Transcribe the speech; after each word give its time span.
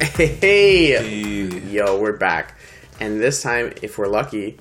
Hey, 0.00 0.26
hey, 0.26 1.58
yo, 1.70 1.98
we're 2.00 2.16
back, 2.16 2.58
and 2.98 3.20
this 3.20 3.42
time, 3.42 3.72
if 3.80 3.96
we're 3.96 4.08
lucky, 4.08 4.58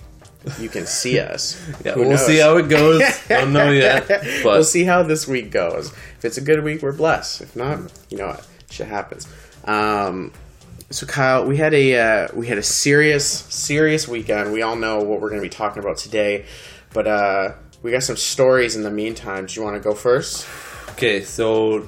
you 0.59 0.69
can 0.69 0.85
see 0.85 1.19
us. 1.19 1.59
Yeah, 1.83 1.93
Who 1.93 2.01
we'll 2.01 2.11
knows? 2.11 2.25
see 2.25 2.37
how 2.37 2.57
it 2.57 2.69
goes. 2.69 3.01
I 3.29 3.41
don't 3.41 3.53
know 3.53 3.71
yet, 3.71 4.07
but 4.07 4.21
we'll 4.45 4.63
see 4.63 4.83
how 4.83 5.01
this 5.03 5.27
week 5.27 5.49
goes. 5.51 5.87
If 5.91 6.25
it's 6.25 6.37
a 6.37 6.41
good 6.41 6.63
week, 6.63 6.81
we're 6.83 6.93
blessed. 6.93 7.41
If 7.41 7.55
not, 7.55 7.79
you 8.09 8.19
know 8.19 8.27
what, 8.27 8.47
shit 8.69 8.87
happens. 8.87 9.27
Um, 9.65 10.31
so 10.91 11.05
Kyle, 11.05 11.45
we 11.45 11.57
had 11.57 11.73
a 11.73 11.95
uh, 11.99 12.27
we 12.33 12.47
had 12.47 12.57
a 12.57 12.63
serious 12.63 13.25
serious 13.27 14.07
weekend. 14.07 14.51
We 14.53 14.61
all 14.61 14.75
know 14.75 14.97
what 15.03 15.21
we're 15.21 15.29
going 15.29 15.41
to 15.41 15.45
be 15.45 15.49
talking 15.49 15.81
about 15.83 15.97
today, 15.97 16.45
but 16.93 17.07
uh, 17.07 17.53
we 17.81 17.91
got 17.91 18.03
some 18.03 18.17
stories 18.17 18.75
in 18.75 18.83
the 18.83 18.91
meantime. 18.91 19.45
Do 19.45 19.53
you 19.59 19.63
want 19.63 19.75
to 19.75 19.79
go 19.87 19.93
first? 19.95 20.47
okay. 20.91 21.21
So 21.21 21.87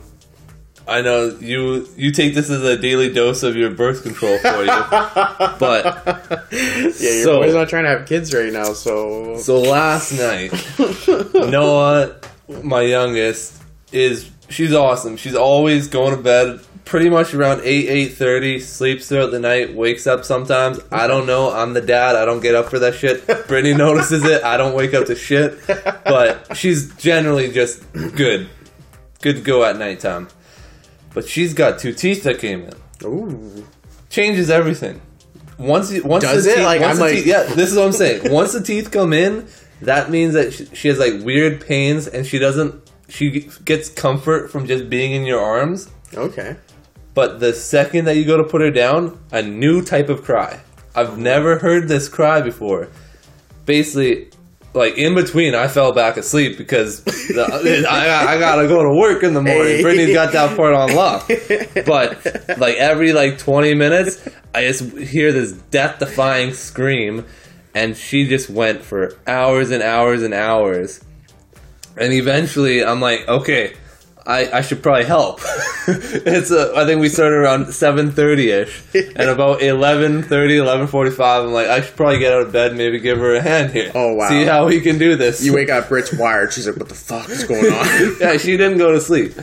I 0.87 1.01
know 1.01 1.35
you 1.39 1.87
you 1.97 2.11
take 2.11 2.33
this 2.35 2.49
as 2.49 2.63
a 2.63 2.77
daily 2.77 3.11
dose 3.13 3.43
of 3.43 3.55
your 3.55 3.69
birth 3.71 4.03
control 4.03 4.37
for 4.39 4.61
you, 4.63 4.65
but 5.59 6.47
Yeah, 6.51 6.89
your 6.91 6.91
So- 7.23 7.39
boy's 7.39 7.53
not 7.53 7.70
trying 7.70 7.83
to 7.83 7.89
have 7.89 8.07
kids 8.07 8.33
right 8.33 8.51
now, 8.53 8.73
so 8.73 9.37
so 9.37 9.59
last 9.61 10.11
night 10.13 10.51
Noah, 11.33 12.15
my 12.63 12.81
youngest, 12.81 13.61
is 13.91 14.29
she's 14.49 14.73
awesome. 14.73 15.17
She's 15.17 15.35
always 15.35 15.87
going 15.87 16.15
to 16.15 16.21
bed 16.21 16.61
pretty 16.85 17.09
much 17.09 17.34
around 17.34 17.62
eight 17.63 17.88
eight 17.90 18.13
thirty. 18.13 18.59
Sleeps 18.59 19.08
throughout 19.08 19.31
the 19.31 19.40
night. 19.40 19.73
Wakes 19.76 20.08
up 20.08 20.26
sometimes. 20.26 20.80
I 20.91 21.07
don't 21.07 21.26
know. 21.26 21.52
I'm 21.52 21.73
the 21.73 21.81
dad. 21.81 22.16
I 22.16 22.26
don't 22.26 22.41
get 22.41 22.55
up 22.55 22.70
for 22.70 22.80
that 22.80 22.95
shit. 22.95 23.26
Brittany 23.48 23.73
notices 23.77 24.23
it. 24.23 24.44
I 24.44 24.57
don't 24.57 24.76
wake 24.76 24.94
up 24.94 25.05
to 25.07 25.16
shit. 25.16 25.59
But 25.68 26.55
she's 26.57 26.93
generally 26.96 27.51
just 27.51 27.84
good, 27.93 28.49
good 29.21 29.38
to 29.38 29.41
go 29.41 29.63
at 29.63 29.77
nighttime. 29.77 30.27
But 31.13 31.27
she's 31.27 31.54
got 31.54 31.79
two 31.79 31.93
teeth 31.93 32.23
that 32.23 32.40
came 32.40 32.63
in. 32.63 32.73
ooh, 33.05 33.66
Changes 34.10 34.49
everything. 34.49 35.01
Once 35.57 35.91
you, 35.91 36.04
once 36.04 36.23
Does 36.23 36.43
the 36.45 36.51
it? 36.51 36.55
teeth, 36.55 36.66
Like, 36.66 36.82
once 36.82 36.91
I'm 36.91 36.98
the 36.98 37.04
like- 37.04 37.13
teeth- 37.16 37.26
yeah, 37.27 37.43
this 37.43 37.70
is 37.71 37.77
what 37.77 37.85
I'm 37.85 37.91
saying. 37.91 38.32
Once 38.32 38.54
the 38.54 38.62
teeth 38.62 38.90
come 38.91 39.13
in, 39.13 39.45
that 39.82 40.10
means 40.10 40.34
that 40.34 40.54
she, 40.54 40.66
she 40.73 40.88
has 40.88 40.98
like 40.99 41.21
weird 41.21 41.62
pains, 41.66 42.07
and 42.07 42.26
she 42.26 42.40
doesn't. 42.40 42.90
She 43.10 43.48
gets 43.66 43.90
comfort 43.90 44.49
from 44.51 44.66
just 44.68 44.90
being 44.90 45.12
in 45.12 45.26
your 45.26 45.40
arms. 45.41 45.90
okay. 46.16 46.55
But 47.13 47.40
the 47.40 47.54
second 47.54 48.05
that 48.05 48.15
you 48.15 48.26
go 48.26 48.37
to 48.37 48.43
put 48.43 48.62
her 48.62 48.71
down, 48.71 49.20
a 49.31 49.41
new 49.41 49.81
type 49.84 50.09
of 50.09 50.23
cry. 50.23 50.62
I've 50.95 51.17
never 51.17 51.59
heard 51.59 51.87
this 51.87 52.07
cry 52.09 52.41
before. 52.41 52.90
Basically, 53.65 54.29
like 54.73 54.98
in 54.98 55.15
between, 55.15 55.54
I 55.54 55.67
fell 55.67 55.93
back 55.93 56.17
asleep 56.17 56.57
because 56.57 57.04
the, 57.04 57.85
I, 57.89 58.35
I 58.35 58.39
gotta 58.39 58.67
go 58.67 58.84
to 58.84 58.98
work 58.98 59.23
in 59.23 59.34
the 59.34 59.41
morning. 59.41 59.82
Brittany's 59.82 60.13
got 60.13 60.32
that 60.34 60.55
part 60.55 60.73
on 60.73 60.95
lock. 60.95 61.29
But 61.85 62.57
like 62.57 62.76
every 62.77 63.12
like 63.13 63.37
20 63.37 63.73
minutes, 63.73 64.28
I 64.53 64.63
just 64.63 64.97
hear 64.97 65.31
this 65.31 65.51
death-defying 65.51 66.53
scream, 66.53 67.25
and 67.73 67.95
she 67.97 68.28
just 68.28 68.50
went 68.50 68.81
for 68.81 69.17
hours 69.28 69.72
and 69.72 69.84
hours 69.84 70.23
and 70.23 70.34
hours. 70.34 71.03
And 71.97 72.13
eventually, 72.13 72.84
I'm 72.84 73.01
like, 73.01 73.28
okay, 73.28 73.73
I, 74.25 74.59
I 74.59 74.61
should 74.61 74.83
probably 74.83 75.05
help. 75.05 75.39
it's 75.88 76.51
a, 76.51 76.73
I 76.75 76.85
think 76.85 77.01
we 77.01 77.09
started 77.09 77.38
around 77.38 77.66
7.30 77.66 78.61
ish, 78.61 78.83
and 79.16 79.29
about 79.29 79.61
11.30, 79.61 80.23
11.45, 80.27 81.45
I'm 81.45 81.51
like, 81.51 81.67
I 81.67 81.81
should 81.81 81.95
probably 81.95 82.19
get 82.19 82.31
out 82.31 82.44
of 82.44 82.51
bed, 82.51 82.75
maybe 82.75 82.99
give 82.99 83.17
her 83.17 83.33
a 83.33 83.41
hand 83.41 83.72
here. 83.72 83.91
Oh, 83.95 84.13
wow. 84.13 84.29
See 84.29 84.45
how 84.45 84.67
we 84.67 84.79
can 84.79 84.99
do 84.99 85.16
this. 85.16 85.44
You 85.44 85.55
wake 85.55 85.69
up, 85.69 85.89
Brit's 85.89 86.13
wired. 86.13 86.53
She's 86.53 86.67
like, 86.67 86.77
"What 86.77 86.89
the 86.89 86.95
fuck 86.95 87.29
is 87.29 87.44
going 87.45 87.66
on?" 87.66 88.16
yeah, 88.19 88.38
she 88.38 88.57
didn't 88.57 88.77
go 88.77 88.91
to 88.91 89.01
sleep. 89.01 89.33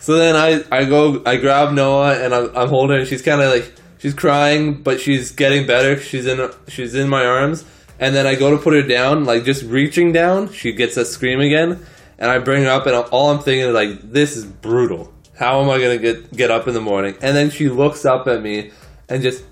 So 0.00 0.16
then 0.16 0.34
I, 0.34 0.64
I 0.74 0.84
go, 0.86 1.22
I 1.26 1.36
grab 1.36 1.72
Noah 1.72 2.14
and 2.14 2.34
I'm, 2.34 2.56
I'm 2.56 2.68
holding 2.68 2.94
her. 2.94 3.00
And 3.00 3.08
she's 3.08 3.22
kind 3.22 3.40
of 3.40 3.52
like, 3.52 3.72
she's 3.98 4.14
crying, 4.14 4.82
but 4.82 5.00
she's 5.00 5.30
getting 5.32 5.66
better. 5.66 6.00
She's 6.00 6.26
in, 6.26 6.50
she's 6.68 6.94
in 6.94 7.08
my 7.08 7.24
arms. 7.24 7.64
And 7.98 8.14
then 8.14 8.26
I 8.26 8.34
go 8.34 8.50
to 8.50 8.56
put 8.56 8.72
her 8.72 8.82
down, 8.82 9.26
like 9.26 9.44
just 9.44 9.62
reaching 9.64 10.12
down. 10.12 10.52
She 10.52 10.72
gets 10.72 10.96
a 10.96 11.04
scream 11.04 11.40
again, 11.40 11.84
and 12.20 12.30
I 12.30 12.38
bring 12.38 12.62
her 12.64 12.70
up, 12.70 12.86
and 12.86 12.94
all 12.94 13.30
I'm 13.30 13.38
thinking 13.38 13.66
is 13.66 13.74
like, 13.74 14.12
this 14.12 14.36
is 14.36 14.44
brutal. 14.44 15.12
How 15.36 15.62
am 15.62 15.70
I 15.70 15.78
gonna 15.78 15.98
get 15.98 16.30
get 16.36 16.50
up 16.50 16.68
in 16.68 16.74
the 16.74 16.80
morning? 16.82 17.16
And 17.22 17.34
then 17.34 17.50
she 17.50 17.70
looks 17.70 18.04
up 18.04 18.28
at 18.28 18.42
me 18.42 18.72
and 19.08 19.22
just, 19.22 19.42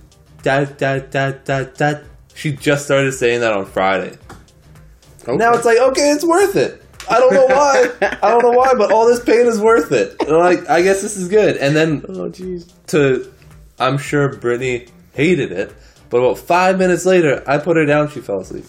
dad, 0.43 0.77
dad, 0.77 1.11
dad, 1.11 1.45
dad, 1.45 1.75
dad. 1.75 2.05
She 2.35 2.53
just 2.53 2.85
started 2.85 3.13
saying 3.13 3.41
that 3.41 3.55
on 3.55 3.65
Friday. 3.65 4.17
Okay. 5.23 5.37
Now 5.37 5.55
it's 5.55 5.65
like, 5.65 5.79
okay, 5.79 6.11
it's 6.11 6.25
worth 6.25 6.57
it. 6.57 6.83
I 7.11 7.19
don't 7.19 7.33
know 7.33 7.47
why. 7.47 7.91
I 8.23 8.31
don't 8.31 8.43
know 8.43 8.51
why, 8.51 8.75
but 8.75 8.93
all 8.93 9.07
this 9.07 9.25
pain 9.25 9.47
is 9.47 9.59
worth 9.59 9.93
it. 9.93 10.15
And 10.21 10.37
like, 10.37 10.69
I 10.69 10.83
guess 10.83 11.01
this 11.01 11.17
is 11.17 11.29
good. 11.29 11.57
And 11.57 11.75
then 11.75 12.05
oh 12.09 12.31
jeez. 12.31 12.71
to, 12.89 13.33
I'm 13.79 13.97
sure 13.97 14.37
Brittany 14.37 14.89
hated 15.15 15.53
it, 15.53 15.75
but 16.11 16.19
about 16.19 16.39
five 16.39 16.79
minutes 16.79 17.07
later, 17.07 17.43
I 17.47 17.59
put 17.59 17.79
her 17.79 17.87
down. 17.87 18.11
She 18.11 18.21
fell 18.21 18.41
asleep. 18.41 18.67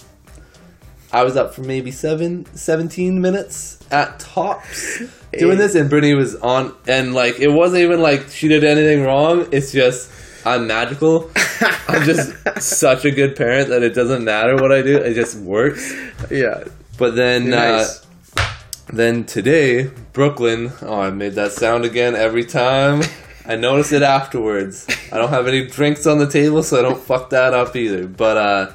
I 1.11 1.23
was 1.23 1.35
up 1.35 1.53
for 1.55 1.61
maybe 1.61 1.91
seven, 1.91 2.45
17 2.55 3.19
minutes 3.19 3.79
at 3.91 4.19
tops 4.19 4.99
doing 5.37 5.57
this, 5.57 5.73
and 5.75 5.89
Brittany 5.89 6.13
was 6.13 6.35
on, 6.35 6.75
and 6.87 7.13
like, 7.13 7.39
it 7.39 7.47
wasn't 7.49 7.81
even 7.83 7.99
like 8.01 8.29
she 8.29 8.47
did 8.47 8.63
anything 8.63 9.03
wrong. 9.03 9.47
It's 9.51 9.71
just, 9.71 10.11
I'm 10.45 10.67
magical. 10.67 11.31
I'm 11.87 12.03
just 12.03 12.61
such 12.61 13.05
a 13.05 13.11
good 13.11 13.35
parent 13.35 13.69
that 13.69 13.81
it 13.81 13.95
doesn't 13.95 14.23
matter 14.23 14.55
what 14.55 14.71
I 14.71 14.81
do. 14.83 14.97
It 14.97 15.15
just 15.15 15.37
works. 15.39 15.91
Yeah. 16.29 16.63
But 16.97 17.15
then, 17.15 17.49
Nice. 17.49 18.05
uh, 18.37 18.53
then 18.93 19.23
today, 19.25 19.89
Brooklyn. 20.13 20.71
Oh, 20.81 20.99
I 20.99 21.09
made 21.09 21.33
that 21.33 21.53
sound 21.53 21.85
again 21.85 22.15
every 22.15 22.45
time. 22.45 23.01
I 23.45 23.55
notice 23.55 23.91
it 23.91 24.03
afterwards. 24.03 24.85
I 25.11 25.17
don't 25.17 25.29
have 25.29 25.47
any 25.47 25.65
drinks 25.65 26.05
on 26.05 26.19
the 26.19 26.29
table, 26.29 26.61
so 26.61 26.77
I 26.77 26.81
don't 26.83 27.01
fuck 27.01 27.31
that 27.31 27.53
up 27.55 27.75
either. 27.75 28.05
But 28.07 28.37
uh, 28.37 28.71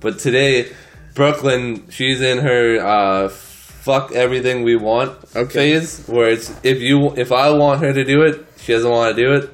but 0.00 0.18
today, 0.18 0.72
Brooklyn, 1.20 1.84
she's 1.90 2.22
in 2.22 2.38
her 2.38 2.78
uh, 2.80 3.28
fuck 3.28 4.10
everything 4.12 4.62
we 4.62 4.74
want 4.74 5.18
Okay. 5.36 5.52
phase, 5.52 6.06
where 6.06 6.30
it's 6.30 6.48
if 6.62 6.80
you 6.80 7.14
if 7.14 7.30
I 7.30 7.50
want 7.50 7.82
her 7.82 7.92
to 7.92 8.04
do 8.04 8.22
it, 8.22 8.46
she 8.56 8.72
doesn't 8.72 8.90
want 8.90 9.14
to 9.14 9.22
do 9.22 9.34
it. 9.34 9.50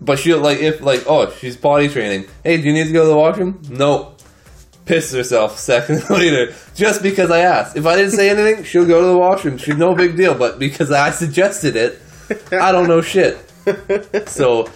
But 0.00 0.18
she'll 0.18 0.40
like 0.40 0.58
if 0.58 0.80
like 0.80 1.04
oh 1.06 1.30
she's 1.38 1.56
potty 1.56 1.88
training. 1.88 2.24
Hey, 2.42 2.56
do 2.56 2.64
you 2.64 2.72
need 2.72 2.88
to 2.88 2.92
go 2.92 3.02
to 3.04 3.08
the 3.08 3.16
washroom? 3.16 3.62
No. 3.70 4.16
Piss 4.84 5.12
herself 5.12 5.58
seconds 5.70 6.10
later 6.10 6.52
just 6.74 7.04
because 7.04 7.30
I 7.30 7.38
asked. 7.42 7.76
If 7.76 7.86
I 7.86 7.94
didn't 7.94 8.10
say 8.10 8.28
anything, 8.28 8.64
she'll 8.64 8.84
go 8.84 9.00
to 9.00 9.06
the 9.06 9.16
washroom. 9.16 9.58
She's 9.58 9.76
no 9.76 9.94
big 9.94 10.16
deal. 10.16 10.34
But 10.34 10.58
because 10.58 10.90
I 10.90 11.10
suggested 11.12 11.76
it, 11.76 12.00
I 12.50 12.72
don't 12.72 12.88
know 12.88 13.00
shit. 13.00 13.38
So 14.26 14.68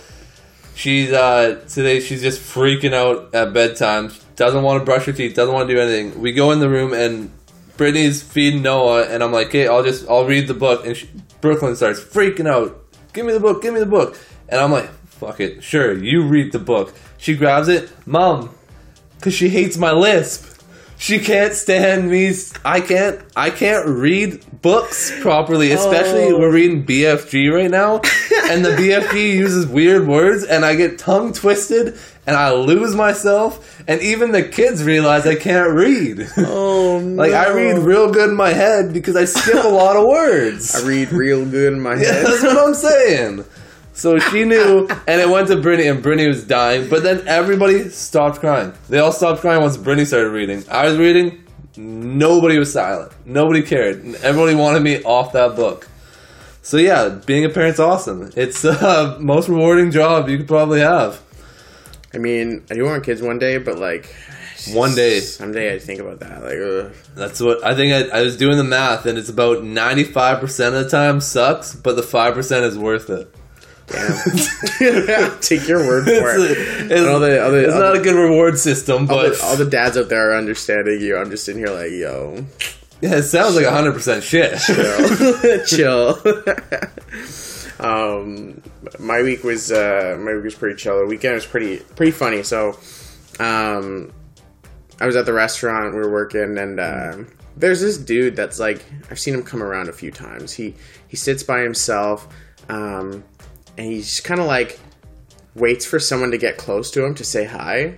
she's 0.77 1.11
uh 1.13 1.65
today 1.67 1.99
she's 1.99 2.23
just 2.23 2.41
freaking 2.41 2.95
out 2.95 3.35
at 3.35 3.53
bedtime. 3.53 4.13
Doesn't 4.41 4.63
want 4.63 4.81
to 4.81 4.87
brush 4.87 5.05
her 5.05 5.13
teeth. 5.13 5.35
Doesn't 5.37 5.53
want 5.53 5.69
to 5.69 5.75
do 5.75 5.79
anything. 5.79 6.19
We 6.19 6.33
go 6.33 6.51
in 6.51 6.61
the 6.61 6.69
room 6.71 6.95
and 6.95 7.31
Brittany's 7.77 8.23
feeding 8.23 8.63
Noah, 8.63 9.03
and 9.03 9.23
I'm 9.23 9.33
like, 9.33 9.53
"Hey, 9.53 9.69
I'll 9.69 9.83
just 9.83 10.09
I'll 10.09 10.25
read 10.25 10.49
the 10.49 10.55
book." 10.55 10.87
And 10.87 10.97
she, 10.97 11.11
Brooklyn 11.43 11.77
starts 11.77 12.01
freaking 12.01 12.49
out. 12.49 12.75
Give 13.13 13.27
me 13.27 13.35
the 13.35 13.41
book. 13.41 13.61
Give 13.61 13.75
me 13.75 13.81
the 13.81 13.87
book. 13.99 14.19
And 14.49 14.59
I'm 14.59 14.73
like, 14.73 14.89
"Fuck 15.05 15.41
it, 15.41 15.63
sure, 15.63 15.93
you 15.93 16.23
read 16.23 16.53
the 16.53 16.59
book." 16.59 16.95
She 17.19 17.37
grabs 17.37 17.69
it, 17.69 17.91
Mom, 18.07 18.55
because 19.19 19.35
she 19.35 19.51
hates 19.51 19.77
my 19.77 19.93
lisp. 19.93 20.47
She 20.97 21.19
can't 21.19 21.53
stand 21.55 22.11
me. 22.11 22.33
I 22.65 22.81
can't. 22.81 23.21
I 23.37 23.51
can't 23.51 23.87
read 23.87 24.43
books 24.63 25.13
properly. 25.21 25.73
Especially 25.73 26.29
Oh. 26.33 26.39
we're 26.39 26.53
reading 26.53 26.85
BFG 26.87 27.51
right 27.55 27.71
now, 27.71 28.01
and 28.51 28.65
the 28.65 28.71
BFG 28.71 29.35
uses 29.35 29.67
weird 29.67 30.07
words, 30.07 30.45
and 30.45 30.65
I 30.65 30.75
get 30.77 30.99
tongue 30.99 31.33
twisted, 31.35 31.99
and 32.31 32.37
I 32.39 32.53
lose 32.53 32.95
myself. 32.95 33.83
And 33.89 34.01
even 34.01 34.33
the 34.33 34.43
kids 34.43 34.83
realize 34.85 35.27
I 35.27 35.35
can't 35.35 35.73
read. 35.73 36.29
Oh 36.39 37.01
no. 37.01 37.17
Like 37.23 37.33
I 37.33 37.49
read 37.53 37.79
real 37.79 38.11
good 38.11 38.31
in 38.31 38.37
my 38.37 38.51
head 38.51 38.93
because 38.93 39.17
I 39.17 39.25
skip 39.27 39.63
a 39.65 39.69
lot 39.83 39.97
of 39.97 40.07
words. 40.07 40.75
I 40.75 40.87
read 40.87 41.13
real 41.13 41.45
good 41.45 41.73
in 41.75 41.81
my 41.81 41.95
Yeah, 41.95 42.13
head. 42.13 42.27
that's 42.27 42.43
what 42.43 42.57
I'm 42.57 42.75
saying. 42.75 43.45
So 43.93 44.19
she 44.19 44.45
knew, 44.45 44.89
and 45.07 45.21
it 45.21 45.29
went 45.29 45.49
to 45.49 45.57
Brittany, 45.61 45.89
and 45.89 46.03
Brittany 46.03 46.29
was 46.29 46.45
dying. 46.47 46.89
But 46.89 47.03
then 47.03 47.27
everybody 47.29 47.91
stopped 47.91 48.41
crying. 48.41 48.73
They 48.89 48.99
all 48.99 49.13
stopped 49.13 49.41
crying 49.43 49.61
once 49.61 49.77
Brittany 49.77 50.07
started 50.07 50.31
reading. 50.31 50.65
I 50.71 50.87
was 50.89 50.97
reading, 50.97 51.45
nobody 51.77 52.59
was 52.59 52.73
silent. 52.73 53.13
Nobody 53.27 53.61
cared. 53.63 54.03
Everybody 54.23 54.55
wanted 54.55 54.83
me 54.83 55.03
off 55.03 55.33
that 55.33 55.55
book. 55.57 55.87
So 56.63 56.77
yeah, 56.79 57.09
being 57.27 57.45
a 57.45 57.49
parent's 57.51 57.81
awesome. 57.81 58.31
It's 58.37 58.63
the 58.63 59.17
most 59.21 59.49
rewarding 59.49 59.91
job 59.91 60.29
you 60.31 60.39
could 60.39 60.49
probably 60.49 60.81
have. 60.81 61.21
I 62.15 62.19
mean, 62.19 62.65
I 62.71 62.75
do 62.75 62.85
want 62.85 63.05
kids 63.05 63.23
one 63.23 63.39
day, 63.39 63.59
but 63.59 63.79
like 63.79 64.13
One 64.73 64.95
day. 64.95 65.21
someday 65.21 65.75
I 65.75 65.79
think 65.79 66.01
about 66.01 66.21
that. 66.21 66.43
Like, 66.43 66.59
ugh. 66.59 66.93
That's 67.15 67.41
what 67.41 67.65
I 67.65 67.75
think. 67.75 68.13
I, 68.13 68.19
I 68.19 68.23
was 68.23 68.37
doing 68.37 68.57
the 68.57 68.65
math, 68.65 69.07
and 69.07 69.17
it's 69.17 69.29
about 69.29 69.63
ninety 69.65 70.05
five 70.05 70.41
percent 70.41 70.75
of 70.75 70.85
the 70.85 70.91
time 70.91 71.21
sucks, 71.21 71.75
but 71.75 71.97
the 71.97 72.03
five 72.03 72.35
percent 72.35 72.65
is 72.65 72.77
worth 72.77 73.11
it. 73.11 73.33
Damn. 73.87 75.39
Take 75.41 75.67
your 75.67 75.87
word 75.87 76.05
for 76.05 76.11
it. 76.11 76.51
It's, 76.53 76.93
And 76.93 77.09
all 77.09 77.19
the 77.21 77.43
other, 77.43 77.59
it's 77.65 77.75
not 77.75 77.97
a 77.97 78.01
good 78.01 78.15
reward 78.17 78.59
system, 78.59 79.03
all, 79.11 79.17
but 79.17 79.37
the, 79.37 79.45
all 79.45 79.57
the 79.57 79.65
dads 79.65 79.97
out 79.97 80.09
there 80.09 80.31
are 80.31 80.37
understanding 80.37 81.01
you. 81.01 81.17
I'm 81.17 81.31
just 81.31 81.45
sitting 81.45 81.61
here 81.65 81.75
like, 81.75 81.91
yo, 81.91 82.45
yeah, 83.01 83.17
it 83.17 83.23
sounds 83.25 83.57
like 83.57 83.67
hundred 83.67 83.93
percent 83.95 84.23
shit. 84.25 84.59
chill. 85.67 86.21
um, 87.81 88.63
my 88.99 89.23
week 89.23 89.43
was 89.45 89.73
uh, 89.73 90.17
my 90.21 90.35
week 90.35 90.45
was 90.45 90.55
pretty 90.55 90.77
chill. 90.77 90.99
The 90.99 91.07
weekend 91.07 91.35
was 91.35 91.47
pretty 91.47 91.79
pretty 91.79 92.13
funny. 92.13 92.43
So, 92.43 92.79
um, 93.39 94.13
I 95.01 95.07
was 95.07 95.17
at 95.17 95.27
the 95.27 95.33
restaurant. 95.33 95.95
We 95.95 96.01
were 96.01 96.11
working, 96.11 96.59
and 96.59 96.79
uh, 96.79 97.17
there's 97.57 97.81
this 97.81 97.97
dude 97.99 98.37
that's 98.37 98.59
like 98.59 98.85
I've 99.11 99.19
seen 99.19 99.35
him 99.35 99.43
come 99.43 99.63
around 99.63 99.89
a 99.89 99.93
few 99.93 100.11
times. 100.11 100.53
He 100.53 100.75
he 101.09 101.17
sits 101.17 101.43
by 101.43 101.61
himself, 101.61 102.29
um, 102.69 103.25
and 103.79 103.87
he's 103.87 104.21
kind 104.21 104.41
of 104.41 104.47
like 104.47 104.79
waits 105.55 105.85
for 105.85 105.99
someone 105.99 106.31
to 106.31 106.39
get 106.39 106.57
close 106.59 106.91
to 106.93 107.05
him 107.05 107.15
to 107.17 107.25
say 107.25 107.45
hi. 107.45 107.97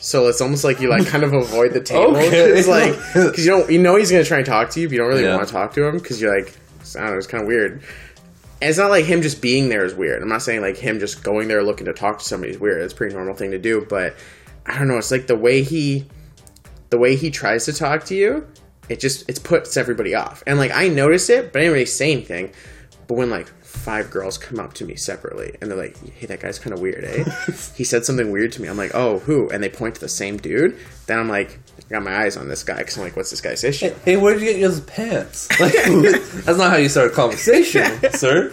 So 0.00 0.28
it's 0.28 0.40
almost 0.40 0.62
like 0.62 0.80
you 0.80 0.88
like 0.88 1.06
kind 1.08 1.24
of 1.24 1.32
avoid 1.34 1.72
the 1.72 1.80
table. 1.92 2.16
Okay. 2.16 2.50
It's 2.52 2.68
like 2.68 2.92
because 3.14 3.44
you 3.44 3.50
don't 3.50 3.68
you 3.68 3.80
know 3.80 3.96
he's 3.96 4.10
gonna 4.12 4.22
try 4.24 4.36
and 4.38 4.46
talk 4.46 4.70
to 4.70 4.80
you, 4.80 4.86
but 4.86 4.92
you 4.92 4.98
don't 4.98 5.08
really 5.08 5.24
Yeah. 5.24 5.34
want 5.34 5.48
to 5.48 5.52
talk 5.52 5.74
to 5.74 5.84
him 5.84 5.98
because 5.98 6.20
you're 6.20 6.32
like 6.36 6.54
I 6.96 7.00
don't 7.00 7.10
know, 7.10 7.18
it's 7.18 7.26
kind 7.26 7.42
of 7.42 7.48
weird. 7.48 7.82
And 8.60 8.68
it's 8.68 8.78
not 8.78 8.90
like 8.90 9.04
him 9.04 9.22
just 9.22 9.40
being 9.40 9.68
there 9.68 9.84
is 9.84 9.94
weird. 9.94 10.20
I'm 10.22 10.28
not 10.28 10.42
saying 10.42 10.62
like 10.62 10.76
him 10.76 10.98
just 10.98 11.22
going 11.22 11.48
there 11.48 11.62
looking 11.62 11.86
to 11.86 11.92
talk 11.92 12.18
to 12.18 12.24
somebody 12.24 12.52
is 12.52 12.58
weird. 12.58 12.82
It's 12.82 12.92
a 12.92 12.96
pretty 12.96 13.14
normal 13.14 13.34
thing 13.34 13.52
to 13.52 13.58
do, 13.58 13.86
but 13.88 14.16
I 14.66 14.78
don't 14.78 14.88
know. 14.88 14.98
It's 14.98 15.10
like 15.10 15.28
the 15.28 15.36
way 15.36 15.62
he, 15.62 16.06
the 16.90 16.98
way 16.98 17.14
he 17.14 17.30
tries 17.30 17.66
to 17.66 17.72
talk 17.72 18.04
to 18.06 18.16
you, 18.16 18.46
it 18.88 19.00
just 19.00 19.28
it 19.28 19.42
puts 19.44 19.76
everybody 19.76 20.14
off. 20.14 20.42
And 20.46 20.58
like 20.58 20.72
I 20.72 20.88
notice 20.88 21.28
it, 21.28 21.52
but 21.52 21.60
I 21.60 21.62
didn't 21.62 21.74
really 21.74 21.86
say 21.86 22.12
anything. 22.12 22.52
But 23.06 23.14
when 23.14 23.30
like 23.30 23.48
five 23.62 24.10
girls 24.10 24.36
come 24.36 24.58
up 24.58 24.74
to 24.74 24.84
me 24.84 24.96
separately 24.96 25.56
and 25.60 25.70
they're 25.70 25.78
like, 25.78 25.96
"Hey, 26.14 26.26
that 26.26 26.40
guy's 26.40 26.58
kind 26.58 26.74
of 26.74 26.80
weird, 26.80 27.04
eh?" 27.04 27.24
he 27.76 27.84
said 27.84 28.04
something 28.04 28.30
weird 28.30 28.52
to 28.52 28.62
me. 28.62 28.68
I'm 28.68 28.76
like, 28.76 28.94
"Oh, 28.94 29.20
who?" 29.20 29.48
And 29.50 29.62
they 29.62 29.68
point 29.68 29.94
to 29.94 30.00
the 30.00 30.08
same 30.08 30.36
dude. 30.36 30.76
Then 31.06 31.18
I'm 31.18 31.28
like, 31.28 31.58
I 31.86 31.94
got 31.94 32.02
my 32.02 32.22
eyes 32.24 32.36
on 32.36 32.48
this 32.48 32.64
guy 32.64 32.78
because 32.78 32.96
I'm 32.96 33.02
like, 33.02 33.16
"What's 33.16 33.30
this 33.30 33.40
guy's 33.40 33.64
issue?" 33.64 33.94
hey, 34.04 34.16
where'd 34.16 34.40
you 34.40 34.46
get 34.46 34.58
your 34.58 34.78
pants? 34.80 35.48
Like, 35.60 35.72
that's 35.74 36.58
not 36.58 36.70
how 36.70 36.76
you 36.76 36.88
start 36.88 37.12
a 37.12 37.14
conversation, 37.14 37.84
sir. 38.12 38.52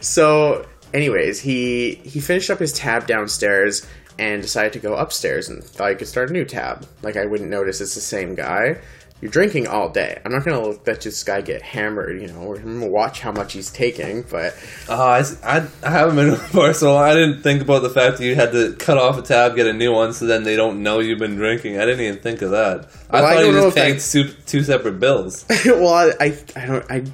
So, 0.00 0.66
anyways, 0.92 1.40
he 1.40 1.96
he 2.04 2.20
finished 2.20 2.50
up 2.50 2.58
his 2.58 2.72
tab 2.72 3.06
downstairs 3.06 3.86
and 4.18 4.42
decided 4.42 4.72
to 4.74 4.78
go 4.78 4.94
upstairs 4.94 5.48
and 5.48 5.64
thought 5.64 5.90
he 5.90 5.96
could 5.96 6.08
start 6.08 6.30
a 6.30 6.32
new 6.32 6.44
tab. 6.44 6.86
Like 7.02 7.16
I 7.16 7.26
wouldn't 7.26 7.50
notice 7.50 7.80
it's 7.80 7.94
the 7.94 8.00
same 8.00 8.34
guy. 8.34 8.78
You're 9.22 9.30
drinking 9.30 9.68
all 9.68 9.88
day. 9.88 10.20
I'm 10.24 10.32
not 10.32 10.44
gonna 10.44 10.60
let 10.60 11.00
this 11.00 11.22
guy 11.22 11.42
get 11.42 11.62
hammered. 11.62 12.20
You 12.20 12.26
know, 12.26 12.56
I'm 12.56 12.80
gonna 12.80 12.88
watch 12.88 13.20
how 13.20 13.30
much 13.30 13.52
he's 13.52 13.70
taking. 13.70 14.22
But 14.22 14.52
Oh, 14.88 15.00
I, 15.00 15.22
I, 15.44 15.64
I 15.84 15.90
haven't 15.90 16.16
been 16.16 16.30
before, 16.30 16.74
so 16.74 16.96
I 16.96 17.14
didn't 17.14 17.40
think 17.42 17.62
about 17.62 17.82
the 17.82 17.90
fact 17.90 18.18
that 18.18 18.24
you 18.24 18.34
had 18.34 18.50
to 18.50 18.72
cut 18.74 18.98
off 18.98 19.16
a 19.16 19.22
tab, 19.22 19.54
get 19.54 19.68
a 19.68 19.72
new 19.72 19.92
one, 19.92 20.12
so 20.12 20.26
then 20.26 20.42
they 20.42 20.56
don't 20.56 20.82
know 20.82 20.98
you've 20.98 21.20
been 21.20 21.36
drinking. 21.36 21.78
I 21.78 21.84
didn't 21.86 22.00
even 22.04 22.18
think 22.20 22.42
of 22.42 22.50
that. 22.50 22.88
I 23.10 23.20
Well, 23.20 23.24
I 23.24 23.34
thought 23.34 23.40
don't 23.42 23.54
you 23.54 23.60
just 23.62 23.76
paid 23.76 23.96
that- 23.98 24.10
two, 24.10 24.34
two 24.44 24.64
separate 24.64 24.98
bills. 24.98 25.46
well, 25.66 25.94
I, 25.94 26.12
I 26.20 26.38
I 26.56 26.66
don't 26.66 26.90
I. 26.90 27.04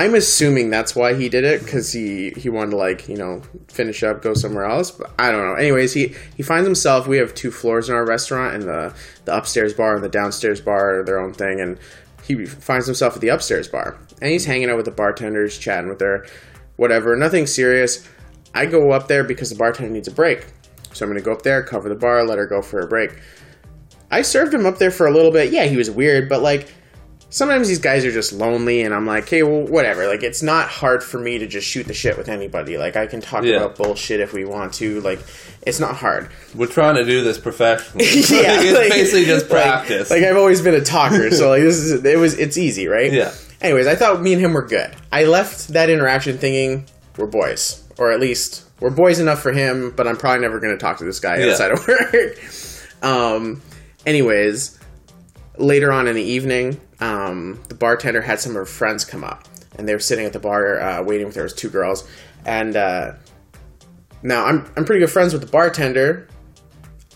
I'm 0.00 0.14
assuming 0.14 0.70
that's 0.70 0.96
why 0.96 1.12
he 1.12 1.28
did 1.28 1.44
it 1.44 1.62
because 1.62 1.92
he 1.92 2.30
he 2.30 2.48
wanted 2.48 2.70
to 2.70 2.78
like 2.78 3.06
you 3.06 3.18
know 3.18 3.42
finish 3.68 4.02
up, 4.02 4.22
go 4.22 4.32
somewhere 4.32 4.64
else. 4.64 4.90
But 4.90 5.10
I 5.18 5.30
don't 5.30 5.46
know. 5.46 5.52
Anyways, 5.52 5.92
he 5.92 6.14
he 6.34 6.42
finds 6.42 6.66
himself. 6.66 7.06
We 7.06 7.18
have 7.18 7.34
two 7.34 7.50
floors 7.50 7.90
in 7.90 7.94
our 7.94 8.06
restaurant, 8.06 8.54
and 8.54 8.62
the 8.62 8.94
the 9.26 9.36
upstairs 9.36 9.74
bar 9.74 9.94
and 9.94 10.02
the 10.02 10.08
downstairs 10.08 10.62
bar 10.62 11.00
are 11.00 11.04
their 11.04 11.20
own 11.20 11.34
thing. 11.34 11.60
And 11.60 11.78
he 12.26 12.46
finds 12.46 12.86
himself 12.86 13.14
at 13.14 13.20
the 13.20 13.28
upstairs 13.28 13.68
bar, 13.68 13.98
and 14.22 14.30
he's 14.30 14.46
hanging 14.46 14.70
out 14.70 14.78
with 14.78 14.86
the 14.86 14.90
bartenders, 14.90 15.58
chatting 15.58 15.90
with 15.90 16.00
her, 16.00 16.26
whatever. 16.76 17.14
Nothing 17.14 17.46
serious. 17.46 18.08
I 18.54 18.64
go 18.64 18.92
up 18.92 19.06
there 19.06 19.22
because 19.22 19.50
the 19.50 19.56
bartender 19.56 19.92
needs 19.92 20.08
a 20.08 20.12
break, 20.12 20.46
so 20.94 21.04
I'm 21.04 21.10
gonna 21.10 21.20
go 21.20 21.32
up 21.32 21.42
there, 21.42 21.62
cover 21.62 21.90
the 21.90 21.94
bar, 21.94 22.24
let 22.24 22.38
her 22.38 22.46
go 22.46 22.62
for 22.62 22.80
a 22.80 22.86
break. 22.86 23.20
I 24.10 24.22
served 24.22 24.54
him 24.54 24.64
up 24.64 24.78
there 24.78 24.90
for 24.90 25.06
a 25.06 25.12
little 25.12 25.30
bit. 25.30 25.52
Yeah, 25.52 25.66
he 25.66 25.76
was 25.76 25.90
weird, 25.90 26.30
but 26.30 26.40
like 26.40 26.72
sometimes 27.30 27.68
these 27.68 27.78
guys 27.78 28.04
are 28.04 28.12
just 28.12 28.32
lonely 28.32 28.82
and 28.82 28.92
I'm 28.94 29.06
like, 29.06 29.28
hey, 29.28 29.42
well, 29.42 29.62
whatever. 29.66 30.06
Like, 30.06 30.22
it's 30.22 30.42
not 30.42 30.68
hard 30.68 31.02
for 31.02 31.18
me 31.18 31.38
to 31.38 31.46
just 31.46 31.66
shoot 31.66 31.86
the 31.86 31.94
shit 31.94 32.18
with 32.18 32.28
anybody. 32.28 32.76
Like, 32.76 32.96
I 32.96 33.06
can 33.06 33.20
talk 33.20 33.44
Yeah. 33.44 33.56
about 33.56 33.76
bullshit 33.76 34.20
if 34.20 34.32
we 34.32 34.44
want 34.44 34.74
to. 34.74 35.00
Like, 35.00 35.20
it's 35.62 35.80
not 35.80 35.96
hard. 35.96 36.28
We're 36.54 36.66
trying 36.66 36.96
to 36.96 37.04
do 37.04 37.22
this 37.24 37.38
professionally. 37.38 38.04
yeah, 38.06 38.60
it's 38.60 38.76
like- 38.78 38.90
basically 38.90 39.24
just 39.24 39.48
like- 39.50 39.62
practice. 39.62 40.10
Like, 40.10 40.22
I've 40.24 40.36
always 40.36 40.60
been 40.60 40.74
a 40.74 40.80
talker, 40.84 41.30
so 41.30 41.48
like 41.50 41.62
this 41.62 41.76
is 41.76 42.04
it 42.04 42.18
was 42.18 42.38
it's 42.38 42.58
easy, 42.58 42.86
right? 42.88 43.12
Yeah. 43.12 43.32
Anyways, 43.60 43.86
I 43.86 43.94
thought 43.94 44.20
me 44.22 44.32
and 44.32 44.42
him 44.42 44.52
were 44.54 44.66
good. 44.66 44.90
I 45.12 45.24
left 45.24 45.68
that 45.68 45.90
interaction 45.90 46.38
thinking 46.38 46.86
we're 47.16 47.26
boys, 47.26 47.84
or 47.98 48.10
at 48.10 48.18
least 48.18 48.64
we're 48.80 48.88
boys 48.90 49.18
enough 49.20 49.42
for 49.42 49.52
him. 49.52 49.92
But 49.94 50.08
I'm 50.08 50.16
probably 50.16 50.40
never 50.40 50.58
going 50.60 50.72
to 50.72 50.78
talk 50.80 50.96
to 50.98 51.04
this 51.04 51.20
guy 51.20 51.36
Yeah. 51.38 51.52
outside 51.52 51.70
of 51.72 51.86
work. 51.88 52.38
um. 53.02 53.60
Anyways, 54.06 54.78
later 55.58 55.92
on 55.92 56.08
in 56.08 56.14
the 56.16 56.22
evening, 56.22 56.80
um, 57.00 57.60
the 57.68 57.74
bartender 57.74 58.20
had 58.20 58.40
some 58.40 58.52
of 58.52 58.56
her 58.56 58.66
friends 58.66 59.04
come 59.04 59.24
up, 59.24 59.48
and 59.76 59.88
they 59.88 59.92
were 59.94 59.98
sitting 60.00 60.26
at 60.26 60.32
the 60.32 60.40
bar 60.40 60.80
uh, 60.80 61.02
waiting. 61.02 61.26
With, 61.26 61.34
there 61.34 61.44
was 61.44 61.54
two 61.54 61.70
girls, 61.70 62.08
and 62.44 62.76
uh, 62.76 63.12
now 64.22 64.44
I'm 64.46 64.70
I'm 64.76 64.84
pretty 64.84 65.00
good 65.00 65.10
friends 65.10 65.32
with 65.32 65.42
the 65.42 65.48
bartender. 65.50 66.28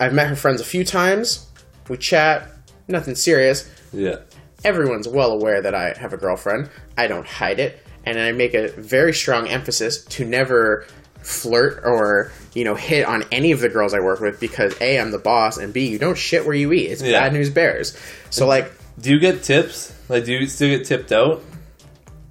I've 0.00 0.12
met 0.14 0.28
her 0.28 0.36
friends 0.36 0.60
a 0.60 0.64
few 0.64 0.84
times. 0.84 1.48
We 1.88 1.96
chat, 1.98 2.48
nothing 2.88 3.14
serious. 3.14 3.70
yeah. 3.92 4.16
Everyone's 4.64 5.06
well 5.06 5.32
aware 5.32 5.60
that 5.60 5.74
I 5.74 5.92
have 5.98 6.14
a 6.14 6.16
girlfriend. 6.16 6.70
I 6.96 7.06
don't 7.06 7.26
hide 7.26 7.60
it, 7.60 7.78
and 8.06 8.18
I 8.18 8.32
make 8.32 8.54
a 8.54 8.68
very 8.68 9.12
strong 9.12 9.46
emphasis 9.48 10.02
to 10.06 10.24
never 10.24 10.86
flirt 11.20 11.82
or 11.84 12.32
you 12.54 12.64
know 12.64 12.74
hit 12.74 13.06
on 13.06 13.24
any 13.30 13.52
of 13.52 13.60
the 13.60 13.68
girls 13.68 13.92
I 13.94 14.00
work 14.00 14.20
with 14.20 14.40
because 14.40 14.74
a 14.80 14.98
I'm 14.98 15.10
the 15.10 15.18
boss 15.18 15.56
and 15.58 15.72
b 15.72 15.86
you 15.88 15.98
don't 15.98 16.16
shit 16.16 16.46
where 16.46 16.54
you 16.54 16.72
eat. 16.72 16.86
It's 16.90 17.02
Yeah. 17.02 17.20
bad 17.20 17.32
news 17.34 17.50
bears. 17.50 17.94
So 18.30 18.46
like, 18.46 18.72
Do 19.00 19.10
you 19.10 19.18
get 19.18 19.42
tips? 19.42 19.92
Like, 20.08 20.24
do 20.24 20.32
you 20.32 20.46
still 20.46 20.68
get 20.76 20.86
tipped 20.86 21.12
out? 21.12 21.42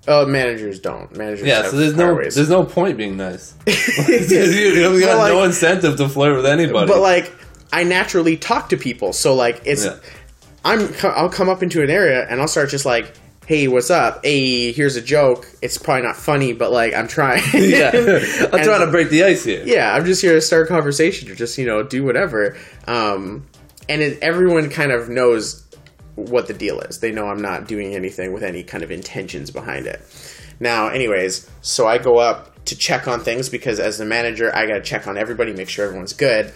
oh 0.05 0.25
managers 0.25 0.81
don't 0.81 1.15
managers. 1.15 1.47
Yeah, 1.47 1.61
have 1.61 1.67
so 1.67 1.77
there's 1.77 1.95
no 1.95 2.07
highways. 2.07 2.35
there's 2.35 2.49
no 2.49 2.65
point 2.65 2.97
being 2.97 3.15
nice. 3.15 3.53
you, 3.65 3.73
you 4.97 4.99
got 4.99 5.17
But, 5.17 5.27
no 5.29 5.43
incentive 5.43 5.95
to 5.95 6.09
flirt 6.09 6.35
with 6.35 6.45
anybody. 6.45 6.87
but 6.87 6.99
like 6.99 7.33
I 7.71 7.83
naturally 7.85 8.35
talk 8.35 8.69
to 8.69 8.77
people, 8.77 9.13
so 9.13 9.33
like 9.33 9.61
it's 9.65 9.85
Yeah. 9.85 9.95
I'm 10.65 10.93
I'll 11.03 11.29
come 11.29 11.47
up 11.49 11.63
into 11.63 11.81
an 11.83 11.89
area 11.89 12.27
and 12.29 12.41
I'll 12.41 12.47
start 12.49 12.69
just 12.69 12.85
like, 12.85 13.13
hey, 13.45 13.67
what's 13.69 13.89
up? 13.89 14.25
Hey, 14.25 14.71
here's 14.73 14.97
a 14.97 15.01
joke. 15.01 15.47
It's 15.61 15.77
probably 15.77 16.03
not 16.03 16.17
funny, 16.17 16.51
but 16.53 16.71
like 16.71 16.93
I'm 16.93 17.07
trying. 17.07 17.41
yeah, 17.53 17.91
I'm 17.93 18.05
And- 18.05 18.63
trying 18.63 18.85
to 18.85 18.91
break 18.91 19.09
the 19.09 19.23
ice 19.23 19.45
here. 19.45 19.63
yeah, 19.65 19.93
I'm 19.93 20.03
just 20.05 20.21
here 20.21 20.33
to 20.33 20.41
start 20.41 20.65
a 20.65 20.67
conversation 20.67 21.31
or 21.31 21.35
just 21.35 21.57
you 21.57 21.65
know 21.65 21.81
do 21.81 22.03
whatever. 22.03 22.57
Um, 22.87 23.45
and 23.87 24.01
it, 24.01 24.19
everyone 24.21 24.69
kind 24.69 24.91
of 24.91 25.07
knows 25.09 25.62
what 26.15 26.47
the 26.47 26.53
deal 26.53 26.79
is. 26.81 26.99
They 26.99 27.11
know 27.11 27.27
I'm 27.27 27.41
not 27.41 27.67
doing 27.67 27.95
anything 27.95 28.33
with 28.33 28.43
any 28.43 28.63
kind 28.63 28.83
of 28.83 28.91
intentions 28.91 29.51
behind 29.51 29.87
it. 29.87 30.01
Now, 30.59 30.87
anyways, 30.87 31.49
so 31.61 31.87
I 31.87 31.97
go 31.97 32.17
up 32.17 32.65
to 32.65 32.77
check 32.77 33.07
on 33.07 33.19
things 33.21 33.49
because 33.49 33.79
as 33.79 33.97
the 33.97 34.05
manager, 34.05 34.55
I 34.55 34.65
got 34.65 34.75
to 34.75 34.81
check 34.81 35.07
on 35.07 35.17
everybody, 35.17 35.53
make 35.53 35.69
sure 35.69 35.85
everyone's 35.85 36.13
good. 36.13 36.53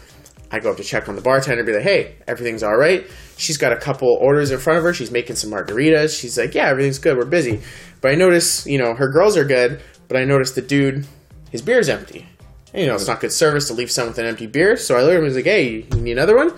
I 0.49 0.59
go 0.59 0.71
up 0.71 0.77
to 0.77 0.83
check 0.83 1.09
on 1.09 1.15
the 1.15 1.21
bartender, 1.21 1.63
be 1.63 1.73
like, 1.73 1.83
"Hey, 1.83 2.15
everything's 2.25 2.63
all 2.63 2.77
right." 2.77 3.05
She's 3.35 3.57
got 3.57 3.73
a 3.73 3.77
couple 3.77 4.17
orders 4.21 4.51
in 4.51 4.59
front 4.59 4.77
of 4.77 4.83
her. 4.83 4.93
She's 4.93 5.11
making 5.11 5.35
some 5.35 5.51
margaritas. 5.51 6.17
She's 6.17 6.37
like, 6.37 6.55
"Yeah, 6.55 6.69
everything's 6.69 6.99
good. 6.99 7.17
We're 7.17 7.25
busy." 7.25 7.59
But 7.99 8.11
I 8.11 8.15
notice, 8.15 8.65
you 8.65 8.77
know, 8.77 8.93
her 8.93 9.09
girls 9.09 9.35
are 9.35 9.43
good, 9.43 9.81
but 10.07 10.15
I 10.15 10.23
notice 10.23 10.51
the 10.51 10.61
dude, 10.61 11.05
his 11.51 11.61
beer's 11.61 11.89
empty. 11.89 12.27
And, 12.73 12.81
you 12.81 12.87
know, 12.87 12.95
it's 12.95 13.07
not 13.07 13.19
good 13.19 13.33
service 13.33 13.67
to 13.67 13.73
leave 13.73 13.91
someone 13.91 14.11
with 14.11 14.19
an 14.19 14.25
empty 14.25 14.47
beer. 14.47 14.77
So 14.77 14.95
I 14.95 15.01
look 15.01 15.15
at 15.15 15.21
him 15.21 15.33
like, 15.33 15.43
"Hey, 15.43 15.85
you 15.93 16.01
need 16.01 16.13
another 16.13 16.37
one?" 16.37 16.53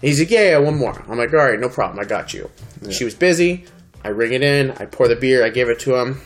He's 0.00 0.18
like, 0.18 0.30
yeah, 0.30 0.50
yeah, 0.50 0.58
one 0.58 0.76
more. 0.76 1.02
I'm 1.08 1.18
like, 1.18 1.32
all 1.32 1.38
right, 1.38 1.58
no 1.58 1.68
problem. 1.68 1.98
I 1.98 2.04
got 2.04 2.34
you. 2.34 2.50
She 2.90 3.04
was 3.04 3.14
busy. 3.14 3.64
I 4.04 4.08
ring 4.08 4.32
it 4.32 4.42
in. 4.42 4.70
I 4.72 4.86
pour 4.86 5.08
the 5.08 5.16
beer. 5.16 5.44
I 5.44 5.48
give 5.48 5.68
it 5.68 5.80
to 5.80 5.96
him. 5.96 6.20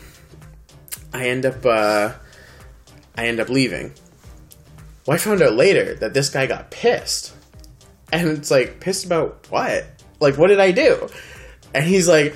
I 1.13 1.29
end 1.29 1.45
up, 1.45 1.65
uh, 1.65 2.11
I 3.15 3.27
end 3.27 3.39
up 3.39 3.49
leaving. 3.49 3.93
Well, 5.05 5.15
I 5.15 5.17
found 5.17 5.41
out 5.41 5.53
later 5.53 5.95
that 5.95 6.13
this 6.13 6.29
guy 6.29 6.45
got 6.45 6.69
pissed, 6.69 7.33
and 8.11 8.27
it's 8.29 8.51
like, 8.51 8.79
pissed 8.79 9.05
about 9.05 9.47
what? 9.49 9.85
Like, 10.19 10.37
what 10.37 10.47
did 10.47 10.59
I 10.59 10.71
do? 10.71 11.09
And 11.73 11.83
he's 11.83 12.07
like, 12.07 12.35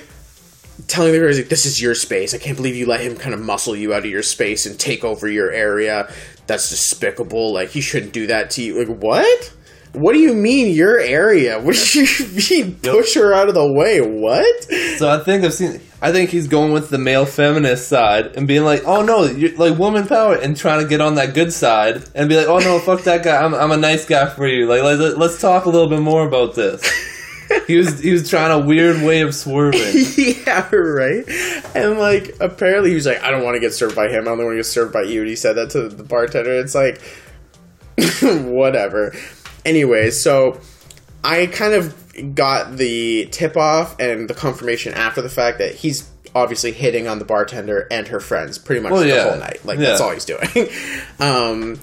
telling 0.88 1.12
the 1.12 1.18
girl, 1.18 1.28
he's 1.28 1.38
like, 1.38 1.48
this 1.48 1.64
is 1.64 1.80
your 1.80 1.94
space. 1.94 2.34
I 2.34 2.38
can't 2.38 2.56
believe 2.56 2.74
you 2.74 2.86
let 2.86 3.00
him 3.00 3.16
kind 3.16 3.34
of 3.34 3.40
muscle 3.40 3.76
you 3.76 3.94
out 3.94 4.00
of 4.00 4.10
your 4.10 4.22
space 4.22 4.66
and 4.66 4.78
take 4.78 5.04
over 5.04 5.28
your 5.28 5.50
area. 5.50 6.12
That's 6.46 6.70
despicable. 6.70 7.52
Like, 7.52 7.70
he 7.70 7.80
shouldn't 7.80 8.12
do 8.12 8.26
that 8.26 8.50
to 8.52 8.62
you. 8.62 8.84
Like, 8.84 8.98
what? 8.98 9.52
What 9.96 10.12
do 10.12 10.18
you 10.18 10.34
mean 10.34 10.74
your 10.74 10.98
area? 11.00 11.58
What 11.60 11.74
do 11.74 12.00
you 12.00 12.26
mean 12.50 12.76
push 12.76 13.14
her 13.14 13.32
out 13.32 13.48
of 13.48 13.54
the 13.54 13.72
way? 13.72 14.00
What? 14.00 14.64
So 14.98 15.08
I 15.08 15.24
think 15.24 15.44
I've 15.44 15.54
seen. 15.54 15.80
I 16.02 16.12
think 16.12 16.28
he's 16.28 16.46
going 16.46 16.72
with 16.72 16.90
the 16.90 16.98
male 16.98 17.24
feminist 17.24 17.88
side 17.88 18.36
and 18.36 18.46
being 18.46 18.64
like, 18.64 18.82
"Oh 18.84 19.02
no, 19.02 19.24
you're 19.24 19.56
like 19.56 19.78
woman 19.78 20.06
power," 20.06 20.34
and 20.34 20.56
trying 20.56 20.82
to 20.82 20.88
get 20.88 21.00
on 21.00 21.14
that 21.14 21.34
good 21.34 21.52
side 21.52 22.04
and 22.14 22.28
be 22.28 22.36
like, 22.36 22.46
"Oh 22.46 22.58
no, 22.58 22.78
fuck 22.78 23.02
that 23.04 23.24
guy. 23.24 23.42
I'm, 23.42 23.54
I'm 23.54 23.72
a 23.72 23.76
nice 23.76 24.04
guy 24.04 24.26
for 24.26 24.46
you. 24.46 24.66
Like 24.66 24.82
let's, 24.82 25.16
let's 25.16 25.40
talk 25.40 25.64
a 25.64 25.70
little 25.70 25.88
bit 25.88 26.00
more 26.00 26.26
about 26.26 26.54
this." 26.54 26.84
he 27.66 27.76
was 27.76 28.00
he 28.00 28.12
was 28.12 28.28
trying 28.28 28.52
a 28.52 28.64
weird 28.64 29.02
way 29.02 29.20
of 29.20 29.34
swerving. 29.34 29.80
yeah, 30.16 30.68
right. 30.74 31.24
And 31.74 31.98
like, 31.98 32.34
apparently, 32.40 32.90
he 32.90 32.94
was 32.94 33.06
like, 33.06 33.22
"I 33.22 33.30
don't 33.30 33.44
want 33.44 33.54
to 33.54 33.60
get 33.60 33.72
served 33.72 33.96
by 33.96 34.08
him. 34.08 34.28
I 34.28 34.32
only 34.32 34.44
want 34.44 34.54
to 34.54 34.58
get 34.58 34.66
served 34.66 34.92
by 34.92 35.02
you." 35.02 35.20
And 35.20 35.28
he 35.30 35.36
said 35.36 35.54
that 35.54 35.70
to 35.70 35.88
the 35.88 36.04
bartender. 36.04 36.52
It's 36.52 36.74
like, 36.74 37.00
whatever. 38.22 39.14
Anyway, 39.66 40.10
so 40.10 40.58
I 41.22 41.46
kind 41.46 41.74
of 41.74 42.34
got 42.34 42.76
the 42.78 43.26
tip 43.32 43.56
off 43.58 43.98
and 44.00 44.30
the 44.30 44.34
confirmation 44.34 44.94
after 44.94 45.20
the 45.20 45.28
fact 45.28 45.58
that 45.58 45.74
he's 45.74 46.08
obviously 46.34 46.72
hitting 46.72 47.08
on 47.08 47.18
the 47.18 47.24
bartender 47.24 47.86
and 47.90 48.08
her 48.08 48.20
friends 48.20 48.58
pretty 48.58 48.80
much 48.80 48.92
Well, 48.92 49.02
the 49.02 49.08
yeah. 49.08 49.28
whole 49.28 49.38
night. 49.38 49.64
Like 49.64 49.78
Yeah. 49.78 49.86
that's 49.86 50.00
all 50.00 50.12
he's 50.12 50.24
doing. 50.24 50.48
um, 51.18 51.78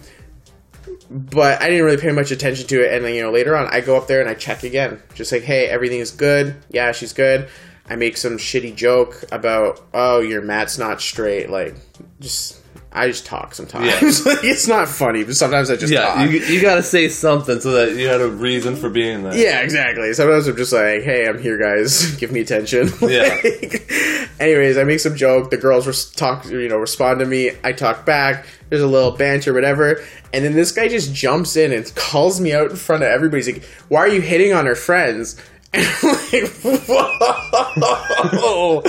but 1.10 1.62
I 1.62 1.70
didn't 1.70 1.86
really 1.86 1.98
pay 1.98 2.12
much 2.12 2.32
attention 2.32 2.68
to 2.68 2.84
it. 2.84 2.94
And 2.94 3.04
then 3.06 3.13
you 3.13 3.22
know 3.22 3.32
later 3.32 3.56
on, 3.56 3.68
I 3.68 3.82
go 3.82 3.98
up 3.98 4.08
there 4.08 4.22
and 4.22 4.30
I 4.30 4.34
check 4.34 4.63
again, 4.63 5.00
just 5.13 5.32
like, 5.32 5.44
hey, 5.44 5.68
everything 5.68 6.00
is 6.00 6.12
good. 6.12 6.56
Yeah, 6.70 6.92
she's 6.92 7.13
good. 7.13 7.50
I 7.90 7.96
make 7.98 8.16
some 8.18 8.38
shitty 8.38 8.75
joke 8.75 9.24
about, 9.32 9.82
oh, 9.94 10.22
your 10.22 10.42
mat's 10.42 10.78
not 10.78 11.02
straight. 11.02 11.50
Like, 11.50 11.75
just 12.22 12.60
I 12.95 13.07
just 13.07 13.25
talk 13.25 13.55
sometimes. 13.55 13.85
Yeah. 13.88 14.00
like 14.33 14.43
it's 14.43 14.67
not 14.67 14.88
funny, 14.88 15.23
but 15.23 15.35
sometimes 15.35 15.71
I 15.71 15.75
just 15.77 15.91
Yeah, 15.91 16.05
talk. 16.13 16.29
you, 16.29 16.39
you 16.39 16.62
got 16.62 16.75
to 16.75 16.83
say 16.83 17.09
something 17.09 17.59
so 17.59 17.71
that 17.71 17.95
you 17.97 18.07
had 18.07 18.21
a 18.21 18.27
reason 18.29 18.75
for 18.75 18.89
being 18.89 19.23
there. 19.23 19.35
Yeah, 19.35 19.62
exactly. 19.62 20.13
Sometimes 20.13 20.47
I'm 20.47 20.55
just 20.55 20.71
like, 20.71 21.01
"Hey, 21.01 21.27
I'm 21.27 21.41
here, 21.41 21.57
guys. 21.57 22.15
Give 22.19 22.31
me 22.31 22.39
attention." 22.41 22.89
Yeah. 23.01 23.39
Like, 23.43 23.91
anyways, 24.39 24.77
I 24.77 24.83
make 24.83 25.00
some 25.00 25.15
joke. 25.15 25.50
The 25.50 25.57
girls 25.57 25.88
res- 25.88 26.09
talk, 26.12 26.45
you 26.45 26.67
know, 26.69 26.77
respond 26.77 27.19
to 27.19 27.25
me. 27.25 27.51
I 27.63 27.71
talk 27.73 28.05
back. 28.05 28.45
There's 28.69 28.81
a 28.83 28.88
little 28.88 29.12
banter, 29.12 29.53
whatever. 29.53 30.03
And 30.33 30.43
then 30.45 30.53
this 30.53 30.71
guy 30.71 30.88
just 30.88 31.13
jumps 31.13 31.55
in 31.55 31.71
and 31.71 31.93
calls 31.95 32.39
me 32.41 32.53
out 32.53 32.69
in 32.71 32.75
front 32.75 33.03
of 33.03 33.09
everybody. 33.09 33.43
He's 33.43 33.53
like, 33.53 33.63
"Why 33.89 34.00
are 34.01 34.07
you 34.07 34.21
hitting 34.21 34.53
on 34.53 34.65
her 34.65 34.75
friends?" 34.75 35.35
And 35.75 35.86
I'm 36.03 36.13
like, 36.32 36.50
"Whoa, 38.34 38.82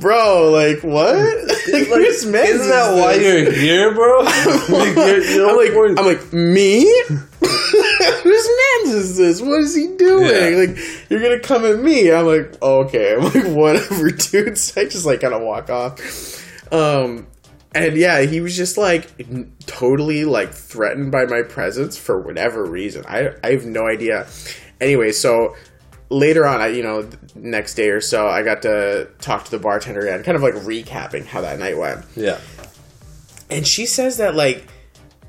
bro! 0.00 0.50
Like 0.50 0.82
what? 0.82 1.14
Like, 1.14 1.28
meds 1.68 2.24
Isn't 2.24 2.32
that 2.32 2.94
why 2.96 3.14
you're 3.14 3.52
here, 3.52 3.94
bro? 3.94 4.22
Like, 4.22 4.96
you're- 4.96 5.34
you're 5.34 5.48
I'm 5.50 5.56
like. 5.56 5.98
I'm 5.98 6.06
like, 6.06 6.32
me? 6.32 6.84
Whose 7.40 8.48
man's 8.48 8.94
is 8.94 9.16
this? 9.16 9.40
What 9.40 9.60
is 9.60 9.74
he 9.74 9.88
doing? 9.96 10.26
Yeah. 10.26 10.56
Like, 10.66 10.78
you're 11.10 11.20
gonna 11.20 11.40
come 11.40 11.64
at 11.64 11.78
me? 11.78 12.10
I'm 12.12 12.26
like, 12.26 12.60
okay. 12.62 13.14
I'm 13.14 13.22
like, 13.22 13.46
whatever, 13.56 14.10
dude. 14.10 14.58
So 14.58 14.80
I 14.80 14.84
just 14.84 15.06
like 15.06 15.20
kind 15.20 15.34
of 15.34 15.42
walk 15.42 15.70
off. 15.70 16.00
Um, 16.72 17.26
and 17.74 17.96
yeah, 17.96 18.20
he 18.22 18.40
was 18.40 18.56
just 18.56 18.76
like 18.78 19.08
totally 19.66 20.24
like 20.24 20.52
threatened 20.54 21.10
by 21.12 21.24
my 21.26 21.42
presence 21.42 21.96
for 21.96 22.20
whatever 22.20 22.64
reason. 22.64 23.04
I 23.08 23.30
I 23.44 23.52
have 23.52 23.64
no 23.66 23.86
idea. 23.86 24.26
Anyway, 24.80 25.12
so 25.12 25.54
later 26.12 26.46
on, 26.46 26.60
I 26.60 26.68
you 26.68 26.82
know 26.82 27.08
next 27.34 27.74
day 27.74 27.88
or 27.90 28.00
so, 28.00 28.26
I 28.28 28.42
got 28.42 28.62
to 28.62 29.08
talk 29.20 29.44
to 29.44 29.50
the 29.50 29.58
bartender 29.58 30.00
again, 30.00 30.22
kind 30.22 30.36
of 30.36 30.42
like 30.42 30.54
recapping 30.54 31.26
how 31.26 31.40
that 31.40 31.58
night 31.58 31.76
went. 31.76 32.04
Yeah. 32.16 32.38
and 33.50 33.66
she 33.66 33.86
says 33.86 34.18
that 34.18 34.34
like 34.34 34.66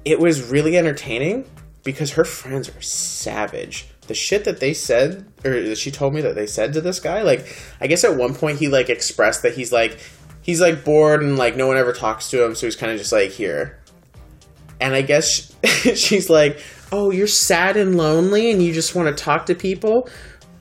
it 0.06 0.20
was 0.20 0.50
really 0.50 0.78
entertaining 0.78 1.46
because 1.84 2.12
her 2.12 2.26
friends 2.26 2.70
are 2.70 2.82
savage. 2.82 3.88
The 4.08 4.14
shit 4.14 4.44
that 4.46 4.60
they 4.60 4.74
said 4.74 5.26
or 5.46 5.62
that 5.62 5.78
she 5.78 5.92
told 5.92 6.14
me 6.14 6.22
that 6.22 6.36
they 6.36 6.48
said 6.48 6.74
to 6.74 6.82
this 6.82 7.00
guy 7.00 7.22
like 7.22 7.46
i 7.82 7.88
guess 7.88 8.04
at 8.04 8.16
one 8.16 8.34
point 8.34 8.60
he 8.60 8.68
like 8.68 8.90
expressed 8.90 9.44
that 9.44 9.54
he's 9.54 9.72
like 9.72 9.98
he's 10.42 10.62
like 10.62 10.84
bored 10.84 11.22
and 11.22 11.38
like 11.38 11.56
no 11.56 11.68
one 11.68 11.78
ever 11.78 11.94
talks 11.94 12.30
to 12.30 12.44
him 12.44 12.56
so 12.56 12.68
he's 12.68 12.76
kind 12.76 12.92
of 12.92 12.98
just 12.98 13.12
like 13.12 13.32
here. 13.32 13.80
And 14.80 14.94
i 14.94 15.02
guess 15.02 15.56
she's 15.96 16.30
like 16.30 16.62
oh 16.92 17.12
you're 17.12 17.28
sad 17.28 17.78
and 17.78 17.96
lonely 17.96 18.52
and 18.52 18.62
you 18.62 18.74
just 18.74 18.96
want 18.96 19.16
to 19.16 19.24
talk 19.24 19.46
to 19.46 19.56
people 19.56 20.10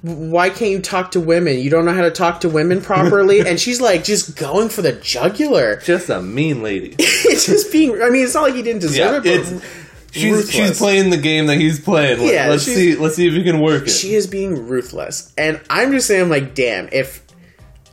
why 0.02 0.50
can't 0.50 0.70
you 0.72 0.80
talk 0.80 1.12
to 1.12 1.20
women 1.20 1.58
you 1.58 1.70
don't 1.70 1.84
know 1.84 1.92
how 1.92 2.02
to 2.02 2.10
talk 2.10 2.40
to 2.40 2.48
women 2.48 2.80
properly 2.80 3.40
and 3.46 3.60
she's 3.60 3.80
like 3.80 4.02
just 4.02 4.36
going 4.36 4.68
for 4.68 4.82
the 4.82 4.92
jugular 4.92 5.76
Just 5.76 6.10
a 6.10 6.20
mean 6.20 6.62
lady. 6.62 6.96
it's 6.98 7.46
just 7.46 7.70
being. 7.72 8.02
I 8.02 8.10
mean, 8.10 8.24
it's 8.24 8.34
not 8.34 8.42
like 8.42 8.54
he 8.54 8.62
didn't 8.62 8.80
deserve 8.82 9.24
Yeah, 9.24 9.32
it, 9.34 9.44
but 9.60 9.64
She's 10.12 10.30
ruthless. 10.30 10.50
she's 10.50 10.78
playing 10.78 11.08
the 11.08 11.16
game 11.16 11.46
that 11.46 11.56
he's 11.58 11.80
playing. 11.80 12.20
Yeah, 12.20 12.48
let's 12.48 12.64
see 12.64 12.96
let's 12.96 13.16
see 13.16 13.26
if 13.26 13.32
you 13.32 13.42
can 13.42 13.60
work 13.60 13.84
it. 13.84 13.88
she 13.90 14.14
is 14.14 14.26
being 14.26 14.66
ruthless, 14.68 15.32
and 15.38 15.58
I'm 15.70 15.90
just 15.90 16.06
saying, 16.06 16.24
I'm 16.24 16.28
like, 16.28 16.54
damn, 16.54 16.90
if 16.92 17.24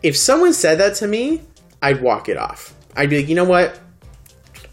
if 0.04 0.18
someone 0.18 0.52
said 0.52 0.80
that 0.80 0.96
to 0.96 1.08
me, 1.08 1.42
I'd 1.82 2.02
walk 2.02 2.28
it 2.28 2.36
off. 2.36 2.74
I'd 2.94 3.10
be 3.10 3.20
like, 3.20 3.30
you 3.30 3.36
know 3.36 3.46
what, 3.46 3.80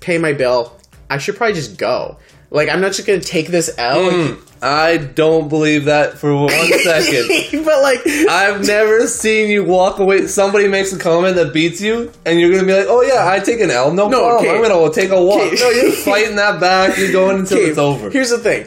pay 0.01 0.19
my 0.19 0.33
bill. 0.33 0.77
I 1.09 1.19
should 1.19 1.37
probably 1.37 1.55
just 1.55 1.77
go. 1.79 2.19
Like, 2.51 2.69
I'm 2.69 2.81
not 2.81 2.95
just 2.95 3.07
gonna 3.07 3.21
take 3.21 3.47
this 3.47 3.73
L. 3.79 4.11
Mm, 4.11 4.56
I 4.67 4.97
don't 4.99 5.49
believe 5.49 5.85
that 5.87 6.19
for 6.19 6.35
one 6.35 6.51
second. 6.83 7.65
but 7.65 7.83
like, 7.83 8.07
I've 8.07 8.67
never 8.67 9.07
seen 9.07 9.49
you 9.51 9.65
walk 9.65 9.99
away. 9.99 10.27
Somebody 10.27 10.69
makes 10.69 10.93
a 10.93 10.99
comment 10.99 11.37
that 11.37 11.53
beats 11.55 11.81
you, 11.81 12.13
and 12.25 12.41
you're 12.41 12.51
gonna 12.51 12.67
be 12.67 12.73
like, 12.75 12.87
"Oh 12.89 13.03
yeah, 13.03 13.29
I 13.29 13.39
take 13.39 13.61
an 13.61 13.71
L, 13.71 13.93
no, 13.93 14.09
No, 14.09 14.19
problem. 14.21 14.37
okay. 14.47 14.57
I'm 14.57 14.63
gonna 14.69 14.93
take 14.93 15.11
a 15.11 15.23
walk." 15.23 15.41
Okay. 15.53 15.57
No, 15.61 15.71
you're 15.71 15.93
fighting 15.93 16.37
that 16.37 16.61
back. 16.61 16.99
You're 16.99 17.13
going 17.13 17.39
until 17.41 17.59
okay, 17.59 17.69
it's 17.69 17.79
over. 17.79 18.11
Here's 18.11 18.31
the 18.31 18.39
thing: 18.39 18.67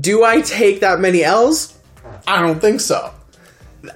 Do 0.00 0.24
I 0.24 0.40
take 0.42 0.80
that 0.80 1.00
many 1.00 1.24
L's? 1.24 1.76
I 2.26 2.40
don't 2.42 2.60
think 2.60 2.80
so. 2.80 3.12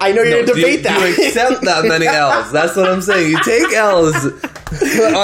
I 0.01 0.11
know 0.11 0.23
you're 0.23 0.41
No, 0.41 0.47
gonna 0.47 0.55
do 0.55 0.61
you- 0.61 0.67
debate 0.67 0.83
that. 0.85 1.01
You 1.19 1.27
accept 1.27 1.63
that 1.63 1.85
many 1.89 2.07
L's? 2.09 2.51
That's 2.51 2.75
what 2.77 2.89
I'm 2.91 3.01
saying. 3.03 3.31
You 3.31 3.39
take 3.45 3.73
L's 3.73 4.17
on 4.17 4.31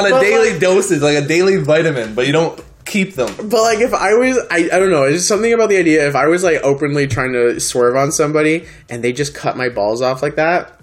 a 0.06 0.10
But, 0.10 0.20
daily 0.20 0.50
like- 0.52 0.60
dosage, 0.60 1.00
like 1.02 1.16
a 1.16 1.26
daily 1.26 1.56
vitamin, 1.56 2.14
but 2.14 2.26
you 2.28 2.32
don't 2.32 2.62
keep 2.92 3.14
them. 3.14 3.34
But 3.36 3.62
like, 3.62 3.80
if 3.80 3.94
I 3.94 4.14
was, 4.14 4.38
I, 4.50 4.68
I 4.72 4.78
don't 4.78 4.90
know, 4.90 5.04
it's 5.04 5.16
just 5.18 5.28
something 5.28 5.52
about 5.52 5.68
the 5.70 5.78
idea. 5.78 6.06
If 6.08 6.14
I 6.14 6.26
was 6.26 6.44
like 6.44 6.60
openly 6.62 7.06
trying 7.06 7.32
to 7.32 7.58
swerve 7.58 7.96
on 7.96 8.12
somebody 8.12 8.66
and 8.90 9.02
they 9.02 9.12
just 9.12 9.34
cut 9.34 9.56
my 9.56 9.68
balls 9.68 10.02
off 10.02 10.22
like 10.22 10.36
that, 10.36 10.78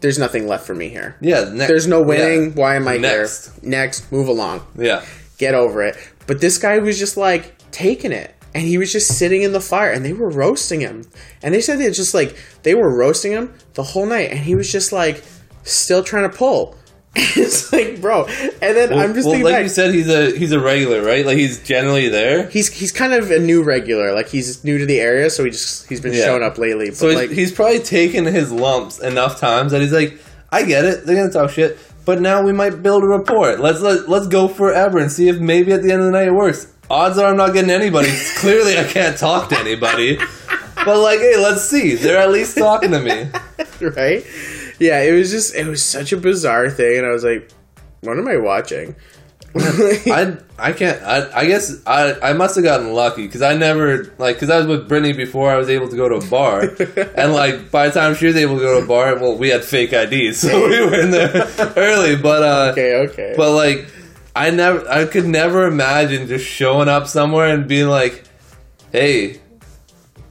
there's 0.00 0.18
nothing 0.18 0.46
left 0.46 0.66
for 0.66 0.74
me 0.74 0.88
here. 0.90 1.16
Yeah, 1.22 1.44
There's 1.44 1.86
no 1.86 2.02
winning. 2.02 2.48
yeah. 2.50 2.54
Why 2.54 2.76
am 2.76 2.86
I 2.86 2.98
Next. 2.98 3.58
here? 3.60 3.70
Next, 3.70 4.12
move 4.12 4.28
along. 4.28 4.66
Yeah. 4.76 5.04
Get 5.38 5.54
over 5.54 5.82
it. 5.82 5.96
But 6.26 6.40
this 6.40 6.58
guy 6.58 6.78
was 6.78 6.98
just 6.98 7.16
like 7.16 7.54
taking 7.70 8.12
it. 8.12 8.34
And 8.54 8.62
he 8.64 8.78
was 8.78 8.92
just 8.92 9.18
sitting 9.18 9.42
in 9.42 9.52
the 9.52 9.60
fire 9.60 9.90
and 9.90 10.04
they 10.04 10.12
were 10.12 10.30
roasting 10.30 10.80
him. 10.80 11.04
And 11.42 11.52
they 11.52 11.60
said 11.60 11.80
it's 11.80 11.96
just 11.96 12.14
like 12.14 12.36
they 12.62 12.74
were 12.76 12.94
roasting 12.96 13.32
him 13.32 13.52
the 13.74 13.82
whole 13.82 14.06
night 14.06 14.30
and 14.30 14.38
he 14.38 14.54
was 14.54 14.70
just 14.70 14.92
like 14.92 15.24
still 15.64 16.04
trying 16.04 16.30
to 16.30 16.36
pull. 16.36 16.76
it's 17.36 17.72
like, 17.72 18.00
bro. 18.00 18.26
And 18.26 18.60
then 18.60 18.90
Well, 18.90 18.98
I'm 19.00 19.14
just 19.14 19.26
well, 19.26 19.34
thinking 19.34 19.44
like 19.44 19.54
back, 19.54 19.62
you 19.64 19.68
said, 19.68 19.94
he's 19.94 20.08
a 20.08 20.36
he's 20.36 20.50
a 20.52 20.58
regular, 20.60 21.02
right? 21.02 21.24
Like 21.24 21.36
he's 21.38 21.62
generally 21.62 22.08
there. 22.08 22.48
he's 22.48 22.72
he's 22.72 22.90
kind 22.92 23.12
of 23.12 23.30
a 23.30 23.38
new 23.38 23.62
regular. 23.62 24.12
Like 24.14 24.28
he's 24.28 24.64
new 24.64 24.78
to 24.78 24.86
the 24.86 25.00
area, 25.00 25.30
so 25.30 25.44
he 25.44 25.50
just 25.50 25.88
he's 25.88 26.00
been 26.00 26.12
Yeah. 26.12 26.24
showing 26.24 26.42
up 26.42 26.58
lately. 26.58 26.88
But 26.88 26.96
So 26.96 27.08
he's, 27.08 27.16
like, 27.18 27.30
he's 27.30 27.52
probably 27.52 27.78
taken 27.80 28.24
his 28.24 28.50
lumps 28.50 28.98
enough 28.98 29.38
times 29.38 29.72
that 29.72 29.80
he's 29.80 29.92
like, 29.92 30.18
I 30.50 30.64
get 30.64 30.84
it. 30.84 31.06
They're 31.06 31.16
gonna 31.16 31.32
talk 31.32 31.50
shit, 31.50 31.78
but 32.04 32.20
now 32.20 32.42
we 32.42 32.52
might 32.52 32.82
build 32.82 33.04
a 33.04 33.06
rapport. 33.06 33.56
Let's 33.58 33.80
let, 33.80 34.08
let's 34.08 34.26
go 34.26 34.48
forever 34.48 34.98
and 34.98 35.10
see 35.10 35.28
if 35.28 35.38
maybe 35.38 35.72
at 35.72 35.82
the 35.82 35.92
end 35.92 36.00
of 36.00 36.06
the 36.06 36.12
night 36.12 36.28
it 36.28 36.34
works. 36.34 36.66
Odds 36.90 37.16
are 37.18 37.30
I'm 37.30 37.36
not 37.36 37.52
getting 37.54 37.70
anybody. 37.70 38.10
Clearly, 38.36 38.76
I 38.78 38.84
can't 38.84 39.16
talk 39.16 39.48
to 39.50 39.58
anybody. 39.58 40.18
But 40.84 40.98
like, 40.98 41.18
hey, 41.20 41.36
let's 41.38 41.62
see. 41.62 41.94
They're 41.94 42.18
at 42.18 42.30
least 42.30 42.58
talking 42.58 42.90
to 42.90 43.00
me. 43.00 43.28
right? 43.96 44.24
Yeah, 44.84 45.00
it 45.00 45.12
was 45.12 45.30
just 45.30 45.54
it 45.54 45.66
was 45.66 45.82
such 45.82 46.12
a 46.12 46.16
bizarre 46.18 46.68
thing, 46.68 46.98
and 46.98 47.06
I 47.06 47.10
was 47.10 47.24
like, 47.24 47.50
what 48.02 48.18
am 48.18 48.28
I 48.28 48.36
watching? 48.36 48.94
I 49.56 50.36
I 50.58 50.72
can't. 50.72 51.00
I, 51.02 51.40
I 51.40 51.46
guess 51.46 51.80
I 51.86 52.18
I 52.20 52.32
must 52.32 52.56
have 52.56 52.64
gotten 52.64 52.92
lucky 52.92 53.24
because 53.24 53.40
I 53.40 53.54
never 53.54 54.12
like 54.18 54.36
because 54.36 54.50
I 54.50 54.58
was 54.58 54.66
with 54.66 54.88
Brittany 54.88 55.14
before 55.14 55.50
I 55.50 55.56
was 55.56 55.70
able 55.70 55.88
to 55.88 55.96
go 55.96 56.08
to 56.08 56.16
a 56.16 56.28
bar, 56.28 56.62
and 57.16 57.32
like 57.32 57.70
by 57.70 57.88
the 57.88 57.98
time 57.98 58.14
she 58.14 58.26
was 58.26 58.36
able 58.36 58.56
to 58.56 58.60
go 58.60 58.78
to 58.80 58.84
a 58.84 58.88
bar, 58.88 59.16
well, 59.16 59.38
we 59.38 59.48
had 59.48 59.64
fake 59.64 59.92
IDs, 59.92 60.40
so 60.40 60.68
we 60.68 60.80
were 60.80 61.00
in 61.00 61.10
there 61.12 61.48
early. 61.76 62.16
But 62.16 62.42
uh, 62.42 62.72
okay, 62.72 62.94
okay. 63.08 63.34
but 63.36 63.52
like 63.52 63.86
I 64.36 64.50
never 64.50 64.86
I 64.90 65.06
could 65.06 65.26
never 65.26 65.66
imagine 65.66 66.26
just 66.26 66.44
showing 66.44 66.88
up 66.88 67.06
somewhere 67.06 67.54
and 67.54 67.66
being 67.66 67.88
like, 67.88 68.24
hey. 68.92 69.40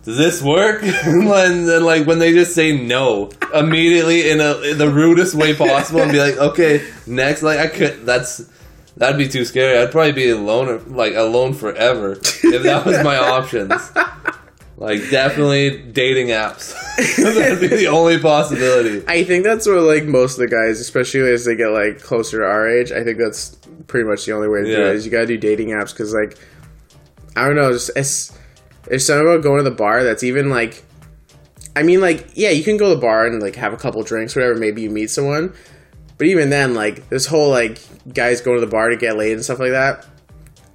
Does 0.03 0.17
this 0.17 0.41
work? 0.41 0.83
and 0.83 1.27
then, 1.67 1.83
like, 1.83 2.05
when 2.05 2.19
they 2.19 2.33
just 2.33 2.53
say 2.53 2.75
no 2.77 3.29
immediately 3.53 4.29
in, 4.29 4.41
a, 4.41 4.57
in 4.61 4.77
the 4.77 4.89
rudest 4.89 5.33
way 5.35 5.55
possible, 5.55 6.01
and 6.01 6.11
be 6.11 6.19
like, 6.19 6.37
"Okay, 6.37 6.85
next." 7.07 7.41
Like, 7.43 7.59
I 7.59 7.67
could. 7.67 8.05
That's 8.05 8.49
That'd 8.97 9.17
be 9.17 9.27
too 9.27 9.43
scary. 9.43 9.77
I'd 9.79 9.91
probably 9.91 10.11
be 10.11 10.29
alone, 10.29 10.93
like 10.95 11.15
alone 11.15 11.53
forever, 11.53 12.11
if 12.11 12.63
that 12.63 12.85
was 12.85 13.03
my 13.03 13.17
options. 13.37 13.71
Like 14.77 15.09
definitely 15.09 15.77
dating 15.91 16.27
apps. 16.27 16.73
That'd 17.17 17.59
be 17.59 17.67
the 17.75 17.87
only 17.87 18.19
possibility. 18.19 19.03
I 19.07 19.23
think 19.23 19.45
that's 19.45 19.65
what 19.65 19.77
like 19.81 20.03
most 20.03 20.33
of 20.33 20.39
the 20.41 20.47
guys, 20.47 20.79
especially 20.79 21.21
as 21.31 21.45
they 21.45 21.55
get 21.55 21.69
like 21.69 22.01
closer 22.01 22.39
to 22.41 22.45
our 22.45 22.67
age. 22.69 22.91
I 22.91 23.03
think 23.03 23.17
that's 23.17 23.55
pretty 23.87 24.07
much 24.07 24.25
the 24.25 24.33
only 24.33 24.47
way 24.47 24.59
to 24.59 24.65
do 24.65 24.71
Yeah. 24.71 24.89
it. 24.89 24.95
Is 24.95 25.05
you 25.05 25.11
gotta 25.11 25.25
do 25.27 25.37
dating 25.37 25.69
apps 25.69 25.91
because 25.91 26.13
like 26.13 26.37
I 27.35 27.45
don't 27.47 27.55
know, 27.55 27.71
it's, 27.71 27.89
it's 27.95 28.37
there's 28.93 29.07
something 29.07 29.25
about 29.27 29.41
going 29.41 29.57
to 29.57 29.67
the 29.67 29.75
bar 29.75 30.03
that's 30.03 30.21
even 30.23 30.51
like. 30.51 30.83
I 31.75 31.81
mean, 31.81 31.99
like, 32.01 32.29
yeah, 32.35 32.51
you 32.51 32.63
can 32.63 32.77
go 32.77 32.89
to 32.89 32.93
the 32.95 33.01
bar 33.01 33.25
and 33.25 33.41
like 33.41 33.55
have 33.55 33.73
a 33.73 33.77
couple 33.77 34.03
drinks, 34.03 34.35
whatever. 34.35 34.53
Maybe 34.53 34.83
you 34.83 34.91
meet 34.91 35.09
someone, 35.09 35.51
but 36.19 36.27
even 36.27 36.51
then, 36.51 36.75
like 36.75 37.09
this 37.09 37.25
whole 37.25 37.49
like 37.49 37.79
guys 38.13 38.41
going 38.41 38.59
to 38.59 38.61
the 38.65 38.69
bar 38.71 38.89
to 38.89 38.95
get 38.95 39.17
laid 39.17 39.33
and 39.33 39.43
stuff 39.43 39.57
like 39.57 39.71
that. 39.71 40.05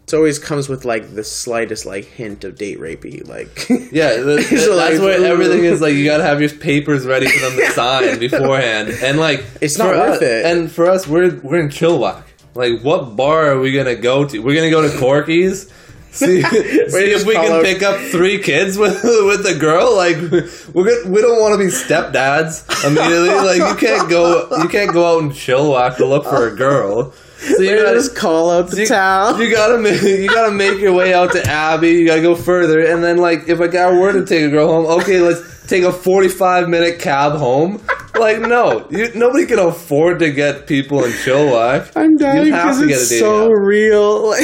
It 0.09 0.15
always 0.15 0.41
comes 0.41 0.69
with 0.69 0.85
like 0.85 1.15
the 1.15 1.23
slightest 1.23 1.87
like 1.87 2.07
hint 2.07 2.43
of 2.43 2.57
date 2.57 2.81
rapey. 2.81 3.25
Like 3.29 3.69
Yeah, 3.93 4.15
So, 4.17 4.35
that's 4.37 4.67
like, 4.69 4.99
what 4.99 5.23
everything 5.23 5.63
is. 5.65 5.81
Like, 5.81 5.95
you 5.95 6.05
gotta 6.05 6.25
have 6.25 6.41
your 6.41 6.51
papers 6.51 7.07
ready 7.07 7.29
for 7.29 7.49
them 7.49 7.59
to 7.59 7.71
sign 7.73 8.19
beforehand, 8.19 8.89
and 9.01 9.21
like, 9.21 9.45
It's 9.61 9.79
not 9.79 9.95
worth 9.95 10.17
us- 10.17 10.23
it. 10.23 10.47
And 10.47 10.69
for 10.73 10.91
us, 10.91 11.07
we're 11.07 11.39
we're 11.45 11.61
in 11.61 11.69
Chilliwack. 11.69 12.25
Like, 12.57 12.81
what 12.83 13.15
bar 13.15 13.53
are 13.53 13.61
we 13.61 13.71
gonna 13.71 13.95
go 13.95 14.25
to? 14.25 14.39
We're 14.41 14.57
gonna 14.57 14.71
go 14.71 14.83
to 14.91 14.99
Corky's. 14.99 15.73
See, 16.19 16.43
see 16.43 17.13
if 17.13 17.25
we 17.25 17.35
can 17.35 17.53
out- 17.53 17.65
pick 17.65 17.83
up 17.83 17.99
three 18.11 18.43
kids 18.43 18.77
with 18.77 19.03
with 19.05 19.43
the 19.45 19.55
girl. 19.55 19.95
Like 19.97 20.17
we're 20.75 20.85
good, 20.85 21.09
we 21.09 21.21
don't 21.21 21.41
want 21.41 21.53
to 21.55 21.59
be 21.59 21.71
stepdads 21.71 22.65
immediately. 22.85 23.29
Like 23.49 23.59
you 23.59 23.77
can't 23.89 24.11
go 24.11 24.49
you 24.63 24.69
can't 24.69 24.93
go 24.93 25.07
out 25.15 25.23
and 25.23 25.31
in 25.31 25.37
Chilliwack 25.37 25.97
to 25.99 26.07
look 26.07 26.25
for 26.25 26.49
a 26.49 26.55
girl. 26.57 27.13
So 27.39 27.63
you 27.63 27.77
gotta 27.77 27.95
just 27.95 28.17
call 28.17 28.51
out 28.51 28.69
the 28.71 28.81
you, 28.81 28.87
town. 28.87 29.41
you 29.41 29.49
gotta 29.51 29.79
make 29.79 30.03
you 30.03 30.29
gotta 30.29 30.53
make 30.53 30.81
your 30.81 30.93
way 30.93 31.15
out 31.15 31.31
to 31.33 31.43
Abbey. 31.47 31.91
You 31.93 32.07
gotta 32.07 32.21
go 32.23 32.35
further, 32.35 32.81
and 32.85 33.03
then 33.05 33.19
like 33.19 33.49
if 33.49 33.61
a 33.61 33.69
guy 33.69 33.91
were 33.93 34.13
to 34.13 34.27
take 34.27 34.43
a 34.45 34.51
girl 34.51 34.67
home, 34.67 35.01
okay, 35.01 35.21
let's 35.21 35.67
take 35.69 35.85
a 35.85 35.93
forty-five 35.93 36.69
minute 36.69 36.99
cab 36.99 37.39
home. 37.39 37.81
Like 38.19 38.41
no, 38.41 38.89
you, 38.91 39.15
nobody 39.15 39.47
can 39.47 39.61
afford 39.61 40.19
to 40.19 40.33
get 40.33 40.67
people 40.67 41.05
in 41.05 41.13
Chilliwack. 41.13 41.93
I'm 41.95 42.17
dying 42.17 42.47
You 42.47 42.53
have 42.55 42.65
because 42.65 42.81
to 42.81 42.87
get 42.89 42.99
a 42.99 43.03
it's 43.03 43.19
so 43.21 43.45
app. 43.53 43.59
real. 43.61 44.31
Like, 44.31 44.43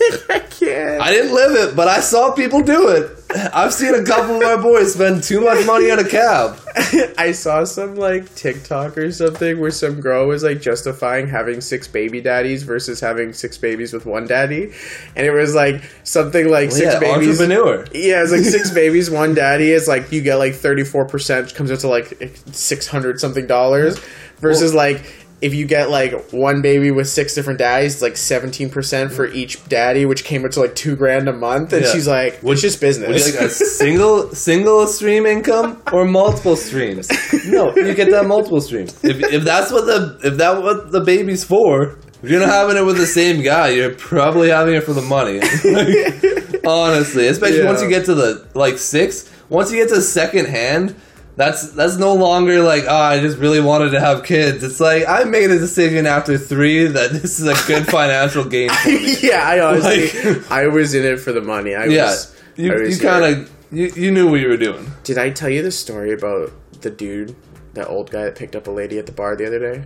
I 0.30 0.38
can't. 0.38 1.00
I 1.00 1.10
didn't 1.10 1.34
live 1.34 1.52
it, 1.68 1.76
but 1.76 1.88
I 1.88 2.00
saw 2.00 2.32
people 2.32 2.62
do 2.62 2.88
it. 2.88 3.10
I've 3.52 3.72
seen 3.72 3.94
a 3.94 4.04
couple 4.04 4.36
of 4.36 4.42
our 4.42 4.62
boys 4.62 4.94
spend 4.94 5.22
too 5.22 5.40
much 5.40 5.66
money 5.66 5.90
on 5.90 5.98
a 5.98 6.08
cab. 6.08 6.58
I 7.18 7.32
saw 7.32 7.64
some 7.64 7.96
like 7.96 8.32
TikTok 8.34 8.96
or 8.96 9.10
something 9.10 9.58
where 9.58 9.70
some 9.70 10.00
girl 10.00 10.26
was 10.28 10.42
like 10.42 10.60
justifying 10.60 11.28
having 11.28 11.60
six 11.60 11.88
baby 11.88 12.20
daddies 12.20 12.62
versus 12.62 13.00
having 13.00 13.32
six 13.32 13.58
babies 13.58 13.92
with 13.92 14.06
one 14.06 14.26
daddy, 14.26 14.72
and 15.16 15.26
it 15.26 15.32
was 15.32 15.54
like 15.54 15.82
something 16.04 16.48
like 16.48 16.70
six 16.70 16.92
yeah, 16.94 17.00
babies. 17.00 17.40
entrepreneur. 17.40 17.84
Yeah, 17.92 18.22
it's 18.22 18.32
like 18.32 18.42
six 18.42 18.70
babies, 18.74 19.10
one 19.10 19.34
daddy. 19.34 19.72
is 19.72 19.88
like 19.88 20.12
you 20.12 20.22
get 20.22 20.36
like 20.36 20.54
thirty 20.54 20.84
four 20.84 21.04
percent, 21.04 21.54
comes 21.54 21.70
out 21.70 21.80
to 21.80 21.88
like 21.88 22.18
six 22.52 22.86
hundred 22.86 23.20
something 23.20 23.46
dollars, 23.46 23.98
versus 24.38 24.74
like 24.74 25.02
if 25.44 25.52
you 25.52 25.66
get 25.66 25.90
like 25.90 26.30
one 26.30 26.62
baby 26.62 26.90
with 26.90 27.06
six 27.06 27.34
different 27.34 27.58
daddies, 27.58 27.92
it's 27.94 28.02
like 28.02 28.16
seventeen 28.16 28.70
percent 28.70 29.12
for 29.12 29.26
mm-hmm. 29.26 29.36
each 29.36 29.62
daddy, 29.68 30.06
which 30.06 30.24
came 30.24 30.42
up 30.46 30.52
to 30.52 30.60
like 30.60 30.74
two 30.74 30.96
grand 30.96 31.28
a 31.28 31.34
month. 31.34 31.74
And 31.74 31.84
Yeah. 31.84 31.92
she's 31.92 32.08
like, 32.08 32.42
Would- 32.42 32.54
"It's 32.54 32.62
just 32.62 32.80
Would 32.80 32.86
business." 32.88 33.26
you 33.28 33.32
like 33.34 33.42
a 33.42 33.50
single 33.50 34.34
single 34.34 34.86
stream 34.86 35.26
income 35.26 35.82
or 35.92 36.06
multiple 36.06 36.56
streams? 36.56 37.10
No, 37.46 37.76
you 37.76 37.94
get 37.94 38.10
that 38.10 38.24
multiple 38.26 38.62
stream. 38.62 38.86
If, 39.02 39.16
if 39.36 39.44
that's 39.44 39.70
what 39.70 39.84
the 39.84 40.18
if 40.24 40.38
that 40.38 40.62
what 40.62 40.90
the 40.90 41.02
baby's 41.02 41.44
for, 41.44 41.98
if 42.22 42.30
you're 42.30 42.40
not 42.40 42.48
having 42.48 42.78
it 42.78 42.86
with 42.86 42.96
the 42.96 43.06
same 43.06 43.42
guy, 43.42 43.68
you're 43.68 43.94
probably 43.94 44.48
having 44.48 44.74
it 44.74 44.84
for 44.84 44.94
the 44.94 45.02
money. 45.02 45.40
Honestly, 46.66 47.26
especially 47.28 47.58
Yeah. 47.58 47.66
once 47.66 47.82
you 47.82 47.90
get 47.90 48.06
to 48.06 48.14
the 48.14 48.46
like 48.54 48.78
six, 48.78 49.30
once 49.50 49.70
you 49.70 49.76
get 49.76 49.90
to 49.90 50.00
second 50.00 50.46
hand. 50.46 50.94
That's 51.36 51.72
that's 51.72 51.96
no 51.96 52.14
longer 52.14 52.62
like 52.62 52.84
oh 52.88 52.94
I 52.96 53.18
just 53.20 53.38
really 53.38 53.60
wanted 53.60 53.90
to 53.90 54.00
have 54.00 54.22
kids. 54.22 54.62
It's 54.62 54.78
like 54.78 55.04
I 55.08 55.24
made 55.24 55.50
a 55.50 55.58
decision 55.58 56.06
after 56.06 56.38
three 56.38 56.86
that 56.86 57.10
this 57.12 57.40
is 57.40 57.46
a 57.48 57.66
good 57.66 57.86
financial 57.88 58.44
gain 58.44 58.70
for 58.70 58.88
me. 58.88 59.16
yeah, 59.22 59.42
I 59.42 59.60
honestly, 59.60 60.32
Like- 60.32 60.50
I 60.50 60.68
was 60.68 60.94
in 60.94 61.04
it 61.04 61.18
for 61.18 61.32
the 61.32 61.40
money. 61.40 61.74
I 61.74 61.86
Yeah, 61.86 62.04
was. 62.06 62.40
you, 62.56 62.72
you 62.86 62.98
kind 62.98 63.24
of 63.24 63.50
you, 63.72 63.86
you 63.96 64.10
knew 64.12 64.30
what 64.30 64.40
you 64.40 64.48
were 64.48 64.56
doing. 64.56 64.86
Did 65.02 65.18
I 65.18 65.30
tell 65.30 65.48
you 65.48 65.62
the 65.62 65.72
story 65.72 66.12
about 66.12 66.52
the 66.82 66.90
dude, 66.90 67.34
that 67.72 67.88
old 67.88 68.10
guy 68.12 68.24
that 68.24 68.36
picked 68.36 68.54
up 68.54 68.68
a 68.68 68.70
lady 68.70 68.98
at 68.98 69.06
the 69.06 69.12
bar 69.12 69.34
the 69.34 69.46
other 69.46 69.58
day? 69.58 69.84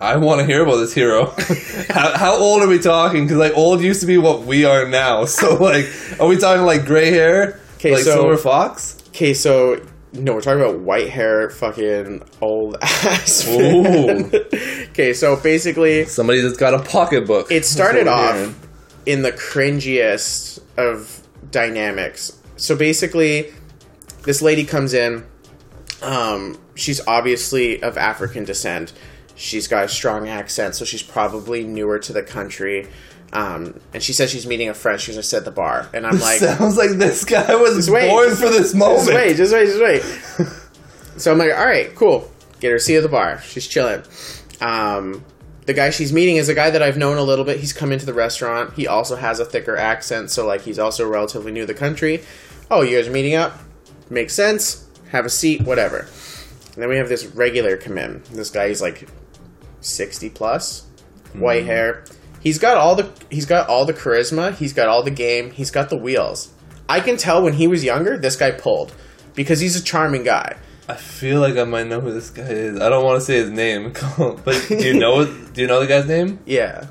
I 0.00 0.16
want 0.16 0.40
to 0.40 0.46
hear 0.46 0.62
about 0.62 0.76
this 0.76 0.92
hero. 0.94 1.26
how, 1.88 2.16
how 2.16 2.34
old 2.36 2.62
are 2.62 2.68
we 2.68 2.78
talking? 2.78 3.24
Because 3.24 3.38
like 3.38 3.56
old 3.56 3.80
used 3.80 4.00
to 4.02 4.06
be 4.06 4.18
what 4.18 4.42
we 4.42 4.64
are 4.64 4.86
now. 4.88 5.24
So 5.24 5.54
like, 5.56 5.86
are 6.20 6.28
we 6.28 6.36
talking 6.36 6.64
like 6.64 6.84
gray 6.84 7.10
hair, 7.10 7.58
'Kay, 7.80 7.94
like 7.94 8.04
so- 8.04 8.12
silver 8.12 8.36
fox? 8.36 8.98
Okay, 9.08 9.34
so 9.34 9.80
no, 10.14 10.34
we're 10.34 10.40
talking 10.40 10.60
about 10.60 10.80
white 10.80 11.10
hair, 11.10 11.50
fucking 11.50 12.22
old 12.40 12.76
ass. 12.82 13.46
Ooh. 13.48 14.30
okay, 14.90 15.12
so 15.12 15.36
basically, 15.36 16.04
Somebody 16.06 16.40
that's 16.40 16.56
got 16.56 16.74
a 16.74 16.78
pocketbook. 16.78 17.50
it 17.50 17.64
started 17.64 18.06
That's 18.06 18.16
what 18.16 18.36
we're 18.36 18.42
off 18.46 18.54
hearing. 18.54 18.54
in 19.06 19.22
the 19.22 19.32
cringiest 19.32 20.60
of 20.76 21.26
dynamics. 21.50 22.40
So 22.56 22.76
basically, 22.76 23.52
this 24.22 24.40
lady 24.42 24.64
comes 24.64 24.94
in. 24.94 25.26
Um, 26.02 26.58
she's 26.74 27.00
obviously 27.06 27.82
of 27.82 27.96
African 27.98 28.44
descent. 28.44 28.92
She's 29.36 29.66
got 29.66 29.84
a 29.84 29.88
strong 29.88 30.28
accent, 30.28 30.74
so 30.76 30.84
she's 30.84 31.02
probably 31.02 31.64
newer 31.64 31.98
to 31.98 32.12
the 32.12 32.22
country. 32.22 32.88
Um, 33.34 33.80
and 33.92 34.00
she 34.02 34.12
says 34.12 34.30
she's 34.30 34.46
meeting 34.46 34.68
a 34.68 34.74
friend. 34.74 35.00
She's 35.00 35.16
just 35.16 35.32
at 35.34 35.44
the 35.44 35.50
bar, 35.50 35.88
and 35.92 36.06
I'm 36.06 36.18
like, 36.20 36.38
Sounds 36.38 36.76
like 36.76 36.90
this 36.92 37.24
guy 37.24 37.54
was 37.56 37.90
wait. 37.90 38.08
born 38.08 38.30
for 38.30 38.48
this 38.48 38.72
moment. 38.74 39.06
just 39.08 39.12
wait, 39.12 39.36
just 39.36 39.52
wait, 39.52 40.00
just 40.02 40.38
wait. 40.38 41.20
so 41.20 41.32
I'm 41.32 41.38
like, 41.38 41.52
all 41.52 41.66
right, 41.66 41.92
cool. 41.96 42.30
Get 42.60 42.70
her 42.70 42.76
a 42.76 42.80
seat 42.80 42.96
at 42.96 43.02
the 43.02 43.08
bar. 43.08 43.40
She's 43.42 43.66
chilling. 43.66 44.02
Um, 44.60 45.24
the 45.66 45.74
guy 45.74 45.90
she's 45.90 46.12
meeting 46.12 46.36
is 46.36 46.48
a 46.48 46.54
guy 46.54 46.70
that 46.70 46.80
I've 46.82 46.96
known 46.96 47.16
a 47.18 47.22
little 47.22 47.44
bit. 47.44 47.58
He's 47.58 47.72
come 47.72 47.90
into 47.90 48.06
the 48.06 48.14
restaurant. 48.14 48.74
He 48.74 48.86
also 48.86 49.16
has 49.16 49.40
a 49.40 49.44
thicker 49.44 49.76
accent, 49.76 50.30
so 50.30 50.46
like 50.46 50.60
he's 50.62 50.78
also 50.78 51.08
relatively 51.08 51.50
new 51.52 51.62
to 51.62 51.66
the 51.66 51.74
country. 51.78 52.22
Oh, 52.70 52.82
you 52.82 52.96
guys 52.96 53.08
are 53.08 53.12
meeting 53.12 53.34
up? 53.34 53.58
Makes 54.10 54.34
sense. 54.34 54.88
Have 55.10 55.26
a 55.26 55.30
seat, 55.30 55.62
whatever. 55.62 56.06
And 56.74 56.82
then 56.82 56.88
we 56.88 56.96
have 56.96 57.08
this 57.08 57.26
regular 57.26 57.76
come 57.76 57.98
in. 57.98 58.22
This 58.32 58.50
guy, 58.50 58.68
he's 58.68 58.80
like 58.82 59.08
sixty 59.80 60.30
plus, 60.30 60.86
white 61.32 61.64
hair. 61.64 62.04
He's 62.44 62.58
got 62.58 62.76
all 62.76 62.94
the 62.94 63.10
he's 63.30 63.46
got 63.46 63.68
all 63.68 63.84
the 63.86 63.94
charisma. 63.94 64.54
He's 64.54 64.72
got 64.74 64.86
all 64.86 65.02
the 65.02 65.10
game. 65.10 65.50
He's 65.50 65.70
got 65.72 65.88
the 65.88 65.96
wheels. 65.96 66.52
I 66.88 67.00
can 67.00 67.16
tell 67.16 67.42
when 67.42 67.54
he 67.54 67.66
was 67.66 67.82
younger, 67.82 68.18
this 68.18 68.36
guy 68.36 68.50
pulled 68.50 68.94
because 69.34 69.60
he's 69.60 69.74
a 69.74 69.82
charming 69.82 70.22
guy. 70.24 70.56
I 70.86 70.94
feel 70.96 71.40
like 71.40 71.56
I 71.56 71.64
might 71.64 71.86
know 71.86 72.00
who 72.02 72.12
this 72.12 72.28
guy 72.28 72.42
is. 72.42 72.78
I 72.78 72.90
don't 72.90 73.02
want 73.02 73.18
to 73.18 73.24
say 73.24 73.36
his 73.36 73.50
name, 73.50 73.94
but 74.18 74.66
do 74.68 74.76
you 74.86 74.92
know? 74.92 75.24
Do 75.24 75.62
you 75.62 75.66
know 75.66 75.80
the 75.80 75.86
guy's 75.86 76.06
name? 76.06 76.38
Yeah. 76.46 76.88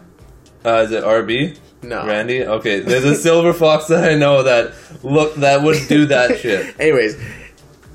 Uh, 0.65 0.77
is 0.85 0.91
it 0.91 1.03
RB? 1.03 1.57
No. 1.83 2.05
Randy? 2.07 2.45
Okay, 2.45 2.79
there's 2.79 3.03
a 3.03 3.15
silver 3.15 3.51
fox 3.53 3.87
that 3.87 4.09
I 4.09 4.15
know 4.15 4.43
that 4.43 4.73
look 5.03 5.35
that 5.35 5.61
would 5.61 5.87
do 5.87 6.05
that 6.07 6.39
shit. 6.39 6.79
Anyways, 6.79 7.21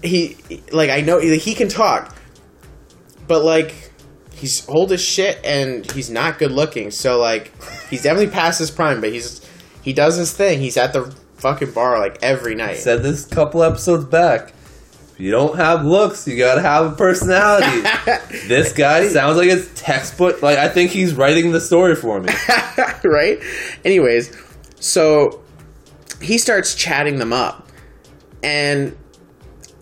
he 0.02 0.36
like 0.70 0.90
I 0.90 1.00
know 1.00 1.18
he 1.18 1.54
can 1.54 1.68
talk, 1.68 2.14
but 3.26 3.42
like 3.42 3.87
he's 4.38 4.68
old 4.68 4.92
as 4.92 5.00
shit 5.00 5.40
and 5.44 5.90
he's 5.92 6.10
not 6.10 6.38
good 6.38 6.52
looking. 6.52 6.90
So 6.90 7.18
like 7.18 7.52
he's 7.88 8.02
definitely 8.02 8.32
past 8.32 8.58
his 8.58 8.70
prime, 8.70 9.00
but 9.00 9.12
he's 9.12 9.44
he 9.82 9.92
does 9.92 10.16
his 10.16 10.32
thing. 10.32 10.60
He's 10.60 10.76
at 10.76 10.92
the 10.92 11.14
fucking 11.36 11.72
bar 11.72 11.98
like 11.98 12.18
every 12.22 12.54
night. 12.54 12.70
I 12.70 12.74
Said 12.74 13.02
this 13.02 13.30
a 13.30 13.34
couple 13.34 13.62
episodes 13.62 14.04
back. 14.04 14.52
If 15.12 15.20
you 15.20 15.30
don't 15.32 15.56
have 15.56 15.84
looks, 15.84 16.28
you 16.28 16.36
gotta 16.36 16.62
have 16.62 16.92
a 16.92 16.96
personality. 16.96 17.80
this 18.46 18.72
guy 18.72 19.08
sounds 19.08 19.36
like 19.36 19.48
it's 19.48 19.68
textbook. 19.74 20.42
Like 20.42 20.58
I 20.58 20.68
think 20.68 20.92
he's 20.92 21.14
writing 21.14 21.50
the 21.50 21.60
story 21.60 21.96
for 21.96 22.20
me. 22.20 22.32
right? 23.04 23.40
Anyways, 23.84 24.36
so 24.78 25.42
he 26.20 26.38
starts 26.38 26.74
chatting 26.74 27.18
them 27.18 27.32
up. 27.32 27.68
And 28.42 28.96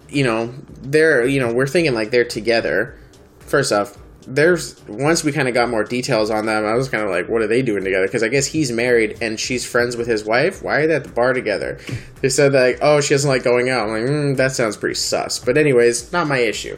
you 0.08 0.24
know, 0.24 0.54
they're 0.80 1.26
you 1.26 1.40
know, 1.40 1.52
we're 1.52 1.66
thinking 1.66 1.92
like 1.92 2.10
they're 2.10 2.24
together. 2.24 2.98
First 3.40 3.72
off, 3.72 3.96
there's 4.26 4.80
once 4.88 5.22
we 5.22 5.32
kind 5.32 5.48
of 5.48 5.54
got 5.54 5.68
more 5.68 5.84
details 5.84 6.30
on 6.30 6.46
them, 6.46 6.64
I 6.64 6.74
was 6.74 6.88
kind 6.88 7.02
of 7.02 7.10
like, 7.10 7.28
what 7.28 7.42
are 7.42 7.46
they 7.46 7.62
doing 7.62 7.84
together? 7.84 8.06
Because 8.06 8.22
I 8.22 8.28
guess 8.28 8.46
he's 8.46 8.72
married 8.72 9.18
and 9.20 9.38
she's 9.38 9.64
friends 9.64 9.96
with 9.96 10.06
his 10.06 10.24
wife. 10.24 10.62
Why 10.62 10.80
are 10.80 10.86
they 10.86 10.94
at 10.94 11.04
the 11.04 11.10
bar 11.10 11.32
together? 11.32 11.78
They 12.20 12.28
said 12.28 12.52
like, 12.52 12.78
oh, 12.82 13.00
she 13.00 13.14
doesn't 13.14 13.28
like 13.28 13.44
going 13.44 13.70
out. 13.70 13.88
I'm 13.88 13.90
like, 13.90 14.02
mm, 14.02 14.36
that 14.36 14.52
sounds 14.52 14.76
pretty 14.76 14.96
sus. 14.96 15.38
But 15.38 15.56
anyways, 15.56 16.12
not 16.12 16.26
my 16.26 16.38
issue. 16.38 16.76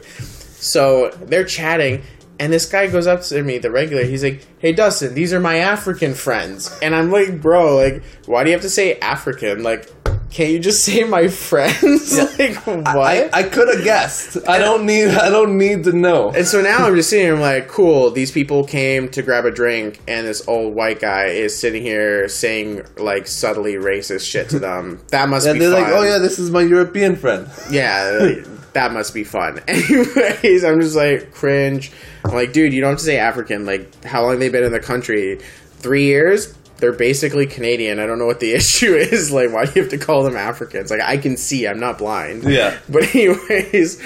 So 0.59 1.09
they're 1.23 1.45
chatting, 1.45 2.03
and 2.39 2.51
this 2.53 2.69
guy 2.69 2.87
goes 2.87 3.07
up 3.07 3.21
to 3.23 3.43
me, 3.43 3.57
the 3.57 3.71
regular. 3.71 4.03
He's 4.03 4.23
like, 4.23 4.45
"Hey, 4.59 4.73
Dustin, 4.73 5.13
these 5.13 5.33
are 5.33 5.39
my 5.39 5.57
African 5.57 6.13
friends." 6.13 6.77
And 6.81 6.93
I'm 6.93 7.11
like, 7.11 7.41
"Bro, 7.41 7.77
like, 7.77 8.03
why 8.25 8.43
do 8.43 8.49
you 8.49 8.55
have 8.55 8.61
to 8.63 8.69
say 8.69 8.99
African? 8.99 9.63
Like, 9.63 9.89
can't 10.31 10.51
you 10.51 10.59
just 10.59 10.83
say 10.83 11.03
my 11.03 11.27
friends? 11.27 12.17
like, 12.39 12.55
what?" 12.65 12.85
I, 12.97 13.29
I 13.33 13.43
could 13.43 13.67
have 13.73 13.83
guessed. 13.83 14.37
I 14.47 14.59
don't 14.59 14.85
need. 14.85 15.09
I 15.09 15.29
don't 15.29 15.57
need 15.57 15.83
to 15.85 15.91
know. 15.91 16.29
and 16.31 16.45
so 16.45 16.61
now 16.61 16.85
I'm 16.85 16.95
just 16.95 17.09
sitting 17.09 17.25
here, 17.25 17.35
I'm 17.35 17.41
like, 17.41 17.67
cool, 17.67 18.11
these 18.11 18.31
people 18.31 18.63
came 18.63 19.09
to 19.09 19.21
grab 19.21 19.45
a 19.45 19.51
drink, 19.51 19.99
and 20.07 20.27
this 20.27 20.47
old 20.47 20.75
white 20.75 20.99
guy 20.99 21.25
is 21.25 21.57
sitting 21.57 21.81
here 21.81 22.27
saying, 22.29 22.83
like, 22.97 23.27
subtly 23.27 23.73
racist 23.73 24.29
shit 24.29 24.49
to 24.49 24.59
them. 24.59 25.01
That 25.09 25.29
must 25.29 25.45
be. 25.45 25.51
And 25.51 25.59
be 25.59 25.65
they're 25.65 25.73
fun. 25.75 25.83
like, 25.83 25.93
"Oh 25.93 26.03
yeah, 26.03 26.17
this 26.19 26.37
is 26.39 26.51
my 26.51 26.61
European 26.61 27.15
friend." 27.15 27.47
Yeah, 27.71 28.35
that 28.73 28.91
must 28.93 29.13
be 29.13 29.23
fun. 29.23 29.59
Anyways, 29.67 30.63
I'm 30.63 30.79
just 30.81 30.95
like, 30.95 31.31
cringe. 31.33 31.91
I'm 32.25 32.33
like, 32.33 32.51
dude, 32.53 32.73
you 32.73 32.81
don't 32.81 32.91
have 32.91 32.99
to 32.99 33.05
say 33.05 33.17
African. 33.17 33.65
Like, 33.65 34.03
how 34.03 34.23
long 34.23 34.39
they 34.39 34.49
been 34.49 34.63
in 34.63 34.71
the 34.71 34.79
country? 34.79 35.39
Three 35.77 36.05
years? 36.05 36.53
They're 36.79 36.93
basically 36.93 37.45
Canadian. 37.45 37.99
I 37.99 38.05
don't 38.05 38.19
know 38.19 38.25
what 38.25 38.39
the 38.39 38.51
issue 38.55 38.93
is. 38.95 39.31
Like, 39.31 39.51
why 39.51 39.65
do 39.65 39.71
you 39.75 39.81
have 39.81 39.91
to 39.91 39.97
call 39.97 40.23
them 40.23 40.35
Africans? 40.35 40.91
Like, 40.91 41.01
I 41.01 41.17
can 41.17 41.37
see. 41.37 41.67
I'm 41.67 41.79
not 41.79 41.97
blind. 41.97 42.43
Yeah. 42.43 42.77
But 42.89 43.13
anyways, 43.15 44.01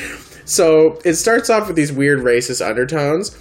so 0.45 0.99
it 1.05 1.15
starts 1.15 1.49
off 1.49 1.67
with 1.67 1.75
these 1.75 1.91
weird 1.91 2.19
racist 2.19 2.65
undertones, 2.65 3.35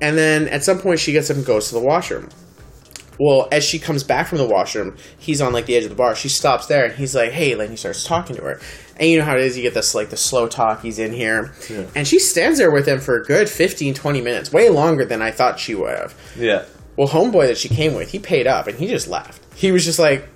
and 0.00 0.16
then 0.16 0.48
at 0.48 0.64
some 0.64 0.78
point 0.78 1.00
she 1.00 1.12
gets 1.12 1.30
up 1.30 1.36
and 1.36 1.44
goes 1.44 1.68
to 1.68 1.74
the 1.74 1.80
washroom. 1.80 2.28
Well, 3.20 3.48
as 3.50 3.64
she 3.64 3.80
comes 3.80 4.04
back 4.04 4.28
from 4.28 4.38
the 4.38 4.46
washroom, 4.46 4.96
he's 5.18 5.40
on 5.40 5.52
like 5.52 5.66
the 5.66 5.76
edge 5.76 5.82
of 5.82 5.90
the 5.90 5.96
bar. 5.96 6.14
She 6.14 6.28
stops 6.28 6.66
there, 6.66 6.84
and 6.84 6.94
he's 6.94 7.14
like, 7.16 7.32
"Hey," 7.32 7.52
and 7.52 7.68
he 7.70 7.76
starts 7.76 8.04
talking 8.04 8.36
to 8.36 8.42
her. 8.42 8.60
And 8.96 9.10
you 9.10 9.18
know 9.18 9.24
how 9.24 9.34
it 9.34 9.40
is, 9.42 9.56
you 9.56 9.62
get 9.62 9.74
this 9.74 9.94
like 9.94 10.10
the 10.10 10.16
slow 10.16 10.46
talk. 10.46 10.82
He's 10.82 10.98
in 11.00 11.12
here, 11.12 11.52
and 11.96 12.06
she 12.06 12.18
stands 12.20 12.58
there 12.58 12.70
with 12.70 12.86
him 12.86 13.00
for 13.00 13.16
a 13.16 13.24
good 13.24 13.48
15, 13.48 13.94
20 13.94 14.20
minutes, 14.20 14.52
way 14.52 14.68
longer 14.70 15.04
than 15.04 15.20
I 15.20 15.32
thought 15.32 15.58
she 15.58 15.74
would 15.74 15.96
have. 15.96 16.14
Yeah. 16.38 16.64
Well, 16.98 17.06
homeboy 17.06 17.46
that 17.46 17.56
she 17.56 17.68
came 17.68 17.94
with, 17.94 18.10
he 18.10 18.18
paid 18.18 18.48
up, 18.48 18.66
and 18.66 18.76
he 18.76 18.88
just 18.88 19.06
left. 19.06 19.40
He 19.54 19.70
was 19.70 19.84
just 19.84 20.00
like, 20.00 20.28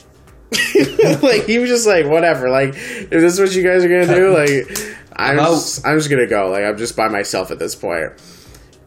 like 1.20 1.44
he 1.44 1.59
was 1.59 1.68
just 1.68 1.88
like, 1.88 2.07
whatever. 2.07 2.48
Like, 2.51 2.77
is 2.77 3.09
this 3.11 3.40
what 3.40 3.53
you 3.53 3.64
guys 3.64 3.85
are 3.85 3.88
gonna 3.88 4.07
do? 4.07 4.33
Like, 4.33 4.96
I'm 5.16 5.40
I'm 5.40 5.44
just, 5.46 5.85
I'm 5.85 5.98
just 5.98 6.09
gonna 6.09 6.29
go. 6.29 6.51
Like, 6.51 6.62
I'm 6.62 6.79
just 6.79 6.94
by 6.96 7.09
myself 7.09 7.51
at 7.51 7.59
this 7.59 7.75
point. 7.75 8.12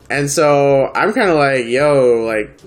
And 0.09 0.29
so 0.29 0.89
I'm 0.95 1.11
kind 1.11 1.29
of 1.29 1.35
like, 1.35 1.65
yo, 1.65 2.23
like, 2.25 2.57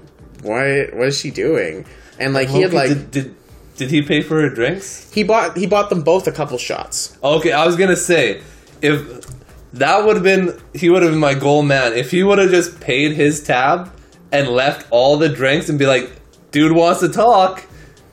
what, 0.42 0.94
what 0.94 1.08
is 1.08 1.18
she 1.18 1.30
doing? 1.30 1.86
And 2.18 2.34
like 2.34 2.50
he 2.50 2.60
had 2.60 2.74
like 2.74 2.90
did, 2.90 3.10
did 3.10 3.36
did 3.76 3.90
he 3.90 4.02
pay 4.02 4.20
for 4.20 4.42
her 4.42 4.50
drinks? 4.50 5.10
he 5.10 5.22
bought 5.22 5.56
he 5.56 5.66
bought 5.66 5.88
them 5.88 6.02
both 6.02 6.26
a 6.26 6.32
couple 6.32 6.58
shots. 6.58 7.16
Okay, 7.24 7.52
I 7.52 7.64
was 7.64 7.76
gonna 7.76 7.96
say 7.96 8.42
if 8.82 9.26
that 9.72 10.04
would 10.04 10.16
have 10.16 10.24
been 10.24 10.60
he 10.74 10.90
would 10.90 11.02
have 11.02 11.12
been 11.12 11.20
my 11.20 11.32
goal 11.32 11.62
man. 11.62 11.94
If 11.94 12.10
he 12.10 12.22
would 12.22 12.36
have 12.36 12.50
just 12.50 12.78
paid 12.78 13.12
his 13.12 13.42
tab 13.42 13.90
and 14.32 14.48
left 14.48 14.86
all 14.90 15.16
the 15.16 15.28
drinks 15.28 15.68
and 15.68 15.78
be 15.78 15.86
like, 15.86 16.10
"Dude 16.50 16.72
wants 16.72 17.00
to 17.00 17.08
talk." 17.08 17.64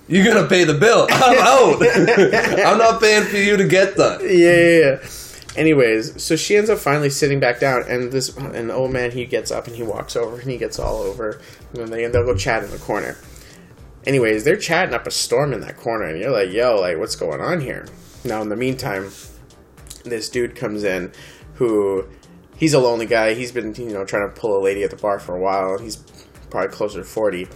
You're 0.08 0.26
gonna 0.26 0.48
pay 0.48 0.64
the 0.64 0.74
bill. 0.74 1.08
I'm 1.12 1.38
out. 1.40 1.82
I'm 2.68 2.78
not 2.78 3.02
paying 3.02 3.24
for 3.24 3.38
you 3.38 3.58
to 3.58 3.68
get 3.68 3.96
done. 3.96 4.22
yeah, 4.22 4.30
yeah, 4.30 4.80
yeah. 4.80 5.10
Anyways, 5.56 6.22
so 6.22 6.36
she 6.36 6.58
ends 6.58 6.70
up 6.70 6.80
finally 6.80 7.10
sitting 7.10 7.40
back 7.40 7.60
down, 7.60 7.84
and 7.88 8.12
this 8.12 8.36
and 8.36 8.70
the 8.70 8.74
old 8.74 8.92
man 8.92 9.12
he 9.12 9.26
gets 9.26 9.52
up 9.52 9.68
and 9.68 9.76
he 9.76 9.84
walks 9.84 10.16
over 10.16 10.40
and 10.40 10.52
he 10.52 10.58
gets 10.58 10.80
all 10.80 10.98
over, 10.98 11.40
and 11.74 11.82
then 11.82 11.90
they 11.90 12.06
up 12.06 12.12
go 12.12 12.36
chat 12.36 12.64
in 12.64 12.72
the 12.72 12.78
corner. 12.78 13.18
Anyways, 14.06 14.44
they're 14.44 14.58
chatting 14.58 14.94
up 14.94 15.08
a 15.08 15.12
storm 15.12 15.54
in 15.54 15.62
that 15.62 15.78
corner, 15.78 16.06
and 16.06 16.20
you're 16.20 16.32
like, 16.32 16.52
"Yo, 16.52 16.76
like, 16.80 16.98
what's 16.98 17.16
going 17.16 17.42
on 17.42 17.62
here?" 17.62 17.88
Now, 18.24 18.42
in 18.42 18.50
the 18.50 18.56
meantime, 18.56 19.12
this 20.04 20.30
dude 20.30 20.56
comes 20.56 20.84
in, 20.84 21.12
who 21.56 22.06
he's 22.58 22.74
a 22.74 22.80
lonely 22.80 23.06
guy. 23.06 23.34
He's 23.34 23.52
been 23.52 23.74
you 23.76 23.92
know 23.92 24.06
trying 24.06 24.30
to 24.30 24.40
pull 24.40 24.58
a 24.58 24.62
lady 24.62 24.84
at 24.84 24.92
the 24.92 24.98
bar 24.98 25.20
for 25.20 25.36
a 25.36 25.40
while. 25.40 25.78
He's 25.78 25.98
probably 26.50 26.70
closer 26.76 27.00
to 27.00 27.06
forty. 27.06 27.48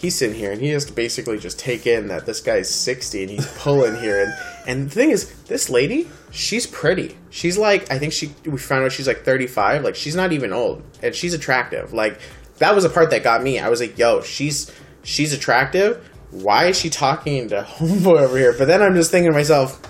He's 0.00 0.14
sitting 0.16 0.34
here 0.34 0.50
and 0.50 0.62
he 0.62 0.70
has 0.70 0.86
to 0.86 0.94
basically 0.94 1.38
just 1.38 1.58
take 1.58 1.86
in 1.86 2.08
that 2.08 2.24
this 2.24 2.40
guy's 2.40 2.74
60 2.74 3.20
and 3.20 3.30
he's 3.30 3.46
pulling 3.58 4.00
here. 4.00 4.22
And, 4.22 4.32
and 4.66 4.86
the 4.86 4.94
thing 4.94 5.10
is, 5.10 5.30
this 5.42 5.68
lady, 5.68 6.08
she's 6.30 6.66
pretty. 6.66 7.18
She's 7.28 7.58
like, 7.58 7.90
I 7.92 7.98
think 7.98 8.14
she, 8.14 8.32
we 8.46 8.56
found 8.56 8.86
out 8.86 8.92
she's 8.92 9.06
like 9.06 9.24
35. 9.24 9.84
Like, 9.84 9.94
she's 9.94 10.16
not 10.16 10.32
even 10.32 10.54
old. 10.54 10.82
And 11.02 11.14
she's 11.14 11.34
attractive. 11.34 11.92
Like, 11.92 12.18
that 12.60 12.74
was 12.74 12.84
the 12.84 12.88
part 12.88 13.10
that 13.10 13.22
got 13.22 13.42
me. 13.42 13.58
I 13.58 13.68
was 13.68 13.82
like, 13.82 13.98
yo, 13.98 14.22
she's, 14.22 14.72
she's 15.02 15.34
attractive. 15.34 16.02
Why 16.30 16.68
is 16.68 16.78
she 16.78 16.88
talking 16.88 17.48
to 17.48 17.60
homeboy 17.68 18.20
over 18.20 18.38
here? 18.38 18.54
But 18.56 18.68
then 18.68 18.80
I'm 18.80 18.94
just 18.94 19.10
thinking 19.10 19.30
to 19.30 19.36
myself, 19.36 19.82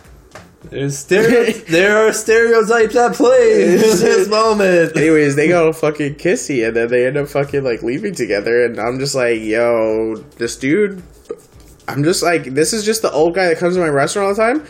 There's 0.65 0.99
stereo- 0.99 1.53
there 1.69 1.97
are 2.07 2.13
stereotypes 2.13 2.95
at 2.95 3.15
play 3.15 3.63
in 3.65 3.79
this 3.79 4.29
moment. 4.29 4.97
anyways, 4.97 5.35
they 5.37 5.49
go 5.49 5.73
fucking 5.73 6.17
kissy 6.17 6.67
and 6.67 6.77
then 6.77 6.89
they 6.89 7.07
end 7.07 7.17
up 7.17 7.29
fucking 7.29 7.65
like 7.65 7.83
leaving 7.83 8.15
together. 8.15 8.65
And 8.65 8.79
I'm 8.79 8.99
just 8.99 9.15
like, 9.15 9.41
yo, 9.41 10.17
this 10.37 10.57
dude, 10.57 11.03
I'm 11.89 12.05
just 12.05 12.23
like, 12.23 12.45
this 12.55 12.73
is 12.73 12.85
just 12.85 13.03
the 13.03 13.11
old 13.11 13.35
guy 13.35 13.47
that 13.49 13.59
comes 13.59 13.75
to 13.75 13.81
my 13.81 13.89
restaurant 13.89 14.29
all 14.29 14.35
the 14.35 14.41
time. 14.61 14.67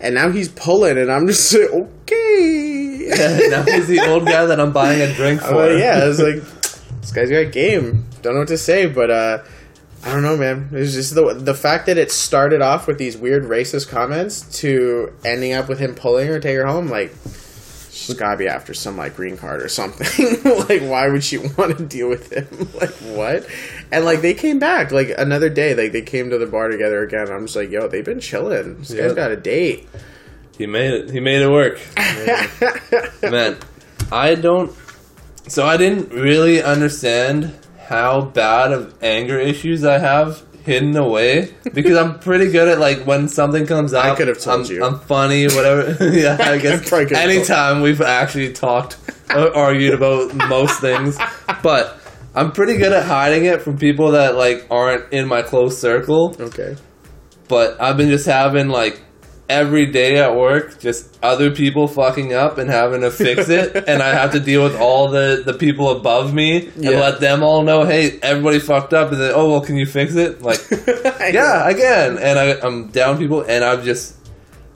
And 0.00 0.16
now 0.16 0.30
he's 0.30 0.48
pulling, 0.48 0.98
and 0.98 1.10
I'm 1.10 1.26
just 1.26 1.54
like, 1.54 1.70
okay. 1.70 3.08
now 3.48 3.62
he's 3.62 3.86
the 3.86 4.04
old 4.08 4.26
guy 4.26 4.44
that 4.44 4.58
I'm 4.58 4.72
buying 4.72 5.00
a 5.00 5.14
drink 5.14 5.40
for. 5.40 5.54
like, 5.54 5.78
yeah, 5.78 6.04
was 6.04 6.20
like, 6.20 6.42
this 7.00 7.12
guy's 7.12 7.30
got 7.30 7.52
game. 7.52 8.04
Don't 8.20 8.34
know 8.34 8.40
what 8.40 8.48
to 8.48 8.58
say, 8.58 8.86
but 8.86 9.10
uh, 9.10 9.38
I 10.04 10.12
don't 10.12 10.22
know, 10.22 10.36
man. 10.36 10.68
It's 10.72 10.92
just 10.92 11.14
the 11.14 11.32
the 11.34 11.54
fact 11.54 11.86
that 11.86 11.96
it 11.98 12.12
started 12.12 12.60
off 12.60 12.86
with 12.86 12.98
these 12.98 13.16
weird 13.16 13.44
racist 13.44 13.88
comments 13.88 14.42
to 14.60 15.12
ending 15.24 15.52
up 15.54 15.68
with 15.68 15.78
him 15.78 15.94
pulling 15.94 16.26
her, 16.28 16.38
take 16.40 16.56
her 16.56 16.66
home, 16.66 16.88
like. 16.88 17.12
She's 17.90 18.16
gotta 18.16 18.36
be 18.36 18.48
after 18.48 18.74
some 18.74 18.96
like 18.98 19.14
green 19.16 19.36
card 19.38 19.62
or 19.62 19.68
something. 19.68 20.06
like, 20.68 20.82
why 20.82 21.08
would 21.08 21.22
she 21.24 21.38
want 21.56 21.78
to 21.78 21.86
deal 21.86 22.08
with 22.08 22.30
him? 22.32 22.68
like, 22.80 22.90
what? 23.16 23.46
And 23.92 24.04
like, 24.04 24.20
they 24.20 24.34
came 24.34 24.58
back 24.58 24.90
like 24.90 25.14
another 25.16 25.48
day. 25.48 25.74
Like, 25.74 25.92
they 25.92 26.02
came 26.02 26.28
to 26.30 26.36
the 26.36 26.44
bar 26.46 26.68
together 26.68 27.02
again. 27.04 27.30
I'm 27.30 27.46
just 27.46 27.54
like, 27.56 27.70
yo, 27.70 27.86
they've 27.88 28.04
been 28.04 28.18
chilling. 28.20 28.78
This 28.78 28.90
Yeah. 28.90 29.02
guy's 29.04 29.14
got 29.14 29.30
a 29.30 29.36
date. 29.36 29.88
He 30.58 30.66
made 30.66 30.92
it. 30.92 31.10
He 31.12 31.20
made 31.20 31.40
it 31.40 31.48
work. 31.48 31.80
Man, 33.22 33.56
I 34.12 34.34
don't. 34.34 34.72
So 35.48 35.64
I 35.64 35.76
didn't 35.76 36.10
really 36.12 36.60
understand 36.62 37.54
how 37.86 38.22
bad 38.22 38.72
of 38.72 38.94
anger 39.02 39.38
issues 39.38 39.84
I 39.84 39.98
have 39.98 40.42
hidden 40.64 40.96
away 40.96 41.54
because 41.74 41.96
I'm 41.96 42.18
pretty 42.18 42.50
good 42.50 42.68
at 42.68 42.78
like 42.78 43.06
when 43.06 43.28
something 43.28 43.66
comes 43.66 43.92
out. 43.92 44.06
I 44.06 44.14
could 44.14 44.28
have 44.28 44.40
told 44.40 44.66
I'm, 44.66 44.72
you. 44.72 44.84
I'm 44.84 44.98
funny, 44.98 45.44
whatever. 45.46 45.96
yeah, 46.12 46.36
I 46.40 46.58
guess 46.58 46.88
probably 46.88 47.06
could 47.06 47.16
have 47.16 47.26
told 47.26 47.36
anytime 47.36 47.82
we've 47.82 48.00
actually 48.00 48.52
talked, 48.52 48.98
or 49.30 49.54
argued 49.54 49.94
about 49.94 50.34
most 50.34 50.80
things, 50.80 51.18
but. 51.62 52.00
I'm 52.36 52.50
pretty 52.50 52.78
good 52.78 52.92
at 52.92 53.04
hiding 53.04 53.44
it 53.44 53.62
from 53.62 53.78
people 53.78 54.10
that 54.10 54.34
like 54.34 54.66
aren't 54.68 55.12
in 55.12 55.28
my 55.28 55.42
close 55.42 55.78
circle 55.78 56.34
okay. 56.40 56.74
but 57.46 57.80
I've 57.80 57.96
been 57.96 58.08
just 58.08 58.26
having 58.26 58.66
like 58.66 59.00
every 59.48 59.86
day 59.86 60.16
at 60.18 60.34
work, 60.34 60.80
just 60.80 61.18
other 61.22 61.50
people 61.50 61.86
fucking 61.86 62.32
up 62.32 62.56
and 62.58 62.70
having 62.70 63.02
to 63.02 63.10
fix 63.10 63.48
it, 63.48 63.84
and 63.88 64.02
I 64.02 64.08
have 64.14 64.32
to 64.32 64.40
deal 64.40 64.62
with 64.64 64.76
all 64.76 65.08
the 65.08 65.42
the 65.44 65.52
people 65.54 65.90
above 65.90 66.32
me 66.32 66.68
and 66.68 66.84
Yeah. 66.84 66.90
let 67.00 67.20
them 67.20 67.42
all 67.42 67.62
know, 67.62 67.84
hey, 67.84 68.18
everybody 68.22 68.58
fucked 68.58 68.94
up, 68.94 69.12
and 69.12 69.20
then 69.20 69.32
oh 69.34 69.50
well, 69.50 69.60
can 69.60 69.76
you 69.76 69.86
fix 69.86 70.14
it? 70.14 70.40
Like, 70.42 70.60
yeah, 70.70 71.62
I 71.64 71.74
can, 71.74 72.18
and 72.18 72.38
I, 72.38 72.58
I'm 72.66 72.88
down 72.88 73.18
people, 73.18 73.42
and 73.42 73.62
I've 73.64 73.84
just 73.84 74.16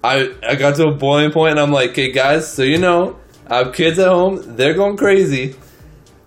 I 0.04 0.32
I 0.46 0.54
got 0.54 0.76
to 0.76 0.88
a 0.88 0.92
boiling 0.94 1.30
point, 1.32 1.52
and 1.52 1.60
I'm 1.60 1.72
like, 1.72 1.90
okay, 1.90 2.12
guys, 2.12 2.52
so 2.52 2.62
you 2.62 2.78
know, 2.78 3.18
I 3.46 3.58
have 3.58 3.72
kids 3.74 3.98
at 3.98 4.08
home, 4.08 4.56
they're 4.56 4.74
going 4.74 4.96
crazy. 4.96 5.54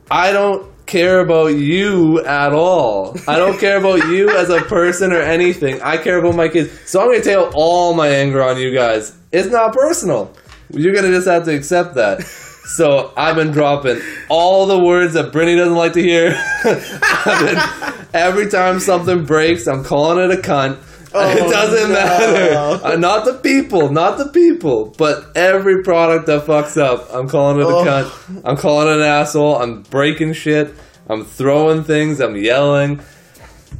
I 0.09 0.31
don't 0.31 0.69
care 0.91 1.21
about 1.21 1.55
you 1.55 2.19
at 2.25 2.51
all. 2.51 3.15
I 3.25 3.37
don't 3.37 3.57
care 3.57 3.77
about 3.77 4.05
you 4.09 4.29
as 4.29 4.49
a 4.49 4.59
person 4.61 5.13
or 5.13 5.21
anything. 5.21 5.81
I 5.81 5.95
care 5.95 6.17
about 6.17 6.35
my 6.35 6.49
kids. 6.49 6.77
So 6.85 6.99
I'm 6.99 7.07
going 7.07 7.21
to 7.21 7.39
out 7.39 7.53
all 7.55 7.93
my 7.93 8.09
anger 8.09 8.43
on 8.43 8.59
you 8.59 8.73
guys. 8.73 9.17
It's 9.31 9.47
not 9.47 9.73
personal. 9.73 10.33
You're 10.69 10.91
going 10.93 11.05
to 11.05 11.11
just 11.11 11.27
have 11.29 11.45
to 11.45 11.55
accept 11.55 11.95
that. 11.95 12.21
So 12.23 13.13
I've 13.15 13.37
been 13.37 13.51
dropping 13.51 14.01
all 14.29 14.65
the 14.65 14.79
words 14.79 15.13
that 15.13 15.31
Brittany 15.31 15.57
doesn't 15.57 15.75
like 15.75 15.93
to 15.93 16.01
hear. 16.01 16.31
Been- 16.63 18.07
every 18.13 18.49
time 18.49 18.79
something 18.81 19.25
breaks, 19.25 19.67
I'm 19.67 19.83
calling 19.85 20.29
it 20.29 20.37
a 20.37 20.41
cunt. 20.41 20.77
it 21.15 21.49
doesn't 21.51 21.89
no. 21.89 21.93
matter. 21.95 22.85
Uh, 22.85 22.95
not 22.95 23.25
the 23.25 23.33
people, 23.33 23.89
not 23.91 24.17
the 24.17 24.29
people, 24.29 24.93
but 24.97 25.25
every 25.35 25.83
product 25.83 26.25
that 26.27 26.45
fucks 26.45 26.79
up, 26.81 27.07
I'm 27.13 27.27
calling 27.27 27.59
it 27.59 27.63
a 27.63 27.67
Oh. 27.67 27.83
cunt. 27.85 28.41
I'm 28.45 28.55
calling 28.57 28.87
it 28.87 28.95
an 28.97 29.01
asshole. 29.01 29.57
I'm 29.57 29.81
breaking 29.83 30.33
shit. 30.33 30.73
I'm 31.09 31.25
throwing 31.25 31.83
things. 31.83 32.19
I'm 32.21 32.37
yelling, 32.37 33.01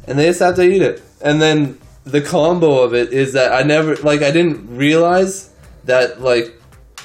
and 0.06 0.18
they 0.18 0.26
just 0.26 0.40
have 0.40 0.56
to 0.56 0.62
eat 0.62 0.82
it. 0.82 1.02
And 1.22 1.40
then 1.40 1.78
the 2.04 2.20
combo 2.20 2.80
of 2.82 2.92
it 2.94 3.12
is 3.12 3.32
that 3.32 3.52
I 3.52 3.62
never 3.62 3.96
like 3.96 4.22
I 4.22 4.30
didn't 4.30 4.76
realize 4.76 5.48
that 5.84 6.20
like 6.20 6.52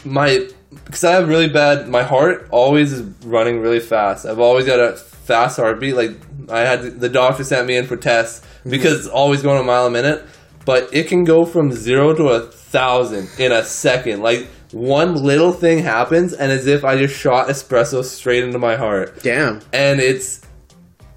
my 0.04 0.48
because 0.86 1.04
I 1.04 1.14
have 1.14 1.30
really 1.30 1.48
bad 1.48 1.88
my 1.88 2.04
heart 2.04 2.48
always 2.52 2.92
is 2.92 3.02
running 3.26 3.60
really 3.62 3.80
fast. 3.80 4.26
I've 4.26 4.40
always 4.40 4.66
got 4.66 4.80
a 4.80 4.98
fast 5.28 5.58
heartbeat. 5.58 5.96
Like 5.96 6.18
I 6.50 6.60
had 6.62 6.82
to, 6.82 6.90
the 6.90 7.10
doctor 7.10 7.44
sent 7.44 7.68
me 7.68 7.76
in 7.76 7.86
for 7.86 7.98
tests 7.98 8.40
mm-hmm. 8.40 8.72
because 8.72 9.00
it's 9.00 9.08
always 9.08 9.42
going 9.42 9.60
a 9.60 9.64
mile 9.64 9.86
a 9.86 9.92
minute, 9.92 10.26
but 10.66 10.90
it 10.94 11.08
can 11.08 11.24
go 11.24 11.46
from 11.46 11.72
zero 11.72 12.16
to 12.16 12.30
a 12.30 12.40
thousand 12.40 13.30
in 13.38 13.52
a 13.52 13.64
second. 13.64 14.22
Like 14.22 14.48
one 14.72 15.16
little 15.16 15.52
thing 15.52 15.80
happens, 15.80 16.34
and 16.34 16.52
as 16.52 16.68
if 16.68 16.84
I 16.84 16.98
just 16.98 17.18
shot 17.18 17.48
espresso 17.48 18.04
straight 18.04 18.44
into 18.44 18.60
my 18.60 18.76
heart 18.76 19.22
Damn. 19.22 19.62
and 19.72 20.00
it's 20.00 20.42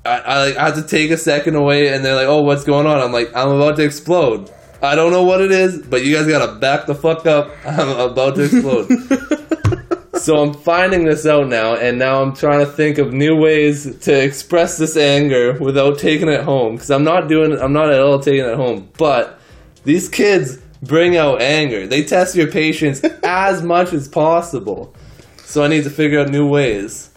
I, 0.04 0.18
I 0.18 0.44
like 0.46 0.56
I 0.56 0.66
have 0.66 0.74
to 0.76 0.82
take 0.82 1.10
a 1.10 1.16
second 1.16 1.54
away 1.54 1.92
and 1.92 2.04
they're 2.04 2.14
like, 2.14 2.28
Oh, 2.28 2.42
what's 2.42 2.64
going 2.64 2.86
on? 2.86 2.98
I'm 2.98 3.12
like, 3.12 3.34
I'm 3.34 3.48
about 3.48 3.76
to 3.76 3.84
explode. 3.84 4.50
I 4.82 4.94
don't 4.94 5.12
know 5.12 5.24
what 5.24 5.42
it 5.42 5.50
is, 5.50 5.78
but 5.78 6.04
you 6.04 6.16
guys 6.16 6.26
gotta 6.26 6.58
back 6.58 6.86
the 6.86 6.94
fuck 6.94 7.26
up. 7.26 7.50
I'm 7.66 7.88
about 7.88 8.36
to 8.36 8.44
explode. 8.44 8.88
so 10.20 10.36
I'm 10.42 10.54
finding 10.54 11.04
this 11.04 11.26
out 11.26 11.48
now, 11.48 11.74
and 11.74 11.98
now 11.98 12.22
I'm 12.22 12.34
trying 12.34 12.60
to 12.60 12.70
think 12.70 12.98
of 12.98 13.12
new 13.12 13.36
ways 13.36 13.96
to 14.00 14.24
express 14.24 14.78
this 14.78 14.96
anger 14.96 15.54
without 15.54 15.98
taking 15.98 16.28
it 16.28 16.42
home. 16.42 16.74
Because 16.74 16.90
I'm 16.90 17.04
not 17.04 17.28
doing 17.28 17.58
I'm 17.58 17.72
not 17.72 17.90
at 17.90 18.00
all 18.00 18.18
taking 18.18 18.44
it 18.44 18.56
home. 18.56 18.88
But 18.98 19.40
these 19.84 20.08
kids 20.08 20.58
bring 20.82 21.16
out 21.16 21.40
anger. 21.40 21.86
They 21.86 22.04
test 22.04 22.36
your 22.36 22.50
patience 22.50 23.02
as 23.24 23.62
much 23.62 23.92
as 23.92 24.08
possible. 24.08 24.94
So 25.38 25.64
I 25.64 25.68
need 25.68 25.84
to 25.84 25.90
figure 25.90 26.20
out 26.20 26.28
new 26.28 26.46
ways. 26.46 27.09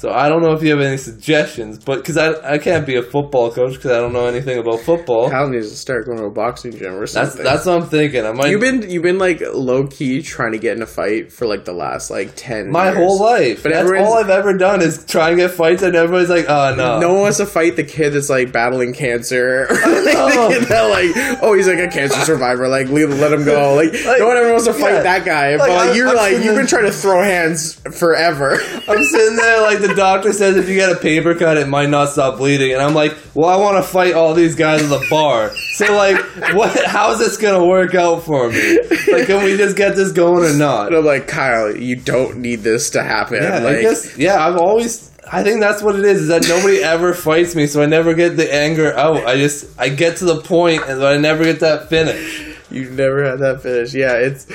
So 0.00 0.10
I 0.10 0.30
don't 0.30 0.40
know 0.40 0.52
if 0.52 0.62
you 0.62 0.70
have 0.70 0.80
any 0.80 0.96
suggestions, 0.96 1.78
but 1.78 1.96
because 1.96 2.16
I, 2.16 2.54
I 2.54 2.56
can't 2.56 2.86
be 2.86 2.96
a 2.96 3.02
football 3.02 3.50
coach 3.50 3.74
because 3.74 3.90
I 3.90 3.98
don't 3.98 4.14
know 4.14 4.24
anything 4.24 4.58
about 4.58 4.80
football. 4.80 5.28
Kyle 5.28 5.46
needs 5.46 5.68
to 5.68 5.76
start 5.76 6.06
going 6.06 6.16
to 6.16 6.24
a 6.24 6.30
boxing 6.30 6.72
gym 6.72 6.94
or 6.94 7.06
something. 7.06 7.44
that's 7.44 7.64
that's 7.64 7.66
what 7.66 7.82
I'm 7.82 7.86
thinking. 7.86 8.24
I 8.24 8.32
might 8.32 8.48
You've 8.48 8.62
been 8.62 8.88
you've 8.88 9.02
been 9.02 9.18
like 9.18 9.42
low 9.52 9.86
key 9.88 10.22
trying 10.22 10.52
to 10.52 10.58
get 10.58 10.74
in 10.74 10.82
a 10.82 10.86
fight 10.86 11.30
for 11.30 11.46
like 11.46 11.66
the 11.66 11.74
last 11.74 12.10
like 12.10 12.32
ten 12.34 12.70
my 12.70 12.86
years. 12.86 12.96
whole 12.96 13.20
life. 13.20 13.62
But 13.62 13.72
that's 13.72 13.90
all 13.90 14.14
I've 14.14 14.30
ever 14.30 14.56
done 14.56 14.80
is 14.80 15.04
try 15.04 15.28
and 15.28 15.36
get 15.36 15.50
fights, 15.50 15.82
and 15.82 15.94
everybody's 15.94 16.30
like, 16.30 16.46
"Oh 16.48 16.74
no, 16.74 16.98
No 16.98 17.12
one 17.12 17.20
wants 17.20 17.36
to 17.36 17.44
fight 17.44 17.76
the 17.76 17.84
kid 17.84 18.14
that's 18.14 18.30
like 18.30 18.52
battling 18.52 18.94
cancer. 18.94 19.64
Or, 19.64 19.66
like, 19.68 19.82
the 19.82 20.46
kid 20.48 20.62
oh. 20.62 20.64
that 20.64 20.82
like, 20.84 21.42
oh, 21.42 21.52
he's 21.52 21.68
like 21.68 21.78
a 21.78 21.88
cancer 21.88 22.24
survivor. 22.24 22.68
Like, 22.68 22.88
leave, 22.88 23.10
let 23.10 23.34
him 23.34 23.44
go. 23.44 23.74
Like, 23.74 23.92
no 23.92 24.28
one 24.28 24.38
ever 24.38 24.50
wants 24.50 24.64
to 24.64 24.72
fight 24.72 24.94
yeah. 24.94 25.02
that 25.02 25.26
guy. 25.26 25.56
Like, 25.56 25.58
but 25.58 25.68
like, 25.68 25.88
I'm- 25.88 25.96
you're 25.96 26.08
I'm 26.08 26.16
like 26.16 26.42
you've 26.42 26.56
been 26.56 26.66
trying 26.66 26.86
to 26.86 26.92
throw 26.92 27.22
hands 27.22 27.74
forever. 27.98 28.54
I'm 28.88 29.04
sitting 29.04 29.36
there 29.36 29.60
like 29.60 29.80
the 29.80 29.89
doctor 29.94 30.32
says 30.32 30.56
if 30.56 30.68
you 30.68 30.74
get 30.74 30.90
a 30.90 30.96
paper 30.96 31.34
cut, 31.34 31.56
it 31.56 31.68
might 31.68 31.88
not 31.88 32.10
stop 32.10 32.38
bleeding, 32.38 32.72
and 32.72 32.80
I'm 32.80 32.94
like, 32.94 33.16
well, 33.34 33.48
I 33.48 33.56
want 33.56 33.76
to 33.76 33.82
fight 33.82 34.14
all 34.14 34.34
these 34.34 34.54
guys 34.54 34.82
at 34.82 34.88
the 34.88 35.06
bar. 35.08 35.54
So 35.74 35.94
like, 35.94 36.16
what? 36.54 36.84
How's 36.86 37.18
this 37.18 37.36
gonna 37.36 37.64
work 37.64 37.94
out 37.94 38.24
for 38.24 38.50
me? 38.50 38.78
Like, 39.10 39.26
can 39.26 39.44
we 39.44 39.56
just 39.56 39.76
get 39.76 39.96
this 39.96 40.12
going 40.12 40.44
or 40.44 40.56
not? 40.56 40.88
and 40.88 40.96
I'm 40.96 41.04
like, 41.04 41.28
Kyle, 41.28 41.74
you 41.74 41.96
don't 41.96 42.38
need 42.38 42.60
this 42.60 42.90
to 42.90 43.02
happen. 43.02 43.42
Yeah, 43.42 43.58
like, 43.60 43.76
I 43.78 43.82
guess. 43.82 44.16
Yeah, 44.16 44.44
I've 44.44 44.56
always. 44.56 45.10
I 45.32 45.44
think 45.44 45.60
that's 45.60 45.82
what 45.82 45.94
it 45.96 46.04
is. 46.04 46.22
Is 46.22 46.28
that 46.28 46.48
nobody 46.48 46.82
ever 46.82 47.14
fights 47.14 47.54
me, 47.54 47.66
so 47.66 47.82
I 47.82 47.86
never 47.86 48.14
get 48.14 48.36
the 48.36 48.52
anger 48.52 48.92
out. 48.96 49.26
I 49.26 49.36
just 49.36 49.78
I 49.78 49.88
get 49.88 50.16
to 50.18 50.24
the 50.24 50.40
point, 50.40 50.82
and 50.88 51.04
I 51.04 51.18
never 51.18 51.44
get 51.44 51.60
that 51.60 51.88
finish. 51.88 52.56
You've 52.70 52.92
never 52.92 53.24
had 53.24 53.38
that 53.40 53.62
finish. 53.62 53.94
Yeah, 53.94 54.14
it's 54.14 54.46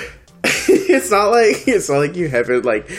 it's 0.70 1.12
not 1.12 1.32
like 1.32 1.68
it's 1.68 1.90
not 1.90 1.98
like 1.98 2.16
you 2.16 2.30
haven't 2.30 2.66
like 2.66 2.90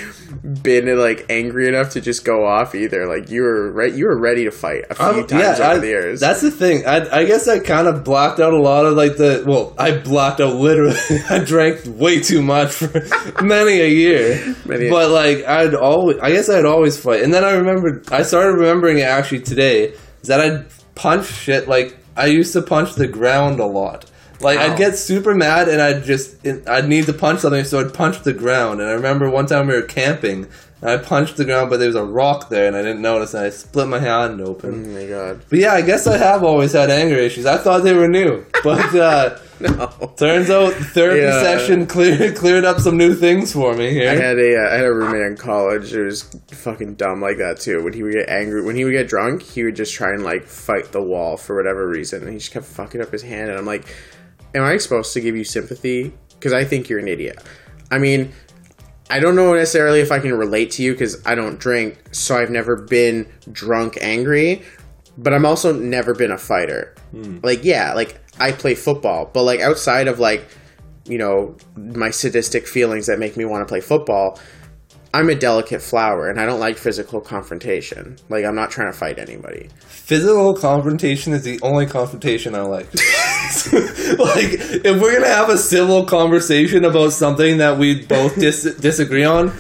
been 0.63 0.97
like 0.99 1.27
angry 1.29 1.67
enough 1.69 1.91
to 1.91 2.01
just 2.01 2.25
go 2.25 2.47
off 2.47 2.75
either. 2.75 3.07
Like 3.07 3.31
you 3.31 3.43
were 3.43 3.73
right, 3.73 3.93
you 3.93 4.07
were 4.07 4.19
ready 4.21 4.45
to 4.45 4.51
fight 4.51 4.85
a 4.91 4.95
few 4.95 5.05
I'm- 5.05 5.27
times 5.27 5.61
over 5.61 5.71
I- 5.71 5.79
the 5.79 5.87
years. 5.87 6.21
That's 6.21 6.41
the 6.41 6.51
thing. 6.51 6.87
I, 6.87 7.21
I 7.21 7.25
guess 7.25 7.49
I 7.49 7.59
kind 7.59 7.89
of 7.89 8.05
blocked 8.05 8.39
out 8.41 8.53
a 8.53 8.61
lot 8.61 8.87
of 8.87 8.95
like 8.97 9.17
the. 9.17 9.45
Well, 9.47 9.75
I 9.79 9.99
blocked 9.99 10.41
out 10.41 10.55
literally. 10.55 10.97
I 11.31 11.39
drank 11.41 11.83
way 11.87 12.21
too 12.21 12.43
much 12.43 12.73
for 12.73 12.89
many 13.43 13.81
a 13.81 13.89
year. 13.89 14.55
Many 14.65 14.89
but 14.91 15.11
like 15.11 15.45
I'd 15.45 15.75
always. 15.75 16.19
I 16.21 16.31
guess 16.31 16.49
I'd 16.49 16.65
always 16.65 16.99
fight. 16.99 17.23
And 17.23 17.33
then 17.35 17.45
I 17.45 17.53
remembered. 17.53 18.13
I 18.13 18.23
started 18.23 18.53
remembering 18.53 18.99
it 18.99 19.03
actually 19.03 19.41
today. 19.41 19.95
Is 20.23 20.29
that 20.29 20.41
I'd 20.41 20.67
punch 20.95 21.27
shit 21.27 21.69
like 21.69 21.97
I 22.17 22.27
used 22.27 22.53
to 22.55 22.63
punch 22.63 22.95
the 22.95 23.07
ground 23.07 23.61
a 23.61 23.67
lot. 23.67 24.11
Like 24.41 24.59
Ow. 24.59 24.73
I'd 24.73 24.79
get 24.79 24.97
super 24.97 25.35
mad 25.35 25.69
and 25.69 25.81
I'd 25.81 26.05
just 26.05 26.47
I'd 26.69 26.89
need 26.89 27.07
to 27.07 27.13
punch 27.13 27.41
something, 27.41 27.65
so 27.65 27.81
I'd 27.81 27.95
punch 27.95 28.23
the 28.23 28.33
ground. 28.35 28.81
And 28.81 28.89
I 28.89 28.93
remember 28.93 29.31
one 29.31 29.47
time 29.47 29.67
we 29.69 29.75
were 29.75 29.83
camping. 29.83 30.47
And 30.83 30.91
I 30.91 30.99
punched 30.99 31.39
the 31.39 31.47
ground, 31.47 31.71
but 31.71 31.79
there 31.79 31.87
was 31.89 31.97
a 31.97 32.05
rock 32.05 32.51
there, 32.51 32.67
and 32.67 32.77
I 32.77 32.83
didn't 32.83 33.01
notice, 33.01 33.33
and 33.33 33.47
I 33.47 33.49
split 33.49 33.89
my 33.89 33.99
hand 33.99 34.43
open. 34.43 34.85
oh 34.95 35.01
my 35.01 35.07
god. 35.07 35.41
But 35.49 35.59
yeah, 35.61 35.73
I 35.73 35.81
guess 35.81 36.07
I 36.07 36.19
have 36.19 36.45
always 36.45 36.73
had 36.75 36.91
anger 36.91 37.17
issues. 37.17 37.47
I 37.47 37.57
thought 37.57 37.83
they 37.83 37.95
were 37.95 38.09
new, 38.09 38.45
but 38.63 38.95
uh, 38.95 39.39
No. 39.59 39.87
turns 40.19 40.51
out 40.51 40.75
therapy 40.75 41.23
Yeah. 41.23 41.43
session 41.43 41.87
cleared 41.87 42.37
cleared 42.43 42.67
up 42.67 42.79
some 42.79 42.99
new 42.99 43.15
things 43.15 43.55
for 43.55 43.75
me 43.75 43.89
here. 43.91 44.11
I 44.11 44.17
had 44.17 44.39
a 44.39 44.55
uh, 44.55 44.69
I 44.71 44.75
had 44.75 44.85
a 44.85 44.93
roommate 44.93 45.23
in 45.23 45.39
college 45.39 45.93
who 45.93 46.05
was 46.05 46.25
fucking 46.49 46.97
dumb 46.97 47.23
like 47.23 47.39
that 47.39 47.59
too. 47.59 47.83
When 47.83 47.95
he 47.95 48.03
would 48.03 48.13
get 48.13 48.29
angry, 48.29 48.61
when 48.63 48.77
he 48.77 48.85
would 48.85 48.93
get 48.93 49.09
drunk, 49.09 49.41
he 49.45 49.65
would 49.65 49.77
just 49.77 49.95
try 49.95 50.13
and 50.13 50.23
like 50.23 50.45
fight 50.47 50.93
the 50.93 51.01
wall 51.03 51.39
for 51.39 51.57
whatever 51.57 51.89
reason, 51.89 52.21
and 52.23 52.33
he 52.33 52.37
just 52.39 52.53
kept 52.53 52.67
fucking 52.67 53.01
up 53.01 53.11
his 53.13 53.23
hand. 53.23 53.49
And 53.49 53.59
I'm 53.59 53.65
like, 53.65 53.87
am 54.57 54.65
I 54.65 54.79
supposed 54.79 55.13
to 55.13 55.21
give 55.21 55.37
you 55.37 55.45
sympathy? 55.45 56.13
Because 56.31 56.53
I 56.53 56.65
think 56.65 56.89
you're 56.89 56.99
an 56.99 57.09
idiot. 57.09 57.39
I 57.91 57.99
mean, 57.99 58.33
I 59.11 59.21
don't 59.21 59.37
know 59.37 59.55
necessarily 59.55 60.01
if 60.01 60.11
I 60.11 60.19
can 60.19 60.35
relate 60.35 60.73
to 60.73 60.83
you 60.83 60.93
because 60.93 61.25
I 61.27 61.35
don't 61.35 61.61
drink, 61.61 61.99
so 62.11 62.37
I've 62.37 62.51
never 62.51 62.75
been 62.75 63.31
drunk 63.53 63.99
angry. 64.01 64.63
But 65.19 65.33
I'm 65.33 65.47
also 65.47 65.73
never 65.73 66.15
been 66.15 66.31
a 66.31 66.39
fighter. 66.39 66.95
Hmm. 67.13 67.39
Like, 67.43 67.65
yeah, 67.65 67.93
like 67.95 68.21
I 68.39 68.53
play 68.53 68.75
football, 68.75 69.31
but 69.33 69.45
like 69.45 69.61
outside 69.61 70.09
of 70.09 70.19
like, 70.19 70.47
you 71.05 71.19
know, 71.19 71.57
my 71.77 72.11
sadistic 72.11 72.67
feelings 72.67 73.07
that 73.07 73.19
make 73.19 73.37
me 73.37 73.45
want 73.45 73.67
to 73.67 73.71
play 73.71 73.81
football, 73.81 74.41
I'm 75.17 75.31
a 75.31 75.35
delicate 75.35 75.81
flower 75.81 76.29
and 76.29 76.39
I 76.39 76.45
don't 76.45 76.61
like 76.61 76.77
physical 76.77 77.23
confrontation. 77.23 78.19
Like, 78.29 78.45
I'm 78.45 78.55
not 78.55 78.71
trying 78.71 78.93
to 78.93 78.99
fight 78.99 79.19
anybody. 79.19 79.71
Physical 79.87 80.53
confrontation 80.53 81.33
is 81.33 81.43
the 81.43 81.59
only 81.63 81.87
confrontation 81.87 82.55
I 82.55 82.61
like. 82.61 82.85
like, 82.93 84.61
if 84.85 85.01
we're 85.01 85.15
gonna 85.15 85.33
have 85.33 85.49
a 85.49 85.57
civil 85.57 86.05
conversation 86.05 86.85
about 86.85 87.15
something 87.15 87.57
that 87.59 87.79
we 87.79 88.05
both 88.05 88.35
dis- 88.35 88.75
disagree 88.81 89.25
on, 89.25 89.55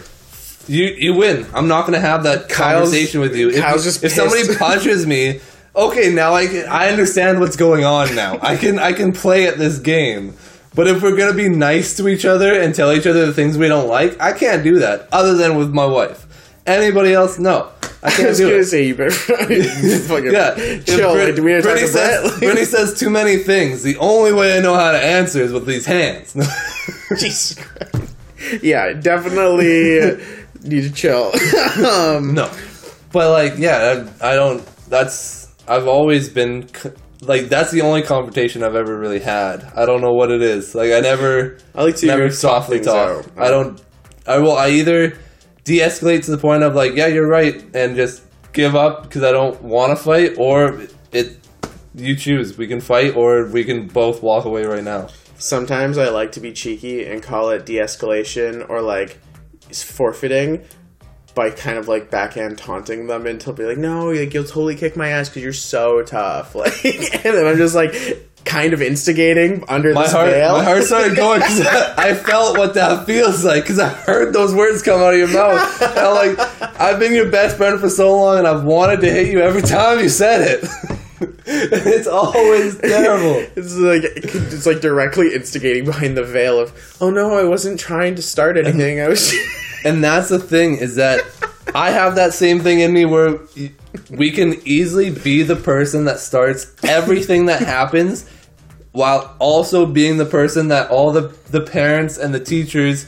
you 0.68 0.84
you 0.98 1.14
win. 1.14 1.46
I'm 1.54 1.68
not 1.68 1.86
gonna 1.86 2.00
have 2.00 2.24
that 2.24 2.50
Kyle's- 2.50 2.90
conversation 2.90 3.22
with 3.22 3.34
you. 3.34 3.48
If, 3.48 3.62
Kyle's 3.62 3.84
just 3.84 4.04
if 4.04 4.12
somebody 4.12 4.54
punches 4.58 5.06
me, 5.06 5.40
okay, 5.74 6.12
now 6.12 6.34
I 6.34 6.48
can, 6.48 6.68
I 6.68 6.90
understand 6.90 7.40
what's 7.40 7.56
going 7.56 7.82
on. 7.82 8.14
Now 8.14 8.38
I 8.42 8.58
can 8.58 8.78
I 8.78 8.92
can 8.92 9.12
play 9.12 9.46
at 9.46 9.56
this 9.56 9.78
game. 9.78 10.34
But 10.76 10.86
if 10.86 11.02
we're 11.02 11.16
gonna 11.16 11.32
be 11.34 11.48
nice 11.48 11.96
to 11.96 12.06
each 12.06 12.24
other 12.24 12.52
and 12.60 12.72
tell 12.74 12.92
each 12.92 13.06
other 13.06 13.26
the 13.26 13.32
things 13.32 13.58
we 13.58 13.66
don't 13.66 13.88
like, 13.88 14.20
I 14.20 14.32
can't 14.32 14.62
do 14.62 14.78
that. 14.78 15.08
Other 15.10 15.34
than 15.34 15.56
with 15.56 15.72
my 15.74 15.86
wife. 15.86 16.22
Anybody 16.66 17.12
else? 17.14 17.38
No, 17.38 17.70
I 18.02 18.08
I 18.08 18.10
can't 18.10 18.16
do 18.16 18.22
that. 18.22 18.26
I 18.26 18.28
was 18.28 18.38
do 18.38 18.44
gonna 18.50 18.56
it. 18.60 18.64
say 18.66 18.82
you 18.86 18.94
better 18.94 19.10
fucking 20.08 20.32
Yeah, 20.32 20.54
chill. 20.84 21.14
Brit- 21.14 21.26
like, 21.28 21.34
do 21.36 21.42
we 21.42 21.52
need 21.54 21.62
to 21.62 21.62
talk 21.62 21.72
Brittany 21.72 21.86
says, 21.88 22.24
Like, 22.30 22.38
Brittany 22.40 22.64
says 22.66 22.98
too 23.00 23.08
many 23.10 23.38
things. 23.38 23.82
The 23.82 23.96
only 23.98 24.32
way 24.32 24.56
I 24.56 24.60
know 24.60 24.74
how 24.74 24.92
to 24.92 24.98
answer 24.98 25.40
is 25.40 25.52
with 25.52 25.64
these 25.66 25.86
hands. 25.86 26.34
Jesus 27.10 27.54
Christ. 27.54 28.14
Yeah, 28.62 28.92
definitely 28.92 30.22
need 30.62 30.82
to 30.82 30.92
chill. 30.92 31.32
um, 31.86 32.34
no, 32.34 32.50
but 33.12 33.30
like, 33.30 33.58
yeah, 33.58 34.04
I, 34.20 34.32
I 34.32 34.34
don't. 34.36 34.64
That's 34.88 35.52
I've 35.66 35.86
always 35.88 36.28
been 36.28 36.68
c- 36.74 36.90
like 37.20 37.48
that's 37.48 37.70
the 37.70 37.82
only 37.82 38.02
confrontation 38.02 38.62
I've 38.62 38.74
ever 38.74 38.98
really 38.98 39.20
had. 39.20 39.64
I 39.76 39.86
don't 39.86 40.00
know 40.00 40.12
what 40.12 40.30
it 40.30 40.42
is. 40.42 40.74
Like 40.74 40.92
I 40.92 41.00
never, 41.00 41.58
I 41.74 41.84
like 41.84 41.96
to 41.96 42.06
never 42.06 42.30
softly 42.30 42.80
talk. 42.80 43.26
out. 43.26 43.30
I 43.38 43.50
don't. 43.50 43.82
I 44.26 44.38
will. 44.38 44.56
I 44.56 44.70
either 44.70 45.16
de-escalate 45.64 46.24
to 46.24 46.30
the 46.30 46.38
point 46.38 46.62
of 46.62 46.74
like, 46.74 46.94
yeah, 46.94 47.06
you're 47.06 47.28
right, 47.28 47.62
and 47.74 47.96
just 47.96 48.22
give 48.52 48.74
up 48.74 49.02
because 49.04 49.22
I 49.22 49.32
don't 49.32 49.60
want 49.62 49.96
to 49.96 50.02
fight, 50.02 50.34
or 50.38 50.80
it. 51.12 51.38
You 51.94 52.14
choose. 52.14 52.58
We 52.58 52.66
can 52.66 52.80
fight, 52.80 53.16
or 53.16 53.48
we 53.48 53.64
can 53.64 53.86
both 53.86 54.22
walk 54.22 54.44
away 54.44 54.64
right 54.64 54.84
now. 54.84 55.08
Sometimes 55.38 55.98
I 55.98 56.08
like 56.10 56.32
to 56.32 56.40
be 56.40 56.52
cheeky 56.52 57.06
and 57.06 57.22
call 57.22 57.50
it 57.50 57.66
de-escalation 57.66 58.68
or 58.68 58.82
like 58.82 59.18
forfeiting 59.72 60.64
by 61.36 61.50
kind 61.50 61.76
of 61.76 61.86
like 61.86 62.10
backhand 62.10 62.56
taunting 62.56 63.06
them 63.06 63.26
until 63.26 63.52
be 63.52 63.64
like, 63.64 63.76
no, 63.76 64.10
like 64.10 64.32
you'll 64.32 64.42
totally 64.42 64.74
kick 64.74 64.96
my 64.96 65.10
ass 65.10 65.28
because 65.28 65.42
you're 65.42 65.52
so 65.52 66.02
tough. 66.02 66.54
Like, 66.56 66.84
and 66.84 67.36
then 67.36 67.46
I'm 67.46 67.58
just 67.58 67.74
like 67.74 67.92
kind 68.46 68.72
of 68.72 68.80
instigating 68.80 69.62
under 69.68 69.92
my 69.92 70.04
this 70.04 70.12
heart, 70.12 70.30
veil. 70.30 70.52
my 70.52 70.64
heart 70.64 70.84
started 70.84 71.14
going 71.16 71.40
because 71.40 71.60
I, 71.66 72.10
I 72.10 72.14
felt 72.14 72.56
what 72.56 72.74
that 72.74 73.04
feels 73.04 73.44
like 73.44 73.64
because 73.64 73.78
I 73.78 73.88
heard 73.88 74.32
those 74.32 74.54
words 74.54 74.82
come 74.82 75.00
out 75.00 75.12
of 75.12 75.18
your 75.18 75.28
mouth. 75.28 75.82
And 75.82 75.98
I'm 75.98 76.14
like, 76.14 76.80
I've 76.80 76.98
been 76.98 77.12
your 77.12 77.30
best 77.30 77.58
friend 77.58 77.78
for 77.78 77.90
so 77.90 78.16
long, 78.16 78.38
and 78.38 78.46
I've 78.46 78.64
wanted 78.64 79.00
to 79.02 79.10
hit 79.10 79.30
you 79.30 79.40
every 79.40 79.62
time 79.62 79.98
you 79.98 80.08
said 80.08 80.40
it. 80.40 80.70
it's 81.46 82.06
always 82.06 82.78
terrible. 82.78 83.46
It's 83.56 83.76
like 83.76 84.02
it's 84.04 84.66
like 84.66 84.80
directly 84.80 85.34
instigating 85.34 85.84
behind 85.84 86.16
the 86.16 86.24
veil 86.24 86.58
of, 86.58 86.96
oh 87.00 87.10
no, 87.10 87.38
I 87.38 87.44
wasn't 87.44 87.78
trying 87.78 88.14
to 88.14 88.22
start 88.22 88.56
anything. 88.56 89.00
I 89.00 89.08
was. 89.08 89.34
And 89.86 90.02
that's 90.02 90.28
the 90.28 90.40
thing 90.40 90.78
is 90.78 90.96
that 90.96 91.24
I 91.74 91.90
have 91.90 92.16
that 92.16 92.34
same 92.34 92.60
thing 92.60 92.80
in 92.80 92.92
me 92.92 93.04
where 93.04 93.38
we 94.10 94.32
can 94.32 94.54
easily 94.66 95.10
be 95.10 95.42
the 95.42 95.56
person 95.56 96.04
that 96.06 96.18
starts 96.18 96.74
everything 96.82 97.46
that 97.46 97.60
happens 97.76 98.28
while 98.90 99.36
also 99.38 99.86
being 99.86 100.16
the 100.16 100.24
person 100.24 100.68
that 100.68 100.90
all 100.90 101.12
the, 101.12 101.36
the 101.50 101.60
parents 101.60 102.18
and 102.18 102.34
the 102.34 102.40
teachers 102.40 103.06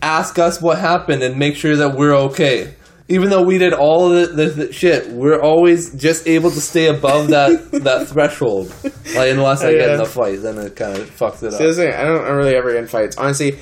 ask 0.00 0.38
us 0.38 0.62
what 0.62 0.78
happened 0.78 1.22
and 1.22 1.36
make 1.36 1.56
sure 1.56 1.76
that 1.76 1.94
we're 1.94 2.14
okay. 2.14 2.74
Even 3.08 3.30
though 3.30 3.42
we 3.42 3.58
did 3.58 3.72
all 3.72 4.10
the, 4.10 4.26
the, 4.26 4.46
the 4.46 4.72
shit, 4.72 5.08
we're 5.08 5.40
always 5.40 5.94
just 5.94 6.26
able 6.26 6.50
to 6.50 6.60
stay 6.60 6.86
above 6.86 7.28
that 7.28 7.70
that 7.72 8.06
threshold. 8.08 8.72
Like 8.84 9.30
unless 9.30 9.62
I 9.62 9.72
get 9.72 9.90
in 9.90 10.00
a 10.00 10.04
fight, 10.04 10.42
then 10.42 10.58
it 10.58 10.76
kind 10.76 10.96
of 10.96 11.10
fucks 11.10 11.42
it 11.42 11.52
See, 11.52 11.68
up. 11.68 11.74
thing, 11.74 11.92
I 11.94 12.04
don't 12.04 12.36
really 12.36 12.54
ever 12.54 12.70
get 12.70 12.82
in 12.82 12.86
fights. 12.86 13.16
Honestly, 13.16 13.58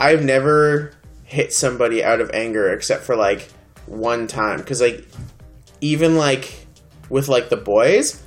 I've 0.00 0.24
never 0.24 0.92
hit 1.26 1.52
somebody 1.52 2.02
out 2.02 2.20
of 2.20 2.30
anger 2.32 2.72
except 2.72 3.02
for 3.04 3.16
like 3.16 3.50
one 3.86 4.26
time. 4.26 4.58
Because 4.58 4.80
like, 4.80 5.06
even 5.80 6.16
like 6.16 6.66
with 7.10 7.28
like 7.28 7.50
the 7.50 7.56
boys, 7.56 8.22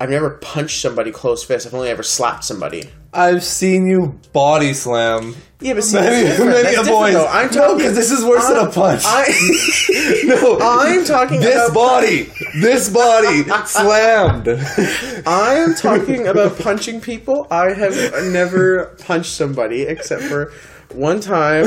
I've 0.00 0.10
never 0.10 0.30
punched 0.30 0.80
somebody 0.80 1.12
close 1.12 1.44
fist. 1.44 1.66
I've 1.66 1.74
only 1.74 1.88
ever 1.88 2.02
slapped 2.02 2.44
somebody. 2.44 2.90
I've 3.12 3.42
seen 3.42 3.86
you 3.86 4.20
body 4.34 4.74
slam 4.74 5.34
Yeah, 5.60 5.72
but 5.72 5.84
see, 5.84 5.96
many, 5.96 6.24
that's 6.24 6.38
many 6.38 6.62
That's 6.62 6.78
a 6.88 6.90
though. 6.90 7.26
I'm 7.26 7.46
no, 7.46 7.52
talking 7.52 7.78
because 7.78 7.94
this 7.94 8.10
is 8.10 8.22
worse 8.24 8.46
than 8.46 8.58
a 8.58 8.70
punch. 8.70 9.02
I, 9.06 10.22
no, 10.24 10.58
I'm 10.60 11.04
talking 11.04 11.38
about 11.38 11.46
this 11.46 11.70
about 11.70 11.74
body, 11.74 12.30
this 12.60 12.90
body 12.90 13.44
slammed. 13.64 14.48
I 15.26 15.54
am 15.54 15.74
talking 15.74 16.26
about 16.26 16.58
punching 16.58 17.00
people. 17.00 17.46
I 17.50 17.72
have 17.72 17.94
never 18.24 18.96
punched 18.98 19.32
somebody 19.32 19.82
except 19.82 20.22
for 20.22 20.52
one 20.94 21.20
time, 21.20 21.64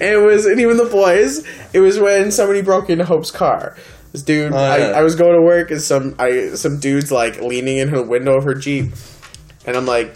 it 0.00 0.22
was, 0.22 0.46
and 0.46 0.60
even 0.60 0.76
the 0.76 0.88
boys. 0.90 1.46
It 1.72 1.80
was 1.80 1.98
when 1.98 2.30
somebody 2.32 2.62
broke 2.62 2.90
into 2.90 3.04
Hope's 3.04 3.30
car. 3.30 3.76
This 4.12 4.22
dude, 4.22 4.52
Oh, 4.52 4.56
I. 4.56 4.78
I 4.78 5.02
was 5.02 5.14
going 5.14 5.34
to 5.34 5.42
work, 5.42 5.70
and 5.70 5.80
some 5.80 6.14
I 6.18 6.50
some 6.54 6.78
dudes 6.78 7.10
like 7.10 7.40
leaning 7.40 7.78
in 7.78 7.88
her 7.88 8.02
window 8.02 8.36
of 8.36 8.44
her 8.44 8.54
jeep, 8.54 8.92
and 9.66 9.76
I'm 9.76 9.86
like, 9.86 10.14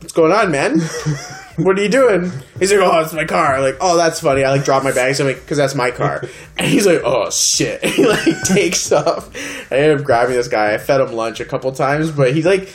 "What's 0.00 0.12
going 0.12 0.32
on, 0.32 0.50
man? 0.52 0.78
what 1.56 1.78
are 1.78 1.82
you 1.82 1.88
doing?" 1.88 2.30
He's 2.60 2.72
like, 2.72 2.80
"Oh, 2.80 3.00
it's 3.00 3.12
my 3.12 3.24
car." 3.24 3.56
I'm 3.56 3.62
like, 3.62 3.76
"Oh, 3.80 3.96
that's 3.96 4.20
funny." 4.20 4.44
I 4.44 4.50
like 4.50 4.64
drop 4.64 4.84
my 4.84 4.92
bags. 4.92 5.20
I'm 5.20 5.26
like, 5.26 5.44
"Cause 5.46 5.56
that's 5.56 5.74
my 5.74 5.90
car." 5.90 6.22
And 6.58 6.68
he's 6.68 6.86
like, 6.86 7.00
"Oh 7.04 7.28
shit!" 7.30 7.84
he 7.84 8.06
like 8.06 8.42
takes 8.44 8.92
off. 8.92 9.34
I 9.72 9.76
ended 9.78 9.98
up 9.98 10.04
grabbing 10.04 10.36
this 10.36 10.48
guy. 10.48 10.74
I 10.74 10.78
fed 10.78 11.00
him 11.00 11.12
lunch 11.12 11.40
a 11.40 11.44
couple 11.44 11.72
times, 11.72 12.10
but 12.12 12.34
he 12.34 12.42
like, 12.42 12.68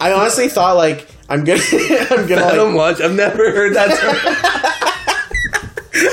I 0.00 0.12
honestly 0.12 0.48
thought 0.48 0.76
like 0.76 1.08
I'm 1.30 1.44
gonna, 1.44 1.60
I'm 2.10 2.26
gonna 2.26 2.44
I 2.44 2.54
don't 2.54 2.74
like, 2.74 2.98
watch. 2.98 3.00
I've 3.00 3.14
never 3.14 3.50
heard 3.52 3.74
that 3.76 3.88
term. 3.98 4.16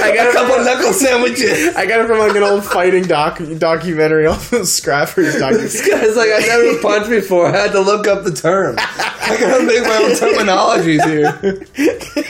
I 0.03 0.13
got 0.15 0.27
a 0.29 0.31
couple 0.33 0.63
knuckle 0.65 0.93
sandwiches. 0.93 1.75
I 1.75 1.85
got 1.85 1.99
it 2.01 2.07
from 2.07 2.19
like 2.19 2.35
an 2.35 2.43
old 2.43 2.63
fighting 2.63 3.03
doc 3.05 3.39
documentary 3.57 4.25
off 4.27 4.51
of 4.53 4.67
Scrappers 4.67 5.33
This 5.33 5.39
documentary. 5.39 5.89
guy's 5.91 6.15
like, 6.15 6.29
I 6.33 6.39
never 6.47 6.81
punched 6.81 7.09
before. 7.09 7.47
I 7.47 7.57
had 7.57 7.71
to 7.73 7.79
look 7.81 8.07
up 8.07 8.23
the 8.23 8.31
term. 8.31 8.75
I 8.79 9.37
gotta 9.39 9.63
make 9.65 9.83
my 9.83 9.97
own 9.97 10.11
terminologies 10.11 11.03
here. 11.05 11.31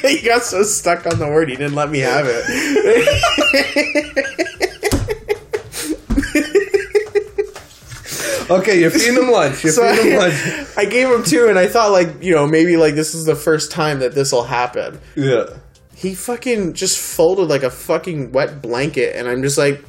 he 0.10 0.22
got 0.26 0.44
so 0.44 0.64
stuck 0.64 1.06
on 1.08 1.20
the 1.20 1.28
word 1.28 1.50
he 1.50 1.56
didn't 1.56 1.76
let 1.76 1.90
me 1.90 2.00
have 2.00 2.26
it. 2.30 2.46
Okay, 8.50 8.80
you're 8.80 8.92
feeding 8.92 9.16
him 9.16 9.30
lunch. 9.30 9.64
You're 9.64 9.74
So 9.74 9.90
feeding 9.90 10.14
him 10.14 10.20
I, 10.20 10.28
lunch. 10.28 10.78
I 10.78 10.86
gave 10.86 11.10
him 11.10 11.24
two, 11.24 11.48
and 11.48 11.60
I 11.60 11.68
thought 11.68 11.92
like 11.92 12.24
you 12.24 12.34
know 12.34 12.48
maybe 12.48 12.78
like 12.78 12.96
this 12.96 13.14
is 13.14 13.26
the 13.26 13.36
first 13.36 13.72
time 13.72 14.00
that 14.00 14.14
this 14.16 14.32
will 14.32 14.44
happen. 14.44 15.00
Yeah. 15.16 15.46
He 15.96 16.14
fucking 16.14 16.74
just 16.74 17.00
folded 17.00 17.50
like 17.50 17.64
a 17.64 17.72
fucking 17.72 18.32
wet 18.32 18.62
blanket, 18.62 19.16
and 19.16 19.28
I'm 19.28 19.42
just 19.42 19.58
like, 19.58 19.84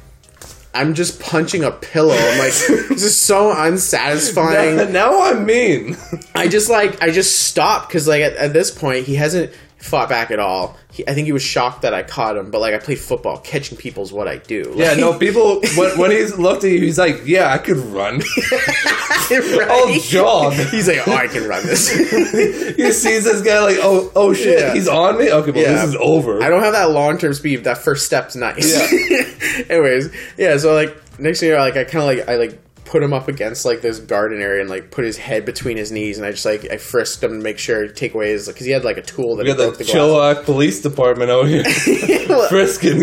I'm 0.73 0.93
just 0.93 1.19
punching 1.19 1.63
a 1.63 1.71
pillow. 1.71 2.15
I'm 2.15 2.39
like, 2.39 2.53
this 2.67 3.03
is 3.03 3.21
so 3.21 3.51
unsatisfying. 3.51 4.91
Now 4.91 5.21
I'm 5.21 5.45
mean. 5.45 5.97
I 6.35 6.47
just 6.47 6.69
like 6.69 7.01
I 7.01 7.11
just 7.11 7.39
stopped 7.47 7.89
because 7.89 8.07
like 8.07 8.21
at, 8.21 8.33
at 8.35 8.53
this 8.53 8.71
point 8.71 9.05
he 9.05 9.15
hasn't 9.15 9.53
fought 9.81 10.09
back 10.09 10.29
at 10.31 10.39
all. 10.39 10.77
He, 10.91 11.07
I 11.07 11.13
think 11.13 11.25
he 11.25 11.31
was 11.31 11.41
shocked 11.43 11.83
that 11.83 11.93
I 11.93 12.03
caught 12.03 12.35
him, 12.37 12.51
but 12.51 12.59
like 12.61 12.73
I 12.73 12.79
play 12.79 12.95
football, 12.95 13.37
catching 13.39 13.77
people 13.77 14.03
is 14.03 14.11
what 14.11 14.27
I 14.27 14.37
do. 14.37 14.73
Yeah, 14.75 14.93
no, 14.95 15.13
people, 15.19 15.61
when, 15.77 15.97
when 15.97 16.11
he's 16.11 16.37
looked 16.37 16.63
at 16.63 16.71
you, 16.71 16.79
he's 16.79 16.99
like, 16.99 17.21
yeah, 17.25 17.51
I 17.51 17.57
could 17.57 17.77
run. 17.77 18.19
right? 19.31 19.67
I'll 19.69 19.99
jog. 19.99 20.53
He's 20.53 20.87
like, 20.87 21.07
oh, 21.07 21.13
I 21.13 21.27
can 21.27 21.47
run 21.47 21.65
this. 21.65 21.89
he 21.89 22.91
sees 22.91 23.23
this 23.23 23.41
guy 23.41 23.59
like, 23.61 23.77
oh, 23.81 24.11
oh 24.15 24.33
shit, 24.33 24.59
Yeah. 24.59 24.73
he's 24.73 24.87
on 24.87 25.17
me? 25.17 25.31
Okay, 25.31 25.51
well, 25.51 25.61
Yeah. 25.61 25.73
this 25.73 25.89
is 25.89 25.95
over. 25.99 26.41
I 26.43 26.49
don't 26.49 26.63
have 26.63 26.73
that 26.73 26.91
long 26.91 27.17
term 27.17 27.33
speed. 27.33 27.63
That 27.63 27.77
first 27.77 28.05
step's 28.05 28.35
nice. 28.35 28.71
Yeah. 28.73 29.65
Anyways, 29.69 30.09
yeah. 30.37 30.57
So 30.57 30.73
like 30.73 30.95
next 31.19 31.39
thing 31.39 31.49
you 31.49 31.55
know, 31.55 31.61
like 31.61 31.77
I 31.77 31.83
kind 31.83 31.97
of 31.97 32.05
like 32.17 32.29
I 32.29 32.35
like 32.35 32.68
put 32.89 33.03
him 33.03 33.13
up 33.13 33.27
against 33.27 33.65
like 33.65 33.81
this 33.81 33.99
garden 33.99 34.41
area 34.41 34.61
and 34.61 34.69
like 34.69 34.89
put 34.89 35.05
his 35.05 35.15
head 35.15 35.45
between 35.45 35.77
his 35.77 35.91
knees 35.91 36.17
and 36.17 36.25
I 36.25 36.31
just 36.31 36.43
like 36.43 36.65
I 36.71 36.77
frisked 36.77 37.21
him 37.23 37.33
to 37.33 37.37
make 37.39 37.59
sure 37.59 37.85
to 37.87 37.93
take 37.93 38.15
away 38.15 38.31
his 38.31 38.47
because 38.47 38.65
he 38.65 38.71
had 38.71 38.83
like 38.83 38.97
a 38.97 39.03
tool 39.03 39.35
that 39.35 39.43
We 39.43 39.51
he 39.51 39.55
got 39.55 39.63
broke 39.63 39.77
the 39.77 39.83
the. 39.83 39.91
Chilliwack 39.91 40.43
Police 40.43 40.81
Department 40.81 41.29
out 41.29 41.45
here. 41.47 41.63
Frisking. 42.49 42.97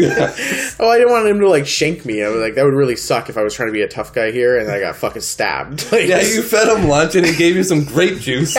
Oh, 0.80 0.90
I 0.90 0.98
didn't 0.98 1.12
want 1.12 1.28
him 1.28 1.38
to 1.38 1.48
like 1.48 1.66
shank 1.68 2.04
me. 2.04 2.24
I 2.24 2.28
was 2.28 2.40
like, 2.40 2.56
that 2.56 2.64
would 2.64 2.74
really 2.74 2.96
suck 2.96 3.28
if 3.28 3.38
I 3.38 3.44
was 3.44 3.54
trying 3.54 3.68
to 3.68 3.72
be 3.72 3.82
a 3.82 3.88
tough 3.88 4.12
guy 4.12 4.32
here 4.32 4.58
and 4.58 4.68
I 4.68 4.80
got 4.80 4.96
fucking 5.04 5.22
stabbed. 5.22 5.90
Like, 5.92 6.08
Yeah, 6.08 6.20
you 6.20 6.42
fed 6.42 6.66
him 6.68 6.88
lunch 6.88 7.14
and 7.14 7.24
he 7.24 7.36
gave 7.36 7.54
you 7.54 7.62
some 7.62 7.84
grape 7.84 8.18
juice. 8.18 8.56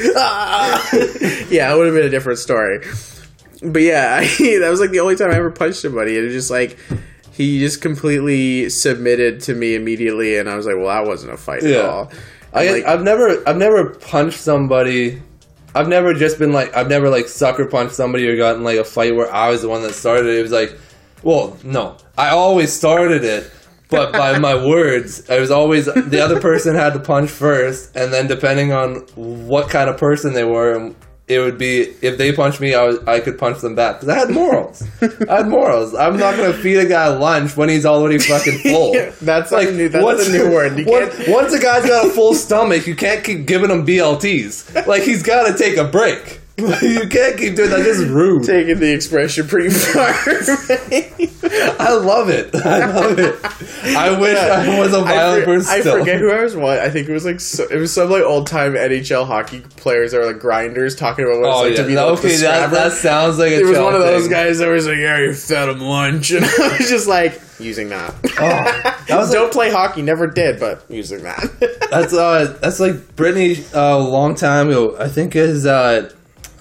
yeah, 0.00 1.72
it 1.72 1.76
would 1.76 1.86
have 1.86 1.94
been 1.94 2.06
a 2.06 2.10
different 2.10 2.38
story. 2.38 2.84
But 3.62 3.82
yeah, 3.82 4.20
that 4.20 4.68
was 4.70 4.80
like 4.80 4.90
the 4.90 5.00
only 5.00 5.16
time 5.16 5.30
I 5.30 5.34
ever 5.34 5.50
punched 5.50 5.80
somebody. 5.80 6.16
And 6.16 6.22
it 6.24 6.26
was 6.28 6.34
just 6.34 6.50
like 6.50 6.78
he 7.40 7.58
just 7.58 7.80
completely 7.80 8.68
submitted 8.68 9.40
to 9.42 9.54
me 9.54 9.74
immediately, 9.74 10.36
and 10.36 10.48
I 10.48 10.56
was 10.56 10.66
like, 10.66 10.76
well, 10.76 10.88
that 10.88 11.08
wasn't 11.08 11.32
a 11.32 11.36
fight 11.36 11.62
at 11.62 11.84
all. 11.84 12.12
I, 12.52 12.70
like, 12.70 12.84
I've 12.84 13.02
never, 13.02 13.48
I've 13.48 13.56
never 13.56 13.90
punched 13.94 14.38
somebody. 14.38 15.22
I've 15.74 15.88
never 15.88 16.12
just 16.12 16.38
been 16.38 16.52
like, 16.52 16.76
I've 16.76 16.88
never 16.88 17.08
like 17.08 17.28
sucker 17.28 17.64
punched 17.64 17.94
somebody 17.94 18.28
or 18.28 18.36
gotten 18.36 18.64
like 18.64 18.76
a 18.76 18.84
fight 18.84 19.14
where 19.14 19.32
I 19.32 19.50
was 19.50 19.62
the 19.62 19.68
one 19.68 19.82
that 19.82 19.94
started 19.94 20.26
it. 20.26 20.38
It 20.38 20.42
was 20.42 20.52
like, 20.52 20.76
well, 21.22 21.56
no, 21.64 21.96
I 22.18 22.30
always 22.30 22.72
started 22.72 23.24
it, 23.24 23.50
but 23.88 24.12
by 24.12 24.38
my 24.40 24.54
words, 24.66 25.30
I 25.30 25.38
was 25.38 25.50
always 25.50 25.86
the 25.86 26.20
other 26.20 26.40
person 26.40 26.74
had 26.74 26.92
to 26.92 27.00
punch 27.00 27.30
first, 27.30 27.96
and 27.96 28.12
then 28.12 28.26
depending 28.26 28.72
on 28.72 28.96
what 29.14 29.70
kind 29.70 29.88
of 29.88 29.96
person 29.96 30.34
they 30.34 30.44
were, 30.44 30.92
it 31.30 31.38
would 31.38 31.56
be 31.58 31.82
if 32.02 32.18
they 32.18 32.32
punched 32.32 32.60
me, 32.60 32.74
I 32.74 32.84
was 32.84 32.98
I 33.06 33.20
could 33.20 33.38
punch 33.38 33.60
them 33.60 33.74
back 33.74 34.00
because 34.00 34.08
I 34.14 34.18
had 34.18 34.30
morals. 34.30 34.82
I 35.28 35.36
had 35.38 35.48
morals. 35.48 35.94
I'm 35.94 36.16
not 36.16 36.36
gonna 36.36 36.52
feed 36.52 36.76
a 36.78 36.86
guy 36.86 37.08
lunch 37.08 37.56
when 37.56 37.68
he's 37.68 37.86
already 37.86 38.18
fucking 38.18 38.58
full. 38.70 38.92
That's 39.22 39.52
like 39.52 39.70
new, 39.70 39.88
that's 39.88 40.04
once- 40.04 40.28
a 40.28 40.32
new 40.32 40.50
word. 40.50 40.78
You 40.78 40.86
once, 40.86 41.14
once 41.28 41.52
a 41.52 41.60
guy's 41.60 41.86
got 41.86 42.06
a 42.06 42.10
full 42.10 42.34
stomach, 42.34 42.86
you 42.86 42.96
can't 42.96 43.22
keep 43.24 43.46
giving 43.46 43.70
him 43.70 43.86
BLTs. 43.86 44.86
Like 44.86 45.02
he's 45.04 45.22
got 45.22 45.46
to 45.50 45.56
take 45.56 45.76
a 45.76 45.84
break. 45.84 46.39
you 46.82 47.08
can't 47.08 47.36
keep 47.38 47.56
doing 47.56 47.70
that. 47.70 47.82
This 47.84 47.98
is 47.98 48.08
rude. 48.08 48.44
taking 48.44 48.78
the 48.78 48.92
expression 48.92 49.46
pretty 49.48 49.70
far. 49.74 50.12
I 51.78 51.92
love 51.94 52.28
it. 52.28 52.54
I 52.54 52.86
love 52.86 53.18
it. 53.18 53.34
I 53.96 54.18
wish 54.20 54.36
I 54.38 54.78
was 54.78 54.92
a 54.94 54.98
I, 54.98 55.02
violent 55.04 55.44
for- 55.44 55.54
person. 55.56 55.72
I 55.72 55.80
still. 55.80 55.98
forget 55.98 56.18
who 56.20 56.30
I 56.30 56.42
was. 56.44 56.56
What 56.56 56.78
I 56.78 56.90
think 56.90 57.08
it 57.08 57.12
was 57.12 57.24
like 57.24 57.40
so, 57.40 57.66
it 57.70 57.76
was 57.76 57.92
some 57.92 58.10
like 58.10 58.22
old 58.22 58.46
time 58.46 58.74
NHL 58.74 59.26
hockey 59.26 59.60
players 59.76 60.14
or 60.14 60.24
like 60.26 60.38
grinders 60.38 60.96
talking 60.96 61.24
about 61.24 61.40
what 61.40 61.48
it's 61.48 61.56
Oh 61.56 61.62
like 61.62 61.70
yeah, 61.76 61.82
to 61.82 61.88
be 61.88 61.94
no, 61.94 62.12
like, 62.12 62.20
the 62.22 62.28
okay. 62.28 62.36
That, 62.38 62.70
that 62.70 62.92
sounds 62.92 63.38
like 63.38 63.52
a 63.52 63.60
it 63.60 63.64
was 63.66 63.78
one 63.78 63.94
of 63.94 64.00
those 64.02 64.22
thing. 64.22 64.30
guys 64.30 64.58
that 64.58 64.68
was 64.68 64.86
like, 64.86 64.98
"Yeah, 64.98 65.18
you 65.20 65.32
fed 65.34 65.68
him 65.68 65.80
lunch," 65.80 66.30
and 66.30 66.44
I 66.44 66.76
was 66.78 66.88
just 66.88 67.06
like, 67.08 67.40
using 67.58 67.88
that. 67.90 68.14
Oh, 68.24 68.38
that 68.38 69.06
was 69.18 69.30
Don't 69.30 69.44
like, 69.44 69.52
play 69.52 69.70
hockey, 69.70 70.02
never 70.02 70.26
did, 70.26 70.60
but 70.60 70.84
using 70.88 71.22
that. 71.22 71.88
that's 71.90 72.12
uh 72.12 72.56
that's 72.60 72.80
like 72.80 73.16
Brittany 73.16 73.64
uh, 73.74 73.96
a 73.96 73.98
long 73.98 74.34
time 74.34 74.68
ago. 74.68 74.96
I 74.98 75.08
think 75.08 75.34
is 75.36 75.66
uh 75.66 76.10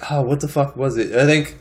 oh, 0.09 0.21
what 0.21 0.39
the 0.41 0.47
fuck 0.47 0.75
was 0.75 0.97
it? 0.97 1.15
I 1.15 1.25
think 1.25 1.57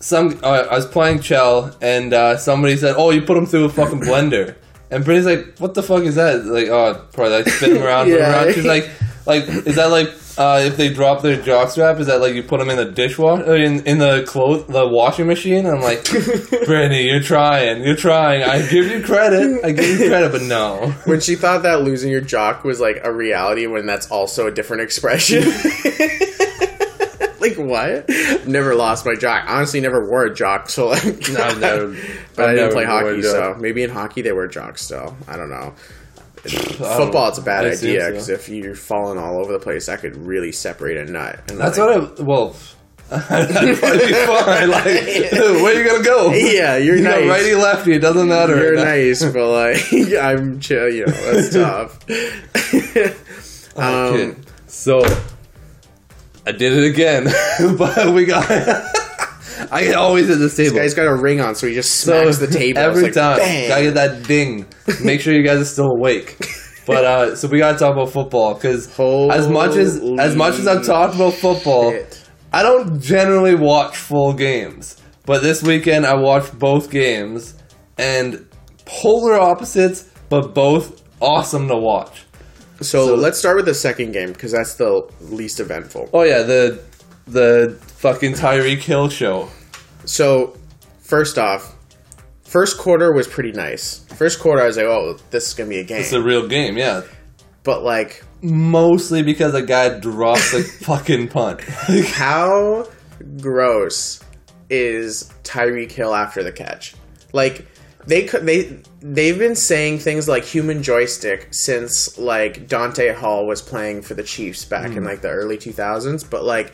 some 0.00 0.38
uh, 0.42 0.66
I 0.70 0.74
was 0.74 0.86
playing 0.86 1.20
Chell 1.20 1.76
and 1.80 2.12
uh, 2.12 2.36
somebody 2.36 2.76
said, 2.76 2.94
"Oh, 2.98 3.10
you 3.10 3.22
put 3.22 3.36
him 3.36 3.46
through 3.46 3.64
a 3.64 3.68
fucking 3.68 4.00
blender." 4.00 4.56
And 4.90 5.04
Brittany's 5.04 5.26
like, 5.26 5.58
"What 5.58 5.74
the 5.74 5.82
fuck 5.82 6.02
is 6.04 6.14
that?" 6.16 6.44
Like, 6.44 6.68
oh, 6.68 7.06
probably 7.12 7.32
like 7.34 7.48
spin 7.48 7.76
him 7.76 7.82
around, 7.82 8.08
Yeah. 8.08 8.44
around. 8.44 8.54
She's 8.54 8.64
like, 8.64 8.88
"Like, 9.26 9.44
is 9.48 9.76
that 9.76 9.86
like 9.90 10.08
uh, 10.38 10.60
if 10.66 10.76
they 10.76 10.92
drop 10.92 11.22
their 11.22 11.40
jock 11.42 11.70
strap? 11.70 11.98
Is 11.98 12.06
that 12.08 12.20
like 12.20 12.34
you 12.34 12.42
put 12.42 12.58
them 12.60 12.68
in 12.70 12.76
the 12.76 12.84
dishwasher 12.84 13.56
in 13.56 13.84
in 13.86 13.98
the 13.98 14.22
clothes 14.28 14.66
the 14.66 14.86
washing 14.86 15.26
machine?" 15.26 15.66
I'm 15.66 15.80
like, 15.80 16.04
Brittany, 16.66 17.08
you're 17.08 17.22
trying, 17.22 17.82
you're 17.82 17.96
trying. 17.96 18.42
I 18.44 18.60
give 18.68 18.86
you 18.86 19.02
credit, 19.02 19.64
I 19.64 19.72
give 19.72 19.98
you 19.98 20.08
credit, 20.08 20.30
but 20.30 20.42
no. 20.42 20.90
when 21.06 21.20
she 21.20 21.34
thought 21.36 21.62
that 21.64 21.80
losing 21.82 22.12
your 22.12 22.20
jock 22.20 22.62
was 22.62 22.78
like 22.78 23.00
a 23.02 23.12
reality, 23.12 23.66
when 23.66 23.86
that's 23.86 24.08
also 24.10 24.46
a 24.46 24.50
different 24.52 24.82
expression. 24.82 25.42
like 27.48 27.58
what? 27.58 28.08
Never 28.46 28.74
lost 28.74 29.04
my 29.06 29.14
jock. 29.14 29.44
Honestly, 29.48 29.80
never 29.80 30.08
wore 30.08 30.24
a 30.26 30.34
jock. 30.34 30.68
So 30.70 30.88
like, 30.88 31.04
No, 31.30 31.40
I've 31.44 32.30
but 32.36 32.48
I 32.50 32.54
didn't 32.54 32.72
play 32.72 32.84
hockey, 32.84 33.22
so 33.22 33.56
maybe 33.58 33.82
in 33.82 33.90
hockey 33.90 34.22
they 34.22 34.32
wear 34.32 34.46
jocks 34.48 34.82
still. 34.82 35.16
I 35.28 35.36
don't 35.36 35.50
know. 35.50 35.74
Football, 36.44 37.28
it's 37.30 37.38
a 37.38 37.42
bad 37.42 37.64
idea 37.64 38.02
so. 38.02 38.10
because 38.10 38.28
if 38.28 38.48
you're 38.48 38.76
falling 38.76 39.18
all 39.18 39.40
over 39.40 39.52
the 39.52 39.58
place, 39.58 39.86
that 39.86 40.00
could 40.00 40.16
really 40.16 40.52
separate 40.52 40.96
a 40.96 41.10
nut. 41.10 41.40
And 41.50 41.58
That's 41.58 41.76
like- 41.76 42.00
what 42.00 42.20
I. 42.20 42.22
Well, 42.22 42.56
that'd 43.08 43.78
probably 43.78 44.06
be 44.06 44.12
fine. 44.12 44.68
Like, 44.68 44.84
where 45.32 45.78
you 45.80 45.88
gonna 45.88 46.04
go? 46.04 46.32
Yeah, 46.32 46.76
you're 46.76 46.96
You 46.96 47.02
nice. 47.04 47.20
got 47.24 47.28
righty 47.28 47.54
lefty. 47.54 47.92
It 47.94 47.98
doesn't 48.00 48.28
matter. 48.28 48.56
You're 48.56 48.74
nice, 48.76 49.24
but 49.24 49.48
like 49.48 49.92
I'm 50.20 50.58
chill. 50.60 50.88
You 50.92 51.06
know 51.06 51.12
that's 51.12 51.52
tough. 51.52 51.98
Um, 53.76 54.16
kid. 54.16 54.36
So 54.66 55.02
I 56.46 56.52
did 56.52 56.72
it 56.72 56.84
again, 56.84 57.24
but 57.76 58.14
we 58.14 58.24
got. 58.24 58.48
I 59.72 59.82
get 59.84 59.94
always 59.96 60.30
at 60.30 60.38
this 60.38 60.56
table. 60.56 60.76
Guy's 60.76 60.94
got 60.94 61.06
a 61.06 61.14
ring 61.14 61.40
on, 61.40 61.54
so 61.54 61.66
he 61.66 61.74
just 61.74 61.90
So 62.00 62.22
smacks 62.22 62.38
the 62.38 62.46
table 62.46 62.78
every 62.78 63.04
like, 63.04 63.14
time. 63.14 63.38
bang. 63.38 63.68
Gotta 63.68 63.82
get 63.82 63.94
that 63.94 64.22
ding. 64.28 64.66
Make 65.02 65.20
sure 65.20 65.34
you 65.34 65.42
guys 65.42 65.58
are 65.60 65.64
still 65.64 65.90
awake. 65.90 66.36
But 66.86 67.04
uh, 67.04 67.36
so 67.36 67.48
we 67.48 67.58
gotta 67.58 67.76
talk 67.78 67.94
about 67.94 68.10
football 68.10 68.54
because 68.54 68.86
as 68.98 69.48
much 69.48 69.74
as 69.74 69.96
as 70.20 70.36
much 70.36 70.54
as 70.54 70.68
I've 70.68 70.86
talked 70.86 71.16
about 71.16 71.34
football, 71.34 71.90
Shit. 71.90 72.22
I 72.52 72.62
don't 72.62 73.00
generally 73.00 73.56
watch 73.56 73.96
full 73.96 74.32
games. 74.32 74.96
But 75.24 75.42
this 75.42 75.64
weekend 75.64 76.06
I 76.06 76.14
watched 76.14 76.56
both 76.56 76.88
games 76.90 77.54
and 77.98 78.46
polar 78.84 79.34
opposites, 79.34 80.08
but 80.28 80.54
both 80.54 81.02
awesome 81.20 81.66
to 81.66 81.76
watch. 81.76 82.25
So, 82.80 83.06
So- 83.06 83.14
let's 83.14 83.38
start 83.38 83.56
with 83.56 83.64
the 83.66 83.74
second 83.74 84.12
game 84.12 84.32
because 84.32 84.52
that's 84.52 84.74
the 84.74 85.02
least 85.20 85.60
eventful. 85.60 86.10
Oh 86.12 86.22
yeah, 86.22 86.42
the 86.42 86.78
the 87.26 87.76
fucking 87.98 88.34
Tyreek 88.34 88.78
Hill 88.82 89.08
show. 89.08 89.48
So 90.04 90.56
first 91.00 91.38
off, 91.38 91.74
first 92.44 92.78
quarter 92.78 93.12
was 93.12 93.26
pretty 93.26 93.52
nice. 93.52 94.04
First 94.16 94.38
quarter, 94.40 94.62
I 94.62 94.66
was 94.66 94.76
like, 94.76 94.86
"Oh, 94.86 95.16
this 95.30 95.48
is 95.48 95.54
gonna 95.54 95.68
be 95.70 95.78
a 95.78 95.84
game," 95.84 96.00
It's 96.00 96.12
a 96.12 96.22
real 96.22 96.46
game, 96.46 96.76
yeah. 96.76 97.02
but 97.64 97.82
like 97.82 98.22
mostly 98.42 99.22
because 99.22 99.54
a 99.54 99.62
guy 99.62 99.98
drops 99.98 100.52
a 100.52 100.62
fucking 100.84 101.28
punt. 101.28 101.60
How 102.12 102.86
gross 103.40 104.20
is 104.70 105.32
Tyreek 105.42 105.90
Hill 105.92 106.14
after 106.14 106.42
the 106.44 106.52
catch? 106.52 106.94
Like 107.32 107.66
they 108.06 108.24
could 108.24 108.46
they 108.46 108.78
they've 109.00 109.38
been 109.38 109.56
saying 109.56 109.98
things 109.98 110.28
like 110.28 110.44
human 110.44 110.82
joystick 110.82 111.48
since 111.52 112.18
like 112.18 112.68
Dante 112.68 113.12
Hall 113.12 113.46
was 113.46 113.60
playing 113.60 114.02
for 114.02 114.14
the 114.14 114.22
Chiefs 114.22 114.64
back 114.64 114.92
in 114.92 114.98
hmm. 114.98 115.04
like 115.04 115.20
the 115.20 115.28
early 115.28 115.58
2000s, 115.58 116.28
but 116.28 116.44
like 116.44 116.72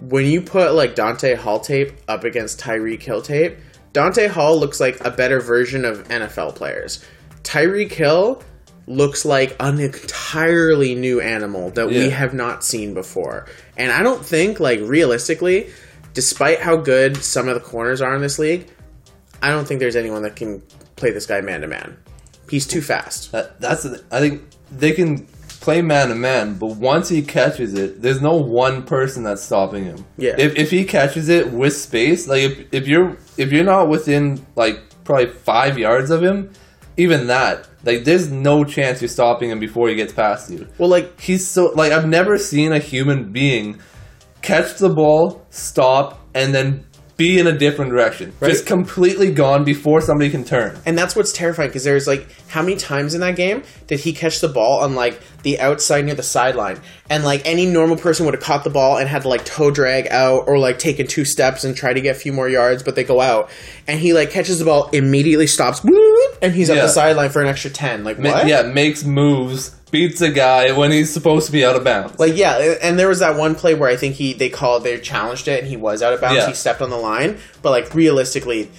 when 0.00 0.26
you 0.26 0.40
put 0.40 0.74
like 0.74 0.94
Dante 0.94 1.34
Hall 1.34 1.60
tape 1.60 1.92
up 2.06 2.24
against 2.24 2.60
Tyreek 2.60 3.02
Hill 3.02 3.22
tape, 3.22 3.56
Dante 3.92 4.28
Hall 4.28 4.58
looks 4.58 4.80
like 4.80 5.04
a 5.04 5.10
better 5.10 5.40
version 5.40 5.84
of 5.84 6.06
NFL 6.08 6.54
players. 6.54 7.04
Tyreek 7.42 7.92
Hill 7.92 8.42
looks 8.86 9.24
like 9.24 9.54
an 9.60 9.80
entirely 9.80 10.94
new 10.94 11.20
animal 11.20 11.70
that 11.70 11.88
we 11.88 12.08
have 12.10 12.32
not 12.32 12.64
seen 12.64 12.94
before. 12.94 13.46
And 13.76 13.92
I 13.92 14.02
don't 14.02 14.24
think 14.24 14.60
like 14.60 14.80
realistically, 14.80 15.70
despite 16.14 16.60
how 16.60 16.76
good 16.76 17.16
some 17.18 17.48
of 17.48 17.54
the 17.54 17.60
corners 17.60 18.00
are 18.00 18.14
in 18.14 18.22
this 18.22 18.38
league, 18.38 18.68
I 19.42 19.50
don't 19.50 19.66
think 19.66 19.80
there's 19.80 19.96
anyone 19.96 20.22
that 20.22 20.36
can 20.36 20.62
play 20.96 21.10
this 21.10 21.26
guy 21.26 21.40
man 21.40 21.60
to 21.62 21.66
man. 21.68 21.96
He's 22.50 22.66
too 22.66 22.80
fast. 22.80 23.32
That, 23.32 23.60
that's 23.60 23.82
the- 23.84 24.02
I 24.10 24.20
think 24.20 24.42
they 24.70 24.92
can 24.92 25.26
play 25.60 25.82
man 25.82 26.08
to 26.08 26.14
man, 26.14 26.54
but 26.54 26.76
once 26.76 27.08
he 27.08 27.22
catches 27.22 27.74
it, 27.74 28.00
there's 28.00 28.22
no 28.22 28.36
one 28.36 28.84
person 28.84 29.22
that's 29.22 29.42
stopping 29.42 29.84
him. 29.84 30.04
Yeah. 30.16 30.34
If, 30.38 30.56
if 30.56 30.70
he 30.70 30.84
catches 30.84 31.28
it 31.28 31.52
with 31.52 31.74
space, 31.76 32.26
like 32.28 32.42
if, 32.42 32.66
if 32.72 32.88
you're 32.88 33.16
if 33.36 33.52
you're 33.52 33.64
not 33.64 33.88
within 33.88 34.44
like 34.56 34.80
probably 35.04 35.26
five 35.26 35.78
yards 35.78 36.10
of 36.10 36.22
him, 36.22 36.50
even 36.96 37.26
that, 37.26 37.68
like 37.84 38.04
there's 38.04 38.30
no 38.30 38.64
chance 38.64 39.00
you're 39.02 39.08
stopping 39.08 39.50
him 39.50 39.58
before 39.60 39.88
he 39.88 39.94
gets 39.94 40.12
past 40.12 40.50
you. 40.50 40.66
Well, 40.78 40.88
like 40.88 41.20
He's 41.20 41.46
so 41.46 41.66
like 41.74 41.92
I've 41.92 42.08
never 42.08 42.38
seen 42.38 42.72
a 42.72 42.78
human 42.78 43.32
being 43.32 43.80
catch 44.42 44.78
the 44.78 44.88
ball, 44.88 45.44
stop, 45.50 46.20
and 46.34 46.54
then 46.54 46.84
be 47.18 47.38
in 47.38 47.46
a 47.48 47.58
different 47.58 47.90
direction. 47.90 48.32
Right. 48.40 48.50
Just 48.52 48.64
completely 48.64 49.32
gone 49.32 49.64
before 49.64 50.00
somebody 50.00 50.30
can 50.30 50.44
turn. 50.44 50.78
And 50.86 50.96
that's 50.96 51.14
what's 51.16 51.32
terrifying 51.32 51.68
because 51.68 51.82
there's 51.84 52.06
like 52.06 52.26
how 52.46 52.62
many 52.62 52.76
times 52.76 53.12
in 53.14 53.20
that 53.20 53.34
game 53.36 53.64
did 53.88 53.98
he 54.00 54.12
catch 54.14 54.40
the 54.40 54.48
ball 54.48 54.80
on 54.82 54.94
like 54.94 55.20
the 55.42 55.58
outside 55.60 56.04
near 56.04 56.14
the 56.14 56.22
sideline, 56.22 56.80
and 57.10 57.24
like 57.24 57.42
any 57.44 57.66
normal 57.66 57.96
person 57.96 58.24
would 58.24 58.34
have 58.34 58.42
caught 58.42 58.64
the 58.64 58.70
ball 58.70 58.98
and 58.98 59.08
had 59.08 59.22
to 59.22 59.28
like 59.28 59.44
toe 59.44 59.70
drag 59.70 60.06
out 60.08 60.44
or 60.46 60.58
like 60.58 60.78
taken 60.78 61.06
two 61.06 61.24
steps 61.24 61.64
and 61.64 61.76
try 61.76 61.92
to 61.92 62.00
get 62.00 62.16
a 62.16 62.18
few 62.18 62.32
more 62.32 62.48
yards, 62.48 62.82
but 62.82 62.94
they 62.94 63.04
go 63.04 63.20
out, 63.20 63.50
and 63.86 64.00
he 64.00 64.12
like 64.12 64.30
catches 64.30 64.58
the 64.58 64.64
ball, 64.64 64.88
immediately 64.92 65.46
stops, 65.46 65.84
and 66.42 66.52
he's 66.54 66.70
at 66.70 66.76
Yeah. 66.76 66.82
the 66.82 66.88
sideline 66.88 67.30
for 67.30 67.42
an 67.42 67.48
extra 67.48 67.70
ten. 67.70 68.04
Like 68.04 68.18
Ma- 68.18 68.30
what? 68.30 68.46
Yeah, 68.48 68.62
makes 68.62 69.04
moves, 69.04 69.74
beats 69.90 70.20
a 70.20 70.30
guy 70.30 70.72
when 70.72 70.90
he's 70.90 71.12
supposed 71.12 71.46
to 71.46 71.52
be 71.52 71.64
out 71.64 71.76
of 71.76 71.84
bounds. 71.84 72.18
Like 72.18 72.36
yeah, 72.36 72.76
and 72.82 72.98
there 72.98 73.08
was 73.08 73.20
that 73.20 73.36
one 73.36 73.54
play 73.54 73.74
where 73.74 73.88
I 73.90 73.96
think 73.96 74.14
he 74.16 74.32
they 74.32 74.48
called 74.50 74.84
they 74.84 74.98
challenged 75.00 75.48
it 75.48 75.60
and 75.60 75.68
he 75.68 75.76
was 75.76 76.02
out 76.02 76.12
of 76.12 76.20
bounds. 76.20 76.36
Yeah. 76.36 76.48
He 76.48 76.54
stepped 76.54 76.80
on 76.82 76.90
the 76.90 76.96
line, 76.96 77.38
but 77.62 77.70
like 77.70 77.94
realistically, 77.94 78.70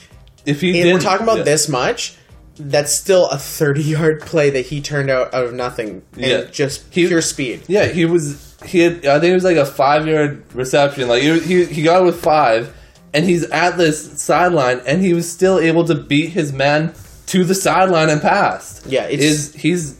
if 0.45 0.61
he 0.61 0.79
if 0.79 0.93
we're 0.93 0.99
talking 1.01 1.23
about 1.23 1.45
this 1.45 1.67
much, 1.69 2.15
that's 2.57 2.93
still 2.93 3.27
a 3.29 3.37
thirty-yard 3.37 4.21
play 4.21 4.49
that 4.51 4.65
he 4.67 4.81
turned 4.81 5.09
out 5.09 5.33
out 5.33 5.45
of 5.45 5.53
nothing 5.53 6.01
and 6.13 6.21
Yeah. 6.25 6.43
just 6.51 6.83
He- 6.93 7.07
pure 7.07 7.21
speed. 7.21 7.61
yeah, 7.67 7.85
he 7.85 8.05
was. 8.05 8.55
He 8.65 8.79
had. 8.79 9.05
I 9.05 9.19
think 9.21 9.31
it 9.31 9.35
was 9.35 9.45
like 9.45 9.55
a 9.57 9.65
five 9.65 10.05
yard 10.07 10.43
reception. 10.53 11.07
Like 11.07 11.23
he, 11.23 11.39
he 11.39 11.65
he 11.65 11.81
got 11.81 12.01
it 12.01 12.05
with 12.05 12.21
five, 12.21 12.75
and 13.13 13.23
he's 13.25 13.45
at 13.45 13.77
this 13.77 14.21
sideline, 14.21 14.81
and 14.85 15.01
he 15.01 15.13
was 15.13 15.31
still 15.31 15.59
able 15.59 15.85
to 15.85 15.95
beat 15.95 16.31
his 16.31 16.51
man 16.51 16.93
to 17.27 17.45
the 17.45 17.55
sideline 17.55 18.09
and 18.09 18.21
passed. 18.21 18.85
Yeah, 18.85 19.05
it's- 19.05 19.23
is 19.23 19.53
he's. 19.53 19.95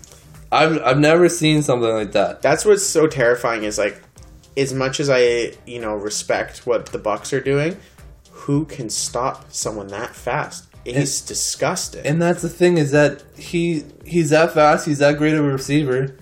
I've 0.52 0.82
I've 0.84 1.00
never 1.00 1.30
seen 1.30 1.62
something 1.64 1.90
like 1.90 2.12
that. 2.14 2.42
That's 2.42 2.66
what's 2.66 2.84
so 2.86 3.08
terrifying 3.08 3.64
is 3.64 3.78
like, 3.78 4.02
as 4.58 4.74
much 4.74 5.00
as 5.00 5.10
I 5.10 5.54
you 5.66 5.80
know 5.80 5.94
respect 5.96 6.66
what 6.66 6.88
the 6.88 6.98
Bucks 6.98 7.34
are 7.34 7.42
doing, 7.42 7.78
who 8.32 8.66
can 8.66 8.90
stop 8.90 9.52
someone 9.52 9.88
that 9.88 10.16
fast? 10.16 10.66
It's 10.86 11.22
disgusting. 11.22 12.06
And 12.06 12.22
that's 12.22 12.42
the 12.42 12.50
thing 12.50 12.78
is 12.78 12.92
that 12.92 13.24
he 13.38 13.84
he's 14.06 14.32
that 14.32 14.54
fast. 14.54 14.86
He's 14.88 15.00
that 15.00 15.18
great 15.18 15.34
of 15.36 15.46
a 15.46 15.50
receiver. 15.50 16.16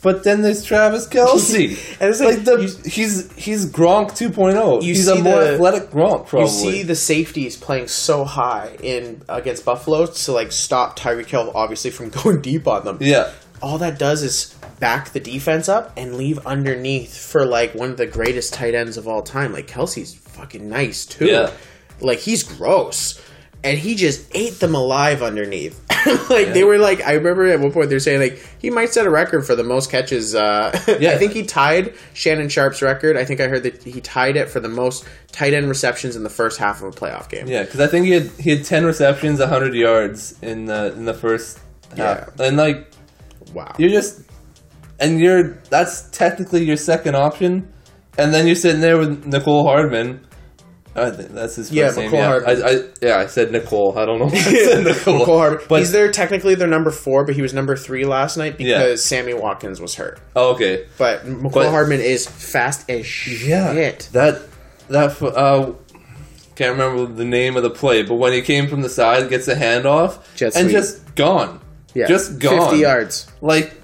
But 0.00 0.22
then 0.22 0.42
there's 0.42 0.62
Travis 0.64 1.08
Kelce. 1.12 1.70
And 2.00 2.10
it's 2.10 2.20
like 2.20 2.36
like, 2.36 2.44
the, 2.44 2.56
you- 2.62 2.90
he's 2.90 3.32
he's 3.36 3.66
Gronk 3.66 4.10
2.0. 4.12 4.82
You 4.82 4.94
He's 4.94 5.08
a 5.08 5.16
more 5.22 5.40
the- 5.42 5.54
athletic 5.54 5.90
Gronk. 5.90 6.26
Probably. 6.26 6.40
You 6.40 6.48
see 6.72 6.82
the 6.84 6.94
safeties 6.94 7.56
playing 7.56 7.88
so 7.88 8.24
high 8.24 8.76
in 8.82 9.22
against 9.28 9.64
Buffalo 9.64 10.06
to 10.06 10.32
like 10.32 10.52
stop 10.52 10.98
Tyreek 10.98 11.26
Hill 11.26 11.52
obviously 11.54 11.90
from 11.90 12.08
going 12.22 12.40
deep 12.40 12.66
on 12.66 12.84
them. 12.84 12.98
yeah. 13.00 13.30
All 13.62 13.78
that 13.78 13.98
does 13.98 14.22
is 14.22 14.54
back 14.80 15.10
the 15.10 15.20
defense 15.20 15.68
up 15.68 15.92
and 15.96 16.16
leave 16.16 16.38
underneath 16.46 17.16
for 17.16 17.44
like 17.44 17.74
one 17.74 17.90
of 17.90 17.96
the 17.96 18.06
greatest 18.06 18.54
tight 18.54 18.74
ends 18.74 18.96
of 18.96 19.08
all 19.08 19.22
time. 19.22 19.52
Like 19.52 19.66
Kelce's 19.66 20.14
fucking 20.14 20.68
nice 20.68 21.04
too. 21.06 21.26
Yeah. 21.26 21.50
Like 22.00 22.18
he's 22.20 22.42
gross. 22.42 23.20
And 23.64 23.76
he 23.76 23.96
just 23.96 24.30
ate 24.36 24.60
them 24.60 24.76
alive 24.76 25.20
underneath. 25.20 25.84
like 26.30 26.52
they 26.52 26.62
were 26.62 26.78
like 26.78 27.02
I 27.04 27.14
remember 27.14 27.46
at 27.46 27.58
one 27.58 27.72
point 27.72 27.90
they're 27.90 27.98
saying 27.98 28.20
like 28.20 28.46
he 28.60 28.70
might 28.70 28.90
set 28.90 29.04
a 29.04 29.10
record 29.10 29.44
for 29.44 29.56
the 29.56 29.64
most 29.64 29.90
catches 29.90 30.32
uh 30.36 30.70
Yeah. 31.00 31.10
I 31.10 31.18
think 31.18 31.32
he 31.32 31.42
tied 31.42 31.94
Shannon 32.14 32.48
Sharpe's 32.48 32.82
record. 32.82 33.16
I 33.16 33.24
think 33.24 33.40
I 33.40 33.48
heard 33.48 33.64
that 33.64 33.82
he 33.82 34.00
tied 34.00 34.36
it 34.36 34.48
for 34.48 34.60
the 34.60 34.68
most 34.68 35.04
tight 35.32 35.54
end 35.54 35.68
receptions 35.68 36.14
in 36.14 36.22
the 36.22 36.30
first 36.30 36.60
half 36.60 36.80
of 36.82 36.94
a 36.94 36.96
playoff 36.96 37.28
game. 37.28 37.48
Yeah, 37.48 37.64
because 37.64 37.80
I 37.80 37.88
think 37.88 38.06
he 38.06 38.12
had 38.12 38.30
he 38.38 38.50
had 38.50 38.64
ten 38.64 38.84
receptions, 38.84 39.42
hundred 39.42 39.74
yards 39.74 40.40
in 40.40 40.66
the 40.66 40.92
in 40.92 41.04
the 41.04 41.14
first 41.14 41.58
half, 41.96 42.30
Yeah. 42.38 42.46
and 42.46 42.56
like 42.56 42.87
Wow. 43.54 43.74
you're 43.78 43.90
just 43.90 44.22
and 45.00 45.20
you're 45.20 45.54
that's 45.70 46.08
technically 46.10 46.64
your 46.64 46.76
second 46.76 47.14
option, 47.16 47.72
and 48.18 48.32
then 48.34 48.46
you're 48.46 48.56
sitting 48.56 48.80
there 48.80 48.98
with 48.98 49.26
Nicole 49.26 49.64
Hardman. 49.64 50.24
I 50.96 51.10
think 51.10 51.30
that's 51.30 51.54
his 51.54 51.68
first 51.68 51.72
Yeah, 51.76 51.90
name. 51.90 52.10
Mecole 52.10 52.14
yeah. 52.14 52.26
Hardman. 52.26 52.62
I, 52.64 52.68
I, 52.70 52.80
yeah, 53.00 53.18
I 53.18 53.26
said 53.26 53.52
Nicole. 53.52 53.96
I 53.96 54.04
don't 54.04 54.18
know. 54.18 54.26
I 54.26 54.30
said 54.40 54.84
Nicole. 54.84 55.18
Nicole 55.20 55.38
Hardman. 55.38 55.66
But 55.68 55.78
He's 55.80 55.92
there 55.92 56.10
technically 56.10 56.56
they're 56.56 56.66
number 56.66 56.90
four, 56.90 57.24
but 57.24 57.36
he 57.36 57.42
was 57.42 57.54
number 57.54 57.76
three 57.76 58.04
last 58.04 58.36
night 58.36 58.58
because 58.58 58.90
Yeah. 58.90 58.96
Sammy 58.96 59.32
Watkins 59.34 59.80
was 59.80 59.94
hurt. 59.94 60.18
oh, 60.34 60.54
okay. 60.54 60.86
But 60.98 61.24
Nicole 61.24 61.50
But- 61.62 61.70
Hardman 61.70 62.00
is 62.00 62.26
fast 62.26 62.90
as 62.90 63.06
shit. 63.06 64.08
That 64.12 64.42
that 64.88 65.22
uh 65.22 65.72
can't 66.56 66.72
remember 66.76 67.06
the 67.14 67.24
name 67.24 67.56
of 67.56 67.62
the 67.62 67.70
play, 67.70 68.02
but 68.02 68.16
when 68.16 68.32
he 68.32 68.42
came 68.42 68.66
from 68.66 68.80
the 68.82 68.88
side, 68.88 69.28
gets 69.30 69.46
the 69.46 69.54
handoff 69.54 70.18
Jet 70.34 70.56
and 70.56 70.64
sweep. 70.68 70.72
just 70.72 71.14
gone. 71.14 71.60
Yeah. 71.94 72.06
Just 72.06 72.38
gone. 72.38 72.70
50 72.70 72.78
yards. 72.78 73.26
Like 73.40 73.74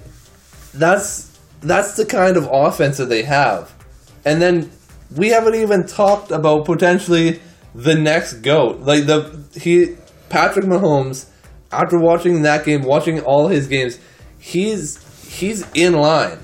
that's 0.73 1.39
that's 1.61 1.97
the 1.97 2.05
kind 2.05 2.37
of 2.37 2.49
offense 2.51 2.99
that 2.99 3.09
they 3.09 3.23
have. 3.23 3.73
And 4.25 4.41
then 4.41 4.71
we 5.15 5.29
haven't 5.29 5.55
even 5.55 5.87
talked 5.87 6.31
about 6.31 6.65
potentially 6.65 7.41
the 7.75 7.95
next 7.95 8.35
goat. 8.35 8.81
Like 8.81 9.07
the 9.07 9.45
he 9.59 9.97
Patrick 10.29 10.65
Mahomes 10.67 11.27
after 11.73 11.99
watching 11.99 12.43
that 12.43 12.65
game, 12.65 12.83
watching 12.83 13.21
all 13.21 13.49
his 13.49 13.67
games, 13.67 13.99
he's 14.39 14.99
he's 15.29 15.67
in 15.75 15.95
line. 15.95 16.39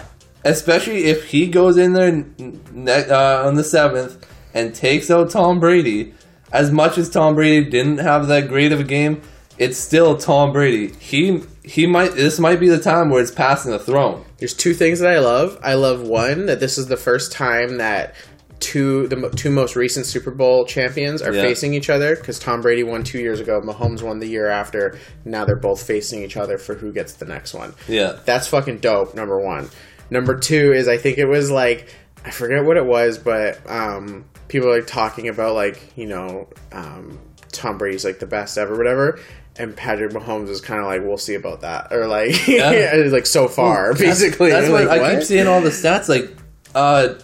Especially 0.44 1.04
if 1.04 1.26
he 1.26 1.48
goes 1.48 1.76
in 1.76 1.92
there 1.92 2.24
ne- 2.72 3.08
uh, 3.08 3.46
on 3.46 3.54
the 3.56 3.64
seventh 3.64 4.26
and 4.54 4.74
takes 4.74 5.10
out 5.10 5.30
Tom 5.30 5.60
Brady. 5.60 6.14
As 6.52 6.72
much 6.72 6.98
as 6.98 7.08
Tom 7.08 7.34
Brady 7.36 7.70
didn't 7.70 7.98
have 7.98 8.26
that 8.26 8.48
great 8.48 8.72
of 8.72 8.80
a 8.80 8.84
game, 8.84 9.22
it's 9.60 9.78
still 9.78 10.16
Tom 10.16 10.52
Brady. 10.52 10.88
He 10.98 11.42
he 11.62 11.86
might 11.86 12.14
this 12.14 12.40
might 12.40 12.58
be 12.58 12.68
the 12.68 12.80
time 12.80 13.10
where 13.10 13.22
it's 13.22 13.30
passing 13.30 13.70
the 13.70 13.78
throne. 13.78 14.24
There's 14.38 14.54
two 14.54 14.74
things 14.74 14.98
that 15.00 15.12
I 15.12 15.18
love. 15.20 15.58
I 15.62 15.74
love 15.74 16.00
one 16.02 16.46
that 16.46 16.58
this 16.58 16.78
is 16.78 16.86
the 16.86 16.96
first 16.96 17.30
time 17.30 17.76
that 17.76 18.14
two 18.58 19.06
the 19.08 19.28
two 19.36 19.50
most 19.50 19.76
recent 19.76 20.06
Super 20.06 20.30
Bowl 20.30 20.64
champions 20.64 21.20
are 21.22 21.32
Yeah. 21.34 21.42
facing 21.42 21.74
each 21.74 21.90
other 21.90 22.16
because 22.16 22.38
Tom 22.38 22.62
Brady 22.62 22.82
won 22.82 23.04
two 23.04 23.18
years 23.18 23.38
ago, 23.38 23.60
Mahomes 23.60 24.02
won 24.02 24.18
the 24.18 24.26
year 24.26 24.48
after. 24.48 24.98
Now 25.26 25.44
they're 25.44 25.56
both 25.56 25.82
facing 25.82 26.22
each 26.22 26.38
other 26.38 26.56
for 26.56 26.74
who 26.74 26.90
gets 26.90 27.12
the 27.12 27.26
next 27.26 27.52
one. 27.52 27.74
Yeah. 27.86 28.16
That's 28.24 28.46
fucking 28.48 28.78
dope. 28.78 29.14
Number 29.14 29.38
one. 29.38 29.68
Number 30.10 30.38
two 30.38 30.72
is 30.72 30.88
I 30.88 30.96
think 30.96 31.18
it 31.18 31.26
was 31.26 31.50
like 31.50 31.86
I 32.24 32.30
forget 32.30 32.64
what 32.64 32.76
it 32.78 32.84
was, 32.86 33.18
but 33.18 33.58
um, 33.70 34.24
people 34.48 34.70
are 34.72 34.82
talking 34.82 35.28
about 35.28 35.54
like 35.54 35.92
you 35.96 36.06
know 36.06 36.48
um, 36.72 37.18
Tom 37.52 37.78
Brady's 37.78 38.04
like 38.04 38.18
the 38.18 38.26
best 38.26 38.56
ever, 38.58 38.76
whatever. 38.76 39.18
And 39.56 39.76
Patrick 39.76 40.12
Mahomes 40.12 40.48
is 40.48 40.60
kind 40.60 40.80
of 40.80 40.86
like, 40.86 41.02
we'll 41.02 41.18
see 41.18 41.34
about 41.34 41.62
that, 41.62 41.92
or 41.92 42.06
like, 42.06 42.46
Yeah. 42.48 42.94
like 43.10 43.26
so 43.26 43.48
far, 43.48 43.92
basically. 43.94 44.50
That's 44.50 44.68
You're 44.68 44.78
what 44.78 44.86
like, 44.86 45.00
I 45.02 45.14
keep 45.16 45.24
seeing 45.24 45.46
all 45.46 45.60
the 45.60 45.70
stats. 45.70 46.08
Like, 46.08 46.34
uh, 46.74 47.14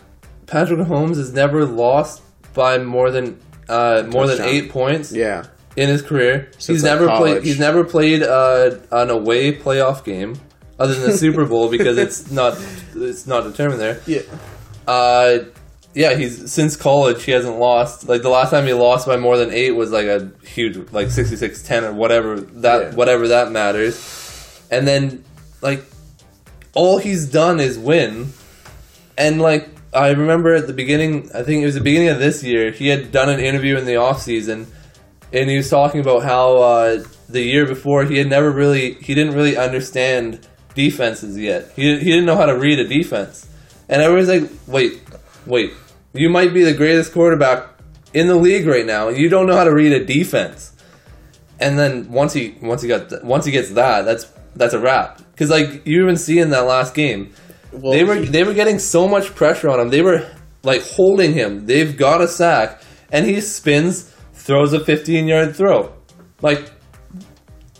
Patrick 0.46 0.78
Mahomes 0.80 1.16
has 1.16 1.32
never 1.32 1.64
lost 1.64 2.22
by 2.52 2.78
more 2.78 3.10
than 3.10 3.40
uh, 3.68 4.04
more 4.08 4.26
than 4.26 4.42
eight 4.42 4.70
points 4.70 5.12
Yeah, 5.12 5.46
in 5.76 5.88
his 5.88 6.02
career. 6.02 6.48
Since, 6.52 6.66
he's 6.66 6.82
like, 6.84 6.92
never 7.00 7.16
played. 7.16 7.42
He's 7.44 7.58
never 7.58 7.84
played 7.84 8.22
uh, 8.22 8.76
an 8.92 9.10
away 9.10 9.52
playoff 9.56 10.04
game 10.04 10.36
other 10.78 10.94
than 10.94 11.10
the 11.10 11.16
Super 11.16 11.44
Bowl 11.46 11.70
because 11.70 11.96
it's 11.98 12.30
not 12.30 12.58
it's 12.94 13.26
not 13.26 13.42
determined 13.44 13.80
there. 13.80 14.00
yeah. 14.06 14.22
Uh, 14.86 15.38
yeah, 15.96 16.14
he's 16.14 16.52
since 16.52 16.76
college 16.76 17.24
he 17.24 17.32
hasn't 17.32 17.58
lost. 17.58 18.06
Like 18.06 18.20
the 18.20 18.28
last 18.28 18.50
time 18.50 18.66
he 18.66 18.74
lost 18.74 19.06
by 19.06 19.16
more 19.16 19.38
than 19.38 19.50
eight 19.50 19.70
was 19.72 19.90
like 19.90 20.06
a 20.06 20.30
huge 20.44 20.76
like 20.92 21.06
66-10 21.08 21.84
or 21.84 21.92
whatever 21.94 22.36
that 22.38 22.80
Yeah. 22.82 22.94
whatever 22.94 23.28
that 23.28 23.50
matters. 23.50 23.96
And 24.70 24.86
then 24.86 25.24
like 25.62 25.82
all 26.74 26.98
he's 26.98 27.24
done 27.26 27.60
is 27.60 27.78
win. 27.78 28.32
And 29.16 29.40
like 29.40 29.70
I 29.94 30.10
remember 30.10 30.54
at 30.54 30.66
the 30.66 30.74
beginning, 30.74 31.30
I 31.34 31.42
think 31.42 31.62
it 31.62 31.64
was 31.64 31.76
the 31.76 31.80
beginning 31.80 32.10
of 32.10 32.18
this 32.18 32.44
year, 32.44 32.70
he 32.72 32.88
had 32.88 33.10
done 33.10 33.30
an 33.30 33.40
interview 33.40 33.78
in 33.78 33.86
the 33.86 33.96
off 33.96 34.20
season, 34.20 34.66
and 35.32 35.48
he 35.48 35.56
was 35.56 35.70
talking 35.70 36.00
about 36.02 36.22
how 36.22 36.56
uh, 36.58 37.04
the 37.30 37.40
year 37.40 37.64
before 37.64 38.04
he 38.04 38.18
had 38.18 38.28
never 38.28 38.50
really 38.50 38.94
he 39.00 39.14
didn't 39.14 39.34
really 39.34 39.56
understand 39.56 40.46
defenses 40.74 41.38
yet. 41.38 41.72
He 41.74 41.96
he 41.98 42.10
didn't 42.12 42.26
know 42.26 42.36
how 42.36 42.44
to 42.44 42.58
read 42.58 42.78
a 42.78 42.86
defense, 42.86 43.48
and 43.88 44.02
everyone's 44.02 44.28
like, 44.28 44.50
wait, 44.66 45.00
wait, 45.46 45.72
you 46.18 46.28
might 46.28 46.52
be 46.54 46.62
the 46.64 46.74
greatest 46.74 47.12
quarterback 47.12 47.66
in 48.14 48.26
the 48.28 48.36
league 48.36 48.66
right 48.66 48.86
now, 48.86 49.08
and 49.08 49.16
you 49.16 49.28
don't 49.28 49.46
know 49.46 49.56
how 49.56 49.64
to 49.64 49.74
read 49.74 49.92
a 49.92 50.04
defense. 50.04 50.72
And 51.60 51.78
then 51.78 52.10
once 52.10 52.32
he 52.32 52.56
once 52.62 52.82
he 52.82 52.88
got 52.88 53.24
once 53.24 53.44
he 53.44 53.52
gets 53.52 53.70
that, 53.70 54.04
that's 54.04 54.30
that's 54.54 54.74
a 54.74 54.78
wrap. 54.80 55.18
Because 55.32 55.50
like 55.50 55.86
you 55.86 56.02
even 56.02 56.16
see 56.16 56.38
in 56.38 56.50
that 56.50 56.66
last 56.66 56.94
game, 56.94 57.32
Well, 57.72 57.92
they 57.92 58.04
were 58.04 58.16
he- 58.16 58.26
they 58.26 58.44
were 58.44 58.54
getting 58.54 58.78
so 58.78 59.08
much 59.08 59.34
pressure 59.34 59.68
on 59.70 59.80
him. 59.80 59.88
They 59.90 60.02
were 60.02 60.26
like 60.62 60.82
holding 60.82 61.32
him. 61.32 61.66
They've 61.66 61.96
got 61.96 62.20
a 62.20 62.28
sack, 62.28 62.82
and 63.10 63.24
he 63.26 63.40
spins, 63.40 64.12
throws 64.34 64.72
a 64.72 64.80
15 64.84 65.26
yard 65.28 65.56
throw. 65.56 65.92
Like, 66.42 66.70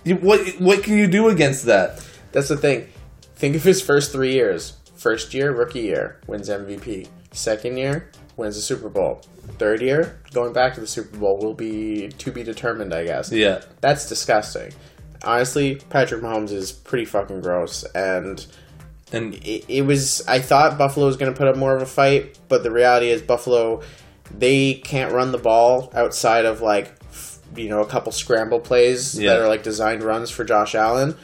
what 0.05 0.41
what 0.59 0.83
can 0.83 0.97
you 0.97 1.07
do 1.07 1.29
against 1.29 1.67
that? 1.67 2.03
That's 2.33 2.49
the 2.49 2.57
thing. 2.57 2.89
Think 3.37 3.57
of 3.57 3.63
his 3.65 3.83
first 3.83 4.13
three 4.13 4.33
years. 4.33 4.75
First 4.97 5.35
year, 5.35 5.53
rookie 5.53 5.81
year, 5.81 6.21
wins 6.27 6.49
MVP. 6.49 7.09
Second 7.33 7.77
year, 7.77 8.11
wins 8.37 8.57
the 8.57 8.63
Super 8.63 8.89
Bowl. 8.89 9.23
Third 9.59 9.81
year, 9.81 10.19
going 10.33 10.53
back 10.53 10.75
to 10.75 10.81
the 10.81 10.87
Super 10.87 11.17
Bowl 11.17 11.39
will 11.39 11.55
be 11.55 12.09
to 12.19 12.31
be 12.33 12.43
determined, 12.43 12.93
I 12.93 13.05
guess. 13.05 13.31
Yeah, 13.33 13.63
That's 13.81 14.09
disgusting. 14.09 14.73
Honestly, 15.25 15.77
Patrick 15.89 16.21
Mahomes 16.23 16.51
is 16.53 16.73
pretty 16.73 17.05
fucking 17.07 17.41
gross, 17.41 17.85
and 17.95 18.45
and 19.13 19.35
it, 19.35 19.65
it 19.69 19.83
was. 19.83 20.27
I 20.29 20.41
thought 20.41 20.77
Buffalo 20.77 21.07
was 21.07 21.17
going 21.17 21.33
to 21.33 21.37
put 21.39 21.49
up 21.49 21.57
more 21.57 21.75
of 21.75 21.81
a 21.81 21.87
fight, 21.87 22.39
but 22.49 22.63
the 22.63 22.71
reality 22.71 23.09
is 23.09 23.23
Buffalo, 23.23 23.83
they 24.37 24.75
can't 24.75 25.13
run 25.13 25.33
the 25.33 25.39
ball 25.39 25.91
outside 25.95 26.45
of 26.45 26.61
like, 26.61 26.93
you 27.57 27.69
know, 27.69 27.81
a 27.81 27.87
couple 27.87 28.13
scramble 28.13 28.61
plays 28.61 29.19
Yeah. 29.19 29.31
that 29.35 29.41
are 29.43 29.49
like 29.49 29.63
designed 29.63 30.03
runs 30.03 30.31
for 30.31 30.45
Josh 30.45 30.75
Allen, 30.75 31.17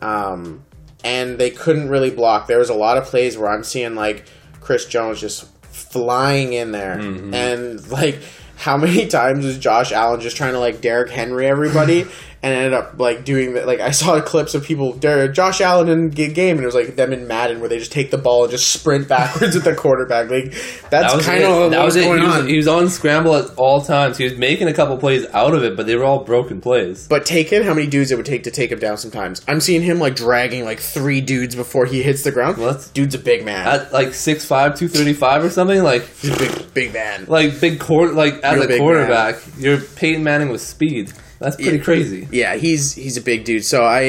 um, 0.00 0.64
and 1.02 1.38
they 1.38 1.50
couldn't 1.50 1.88
really 1.88 2.10
block. 2.10 2.46
There 2.46 2.58
was 2.58 2.70
a 2.70 2.74
lot 2.74 2.96
of 2.98 3.04
plays 3.04 3.36
where 3.36 3.50
I'm 3.50 3.64
seeing 3.64 3.94
like 3.94 4.26
Chris 4.60 4.86
Jones 4.86 5.20
just 5.20 5.48
flying 5.72 6.52
in 6.52 6.72
there, 6.72 6.96
mm-hmm. 6.96 7.34
and 7.34 7.88
like. 7.90 8.20
How 8.54 8.76
many 8.76 9.06
times 9.08 9.44
is 9.44 9.58
Josh 9.58 9.90
Allen 9.90 10.20
just 10.20 10.36
trying 10.36 10.52
to 10.52 10.60
like 10.60 10.80
Derrick 10.80 11.10
Henry 11.10 11.48
everybody 11.48 12.06
and 12.42 12.52
ended 12.52 12.72
up 12.74 12.98
like 12.98 13.24
doing 13.24 13.54
that? 13.54 13.66
Like 13.66 13.80
I 13.80 13.90
saw 13.90 14.20
clips 14.20 14.54
of 14.54 14.64
people, 14.64 14.94
Josh 14.98 15.60
Allen 15.60 15.88
in 15.88 16.10
game, 16.10 16.56
and 16.56 16.62
it 16.62 16.66
was 16.66 16.74
like 16.74 16.96
them 16.96 17.12
in 17.12 17.26
Madden 17.26 17.60
where 17.60 17.68
they 17.68 17.78
just 17.78 17.92
take 17.92 18.10
the 18.10 18.18
ball 18.18 18.42
and 18.44 18.50
just 18.50 18.70
sprint 18.72 19.08
backwards 19.08 19.54
at 19.56 19.64
the 19.64 19.74
quarterback. 19.74 20.30
Like 20.30 20.52
that's 20.90 20.90
that 20.90 21.16
was 21.16 21.26
kind 21.26 21.42
it. 21.42 21.50
of 21.50 21.70
that 21.70 21.78
what 21.78 21.84
was 21.86 21.96
it. 21.96 22.04
going 22.04 22.20
He 22.20 22.26
was, 22.26 22.36
on. 22.36 22.46
he 22.48 22.56
was 22.56 22.68
on 22.68 22.88
scramble 22.88 23.34
at 23.36 23.50
all 23.56 23.80
times. 23.82 24.16
He 24.18 24.24
was 24.24 24.36
making 24.36 24.68
a 24.68 24.74
couple 24.74 24.96
plays 24.98 25.26
out 25.32 25.54
of 25.54 25.62
it, 25.64 25.76
but 25.76 25.86
they 25.86 25.96
were 25.96 26.04
all 26.04 26.24
broken 26.24 26.60
plays. 26.60 27.06
but 27.08 27.26
take 27.26 27.52
in 27.52 27.62
how 27.62 27.74
many 27.74 27.86
dudes 27.86 28.10
it 28.10 28.16
would 28.16 28.26
take 28.26 28.44
to 28.44 28.50
take 28.50 28.70
him 28.72 28.78
down. 28.78 28.96
Sometimes 28.96 29.42
I'm 29.48 29.60
seeing 29.60 29.82
him 29.82 29.98
like 29.98 30.16
dragging 30.16 30.64
like 30.64 30.80
three 30.80 31.20
dudes 31.20 31.54
before 31.54 31.86
he 31.86 32.02
hits 32.02 32.22
the 32.24 32.32
ground. 32.32 32.58
Well, 32.58 32.66
that's- 32.72 32.88
Dude's 32.90 33.14
a 33.14 33.18
big 33.18 33.44
man. 33.44 33.66
At 33.66 33.92
like 33.92 34.08
6'5", 34.08 34.48
235 34.48 35.44
or 35.44 35.50
something, 35.50 35.82
like 35.82 36.06
He's 36.16 36.30
a 36.34 36.38
big 36.38 36.74
big 36.74 36.92
man. 36.92 37.26
like 37.28 37.60
big 37.60 37.78
court 37.80 38.14
like 38.14 38.34
as 38.42 38.58
Real 38.58 38.70
a 38.72 38.78
quarterback, 38.78 39.36
you're 39.58 39.78
Peyton 39.80 40.22
Manning 40.24 40.48
with 40.48 40.60
speed. 40.60 41.12
That's 41.42 41.56
pretty 41.56 41.78
Yeah. 41.78 41.82
crazy. 41.84 42.28
Yeah, 42.30 42.56
he's 42.56 42.92
he's 42.94 43.16
a 43.16 43.20
big 43.20 43.44
dude. 43.44 43.64
So 43.64 43.84
I 43.84 44.00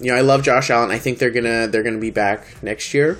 you 0.00 0.10
know 0.10 0.14
I 0.14 0.20
love 0.22 0.42
Josh 0.42 0.70
Allen. 0.70 0.90
I 0.90 0.98
think 0.98 1.18
they're 1.18 1.30
gonna 1.30 1.66
they're 1.66 1.82
gonna 1.82 1.98
be 1.98 2.10
back 2.10 2.46
next 2.62 2.94
year. 2.94 3.18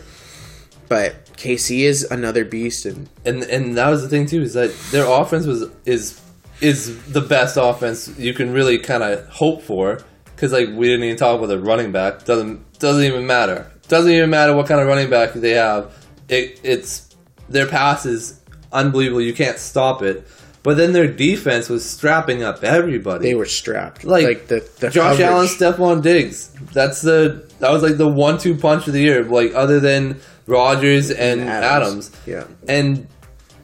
But 0.88 1.26
KC 1.36 1.80
is 1.80 2.04
another 2.11 2.44
beast, 2.44 2.86
and 2.86 3.09
And 3.24 3.42
and 3.44 3.76
that 3.76 3.88
was 3.90 4.02
the 4.02 4.09
thing 4.09 4.26
too 4.26 4.42
is 4.42 4.54
that 4.54 4.74
their 4.90 5.06
offense 5.06 5.46
was 5.46 5.64
is 5.84 6.20
is 6.61 7.00
the 7.12 7.20
best 7.20 7.56
offense 7.61 8.09
you 8.18 8.32
can 8.34 8.52
really 8.52 8.78
kind 8.78 9.02
of 9.02 9.26
hope 9.28 9.62
for 9.62 10.00
because 10.34 10.50
like 10.52 10.68
we 10.70 10.86
didn't 10.88 11.04
even 11.04 11.16
talk 11.16 11.36
about 11.38 11.46
the 11.46 11.59
running 11.59 11.92
back 11.92 12.24
doesn't 12.24 12.78
doesn't 12.80 13.04
even 13.04 13.26
matter 13.26 13.70
doesn't 13.86 14.11
even 14.11 14.28
matter 14.28 14.52
what 14.56 14.66
kind 14.66 14.80
of 14.80 14.88
running 14.88 15.09
back 15.09 15.32
they 15.34 15.52
have 15.52 15.92
it 16.28 16.59
it's 16.64 17.14
their 17.48 17.66
pass 17.66 18.04
is 18.06 18.40
unbelievable 18.72 19.20
you 19.20 19.32
can't 19.32 19.59
stop 19.59 20.02
it 20.02 20.26
but 20.62 20.76
then 20.76 20.92
their 20.92 21.06
defense 21.06 21.68
was 21.68 21.88
strapping 21.88 22.42
up 22.42 22.62
everybody 22.62 23.28
they 23.28 23.34
were 23.34 23.46
strapped. 23.46 24.04
Like, 24.04 24.24
Like, 24.24 24.46
the, 24.48 24.68
the 24.80 24.90
Josh 24.90 25.18
coverage. 25.18 25.20
Allen, 25.20 25.46
Stefon 25.46 26.02
Diggs. 26.02 26.48
That's 26.72 27.00
the 27.02 27.48
that 27.61 27.70
was 27.70 27.82
like 27.82 27.96
the 27.96 28.09
one-two 28.09 28.56
punch 28.56 28.86
of 28.86 28.92
the 28.92 29.00
year. 29.00 29.24
Like 29.24 29.54
other 29.54 29.80
than 29.80 30.20
Rodgers 30.46 31.11
and, 31.11 31.40
Adams. 31.42 32.11
Yeah. 32.26 32.44
And 32.68 33.06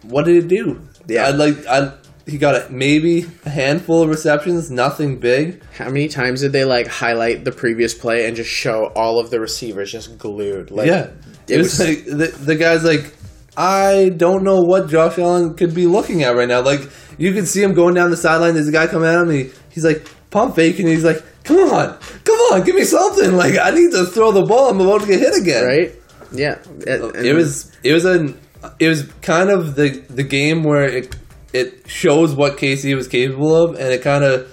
what 0.03 0.24
did 0.24 0.45
it 0.45 0.49
do? 0.49 0.80
Yeah. 1.07 1.26
I 1.26 1.30
like 1.30 1.66
I 1.66 1.92
he 2.26 2.38
got 2.38 2.55
a, 2.55 2.70
maybe 2.70 3.26
a 3.45 3.51
handful 3.51 4.03
of 4.03 4.09
receptions, 4.09 4.70
nothing 4.70 5.18
big. 5.18 5.62
How 5.76 5.86
many 5.86 6.09
times 6.09 6.40
did 6.40 6.53
they 6.53 6.64
like 6.64 6.86
highlight 6.86 7.45
the 7.45 7.53
previous 7.53 7.95
play 7.95 8.26
and 8.26 8.34
just 8.34 8.51
show 8.51 8.86
all 8.97 9.18
of 9.18 9.30
the 9.30 9.40
receivers 9.40 9.92
just 9.92 10.18
glued? 10.18 10.70
Like, 10.70 10.86
yeah, 10.86 11.11
it 11.49 11.55
it 11.55 11.59
was, 11.59 11.78
was. 11.78 11.88
like 11.88 12.05
the, 12.07 12.26
the 12.45 12.57
guy's 12.57 12.82
like, 12.84 13.14
I 13.57 14.11
don't 14.17 14.43
know 14.43 14.61
what 14.63 14.89
Josh 14.89 15.19
Allen 15.19 15.55
could 15.55 15.75
be 15.75 15.87
looking 15.87 16.23
at 16.23 16.35
right 16.37 16.49
now. 16.49 16.61
Like 16.63 16.81
you 17.19 17.33
can 17.33 17.47
see 17.47 17.63
him 17.63 17.75
going 17.75 17.95
down 17.95 18.11
the 18.11 18.17
sideline. 18.17 18.55
There's 18.55 18.69
a 18.69 18.73
guy 18.73 18.87
coming 18.87 19.09
at 19.09 19.21
him. 19.23 19.31
He, 19.31 19.51
he's 19.71 19.85
like 19.85 20.07
pump 20.31 20.57
fake, 20.57 20.79
and 20.81 20.89
he's 20.89 21.05
like, 21.05 21.23
"Come 21.45 21.59
on, 21.59 21.99
come 22.25 22.37
on, 22.53 22.65
give 22.65 22.75
me 22.75 22.85
something! 22.85 23.33
Like 23.37 23.57
I 23.59 23.71
need 23.71 23.93
to 23.93 24.07
throw 24.07 24.33
the 24.33 24.43
ball. 24.45 24.71
I'm 24.71 24.81
about 24.81 25.03
to 25.03 25.07
get 25.07 25.21
hit 25.21 25.41
again." 25.41 25.65
right? 25.65 25.93
Yeah, 26.33 26.59
And- 26.87 27.15
It 27.15 27.35
was 27.35 27.71
it 27.85 27.93
was 27.93 28.05
an 28.05 28.39
it 28.81 28.89
was 28.89 29.05
kind 29.23 29.51
of 29.51 29.77
the 29.77 29.91
the 30.11 30.25
game 30.25 30.63
where 30.65 30.85
it 30.85 31.15
it 31.53 31.89
shows 31.89 32.35
what 32.35 32.57
KC 32.59 32.97
was 32.97 33.07
capable 33.07 33.55
of, 33.55 33.77
and 33.77 33.93
it 33.93 34.03
kind 34.03 34.25
of. 34.25 34.51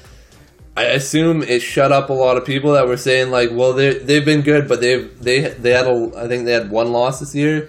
I 0.77 0.83
assume 0.85 1.43
it 1.43 1.59
shut 1.61 1.91
up 1.91 2.09
a 2.09 2.13
lot 2.13 2.37
of 2.37 2.45
people 2.45 2.71
that 2.73 2.87
were 2.87 2.95
saying 2.95 3.29
like, 3.29 3.49
well, 3.51 3.73
they 3.73 3.93
they've 3.95 4.23
been 4.23 4.41
good, 4.41 4.69
but 4.69 4.79
they've 4.79 5.11
they 5.21 5.41
they 5.41 5.71
had 5.71 5.85
a 5.85 6.11
I 6.15 6.27
think 6.29 6.45
they 6.45 6.53
had 6.53 6.71
one 6.71 6.91
loss 6.93 7.19
this 7.19 7.35
year. 7.35 7.67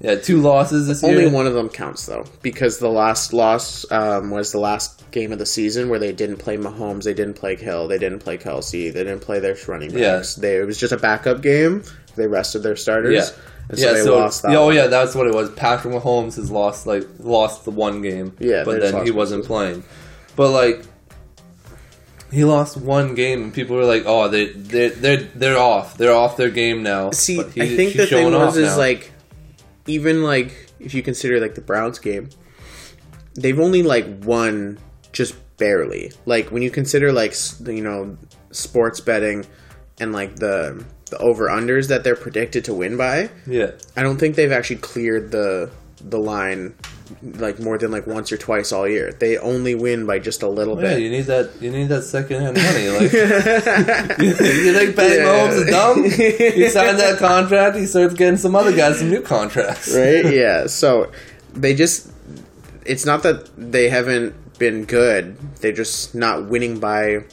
Yeah, 0.00 0.16
two 0.16 0.42
losses 0.42 0.86
this 0.88 1.02
Only 1.02 1.22
year. 1.22 1.30
one 1.30 1.46
of 1.46 1.54
them 1.54 1.68
counts 1.70 2.04
though, 2.04 2.26
because 2.42 2.78
the 2.78 2.88
last 2.90 3.32
loss 3.32 3.90
um, 3.90 4.30
was 4.30 4.52
the 4.52 4.58
last 4.58 5.10
game 5.10 5.32
of 5.32 5.38
the 5.38 5.46
season 5.46 5.88
where 5.88 5.98
they 5.98 6.12
didn't 6.12 6.36
play 6.36 6.58
Mahomes, 6.58 7.04
they 7.04 7.14
didn't 7.14 7.34
play 7.34 7.56
Hill, 7.56 7.88
they 7.88 7.96
didn't 7.98 8.18
play 8.18 8.36
Kelce, 8.36 8.92
they 8.92 9.04
didn't 9.04 9.20
play 9.20 9.38
their 9.40 9.56
running 9.66 9.90
Yeah. 9.96 10.16
backs. 10.16 10.34
They, 10.34 10.56
it 10.58 10.66
was 10.66 10.78
just 10.78 10.92
a 10.92 10.98
backup 10.98 11.40
game. 11.40 11.82
They 12.14 12.26
rested 12.26 12.62
their 12.62 12.76
starters. 12.76 13.14
Yeah. 13.14 13.42
and 13.70 13.78
so 13.78 13.86
yeah, 13.86 13.92
they 13.94 14.02
so 14.04 14.18
lost 14.18 14.42
that. 14.42 14.52
yeah, 14.52 14.58
oh 14.58 14.66
one. 14.66 14.74
yeah, 14.74 14.86
that's 14.88 15.14
what 15.14 15.26
it 15.28 15.34
was. 15.34 15.50
Patrick 15.52 15.94
Mahomes 15.94 16.36
has 16.36 16.50
lost 16.50 16.86
like 16.86 17.06
lost 17.18 17.64
the 17.64 17.70
one 17.70 18.02
game, 18.02 18.36
Yeah, 18.38 18.64
but 18.64 18.80
then 18.82 19.04
he 19.04 19.10
wasn't 19.10 19.42
one. 19.42 19.46
playing. 19.48 19.84
But 20.36 20.50
like, 20.50 20.82
he 22.30 22.44
lost 22.44 22.76
one 22.76 23.14
game, 23.14 23.44
and 23.44 23.54
people 23.54 23.76
were 23.76 23.84
like, 23.84 24.02
"Oh, 24.06 24.28
they 24.28 24.46
they 24.48 24.88
they're 24.90 25.16
they're 25.34 25.58
off. 25.58 25.96
They're 25.96 26.14
off 26.14 26.36
their 26.36 26.50
game 26.50 26.82
now." 26.82 27.10
See, 27.12 27.36
But 27.38 27.52
he- 27.52 27.62
I 27.62 27.68
think 27.76 27.94
the 27.94 28.06
thing 28.06 28.32
was 28.32 28.56
is 28.56 28.72
now. 28.72 28.78
like, 28.78 29.12
even 29.86 30.22
like 30.22 30.70
if 30.80 30.94
you 30.94 31.02
consider 31.02 31.40
like 31.40 31.54
the 31.54 31.60
Browns 31.60 31.98
game, 31.98 32.30
they've 33.34 33.58
only 33.58 33.82
like 33.82 34.06
won 34.24 34.78
just 35.12 35.34
barely. 35.56 36.12
Like 36.24 36.50
when 36.50 36.62
you 36.62 36.70
consider 36.70 37.12
like 37.12 37.34
you 37.64 37.82
know 37.82 38.16
sports 38.50 39.00
betting 39.00 39.46
and 39.98 40.12
like 40.12 40.36
the 40.36 40.84
the 41.10 41.18
over 41.18 41.48
unders 41.48 41.88
that 41.88 42.02
they're 42.04 42.16
predicted 42.16 42.64
to 42.64 42.74
win 42.74 42.96
by, 42.96 43.30
yeah, 43.46 43.72
I 43.96 44.02
don't 44.02 44.18
think 44.18 44.36
they've 44.36 44.52
actually 44.52 44.76
cleared 44.76 45.30
the 45.30 45.70
the 46.00 46.18
line 46.18 46.74
like 47.22 47.60
more 47.60 47.78
than 47.78 47.90
like 47.90 48.06
once 48.06 48.32
or 48.32 48.36
twice 48.36 48.72
all 48.72 48.88
year. 48.88 49.12
They 49.12 49.38
only 49.38 49.74
win 49.74 50.06
by 50.06 50.18
just 50.18 50.42
a 50.42 50.48
little 50.48 50.74
yeah, 50.82 50.94
bit. 50.94 51.02
you 51.02 51.10
need 51.10 51.26
that. 51.26 51.50
You 51.60 51.70
need 51.70 51.88
that 51.88 52.02
second 52.02 52.40
hand 52.42 52.56
money. 52.56 52.86
Like, 52.96 53.12
you 54.20 54.72
think 54.72 54.96
Patty 54.96 55.16
Yeah. 55.16 55.24
Mahomes 55.24 55.56
is 55.62 55.70
dumb? 55.70 56.04
He 56.04 56.68
signed 56.78 56.98
that 56.98 57.18
contract. 57.18 57.76
He 57.76 57.86
starts 57.86 58.14
getting 58.14 58.36
some 58.36 58.54
other 58.56 58.74
guys 58.74 58.98
some 58.98 59.10
new 59.10 59.22
contracts. 59.22 59.94
right? 59.94 60.32
Yeah. 60.32 60.66
So 60.66 61.10
they 61.54 61.74
just 61.74 62.10
it's 62.84 63.04
not 63.06 63.22
that 63.22 63.48
they 63.56 63.88
haven't 63.88 64.34
been 64.58 64.84
good. 64.84 65.36
They're 65.60 65.72
just 65.72 66.14
not 66.14 66.48
winning 66.48 66.78
by 66.80 67.24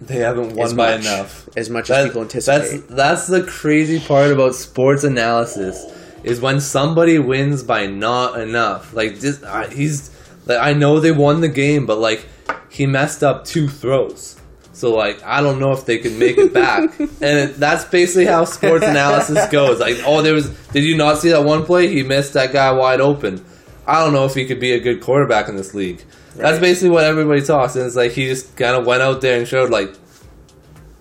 They 0.00 0.16
haven't 0.16 0.54
won 0.54 0.76
by 0.76 0.96
much, 0.96 1.00
enough. 1.06 1.48
as 1.56 1.68
much 1.70 1.88
That- 1.88 2.00
as 2.00 2.06
people 2.08 2.22
anticipate. 2.22 2.58
That's 2.88 2.94
that's 2.94 3.26
the 3.26 3.42
crazy 3.44 3.98
part 4.00 4.30
about 4.32 4.54
sports 4.54 5.04
analysis 5.04 5.84
is 6.22 6.40
when 6.40 6.60
somebody 6.60 7.18
wins 7.18 7.62
by 7.62 7.86
not 7.86 8.40
enough. 8.40 8.94
Like 8.94 9.16
this, 9.20 9.42
I, 9.42 9.68
he's 9.68 10.10
like 10.46 10.58
I 10.58 10.72
know 10.72 11.00
they 11.00 11.12
won 11.12 11.40
the 11.40 11.48
game, 11.48 11.86
but 11.86 11.98
like 11.98 12.26
he 12.68 12.86
messed 12.86 13.22
up 13.22 13.44
two 13.44 13.68
throws. 13.68 14.36
So 14.72 14.94
like 14.94 15.22
I 15.24 15.40
don't 15.40 15.58
know 15.58 15.72
if 15.72 15.84
they 15.84 15.98
can 15.98 16.18
make 16.18 16.38
it 16.38 16.52
back, 16.54 16.98
and 17.00 17.10
it, 17.22 17.56
that's 17.56 17.84
basically 17.84 18.26
how 18.26 18.44
sports 18.44 18.84
analysis 18.84 19.48
goes. 19.50 19.80
Like 19.80 19.96
oh, 20.06 20.22
there 20.22 20.34
was 20.34 20.48
did 20.68 20.84
you 20.84 20.96
not 20.96 21.18
see 21.18 21.30
that 21.30 21.44
one 21.44 21.64
play? 21.64 21.88
He 21.88 22.02
missed 22.02 22.34
that 22.34 22.52
guy 22.52 22.70
wide 22.72 23.00
open. 23.00 23.44
I 23.86 24.04
don't 24.04 24.12
know 24.12 24.24
if 24.24 24.34
he 24.34 24.46
could 24.46 24.60
be 24.60 24.72
a 24.72 24.80
good 24.80 25.00
quarterback 25.00 25.48
in 25.48 25.56
this 25.56 25.74
league. 25.74 26.04
That's 26.36 26.60
basically 26.60 26.90
what 26.90 27.04
everybody 27.04 27.42
talks, 27.42 27.76
and 27.76 27.84
it's 27.84 27.96
like 27.96 28.12
he 28.12 28.26
just 28.26 28.56
kind 28.56 28.76
of 28.76 28.86
went 28.86 29.02
out 29.02 29.20
there 29.20 29.36
and 29.38 29.46
showed 29.46 29.70
like 29.70 29.92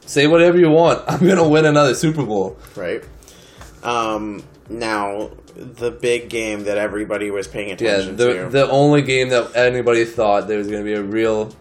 say 0.05 0.27
whatever 0.27 0.57
you 0.57 0.71
want. 0.71 1.03
I'm 1.07 1.25
gonna 1.25 1.47
win 1.47 1.65
another 1.65 1.93
Super 1.93 2.25
Bowl. 2.25 2.57
right. 2.75 3.03
Um, 3.83 4.43
now 4.69 5.31
the 5.55 5.91
big 5.91 6.29
game 6.29 6.63
that 6.65 6.77
everybody 6.77 7.31
was 7.31 7.47
paying 7.47 7.69
Yeah, 7.69 7.73
attention 7.75 8.15
the 8.15 8.33
to. 8.33 8.49
the 8.49 8.69
only 8.69 9.01
game 9.01 9.29
that 9.29 9.55
anybody 9.55 10.05
thought 10.05 10.47
there 10.47 10.57
was 10.57 10.67
going 10.67 10.79
to 10.79 10.85
be 10.85 10.93
a 10.93 11.01
real. 11.03 11.53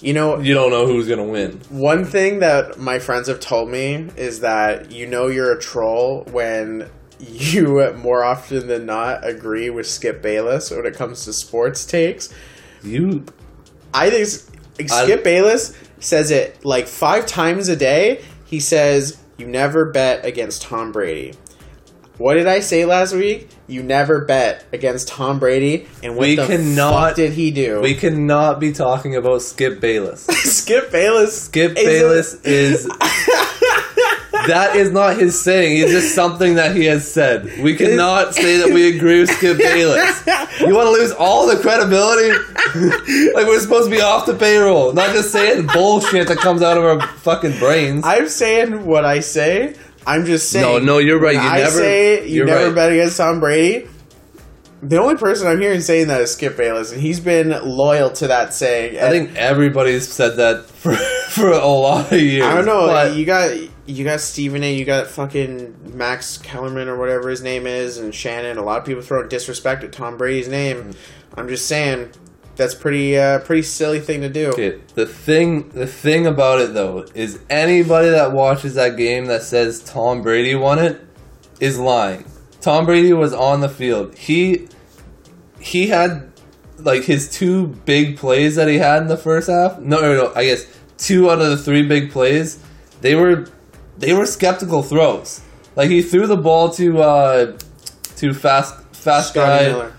you 0.00 0.12
know, 0.12 0.38
You 0.38 0.54
don't 0.54 0.70
know 0.70 0.86
who's 0.86 1.06
going 1.06 1.18
to 1.24 1.24
win. 1.30 1.60
One 1.70 2.04
thing 2.04 2.40
that 2.40 2.78
my 2.78 2.98
friends 2.98 3.28
have 3.28 3.40
told 3.40 3.68
me 3.70 4.08
is 4.16 4.40
that 4.40 4.90
you 4.90 5.06
know 5.06 5.28
you're 5.28 5.52
a 5.52 5.60
troll 5.60 6.24
when 6.30 6.88
you 7.20 7.92
more 7.96 8.24
often 8.24 8.66
than 8.66 8.86
not 8.86 9.26
agree 9.26 9.70
with 9.70 9.86
Skip 9.86 10.20
Bayless 10.20 10.70
when 10.70 10.84
it 10.84 10.94
comes 10.94 11.24
to 11.26 11.32
sports 11.32 11.84
takes. 11.86 12.28
You 12.82 13.24
I 13.94 14.10
think 14.10 14.22
s- 14.22 14.50
I- 14.78 15.04
Skip 15.04 15.22
Bayless 15.22 15.74
says 16.00 16.30
it 16.30 16.64
like 16.64 16.86
five 16.88 17.24
times 17.26 17.68
a 17.68 17.76
day. 17.76 18.22
He 18.46 18.58
says, 18.60 19.16
You 19.38 19.46
never 19.46 19.86
bet 19.90 20.24
against 20.26 20.62
Tom 20.62 20.92
Brady. 20.92 21.34
What 22.16 22.34
did 22.34 22.46
I 22.46 22.60
say 22.60 22.84
last 22.84 23.12
week? 23.12 23.48
You 23.66 23.82
never 23.82 24.24
bet 24.24 24.64
against 24.72 25.08
Tom 25.08 25.40
Brady. 25.40 25.88
And 26.02 26.14
what 26.16 26.22
We 26.28 26.36
the 26.36 26.46
cannot- 26.46 26.92
fuck 27.08 27.16
did 27.16 27.32
he 27.32 27.50
do? 27.50 27.80
we 27.80 27.94
cannot 27.94 28.60
be 28.60 28.72
talking 28.72 29.16
about 29.16 29.42
Skip 29.42 29.80
Bayless. 29.80 30.24
Skip 30.28 30.92
Bayless. 30.92 31.42
Skip 31.46 31.74
Bayless 31.74 32.34
is 32.44 32.86
that 34.46 34.72
is 34.76 34.90
not 34.92 35.16
his 35.16 35.40
saying. 35.40 35.78
It's 35.82 35.90
just 35.90 36.14
something 36.14 36.54
that 36.56 36.76
he 36.76 36.84
has 36.84 37.10
said. 37.10 37.50
We 37.60 37.74
cannot 37.76 38.34
say 38.34 38.58
that 38.58 38.70
we 38.72 38.94
agree 38.96 39.20
with 39.20 39.30
Skip 39.30 39.58
Bayless. 39.58 40.26
You 40.60 40.74
want 40.74 40.86
to 40.86 40.92
lose 40.92 41.12
all 41.12 41.46
the 41.46 41.56
credibility? 41.56 42.28
like 43.34 43.46
we're 43.46 43.58
supposed 43.60 43.90
to 43.90 43.94
be 43.96 44.02
off 44.02 44.26
the 44.26 44.34
payroll, 44.34 44.92
not 44.92 45.12
just 45.14 45.32
saying 45.32 45.66
bullshit 45.72 46.28
that 46.28 46.38
comes 46.38 46.62
out 46.62 46.76
of 46.76 46.84
our 46.84 47.00
fucking 47.18 47.58
brains. 47.58 48.04
I'm 48.04 48.28
saying 48.28 48.84
what 48.84 49.04
I 49.04 49.20
say. 49.20 49.74
I'm 50.06 50.24
just 50.26 50.50
saying. 50.50 50.64
No, 50.64 50.94
no, 50.94 50.98
you're 50.98 51.20
right. 51.20 51.34
You 51.34 51.40
I 51.40 51.58
never- 51.58 51.70
say 51.70 52.26
you 52.28 52.36
you're 52.36 52.46
never 52.46 52.66
right. 52.66 52.74
bet 52.74 52.92
against 52.92 53.16
Tom 53.16 53.40
Brady. 53.40 53.88
The 54.82 55.00
only 55.00 55.16
person 55.16 55.46
I'm 55.46 55.60
hearing 55.62 55.80
saying 55.80 56.08
that 56.08 56.20
is 56.20 56.32
Skip 56.32 56.58
Bayless, 56.58 56.92
and 56.92 57.00
he's 57.00 57.18
been 57.18 57.48
loyal 57.64 58.10
to 58.10 58.26
that 58.26 58.52
saying. 58.52 58.98
I 58.98 59.08
think 59.08 59.34
everybody's 59.34 60.06
said 60.12 60.36
that 60.36 60.66
for 60.66 60.94
for 61.30 61.48
a 61.50 61.66
lot 61.66 62.12
of 62.12 62.20
years. 62.20 62.44
I 62.44 62.54
don't 62.56 62.66
know. 62.66 63.04
you 63.06 63.24
got 63.24 63.56
you 63.86 64.04
got 64.04 64.20
Stephen 64.20 64.62
A. 64.62 64.74
You 64.74 64.84
got 64.84 65.06
fucking 65.06 65.96
Max 65.96 66.36
Kellerman 66.36 66.88
or 66.88 66.98
whatever 66.98 67.30
his 67.30 67.42
name 67.42 67.66
is, 67.66 67.96
and 67.96 68.14
Shannon. 68.14 68.58
A 68.58 68.62
lot 68.62 68.78
of 68.78 68.84
people 68.84 69.00
throwing 69.02 69.28
disrespect 69.28 69.84
at 69.84 69.92
Tom 69.92 70.18
Brady's 70.18 70.48
name. 70.48 70.76
Mm. 70.92 70.96
I'm 71.36 71.48
just 71.48 71.66
saying 71.66 72.10
that's 72.56 72.74
pretty 72.74 73.18
uh, 73.18 73.40
pretty 73.40 73.62
silly 73.62 74.00
thing 74.00 74.20
to 74.20 74.28
do. 74.28 74.50
Okay, 74.50 74.80
the 74.94 75.06
thing 75.06 75.68
the 75.70 75.86
thing 75.86 76.26
about 76.26 76.60
it 76.60 76.74
though 76.74 77.06
is 77.14 77.40
anybody 77.50 78.10
that 78.10 78.32
watches 78.32 78.74
that 78.74 78.96
game 78.96 79.26
that 79.26 79.42
says 79.42 79.82
Tom 79.82 80.22
Brady 80.22 80.54
won 80.54 80.78
it 80.78 81.00
is 81.60 81.78
lying. 81.78 82.24
Tom 82.60 82.86
Brady 82.86 83.12
was 83.12 83.32
on 83.32 83.60
the 83.60 83.68
field. 83.68 84.16
He 84.16 84.68
he 85.58 85.88
had 85.88 86.32
like 86.78 87.04
his 87.04 87.30
two 87.30 87.66
big 87.66 88.16
plays 88.16 88.56
that 88.56 88.68
he 88.68 88.78
had 88.78 89.02
in 89.02 89.08
the 89.08 89.16
first 89.16 89.48
half. 89.48 89.78
No, 89.78 90.00
no, 90.00 90.14
no. 90.14 90.32
I 90.34 90.44
guess 90.44 90.66
two 90.98 91.30
out 91.30 91.40
of 91.40 91.48
the 91.48 91.56
three 91.56 91.86
big 91.86 92.10
plays, 92.10 92.62
they 93.00 93.14
were 93.14 93.48
they 93.98 94.12
were 94.12 94.26
skeptical 94.26 94.82
throws. 94.82 95.40
Like 95.76 95.90
he 95.90 96.02
threw 96.02 96.26
the 96.26 96.36
ball 96.36 96.70
to 96.70 97.00
uh 97.00 97.58
to 98.16 98.34
fast 98.34 98.80
fast 98.92 99.30
Scotty 99.30 99.64
guy. 99.64 99.70
Miller. 99.70 99.93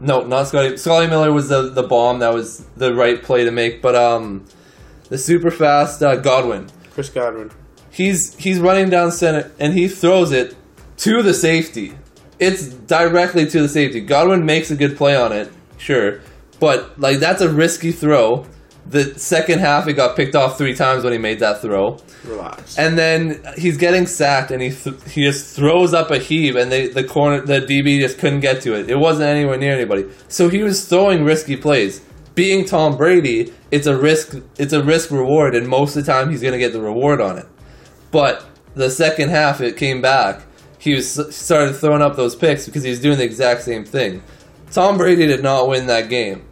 No, 0.00 0.22
not 0.22 0.48
Scotty. 0.48 0.76
Scotty 0.78 1.06
Miller 1.06 1.32
was 1.32 1.48
the 1.48 1.62
the 1.62 1.82
bomb 1.82 2.20
that 2.20 2.32
was 2.32 2.64
the 2.76 2.94
right 2.94 3.22
play 3.22 3.44
to 3.44 3.50
make, 3.50 3.82
but 3.82 3.94
um, 3.94 4.46
the 5.08 5.18
super 5.18 5.50
fast 5.50 6.02
uh, 6.02 6.16
Godwin. 6.16 6.68
Chris 6.92 7.10
Godwin. 7.10 7.50
He's 7.90 8.34
he's 8.36 8.58
running 8.58 8.88
down 8.88 9.12
center 9.12 9.52
and 9.58 9.74
he 9.74 9.88
throws 9.88 10.32
it 10.32 10.56
to 10.98 11.22
the 11.22 11.34
safety. 11.34 11.94
It's 12.38 12.66
directly 12.66 13.46
to 13.50 13.62
the 13.62 13.68
safety. 13.68 14.00
Godwin 14.00 14.46
makes 14.46 14.70
a 14.70 14.76
good 14.76 14.96
play 14.96 15.14
on 15.14 15.32
it, 15.32 15.52
sure, 15.76 16.20
but 16.58 16.98
like 16.98 17.18
that's 17.18 17.42
a 17.42 17.48
risky 17.50 17.92
throw. 17.92 18.46
The 18.86 19.18
second 19.18 19.60
half, 19.60 19.86
he 19.86 19.92
got 19.92 20.16
picked 20.16 20.34
off 20.34 20.58
three 20.58 20.74
times 20.74 21.04
when 21.04 21.12
he 21.12 21.18
made 21.18 21.38
that 21.40 21.60
throw. 21.60 21.98
Relax. 22.24 22.76
And 22.78 22.98
then 22.98 23.40
he's 23.56 23.76
getting 23.76 24.06
sacked, 24.06 24.50
and 24.50 24.60
he 24.60 24.70
th- 24.70 24.96
he 25.12 25.24
just 25.24 25.54
throws 25.54 25.94
up 25.94 26.10
a 26.10 26.18
heave, 26.18 26.56
and 26.56 26.72
they 26.72 26.88
the 26.88 27.04
corner 27.04 27.40
the 27.40 27.60
DB 27.60 28.00
just 28.00 28.18
couldn't 28.18 28.40
get 28.40 28.62
to 28.62 28.74
it. 28.74 28.90
It 28.90 28.96
wasn't 28.98 29.28
anywhere 29.28 29.56
near 29.56 29.74
anybody, 29.74 30.06
so 30.28 30.48
he 30.48 30.62
was 30.62 30.88
throwing 30.88 31.24
risky 31.24 31.56
plays. 31.56 32.00
Being 32.34 32.64
Tom 32.64 32.96
Brady, 32.96 33.52
it's 33.70 33.86
a 33.86 33.96
risk 33.96 34.36
it's 34.58 34.72
a 34.72 34.82
risk 34.82 35.10
reward, 35.10 35.54
and 35.54 35.68
most 35.68 35.96
of 35.96 36.04
the 36.04 36.12
time 36.12 36.30
he's 36.30 36.42
gonna 36.42 36.58
get 36.58 36.72
the 36.72 36.80
reward 36.80 37.20
on 37.20 37.38
it. 37.38 37.46
But 38.10 38.44
the 38.74 38.90
second 38.90 39.28
half, 39.30 39.60
it 39.60 39.76
came 39.76 40.00
back. 40.00 40.42
He 40.78 40.94
was 40.94 41.34
started 41.36 41.74
throwing 41.74 42.02
up 42.02 42.16
those 42.16 42.34
picks 42.34 42.66
because 42.66 42.82
he 42.82 42.90
was 42.90 43.00
doing 43.00 43.18
the 43.18 43.24
exact 43.24 43.62
same 43.62 43.84
thing. 43.84 44.22
Tom 44.70 44.96
Brady 44.96 45.26
did 45.26 45.42
not 45.42 45.68
win 45.68 45.86
that 45.86 46.08
game. 46.08 46.44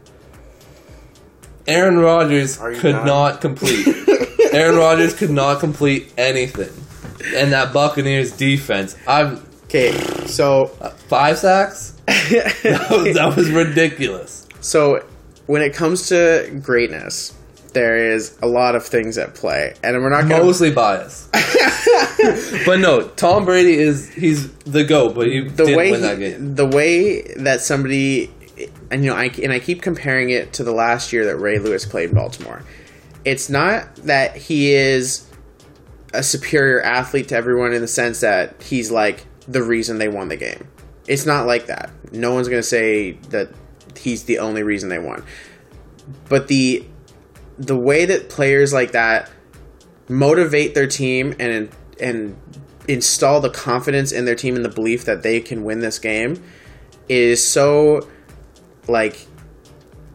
Aaron 1.69 1.99
Rodgers 1.99 2.57
could 2.57 2.95
not? 2.97 3.07
not 3.07 3.41
complete. 3.41 3.87
Aaron 4.53 4.77
Rodgers 4.77 5.14
could 5.14 5.31
not 5.31 5.61
complete 5.61 6.12
anything. 6.16 6.71
And 7.37 7.53
that 7.53 7.73
Buccaneers 7.73 8.33
defense, 8.37 8.97
I'm 9.07 9.47
Okay, 9.64 9.93
so 10.27 10.71
uh, 10.81 10.89
five 10.91 11.37
sacks. 11.39 11.95
That 12.09 12.87
was, 12.91 13.14
that 13.16 13.37
was 13.37 13.51
ridiculous. 13.51 14.47
so 14.61 15.05
when 15.47 15.61
it 15.62 15.75
comes 15.75 16.09
to 16.09 16.59
greatness, 16.62 17.35
there 17.75 18.12
is 18.12 18.37
a 18.43 18.47
lot 18.47 18.75
of 18.77 18.85
things 18.87 19.19
at 19.19 19.35
play, 19.35 19.75
and 19.83 19.95
we're 20.03 20.09
not 20.09 20.23
to 20.23 20.29
Mostly 20.29 20.71
biased, 20.73 21.31
but 22.66 22.79
no. 22.81 23.09
Tom 23.16 23.45
Brady 23.45 23.75
is 23.75 24.09
he's 24.09 24.51
the 24.64 24.85
goat, 24.85 25.14
but 25.14 25.27
he 25.27 25.41
the 25.43 25.64
didn't 25.64 25.77
way 25.77 25.91
win 25.93 26.01
that 26.03 26.19
he- 26.19 26.31
game. 26.31 26.55
the 26.55 26.66
way 26.66 27.23
that 27.37 27.61
somebody 27.61 28.31
and 28.91 29.05
you 29.05 29.11
know 29.11 29.17
I 29.17 29.27
and 29.43 29.53
I 29.53 29.59
keep 29.59 29.83
comparing 29.83 30.31
it 30.31 30.53
to 30.55 30.65
the 30.65 30.73
last 30.73 31.13
year 31.13 31.27
that 31.27 31.37
Ray 31.37 31.59
Lewis 31.59 31.85
played 31.85 32.11
in 32.11 32.15
Baltimore. 32.15 32.63
It's 33.25 33.49
not 33.49 33.95
that 33.97 34.37
he 34.37 34.73
is 34.73 35.29
a 36.15 36.23
superior 36.23 36.81
athlete 36.81 37.29
to 37.29 37.37
everyone 37.37 37.73
in 37.73 37.81
the 37.81 37.89
sense 37.89 38.21
that 38.21 38.63
he's 38.63 38.91
like 38.91 39.27
the 39.47 39.63
reason 39.63 39.99
they 39.99 40.09
won 40.09 40.29
the 40.29 40.37
game. 40.37 40.69
It's 41.07 41.27
not 41.27 41.47
like 41.47 41.67
that. 41.67 41.91
No 42.13 42.35
one's 42.35 42.49
going 42.49 42.63
to 42.63 42.69
say 42.69 43.13
that 43.31 43.51
he's 43.97 44.25
the 44.25 44.39
only 44.39 44.63
reason 44.63 44.89
they 44.89 44.99
won. 44.99 45.25
But 46.29 46.49
the 46.49 46.85
the 47.59 47.77
way 47.77 48.05
that 48.05 48.29
players 48.29 48.73
like 48.73 48.93
that 48.93 49.31
motivate 50.09 50.75
their 50.75 50.87
team 50.87 51.35
and 51.39 51.71
and 52.01 52.37
install 52.87 53.41
the 53.41 53.51
confidence 53.51 54.13
in 54.13 54.25
their 54.25 54.35
team 54.35 54.57
and 54.57 54.65
the 54.65 54.71
belief 54.71 55.05
that 55.05 55.23
they 55.23 55.41
can 55.41 55.65
win 55.65 55.81
this 55.81 55.99
game 55.99 56.43
is 57.09 57.47
so 57.47 58.09
like 58.89 59.26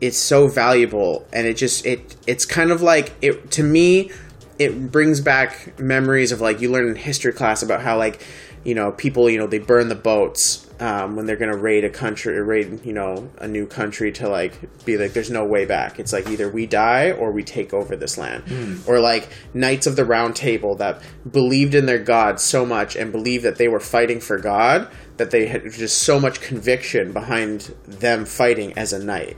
it's 0.02 0.18
so 0.18 0.48
valuable 0.48 1.26
and 1.32 1.48
it 1.48 1.56
just 1.56 1.86
it 1.86 2.16
it's 2.28 2.46
kind 2.46 2.72
of 2.72 2.82
like 2.82 3.14
it 3.22 3.52
to 3.52 3.64
me 3.64 4.12
it 4.60 4.92
brings 4.92 5.22
back 5.22 5.80
memories 5.80 6.32
of 6.32 6.42
like 6.42 6.62
you 6.62 6.70
learn 6.72 6.88
in 6.88 6.96
history 6.96 7.34
class 7.34 7.64
about 7.64 7.82
how 7.82 7.98
like 7.98 8.26
you 8.64 8.76
know 8.76 8.92
people 8.92 9.30
you 9.30 9.38
know 9.38 9.48
they 9.48 9.60
burn 9.60 9.90
the 9.90 9.96
boats 9.96 10.68
um, 10.80 11.16
when 11.16 11.26
they're 11.26 11.38
gonna 11.38 11.56
raid 11.56 11.86
a 11.86 11.90
country 11.90 12.42
raid 12.42 12.86
you 12.86 12.94
know 12.94 13.30
a 13.38 13.48
new 13.48 13.66
country 13.66 14.12
to 14.12 14.28
like 14.28 14.54
be 14.86 14.98
like 14.98 15.14
there's 15.14 15.30
no 15.30 15.46
way 15.46 15.66
back. 15.66 16.00
It's 16.00 16.12
like 16.12 16.28
either 16.30 16.50
we 16.50 16.66
die 16.66 17.12
or 17.12 17.32
we 17.32 17.44
take 17.44 17.74
over 17.74 17.96
this 17.96 18.18
land. 18.18 18.44
Or 18.88 19.00
like 19.00 19.30
knights 19.54 19.88
of 19.88 19.96
the 19.96 20.04
round 20.04 20.36
table 20.36 20.76
that 20.76 21.02
believed 21.30 21.76
in 21.76 21.86
their 21.86 22.00
god 22.00 22.40
so 22.40 22.66
much 22.66 22.96
and 22.96 23.12
believed 23.12 23.46
that 23.46 23.58
they 23.58 23.68
were 23.68 23.80
fighting 23.80 24.20
for 24.20 24.38
god 24.38 24.90
that 25.18 25.32
they 25.32 25.46
had 25.46 25.72
just 25.72 26.02
so 26.04 26.20
much 26.20 26.42
conviction 26.42 27.12
behind 27.14 27.74
them 27.86 28.26
fighting 28.26 28.74
as 28.74 28.94
a 28.94 29.04
knight 29.04 29.38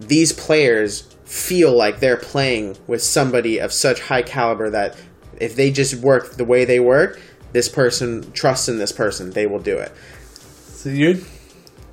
these 0.00 0.32
players 0.32 1.02
feel 1.24 1.76
like 1.76 2.00
they're 2.00 2.16
playing 2.16 2.76
with 2.86 3.02
somebody 3.02 3.58
of 3.58 3.72
such 3.72 4.00
high 4.00 4.22
caliber 4.22 4.70
that 4.70 4.96
if 5.40 5.54
they 5.54 5.70
just 5.70 5.94
work 5.94 6.32
the 6.32 6.44
way 6.44 6.64
they 6.64 6.80
work, 6.80 7.20
this 7.52 7.68
person 7.68 8.30
trusts 8.32 8.68
in 8.68 8.78
this 8.78 8.92
person, 8.92 9.30
they 9.30 9.46
will 9.46 9.58
do 9.58 9.76
it. 9.76 9.92
So 10.72 10.88
you're 10.88 11.16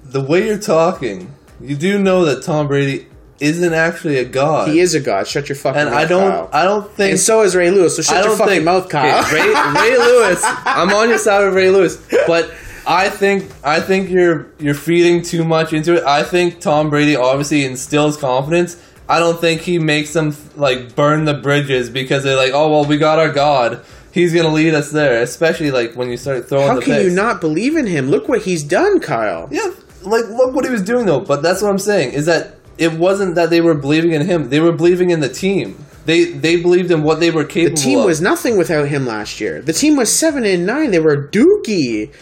the 0.04 0.22
way 0.22 0.48
you're 0.48 0.58
talking. 0.58 1.34
You 1.60 1.76
do 1.76 2.00
know 2.00 2.26
that 2.26 2.44
Tom 2.44 2.68
Brady 2.68 3.08
isn't 3.40 3.74
actually 3.74 4.18
a 4.18 4.26
god, 4.26 4.70
He 4.70 4.80
is 4.80 4.94
a 4.96 5.00
god. 5.00 5.28
Shut 5.28 5.48
your 5.50 5.56
fucking 5.56 5.80
and 5.82 5.90
mouth, 5.92 6.00
I 6.00 6.06
don't. 6.06 6.32
Kyle. 6.32 6.50
I 6.54 6.64
don't 6.64 6.92
think. 6.92 7.12
and 7.12 7.20
so 7.20 7.42
is 7.42 7.56
Ray 7.56 7.70
Lewis. 7.72 7.96
So 7.96 8.02
shut 8.02 8.24
your 8.26 8.36
fucking 8.36 8.54
think 8.54 8.66
mouth, 8.66 8.90
Kyle. 8.90 9.24
Okay, 9.26 9.36
Ray, 9.36 9.54
Ray 9.92 9.98
Lewis. 10.06 10.42
I'm 10.44 10.90
on 10.94 11.10
your 11.10 11.18
side 11.20 11.46
with 11.46 11.54
Ray 11.54 11.70
Lewis, 11.70 11.98
but 12.26 12.52
I 12.88 13.10
think 13.10 13.52
I 13.64 13.80
think 13.80 14.10
you're 14.10 14.48
you're 14.60 14.74
feeding 14.74 15.22
too 15.22 15.44
much 15.44 15.74
into 15.74 15.96
it. 15.98 16.04
I 16.04 16.24
think 16.24 16.60
Tom 16.62 16.90
Brady 16.90 17.16
obviously 17.16 17.66
instills 17.66 18.18
confidence. 18.18 18.82
I 19.10 19.20
don't 19.20 19.40
think 19.40 19.62
he 19.62 19.78
makes 19.80 20.14
them 20.14 20.36
like 20.56 20.96
burn 20.96 21.26
the 21.26 21.34
bridges 21.34 21.90
because 21.90 22.24
they're 22.24 22.36
like, 22.36 22.52
oh 22.54 22.70
well, 22.72 22.86
we 22.86 22.98
got 22.98 23.20
our 23.20 23.30
God. 23.32 23.86
He's 24.12 24.34
gonna 24.34 24.50
lead 24.54 24.74
us 24.74 24.92
there. 24.92 25.22
Especially 25.22 25.70
like 25.70 25.94
when 25.96 26.10
you 26.10 26.18
start 26.18 26.50
throwing. 26.50 26.68
How 26.68 26.76
the 26.76 26.82
can 26.82 26.94
picks. 26.96 27.06
you 27.10 27.12
not 27.16 27.40
believe 27.40 27.76
in 27.78 27.86
him? 27.86 28.10
Look 28.10 28.28
what 28.28 28.42
he's 28.42 28.64
done, 28.64 29.00
Kyle. 29.00 29.48
Yeah, 29.52 29.70
like 30.02 30.26
look 30.26 30.56
what 30.56 30.66
he 30.66 30.72
was 30.72 30.82
doing 30.82 31.06
though. 31.06 31.20
But 31.20 31.42
that's 31.44 31.62
what 31.62 31.70
I'm 31.70 31.78
saying 31.80 32.14
is 32.14 32.26
that 32.26 32.57
it 32.78 32.94
wasn't 32.94 33.36
that 33.36 33.50
they 33.50 33.62
were 33.62 33.74
believing 33.74 34.12
in 34.12 34.26
him; 34.26 34.50
they 34.50 34.60
were 34.60 34.72
believing 34.72 35.10
in 35.10 35.20
the 35.20 35.30
team. 35.30 35.84
They 36.06 36.26
they 36.26 36.62
believed 36.62 36.90
in 36.90 37.04
what 37.04 37.20
they 37.20 37.32
were 37.32 37.44
capable. 37.44 37.76
The 37.76 37.82
team 37.82 38.00
of. 38.00 38.06
was 38.06 38.22
nothing 38.22 38.58
without 38.58 38.88
him 38.88 39.06
last 39.06 39.42
year. 39.42 39.62
The 39.62 39.74
team 39.74 39.98
was 39.98 40.14
seven 40.14 40.46
and 40.46 40.66
nine. 40.66 40.92
They 40.92 41.00
were 41.00 41.28
dookie. 41.28 42.14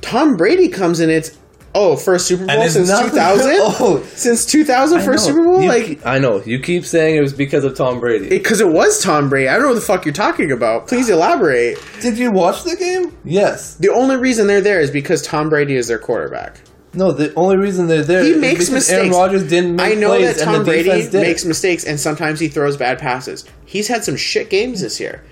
Tom 0.00 0.36
Brady 0.36 0.68
comes 0.68 1.00
in. 1.00 1.10
It's 1.10 1.36
oh 1.74 1.96
first 1.96 2.26
Super 2.26 2.46
Bowl 2.46 2.66
since 2.68 2.88
two 3.00 3.08
thousand. 3.10 3.52
Oh. 3.58 4.02
since 4.14 4.46
two 4.46 4.64
thousand 4.64 5.02
first. 5.02 5.26
Super 5.26 5.44
Bowl. 5.44 5.60
You 5.60 5.68
like 5.68 6.06
I 6.06 6.18
know 6.18 6.42
you 6.42 6.58
keep 6.58 6.86
saying 6.86 7.16
it 7.16 7.20
was 7.20 7.34
because 7.34 7.64
of 7.64 7.76
Tom 7.76 8.00
Brady. 8.00 8.30
because 8.30 8.62
it, 8.62 8.68
was 8.68 9.02
Tom 9.02 9.28
Brady. 9.28 9.48
I 9.48 9.54
don't 9.54 9.62
know 9.62 9.68
what 9.68 9.74
the 9.74 9.80
fuck 9.82 10.06
you're 10.06 10.14
talking 10.14 10.50
about. 10.50 10.88
Please 10.88 11.10
elaborate. 11.10 11.76
Did 12.00 12.16
you 12.16 12.30
watch 12.30 12.62
the 12.64 12.76
game? 12.76 13.14
Yes. 13.24 13.74
The 13.74 13.90
only 13.90 14.16
reason 14.16 14.46
they're 14.46 14.62
there 14.62 14.80
is 14.80 14.90
because 14.90 15.20
Tom 15.20 15.50
Brady 15.50 15.76
is 15.76 15.88
their 15.88 15.98
quarterback. 15.98 16.60
No, 16.98 17.12
the 17.12 17.32
only 17.34 17.56
reason 17.56 17.86
they're 17.86 18.02
there 18.02 18.24
He 18.24 18.30
is 18.30 18.40
makes 18.40 18.54
because 18.54 18.70
mistakes. 18.72 18.98
Aaron 18.98 19.10
Rodgers 19.12 19.48
didn't 19.48 19.76
make 19.76 19.96
I 19.96 20.00
know 20.00 20.08
plays 20.08 20.34
that 20.34 20.42
and 20.42 20.56
Tom 20.56 20.58
the 20.58 20.64
Brady 20.64 21.08
makes 21.12 21.44
mistakes 21.44 21.84
and 21.84 21.98
sometimes 21.98 22.40
he 22.40 22.48
throws 22.48 22.76
bad 22.76 22.98
passes. 22.98 23.44
He's 23.64 23.86
had 23.86 24.02
some 24.02 24.16
shit 24.16 24.50
games 24.50 24.80
this 24.80 24.98
year. 24.98 25.24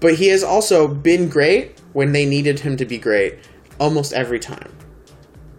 But 0.00 0.14
he 0.14 0.28
has 0.28 0.42
also 0.42 0.88
been 0.88 1.28
great 1.28 1.78
when 1.92 2.12
they 2.12 2.24
needed 2.24 2.60
him 2.60 2.78
to 2.78 2.86
be 2.86 2.96
great 2.96 3.38
almost 3.78 4.14
every 4.14 4.40
time. 4.40 4.74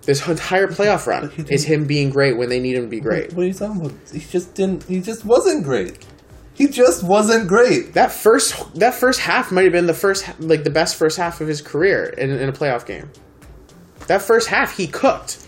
This 0.01 0.28
entire 0.28 0.68
playoff 0.70 1.06
run 1.06 1.32
is 1.49 1.64
him 1.64 1.86
being 1.86 2.10
great 2.10 2.36
when 2.36 2.49
they 2.49 2.60
need 2.60 2.76
him 2.76 2.86
to 2.86 2.89
be 2.89 2.99
great. 2.99 3.32
What 3.34 3.43
are 3.43 3.47
you 3.47 3.53
talking 3.53 3.86
about? 3.86 3.93
He 4.12 4.20
just 4.20 4.56
didn't. 4.56 4.86
He 4.86 5.01
just 5.01 5.24
wasn't 5.24 5.64
great. 5.64 6.03
He 6.56 6.68
just 6.68 7.03
wasn't 7.03 7.47
great. 7.47 7.93
That 7.93 8.12
first 8.12 8.74
that 8.76 8.95
first 8.95 9.20
half 9.20 9.51
might 9.51 9.66
have 9.66 9.72
been 9.72 9.86
the 9.86 9.93
first 9.93 10.28
like 10.39 10.64
the 10.64 10.72
best 10.72 10.95
first 10.95 11.18
half 11.18 11.41
of 11.41 11.47
his 11.47 11.62
career 11.62 12.06
in, 12.06 12.32
in 12.32 12.49
a 12.49 12.53
playoff 12.53 12.88
game. 12.88 13.12
That 14.08 14.22
first 14.22 14.47
half 14.49 14.78
he 14.78 14.88
cooked. 14.88 15.43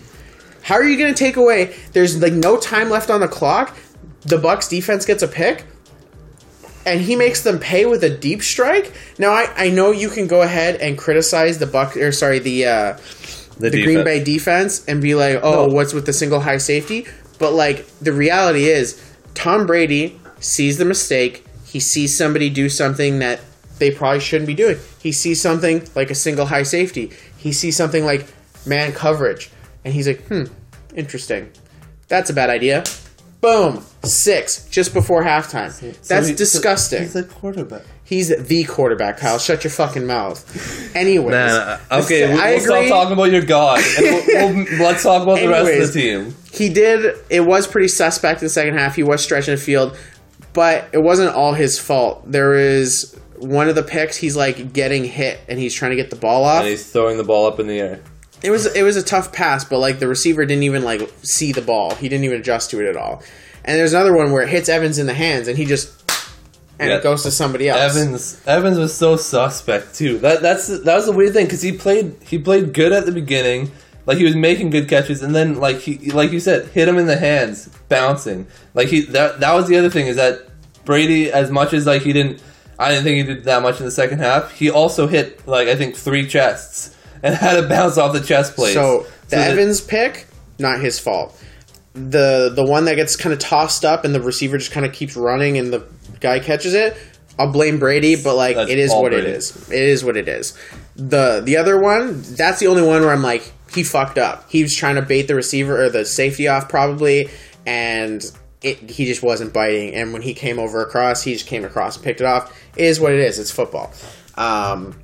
How 0.62 0.74
are 0.74 0.84
you 0.84 0.98
going 0.98 1.12
to 1.12 1.18
take 1.18 1.36
away? 1.36 1.74
There's 1.92 2.20
like 2.20 2.32
no 2.32 2.58
time 2.58 2.90
left 2.90 3.10
on 3.10 3.20
the 3.20 3.28
clock. 3.28 3.76
The 4.22 4.38
Bucks 4.38 4.68
defense 4.68 5.06
gets 5.06 5.22
a 5.22 5.28
pick, 5.28 5.64
and 6.84 7.00
he 7.00 7.16
makes 7.16 7.42
them 7.42 7.58
pay 7.58 7.86
with 7.86 8.02
a 8.04 8.10
deep 8.10 8.42
strike. 8.42 8.92
Now 9.18 9.30
I, 9.30 9.50
I 9.56 9.70
know 9.70 9.92
you 9.92 10.08
can 10.10 10.26
go 10.26 10.42
ahead 10.42 10.76
and 10.76 10.98
criticize 10.98 11.58
the 11.58 11.66
Buck 11.66 11.96
or 11.96 12.12
sorry 12.12 12.38
the 12.38 12.66
uh, 12.66 12.98
the, 13.58 13.70
Green 13.70 14.04
Bay 14.04 14.22
defense 14.22 14.84
and 14.86 15.00
be 15.00 15.14
like, 15.14 15.40
oh, 15.42 15.66
No. 15.66 15.74
what's 15.74 15.92
with 15.92 16.06
the 16.06 16.12
single 16.12 16.40
high 16.40 16.58
safety? 16.58 17.06
But 17.38 17.52
like 17.52 17.86
the 18.00 18.12
reality 18.12 18.64
is, 18.66 19.02
Tom 19.34 19.66
Brady 19.66 20.20
sees 20.40 20.78
the 20.78 20.84
mistake. 20.84 21.44
He 21.64 21.80
sees 21.80 22.16
somebody 22.16 22.50
do 22.50 22.68
something 22.68 23.18
that 23.20 23.40
they 23.78 23.90
probably 23.90 24.20
shouldn't 24.20 24.46
be 24.46 24.54
doing. 24.54 24.78
He 25.00 25.12
sees 25.12 25.40
something 25.40 25.86
like 25.94 26.10
a 26.10 26.14
single 26.14 26.46
high 26.46 26.62
safety. 26.64 27.12
He 27.36 27.52
sees 27.52 27.76
something 27.76 28.04
like 28.04 28.26
man 28.68 28.92
coverage, 28.92 29.50
and 29.84 29.92
he's 29.94 30.06
like, 30.06 30.26
hmm, 30.26 30.44
interesting. 30.94 31.50
That's 32.08 32.30
a 32.30 32.32
bad 32.34 32.50
idea. 32.50 32.84
Boom, 33.40 33.84
six 34.02 34.68
just 34.68 34.92
before 34.92 35.22
halftime. 35.22 35.70
So 35.70 35.90
That's 36.08 36.26
he- 36.26 36.32
so 36.32 36.38
disgusting. 36.38 37.02
He's 37.02 37.14
a 37.16 37.22
quarterback. 37.22 37.82
He's 38.02 38.28
the 38.28 38.64
quarterback, 38.64 39.18
Kyle. 39.18 39.38
Shut 39.38 39.62
your 39.64 39.70
fucking 39.70 40.06
mouth. 40.06 40.42
Anyways, 40.96 41.34
okay, 41.92 42.26
we'll, 42.32 42.40
I 42.40 42.52
we'll 42.52 42.60
stop 42.60 42.88
talking 42.88 43.12
about 43.12 43.30
your 43.30 43.42
god, 43.42 43.80
and 43.98 44.04
we'll, 44.26 44.54
we'll, 44.54 44.78
let's 44.80 45.02
talk 45.02 45.22
about 45.22 45.38
the 45.38 45.48
rest 45.48 45.70
of 45.70 45.92
the 45.92 46.00
team. 46.00 46.34
he 46.52 46.68
did 46.70 47.16
it 47.30 47.40
was 47.42 47.66
pretty 47.66 47.88
suspect 47.88 48.40
in 48.40 48.46
the 48.46 48.50
second 48.50 48.78
half 48.78 48.96
he 48.96 49.02
was 49.02 49.22
stretching 49.22 49.54
the 49.54 49.60
field 49.60 49.96
but 50.54 50.88
it 50.92 50.98
wasn't 51.02 51.32
all 51.34 51.52
his 51.52 51.78
fault 51.78 52.22
there 52.26 52.54
is 52.54 53.14
one 53.36 53.68
of 53.68 53.74
the 53.74 53.82
picks 53.82 54.16
he's 54.16 54.34
like 54.34 54.72
getting 54.72 55.04
hit 55.04 55.38
and 55.48 55.58
he's 55.58 55.74
trying 55.74 55.90
to 55.90 55.96
get 55.96 56.08
the 56.10 56.16
ball 56.16 56.44
off 56.44 56.60
And 56.60 56.68
he's 56.70 56.90
throwing 56.90 57.18
the 57.18 57.24
ball 57.24 57.46
up 57.46 57.60
in 57.60 57.66
the 57.68 57.78
air. 57.78 58.00
It 58.42 58.50
was 58.50 58.66
it 58.74 58.82
was 58.82 58.96
a 58.96 59.02
tough 59.02 59.32
pass 59.32 59.64
but 59.64 59.78
like 59.78 59.98
the 59.98 60.08
receiver 60.08 60.44
didn't 60.46 60.62
even 60.64 60.82
like 60.84 61.00
see 61.22 61.52
the 61.52 61.62
ball 61.62 61.94
he 61.94 62.08
didn't 62.08 62.24
even 62.24 62.38
adjust 62.40 62.70
to 62.70 62.80
it 62.80 62.88
at 62.88 62.96
all 62.96 63.22
and 63.64 63.78
there's 63.78 63.92
another 63.92 64.14
one 64.16 64.32
where 64.32 64.42
it 64.42 64.48
hits 64.48 64.68
evans 64.68 64.98
in 64.98 65.06
the 65.06 65.14
hands 65.14 65.48
and 65.48 65.56
he 65.58 65.64
just 65.64 65.94
and 66.78 66.90
Yeah. 66.90 66.98
it 66.98 67.02
goes 67.02 67.24
to 67.24 67.30
somebody 67.32 67.68
else 67.68 67.96
Evans 67.96 68.40
Evans 68.46 68.78
was 68.78 68.94
so 68.94 69.16
suspect 69.16 69.96
too. 69.96 70.18
That 70.18 70.40
that's 70.42 70.68
that 70.68 70.94
was 70.94 71.06
the 71.06 71.12
weird 71.12 71.32
thing 71.32 71.46
because 71.46 71.60
he 71.62 71.72
played 71.72 72.14
he 72.22 72.38
played 72.38 72.72
good 72.72 72.92
at 72.92 73.04
the 73.04 73.10
beginning, 73.10 73.72
like 74.06 74.16
he 74.18 74.22
was 74.24 74.36
making 74.36 74.70
good 74.70 74.88
catches, 74.88 75.20
and 75.24 75.34
then 75.34 75.58
like 75.58 75.78
he 75.80 75.98
like 76.12 76.30
you 76.30 76.38
said, 76.38 76.68
hit 76.68 76.86
him 76.86 76.96
in 76.96 77.06
the 77.06 77.16
hands, 77.16 77.68
bouncing. 77.88 78.46
Like 78.74 78.86
he 78.88 79.00
that 79.06 79.40
that 79.40 79.54
was 79.54 79.66
the 79.66 79.76
other 79.76 79.90
thing 79.90 80.06
is 80.06 80.14
that 80.14 80.46
Brady, 80.84 81.32
as 81.32 81.50
much 81.50 81.72
as 81.72 81.84
like 81.84 82.02
he 82.02 82.12
didn't, 82.12 82.40
I 82.78 82.90
didn't 82.90 83.02
think 83.02 83.16
he 83.26 83.34
did 83.34 83.42
that 83.46 83.60
much 83.60 83.80
in 83.80 83.84
the 83.84 83.90
second 83.90 84.20
half. 84.20 84.52
He 84.52 84.70
also 84.70 85.08
hit 85.08 85.48
like 85.48 85.66
I 85.66 85.74
think 85.74 85.96
three 85.96 86.28
chests 86.28 86.94
and 87.22 87.34
had 87.34 87.60
to 87.60 87.68
bounce 87.68 87.98
off 87.98 88.12
the 88.12 88.20
chest 88.20 88.54
plate. 88.54 88.74
So 88.74 89.06
the 89.28 89.36
Evans 89.36 89.80
pick, 89.80 90.26
not 90.58 90.80
his 90.80 90.98
fault. 90.98 91.40
The 91.94 92.52
the 92.54 92.64
one 92.64 92.84
that 92.84 92.94
gets 92.96 93.16
kind 93.16 93.32
of 93.32 93.38
tossed 93.38 93.84
up 93.84 94.04
and 94.04 94.14
the 94.14 94.20
receiver 94.20 94.58
just 94.58 94.70
kind 94.70 94.86
of 94.86 94.92
keeps 94.92 95.16
running 95.16 95.58
and 95.58 95.72
the 95.72 95.86
guy 96.20 96.38
catches 96.40 96.74
it. 96.74 96.96
I'll 97.38 97.52
blame 97.52 97.78
Brady, 97.78 98.16
but 98.16 98.34
like 98.34 98.56
That's 98.56 98.70
it 98.70 98.78
is 98.78 98.90
what 98.92 99.12
it 99.12 99.22
Brady. 99.22 99.36
is. 99.36 99.70
It 99.70 99.82
is 99.82 100.04
what 100.04 100.16
it 100.16 100.28
is. 100.28 100.56
The 100.96 101.40
the 101.44 101.56
other 101.56 101.80
one, 101.80 102.22
that's 102.22 102.58
the 102.58 102.66
only 102.66 102.82
one 102.82 103.02
where 103.02 103.12
I'm 103.12 103.22
like 103.22 103.52
he 103.72 103.84
fucked 103.84 104.18
up. 104.18 104.50
He 104.50 104.62
was 104.62 104.74
trying 104.74 104.96
to 104.96 105.02
bait 105.02 105.22
the 105.22 105.34
receiver 105.34 105.84
or 105.84 105.90
the 105.90 106.04
safety 106.04 106.48
off 106.48 106.68
probably, 106.68 107.28
and 107.66 108.24
it, 108.62 108.90
he 108.90 109.04
just 109.04 109.22
wasn't 109.22 109.52
biting. 109.52 109.94
And 109.94 110.12
when 110.12 110.22
he 110.22 110.34
came 110.34 110.58
over 110.58 110.82
across, 110.82 111.22
he 111.22 111.32
just 111.34 111.46
came 111.46 111.64
across 111.64 111.96
and 111.96 112.04
picked 112.04 112.20
it 112.20 112.26
off. 112.26 112.58
It 112.76 112.84
is 112.84 112.98
what 112.98 113.12
it 113.12 113.20
is. 113.20 113.38
It's 113.38 113.50
football. 113.50 113.92
Um, 114.36 114.98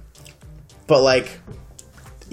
but 0.86 1.02
like, 1.02 1.38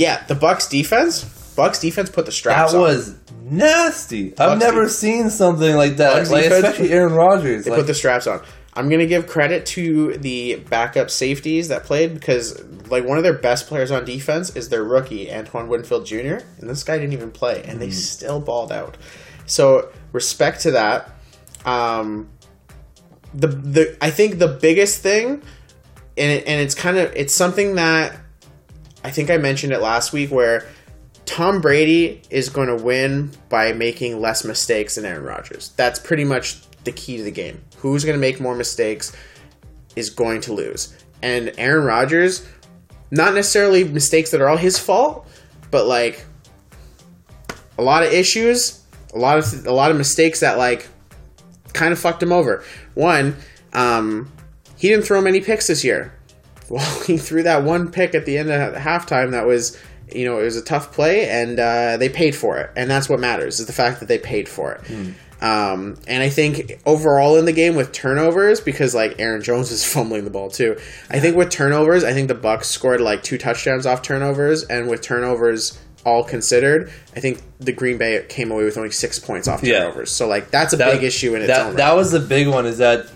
yeah, 0.01 0.23
the 0.27 0.35
Bucks 0.35 0.67
defense. 0.67 1.23
Bucks 1.55 1.79
defense 1.79 2.09
put 2.09 2.25
the 2.25 2.31
straps 2.31 2.73
on. 2.73 2.79
that 2.81 2.87
on. 2.89 2.95
was 2.95 3.15
nasty. 3.43 4.33
I've 4.37 4.57
never 4.57 4.83
defense. 4.83 4.97
seen 4.97 5.29
something 5.29 5.75
like 5.75 5.97
that. 5.97 6.13
Bucks 6.15 6.31
like 6.31 6.43
defense- 6.43 6.63
especially 6.65 6.91
Aaron 6.93 7.13
Rodgers. 7.13 7.65
They 7.65 7.71
Like, 7.71 7.79
put 7.81 7.87
the 7.87 7.93
straps 7.93 8.25
on. 8.27 8.41
I'm 8.73 8.87
gonna 8.89 9.05
give 9.05 9.27
credit 9.27 9.65
to 9.77 10.17
the 10.17 10.55
backup 10.69 11.09
safeties 11.11 11.67
that 11.67 11.83
played 11.83 12.13
because 12.13 12.63
like 12.89 13.03
one 13.05 13.17
of 13.17 13.23
their 13.25 13.33
best 13.37 13.67
players 13.67 13.91
on 13.91 14.05
defense 14.05 14.55
is 14.55 14.69
their 14.69 14.83
rookie 14.83 15.29
Antoine 15.31 15.67
Winfield 15.67 16.05
Jr. 16.05 16.37
and 16.59 16.69
this 16.69 16.83
guy 16.83 16.97
didn't 16.97 17.11
even 17.13 17.31
play 17.31 17.63
and 17.67 17.81
they 17.81 17.89
still 17.91 18.39
balled 18.39 18.71
out. 18.71 18.95
So 19.45 19.89
respect 20.13 20.61
to 20.61 20.71
that. 20.71 21.09
Um, 21.65 22.29
the 23.33 23.47
the 23.47 23.97
I 24.01 24.09
think 24.09 24.39
the 24.39 24.47
biggest 24.47 25.01
thing, 25.03 25.41
and 26.17 26.31
it, 26.31 26.47
and 26.47 26.61
it's 26.61 26.73
kind 26.75 26.97
of 26.97 27.11
it's 27.13 27.35
something 27.35 27.75
that 27.75 28.15
I 29.03 29.11
think 29.11 29.29
I 29.29 29.37
mentioned 29.37 29.73
it 29.73 29.81
last 29.81 30.13
week 30.13 30.31
where 30.31 30.67
Tom 31.25 31.61
Brady 31.61 32.21
is 32.29 32.49
going 32.49 32.67
to 32.67 32.75
win 32.75 33.31
by 33.49 33.73
making 33.73 34.19
less 34.19 34.43
mistakes 34.43 34.95
than 34.95 35.05
Aaron 35.05 35.23
Rodgers. 35.23 35.71
That's 35.75 35.99
pretty 35.99 36.25
much 36.25 36.61
the 36.83 36.91
key 36.91 37.17
to 37.17 37.23
the 37.23 37.31
game. 37.31 37.63
Who's 37.77 38.03
going 38.03 38.15
to 38.15 38.21
make 38.21 38.39
more 38.39 38.55
mistakes 38.55 39.15
is 39.95 40.09
going 40.09 40.41
to 40.41 40.53
lose. 40.53 40.95
And 41.21 41.53
Aaron 41.57 41.85
Rodgers, 41.85 42.47
not 43.11 43.33
necessarily 43.33 43.83
mistakes 43.83 44.31
that 44.31 44.41
are 44.41 44.49
all 44.49 44.57
his 44.57 44.77
fault, 44.79 45.27
but 45.69 45.85
like 45.85 46.25
a 47.77 47.81
lot 47.81 48.03
of 48.03 48.11
issues, 48.11 48.83
a 49.13 49.17
lot 49.17 49.37
of 49.37 49.65
a 49.65 49.71
lot 49.73 49.91
of 49.91 49.97
mistakes 49.97 50.39
that 50.39 50.57
like 50.57 50.87
kind 51.73 51.91
of 51.93 51.99
fucked 51.99 52.23
him 52.23 52.31
over. 52.31 52.63
One, 52.93 53.35
um, 53.73 54.31
he 54.77 54.89
didn't 54.89 55.05
throw 55.05 55.21
many 55.21 55.41
picks 55.41 55.67
this 55.67 55.83
year. 55.83 56.13
Well, 56.71 57.01
he 57.03 57.17
threw 57.17 57.43
that 57.43 57.63
one 57.63 57.91
pick 57.91 58.15
at 58.15 58.25
the 58.25 58.37
end 58.37 58.49
of 58.49 58.73
halftime 58.75 59.31
that 59.31 59.45
was, 59.45 59.77
you 60.13 60.25
know, 60.25 60.39
it 60.39 60.43
was 60.43 60.55
a 60.57 60.61
tough 60.63 60.93
play, 60.93 61.27
and 61.29 61.59
uh, 61.59 61.97
they 61.97 62.07
paid 62.09 62.35
for 62.35 62.57
it, 62.59 62.69
and 62.75 62.89
that's 62.89 63.09
what 63.09 63.19
matters 63.19 63.59
is 63.59 63.65
the 63.65 63.73
fact 63.73 63.99
that 63.99 64.07
they 64.07 64.17
paid 64.17 64.47
for 64.47 64.73
it. 64.73 64.81
Um, 65.41 65.97
and 66.07 66.21
I 66.21 66.29
think 66.29 66.79
overall 66.85 67.35
in 67.37 67.45
the 67.45 67.51
game 67.51 67.75
with 67.75 67.91
turnovers, 67.91 68.61
because 68.61 68.93
like 68.93 69.15
Aaron 69.19 69.41
Jones 69.41 69.71
is 69.71 69.83
fumbling 69.93 70.23
the 70.23 70.29
ball 70.29 70.49
too. 70.51 70.77
I 71.09 71.19
think 71.19 71.35
with 71.35 71.49
turnovers, 71.49 72.03
I 72.03 72.13
think 72.13 72.27
the 72.27 72.35
Bucks 72.35 72.67
scored 72.67 73.01
like 73.01 73.23
two 73.23 73.37
touchdowns 73.39 73.85
off 73.85 74.01
turnovers, 74.03 74.63
and 74.63 74.87
with 74.87 75.01
turnovers 75.01 75.79
all 76.05 76.23
considered, 76.23 76.91
I 77.15 77.19
think 77.19 77.41
the 77.59 77.71
Green 77.71 77.97
Bay 77.97 78.23
came 78.29 78.51
away 78.51 78.63
with 78.65 78.77
only 78.77 78.91
six 78.91 79.19
points 79.19 79.47
off 79.47 79.63
Yeah. 79.63 79.79
turnovers. 79.79 80.11
So 80.11 80.27
like 80.27 80.51
that's 80.51 80.73
a 80.73 80.77
that- 80.77 80.93
big 80.93 81.03
issue 81.03 81.35
in 81.35 81.41
its 81.41 81.47
that, 81.47 81.65
own. 81.67 81.75
That 81.75 81.89
right. 81.89 81.95
was 81.95 82.11
the 82.11 82.19
big 82.19 82.47
one. 82.47 82.65
Is 82.67 82.77
that 82.77 83.07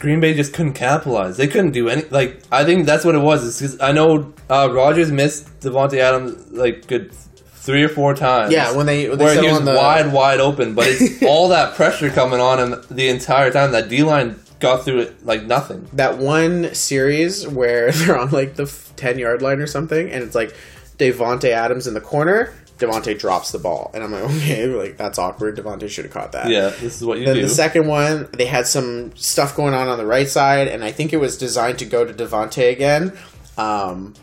Green 0.00 0.18
Bay 0.18 0.34
just 0.34 0.52
couldn't 0.52 0.72
capitalize. 0.72 1.36
They 1.36 1.46
couldn't 1.46 1.70
do 1.70 1.88
any. 1.88 2.02
Like 2.10 2.42
I 2.50 2.64
think 2.64 2.86
that's 2.86 3.04
what 3.04 3.14
it 3.14 3.20
was. 3.20 3.44
Is 3.44 3.60
'cause 3.60 3.80
I 3.80 3.92
know 3.92 4.32
uh, 4.48 4.68
Rodgers 4.72 5.12
missed 5.12 5.60
Davante 5.60 5.98
Adams 5.98 6.50
like 6.50 6.86
good 6.88 7.12
three 7.12 7.84
or 7.84 7.88
four 7.88 8.14
times. 8.14 8.52
Yeah, 8.52 8.72
when 8.74 8.86
they- 8.86 9.08
when 9.08 9.18
where 9.18 9.40
he 9.40 9.48
was 9.48 9.62
the- 9.64 9.74
wide, 9.74 10.12
wide 10.12 10.40
open, 10.40 10.74
but 10.74 10.86
it's 10.88 11.22
all 11.26 11.48
that 11.48 11.74
pressure 11.76 12.10
coming 12.10 12.40
on 12.40 12.58
him 12.58 12.82
the 12.90 13.08
entire 13.08 13.50
time. 13.52 13.72
That 13.72 13.88
D 13.88 14.02
line 14.02 14.40
got 14.58 14.84
through 14.84 15.00
it 15.00 15.24
like 15.26 15.44
nothing. 15.44 15.86
that 15.92 16.18
one 16.18 16.74
series 16.74 17.46
where 17.46 17.92
they're 17.96 18.18
on 18.18 18.30
like 18.30 18.56
the 18.56 18.66
ten 18.96 19.18
yard 19.18 19.42
line 19.42 19.60
or 19.60 19.66
something, 19.66 20.10
and 20.10 20.24
it's 20.24 20.34
like 20.34 20.54
Davante 20.98 21.50
Adams 21.50 21.86
in 21.86 21.94
the 21.94 22.00
corner. 22.00 22.52
Davante 22.80 23.16
drops 23.18 23.52
the 23.52 23.58
ball, 23.58 23.90
and 23.94 24.02
I'm 24.02 24.10
like, 24.10 24.22
okay, 24.36 24.66
like 24.66 24.96
that's 24.96 25.18
awkward. 25.18 25.56
Davante 25.56 25.88
should 25.88 26.04
have 26.06 26.12
caught 26.14 26.32
that. 26.32 26.48
Yeah, 26.48 26.70
this 26.70 26.96
is 27.00 27.04
what 27.04 27.18
you 27.18 27.26
Then 27.26 27.36
do. 27.36 27.42
the 27.42 27.48
second 27.48 27.86
one, 27.86 28.28
they 28.32 28.46
had 28.46 28.66
some 28.66 29.14
stuff 29.16 29.54
going 29.54 29.74
on 29.74 29.86
on 29.88 29.98
the 29.98 30.06
right 30.06 30.28
side, 30.28 30.66
and 30.68 30.82
I 30.82 30.90
think 30.90 31.12
it 31.12 31.18
was 31.18 31.36
designed 31.38 31.78
to 31.80 31.84
go 31.84 32.04
to 32.04 32.12
Davante 32.12 32.70
again. 32.72 33.12
Um, 33.56 34.14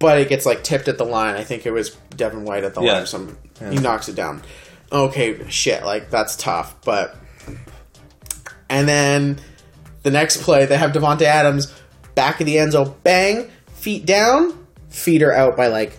but 0.00 0.18
it 0.18 0.28
gets 0.28 0.44
like 0.44 0.64
tipped 0.64 0.88
at 0.88 0.98
the 0.98 1.04
line. 1.04 1.36
I 1.36 1.44
think 1.44 1.64
it 1.66 1.70
was 1.70 1.90
Devin 2.16 2.44
White 2.44 2.64
at 2.64 2.74
the 2.74 2.80
Yeah. 2.82 2.92
line. 2.94 3.02
Or 3.02 3.06
some 3.06 3.38
he 3.70 3.76
knocks 3.76 4.08
it 4.08 4.16
down. 4.16 4.42
Okay, 4.92 5.38
shit, 5.48 5.84
like 5.84 6.10
that's 6.10 6.34
tough, 6.36 6.74
but 6.84 7.16
And 8.68 8.88
then 8.88 9.38
the 10.02 10.10
next 10.10 10.42
play, 10.42 10.66
they 10.66 10.76
have 10.76 10.92
Davante 10.92 11.22
Adams 11.22 11.72
back 12.14 12.40
of 12.40 12.46
the 12.46 12.58
end 12.58 12.72
zone, 12.72 12.94
bang, 13.02 13.50
feet 13.74 14.04
down, 14.06 14.66
feet 14.88 15.22
are 15.22 15.32
out 15.32 15.56
by 15.56 15.66
like, 15.68 15.92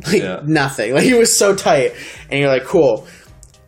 like 0.06 0.22
Yeah. 0.22 0.40
nothing. 0.44 0.94
Like 0.94 1.04
he 1.04 1.14
was 1.14 1.38
so 1.38 1.54
tight, 1.54 1.94
and 2.30 2.40
you're 2.40 2.48
like, 2.50 2.64
cool. 2.64 3.06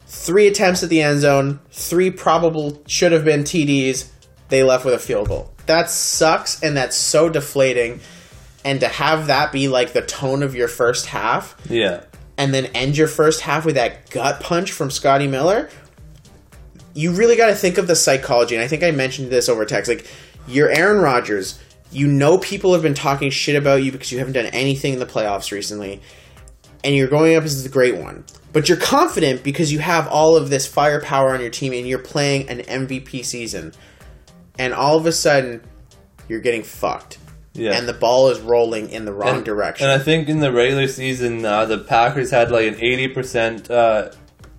Three 0.07 0.47
attempts 0.47 0.83
at 0.83 0.89
the 0.89 1.01
end 1.03 1.21
zone, 1.21 1.61
three 1.71 2.11
probable 2.11 2.83
should 2.87 3.13
have 3.13 3.25
been 3.25 3.45
TDs. 3.45 4.09
They 4.49 4.63
left 4.63 4.85
with 4.85 4.95
a 4.95 4.99
field 4.99 5.29
goal. 5.29 5.53
That 5.67 5.91
sucks, 5.91 6.63
and 6.63 6.77
that's 6.77 6.97
so 6.97 7.29
deflating. 7.29 8.01
And 8.65 8.81
to 8.81 8.89
have 8.89 9.29
that 9.29 9.53
be 9.53 9.69
like 9.69 9.93
the 9.93 10.03
tone 10.03 10.43
of 10.43 10.55
your 10.55 10.69
first 10.69 11.07
half, 11.07 11.55
Yeah. 11.69 12.03
and 12.37 12.53
then 12.53 12.67
end 12.67 12.97
your 12.97 13.09
first 13.09 13.43
half 13.43 13.65
with 13.65 13.77
that 13.77 14.11
gut 14.11 14.41
punch 14.41 14.73
from 14.73 14.91
Scotty 14.91 15.27
Miller, 15.27 15.69
you 16.95 17.13
really 17.13 17.37
got 17.37 17.47
to 17.47 17.55
think 17.55 17.79
of 17.79 17.87
the 17.87 17.95
psychology. 17.97 18.55
And 18.55 18.65
I 18.65 18.69
think 18.69 18.83
I 18.83 18.91
mentioned 18.91 19.31
this 19.31 19.49
over 19.49 19.65
text. 19.65 19.89
Like, 19.89 20.07
you're 20.47 20.71
Aaron 20.71 21.01
Rodgers. 21.03 21.59
You 21.91 22.07
know 22.07 22.39
people 22.39 22.73
have 22.75 22.83
been 22.83 22.95
talking 22.95 23.31
shit 23.31 23.57
about 23.57 23.83
you 23.83 23.93
because 23.93 24.13
you 24.13 24.19
haven't 24.19 24.35
done 24.35 24.47
anything 24.47 24.95
in 24.95 24.99
the 24.99 25.07
playoffs 25.07 25.51
recently, 25.53 26.03
and 26.85 26.95
you're 26.95 27.09
going 27.09 27.37
up 27.37 27.45
as 27.45 27.63
the 27.63 27.69
great 27.69 27.97
one. 27.97 28.25
But 28.53 28.69
you're 28.69 28.79
confident 28.79 29.43
because 29.43 29.73
you 29.73 29.79
have 29.79 30.09
all 30.09 30.37
of 30.37 30.51
this 30.51 30.67
firepower 30.67 31.35
on 31.35 31.41
your 31.41 31.51
team 31.51 31.73
and 31.73 31.87
you're 31.87 31.99
playing 31.99 32.49
an 32.49 32.61
MVP 32.61 33.25
season. 33.25 33.73
And 34.59 34.75
all 34.75 34.97
of 34.97 35.07
a 35.07 35.13
sudden, 35.13 35.63
you're 36.29 36.41
getting 36.41 36.63
fucked. 36.63 37.19
Yeah. 37.53 37.73
And 37.73 37.89
the 37.89 37.93
ball 37.93 38.29
is 38.31 38.41
rolling 38.41 38.91
in 38.91 39.05
the 39.05 39.13
wrong 39.13 39.37
and, 39.37 39.45
direction. 39.45 39.89
And 39.89 40.01
I 40.01 40.03
think 40.03 40.29
in 40.29 40.41
the 40.41 40.53
regular 40.53 40.87
season, 40.89 41.45
uh, 41.45 41.65
the 41.65 41.79
Packers 41.79 42.31
had 42.31 42.51
like 42.51 42.67
an 42.67 42.77
eighty 42.81 43.09
percent, 43.09 43.71
uh, 43.71 44.11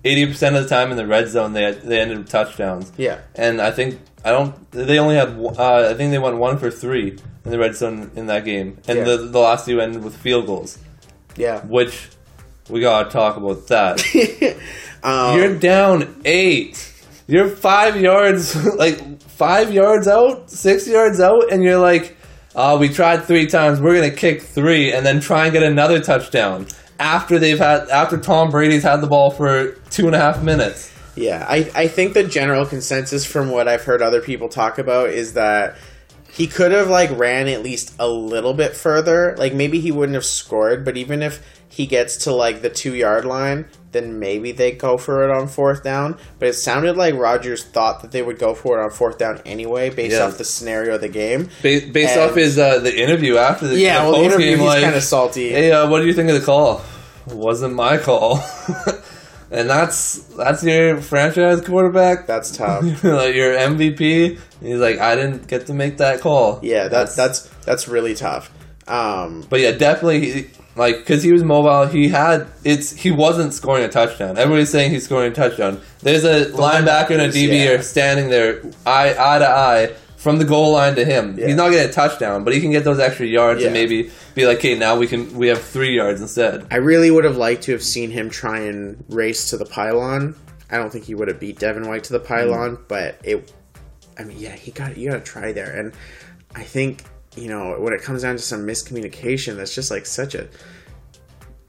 eighty 0.04 0.26
percent 0.26 0.56
of 0.56 0.62
the 0.62 0.68
time 0.68 0.90
in 0.90 0.96
the 0.96 1.06
red 1.06 1.28
zone, 1.28 1.52
they 1.52 1.72
they 1.72 2.00
ended 2.00 2.18
with 2.18 2.28
touchdowns. 2.28 2.92
yeah. 2.96 3.20
And 3.34 3.60
I 3.60 3.70
think 3.70 3.98
I 4.24 4.30
don't. 4.30 4.70
They 4.70 4.98
only 4.98 5.16
had. 5.16 5.28
Uh, 5.30 5.88
I 5.90 5.94
think 5.94 6.10
they 6.10 6.18
went 6.18 6.36
one 6.36 6.58
for 6.58 6.70
three 6.70 7.16
in 7.44 7.50
the 7.50 7.58
red 7.58 7.74
zone 7.74 8.10
in 8.16 8.26
that 8.26 8.44
game, 8.44 8.78
and 8.86 8.98
Yeah. 8.98 9.04
the 9.04 9.16
the 9.16 9.38
last 9.38 9.66
two 9.66 9.80
ended 9.80 10.04
with 10.04 10.16
field 10.16 10.46
goals, 10.46 10.78
Yeah. 11.36 11.60
which 11.66 12.08
we 12.68 12.80
gotta 12.80 13.08
talk 13.10 13.36
about 13.36 13.66
that. 13.68 14.00
um, 15.02 15.38
You're 15.38 15.56
down 15.58 16.20
eight. 16.24 16.86
You're 17.26 17.48
five 17.48 18.00
yards, 18.00 18.54
like 18.76 19.22
five 19.22 19.72
yards 19.72 20.06
out, 20.08 20.50
six 20.50 20.86
yards 20.86 21.20
out, 21.20 21.50
and 21.52 21.62
you're 21.62 21.78
like, 21.78 22.16
"Oh, 22.54 22.78
we 22.78 22.88
tried 22.90 23.24
three 23.24 23.46
times. 23.46 23.80
We're 23.80 23.94
gonna 23.94 24.10
kick 24.10 24.42
three, 24.42 24.92
and 24.92 25.06
then 25.06 25.20
try 25.20 25.44
and 25.44 25.52
get 25.52 25.62
another 25.62 26.00
touchdown." 26.00 26.66
After 26.98 27.38
they've 27.38 27.58
had, 27.58 27.88
after 27.88 28.18
Tom 28.18 28.50
Brady's 28.50 28.82
had 28.82 29.00
the 29.00 29.06
ball 29.06 29.30
for 29.30 29.68
two 29.88 30.06
and 30.06 30.14
a 30.14 30.18
half 30.18 30.42
minutes. 30.42 30.92
Yeah, 31.20 31.44
I, 31.48 31.70
I 31.74 31.88
think 31.88 32.14
the 32.14 32.24
general 32.24 32.64
consensus 32.66 33.24
from 33.24 33.50
what 33.50 33.68
I've 33.68 33.82
heard 33.84 34.02
other 34.02 34.20
people 34.22 34.48
talk 34.48 34.78
about 34.78 35.10
is 35.10 35.34
that 35.34 35.76
he 36.32 36.46
could 36.46 36.72
have 36.72 36.88
like 36.88 37.10
ran 37.18 37.48
at 37.48 37.62
least 37.62 37.94
a 37.98 38.08
little 38.08 38.54
bit 38.54 38.76
further. 38.76 39.34
Like 39.36 39.52
maybe 39.52 39.80
he 39.80 39.90
wouldn't 39.92 40.14
have 40.14 40.24
scored, 40.24 40.84
but 40.84 40.96
even 40.96 41.22
if 41.22 41.44
he 41.68 41.86
gets 41.86 42.16
to 42.24 42.32
like 42.32 42.62
the 42.62 42.70
two 42.70 42.94
yard 42.94 43.24
line, 43.24 43.66
then 43.92 44.18
maybe 44.20 44.52
they 44.52 44.70
go 44.72 44.96
for 44.96 45.24
it 45.24 45.30
on 45.30 45.48
fourth 45.48 45.82
down. 45.82 46.16
But 46.38 46.48
it 46.48 46.52
sounded 46.54 46.96
like 46.96 47.14
Rodgers 47.16 47.64
thought 47.64 48.02
that 48.02 48.12
they 48.12 48.22
would 48.22 48.38
go 48.38 48.54
for 48.54 48.80
it 48.80 48.84
on 48.84 48.90
fourth 48.90 49.18
down 49.18 49.40
anyway, 49.44 49.90
based 49.90 50.16
Yeah. 50.16 50.26
off 50.26 50.38
the 50.38 50.44
scenario 50.44 50.94
of 50.94 51.00
the 51.00 51.08
game. 51.08 51.44
Ba- 51.62 51.82
based 51.92 52.16
And- 52.16 52.30
off 52.30 52.36
his 52.36 52.58
uh, 52.58 52.78
the 52.78 52.96
interview 52.96 53.36
after 53.36 53.66
the, 53.66 53.78
Yeah, 53.78 54.04
well, 54.04 54.12
the 54.18 54.24
interview 54.24 54.46
game, 54.50 54.58
he's 54.58 54.66
like, 54.66 54.82
kind 54.84 54.94
of 54.96 55.02
salty. 55.02 55.50
hey, 55.50 55.72
uh, 55.72 55.88
what 55.90 56.00
do 56.00 56.06
you 56.06 56.14
think 56.14 56.28
of 56.30 56.38
the 56.40 56.46
call? 56.46 56.82
Wasn't 57.26 57.74
my 57.74 57.98
call, 57.98 58.36
and 59.50 59.68
that's 59.68 60.22
that's 60.36 60.62
your 60.62 61.00
franchise 61.00 61.60
quarterback. 61.62 62.26
That's 62.26 62.56
tough. 62.56 62.82
like 63.04 63.34
your 63.34 63.54
MVP. 63.54 64.38
He's 64.60 64.78
like, 64.78 64.98
I 64.98 65.16
didn't 65.16 65.48
get 65.48 65.66
to 65.66 65.74
make 65.74 65.98
that 65.98 66.20
call. 66.20 66.60
Yeah, 66.62 66.88
that's 66.88 67.14
that's 67.16 67.48
that's 67.64 67.88
really 67.88 68.14
tough. 68.14 68.52
Um, 68.86 69.44
But 69.48 69.60
yeah, 69.60 69.72
definitely, 69.72 70.32
he- 70.32 70.50
like 70.76 70.98
because 70.98 71.22
he 71.22 71.32
was 71.32 71.42
mobile, 71.42 71.86
he 71.86 72.08
had 72.08 72.46
it's 72.64 72.92
he 72.92 73.10
wasn't 73.10 73.52
scoring 73.52 73.84
a 73.84 73.88
touchdown. 73.88 74.38
Everybody's 74.38 74.70
saying 74.70 74.90
he's 74.92 75.04
scoring 75.04 75.32
a 75.32 75.34
touchdown. 75.34 75.80
There's 76.00 76.24
a 76.24 76.46
linebacker 76.46 77.10
and 77.10 77.22
a 77.22 77.28
DB 77.28 77.64
yeah. 77.64 77.70
are 77.72 77.82
standing 77.82 78.30
there 78.30 78.62
eye 78.86 79.14
eye 79.18 79.38
to 79.40 79.48
eye 79.48 79.92
from 80.20 80.36
the 80.36 80.44
goal 80.44 80.72
line 80.72 80.94
to 80.96 81.04
him. 81.04 81.38
Yeah. 81.38 81.46
He's 81.46 81.56
not 81.56 81.70
getting 81.70 81.88
a 81.88 81.92
touchdown, 81.92 82.44
but 82.44 82.52
he 82.52 82.60
can 82.60 82.70
get 82.70 82.84
those 82.84 82.98
extra 82.98 83.24
yards 83.24 83.64
and 83.64 83.72
maybe 83.72 84.10
be 84.34 84.44
like, 84.44 84.58
okay, 84.58 84.78
now 84.78 84.94
we 84.98 85.06
can 85.06 85.34
we 85.34 85.48
have 85.48 85.62
three 85.62 85.96
yards 85.96 86.20
instead. 86.20 86.66
I 86.70 86.76
really 86.76 87.10
would 87.10 87.24
have 87.24 87.38
liked 87.38 87.62
to 87.64 87.72
have 87.72 87.82
seen 87.82 88.10
him 88.10 88.28
try 88.28 88.58
and 88.58 89.02
race 89.08 89.48
to 89.48 89.56
the 89.56 89.64
pylon. 89.64 90.36
I 90.70 90.76
don't 90.76 90.90
think 90.90 91.06
he 91.06 91.14
would 91.14 91.28
have 91.28 91.40
beat 91.40 91.58
Devin 91.58 91.88
White 91.88 92.04
to 92.04 92.12
the 92.12 92.20
pylon, 92.20 92.76
mm. 92.76 92.82
but 92.86 93.18
it. 93.24 93.50
I 94.18 94.24
mean, 94.24 94.38
yeah, 94.38 94.54
he 94.54 94.72
got 94.72 94.98
you 94.98 95.10
got 95.10 95.16
to 95.16 95.22
try 95.22 95.52
there, 95.52 95.74
and 95.74 95.94
I 96.54 96.64
think 96.64 97.04
you 97.34 97.48
know 97.48 97.80
when 97.80 97.94
it 97.94 98.02
comes 98.02 98.20
down 98.20 98.36
to 98.36 98.42
some 98.42 98.66
miscommunication, 98.66 99.56
that's 99.56 99.74
just 99.74 99.90
like 99.90 100.04
such 100.04 100.34
a. 100.34 100.48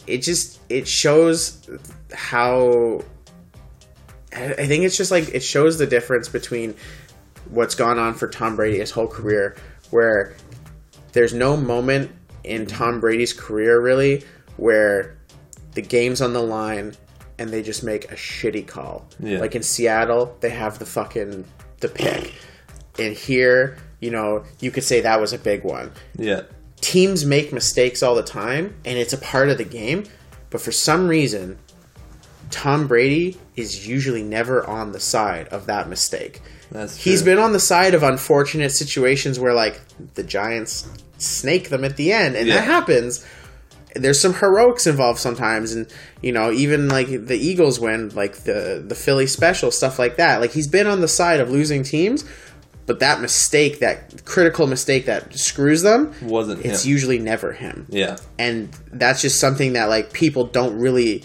It 0.08 0.18
just 0.18 0.60
it 0.68 0.90
shows 0.90 1.70
how. 2.14 3.02
I 4.34 4.66
think 4.66 4.86
it's 4.86 4.98
just 4.98 5.12
like 5.12 5.30
it 5.34 5.44
shows 5.44 5.78
the 5.78 5.88
difference 5.88 6.30
between 6.30 6.76
what's 7.52 7.76
gone 7.76 8.00
on 8.00 8.16
for 8.16 8.28
Tom 8.28 8.56
Brady 8.56 8.80
his 8.80 8.92
whole 8.92 9.08
career, 9.08 9.56
where 9.92 10.36
there's 11.14 11.34
no 11.34 11.56
moment 11.56 12.12
in 12.44 12.66
Tom 12.66 13.00
Brady's 13.00 13.34
career 13.34 13.80
really 13.80 14.24
where 14.58 15.18
the 15.74 15.82
game's 15.82 16.22
on 16.22 16.34
the 16.34 16.42
line 16.42 16.94
and 17.38 17.50
they 17.50 17.62
just 17.62 17.84
make 17.84 18.12
a 18.12 18.16
shitty 18.16 18.68
call. 18.68 19.08
Yeah. 19.20 19.40
Like 19.40 19.56
in 19.56 19.64
Seattle, 19.64 20.38
they 20.42 20.50
have 20.50 20.80
the 20.80 20.86
fucking 20.86 21.46
the 21.80 21.88
pick. 21.88 22.34
And 23.00 23.16
here, 23.16 23.78
you 24.00 24.12
know, 24.12 24.44
you 24.60 24.72
could 24.72 24.84
say 24.84 25.02
that 25.02 25.20
was 25.20 25.34
a 25.34 25.38
big 25.38 25.64
one. 25.64 25.92
Yeah, 26.18 26.44
Teams 26.82 27.26
make 27.26 27.54
mistakes 27.54 28.02
all 28.02 28.16
the 28.16 28.24
time 28.24 28.76
and 28.86 28.98
it's 28.98 29.14
a 29.14 29.18
part 29.18 29.50
of 29.50 29.58
the 29.58 29.64
game, 29.64 30.06
but 30.50 30.62
for 30.62 30.72
some 30.72 31.08
reason 31.08 31.58
Tom 32.52 32.88
Brady 32.88 33.38
is 33.56 33.88
usually 33.88 34.24
never 34.24 34.66
on 34.68 34.92
the 34.92 35.00
side 35.00 35.48
of 35.50 35.66
that 35.68 35.90
mistake. 35.90 36.42
that's 36.72 36.96
He's 36.96 37.22
true. 37.22 37.34
been 37.34 37.40
on 37.44 37.54
the 37.54 37.60
side 37.60 37.94
of 37.94 38.04
unfortunate 38.04 38.72
situations 38.72 39.40
where 39.40 39.54
like 39.54 39.80
the 40.16 40.24
Giants 40.24 40.88
snake 41.18 41.70
them 41.70 41.84
at 41.84 41.98
the 41.98 42.12
end, 42.14 42.36
and 42.36 42.48
Yeah. 42.48 42.56
that 42.56 42.64
happens. 42.66 43.26
There's 43.94 44.20
some 44.22 44.34
heroics 44.34 44.88
involved 44.88 45.20
sometimes, 45.20 45.74
and 45.74 45.86
you 46.22 46.32
know 46.32 46.52
even 46.52 46.88
like 46.88 47.08
the 47.28 47.38
Eagles 47.38 47.80
win, 47.80 48.10
like 48.16 48.38
the 48.44 48.82
the 48.86 48.96
Philly 48.96 49.28
special 49.28 49.70
stuff 49.72 50.00
like 50.00 50.16
that. 50.18 50.40
Like 50.40 50.52
he's 50.52 50.68
been 50.68 50.88
on 50.88 51.02
the 51.02 51.10
side 51.10 51.42
of 51.42 51.50
losing 51.52 51.84
teams, 51.84 52.24
but 52.86 53.02
that 53.02 53.20
mistake, 53.20 53.80
that 53.80 54.24
critical 54.24 54.66
mistake 54.66 55.08
that 55.08 55.38
screws 55.38 55.82
them, 55.82 56.14
wasn't 56.22 56.66
it's 56.66 56.86
him. 56.86 56.90
usually 56.92 57.20
never 57.20 57.52
him 57.52 57.86
yeah, 57.90 58.16
and 58.40 58.70
that's 58.94 59.22
just 59.22 59.42
something 59.42 59.74
that 59.74 59.90
like 59.90 60.14
people 60.14 60.46
don't 60.46 60.80
really 60.80 61.24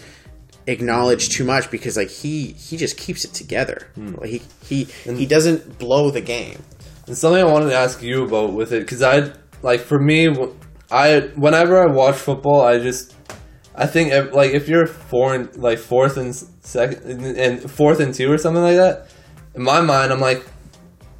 acknowledge 0.67 1.29
too 1.29 1.43
much 1.43 1.71
because 1.71 1.97
like 1.97 2.09
he 2.09 2.53
he 2.53 2.77
just 2.77 2.97
keeps 2.97 3.23
it 3.23 3.33
together 3.33 3.87
hmm. 3.95 4.13
like 4.15 4.29
he 4.29 4.41
he 4.63 4.83
he 5.15 5.25
doesn't 5.25 5.79
blow 5.79 6.11
the 6.11 6.21
game 6.21 6.59
And 7.07 7.17
something 7.17 7.41
I 7.41 7.45
wanted 7.45 7.69
to 7.69 7.75
ask 7.75 8.01
you 8.01 8.25
about 8.25 8.53
with 8.53 8.73
it, 8.73 8.81
because 8.81 9.01
I 9.01 9.31
like 9.61 9.79
for 9.79 9.97
me, 9.97 10.27
I 10.91 11.21
whenever 11.35 11.81
I 11.81 11.91
watch 11.91 12.15
football, 12.15 12.61
I 12.61 12.79
just 12.79 13.15
I 13.73 13.87
think 13.87 14.11
if, 14.11 14.33
like 14.33 14.51
if 14.51 14.67
you're 14.67 14.87
four 14.87 15.33
and 15.33 15.55
like 15.55 15.79
fourth 15.79 16.17
and 16.17 16.35
second 16.35 17.25
and 17.37 17.71
fourth 17.71 18.01
and 18.01 18.13
two 18.13 18.29
or 18.29 18.37
something 18.37 18.61
like 18.61 18.75
that, 18.75 19.09
in 19.55 19.63
my 19.63 19.81
mind, 19.81 20.11
I'm 20.11 20.19
like. 20.19 20.45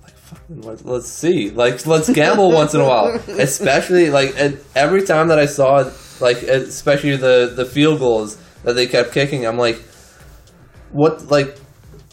like, 0.03 0.17
fucking 0.17 0.61
Let's, 0.61 0.83
let's 0.83 1.07
see. 1.07 1.51
Like, 1.51 1.85
let's 1.87 2.09
gamble 2.09 2.51
once 2.51 2.73
in 2.73 2.81
a 2.81 2.85
while. 2.85 3.15
Especially 3.39 4.09
like 4.09 4.35
every 4.75 5.03
time 5.03 5.29
that 5.29 5.39
I 5.39 5.45
saw, 5.45 5.89
like, 6.19 6.43
especially 6.43 7.15
the 7.15 7.53
the 7.55 7.65
field 7.65 7.99
goals 7.99 8.37
that 8.67 8.73
they 8.73 8.85
kept 8.85 9.13
kicking. 9.13 9.47
I'm 9.47 9.57
like, 9.57 9.77
what? 10.91 11.31
Like, 11.31 11.57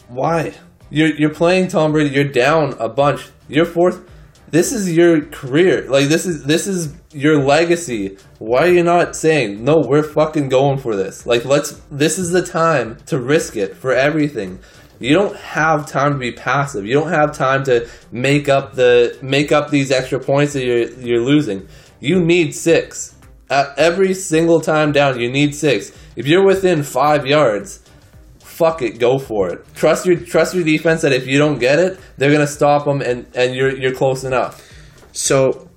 why? 0.07 0.53
You're 0.89 1.13
you're 1.13 1.33
playing 1.33 1.67
Tom 1.67 1.91
Brady. 1.91 2.15
You're 2.15 2.23
down 2.23 2.75
a 2.79 2.87
bunch. 2.87 3.27
You're 3.49 3.65
fourth. 3.65 4.09
This 4.51 4.71
is 4.71 4.95
your 4.95 5.25
career. 5.25 5.85
Like 5.89 6.07
this 6.07 6.25
is 6.25 6.45
this 6.45 6.65
is 6.65 6.95
your 7.11 7.43
legacy. 7.43 8.17
Why 8.39 8.61
are 8.61 8.71
you 8.71 8.83
not 8.83 9.17
saying 9.17 9.65
no? 9.65 9.83
We're 9.85 10.01
fucking 10.01 10.47
going 10.47 10.77
for 10.77 10.95
this. 10.95 11.25
Like 11.25 11.43
let's. 11.43 11.81
This 11.91 12.17
is 12.17 12.31
the 12.31 12.41
time 12.41 12.99
to 13.07 13.19
risk 13.19 13.57
it 13.57 13.75
for 13.75 13.91
everything. 13.91 14.59
You 14.97 15.13
don't 15.13 15.35
have 15.35 15.85
time 15.87 16.13
to 16.13 16.17
be 16.17 16.31
passive. 16.31 16.85
You 16.85 16.93
don't 16.93 17.11
have 17.11 17.35
time 17.35 17.65
to 17.65 17.89
make 18.13 18.47
up 18.47 18.75
the 18.75 19.17
make 19.21 19.51
up 19.51 19.71
these 19.71 19.91
extra 19.91 20.21
points 20.21 20.53
that 20.53 20.63
you're 20.63 20.89
you're 21.01 21.21
losing. 21.21 21.67
You 21.99 22.23
need 22.23 22.55
six. 22.55 23.11
At 23.49 23.77
every 23.77 24.13
single 24.13 24.61
time 24.61 24.93
down, 24.93 25.19
you 25.19 25.29
need 25.29 25.53
six. 25.53 25.91
If 26.15 26.27
you're 26.27 26.45
within 26.45 26.83
five 26.83 27.25
yards, 27.25 27.83
fuck 28.39 28.81
it, 28.81 28.99
go 28.99 29.19
for 29.19 29.49
it. 29.49 29.65
Trust 29.75 30.05
your 30.05 30.17
trust 30.17 30.55
your 30.55 30.63
defense 30.63 31.01
that 31.01 31.13
if 31.13 31.27
you 31.27 31.37
don't 31.37 31.59
get 31.59 31.79
it, 31.79 31.99
they're 32.17 32.31
gonna 32.31 32.47
stop 32.47 32.85
them, 32.85 33.01
and 33.01 33.25
and 33.35 33.55
you're 33.55 33.75
you're 33.75 33.93
close 33.93 34.23
enough. 34.23 34.63
so 35.11 35.69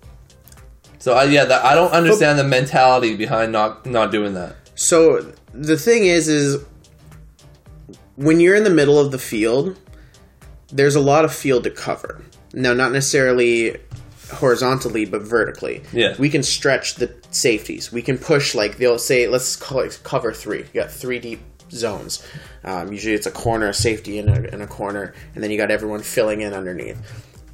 So 0.98 1.14
I, 1.14 1.24
yeah, 1.24 1.44
that, 1.44 1.64
I 1.64 1.74
don't 1.74 1.92
understand 1.92 2.38
the 2.38 2.44
mentality 2.44 3.16
behind 3.16 3.52
not 3.52 3.86
not 3.86 4.10
doing 4.12 4.34
that. 4.34 4.56
so 4.74 4.98
the 5.52 5.76
thing 5.76 6.06
is 6.06 6.28
is 6.28 6.64
when 8.16 8.40
you're 8.40 8.54
in 8.54 8.64
the 8.64 8.70
middle 8.80 8.98
of 8.98 9.10
the 9.10 9.18
field 9.18 9.76
there's 10.70 10.94
a 10.96 11.00
lot 11.00 11.24
of 11.24 11.34
field 11.34 11.64
to 11.64 11.70
cover. 11.70 12.22
Now, 12.52 12.74
not 12.74 12.92
necessarily 12.92 13.76
horizontally, 14.30 15.04
but 15.04 15.22
vertically. 15.22 15.82
Yeah. 15.92 16.14
We 16.18 16.30
can 16.30 16.42
stretch 16.42 16.96
the 16.96 17.14
safeties. 17.30 17.92
We 17.92 18.02
can 18.02 18.18
push, 18.18 18.54
like, 18.54 18.78
they'll 18.78 18.98
say, 18.98 19.26
let's 19.26 19.56
call 19.56 19.80
it 19.80 20.00
cover 20.02 20.32
three. 20.32 20.58
You 20.58 20.82
got 20.82 20.90
three 20.90 21.18
deep 21.18 21.40
zones. 21.70 22.26
Um, 22.64 22.92
usually 22.92 23.14
it's 23.14 23.26
a 23.26 23.30
corner, 23.30 23.68
a 23.68 23.74
safety 23.74 24.18
in 24.18 24.28
a, 24.28 24.40
in 24.42 24.62
a 24.62 24.66
corner, 24.66 25.14
and 25.34 25.42
then 25.42 25.50
you 25.50 25.56
got 25.56 25.70
everyone 25.70 26.02
filling 26.02 26.40
in 26.40 26.52
underneath. 26.52 26.98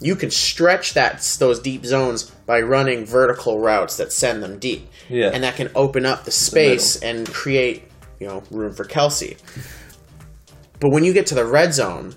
You 0.01 0.17
can 0.17 0.31
stretch 0.31 0.95
that 0.95 1.23
those 1.39 1.61
deep 1.61 1.87
zones 1.87 2.25
by 2.25 2.61
running 2.61 3.07
vertical 3.07 3.61
routes 3.61 3.97
that 3.97 4.13
send 4.13 4.43
them 4.43 4.59
deep. 4.59 4.89
Yeah. 5.09 5.31
And 5.33 5.45
that 5.45 5.57
can 5.57 5.71
open 5.75 6.05
up 6.05 6.25
the 6.25 6.31
space 6.31 7.01
and 7.03 7.33
create, 7.33 7.85
you 8.19 8.27
know, 8.27 8.43
room 8.51 8.75
for 8.75 8.85
Kelce. 8.85 9.39
But 10.81 10.91
when 10.91 11.05
you 11.05 11.13
get 11.13 11.29
to 11.29 11.35
the 11.35 11.45
red 11.45 11.73
zone, 11.73 12.17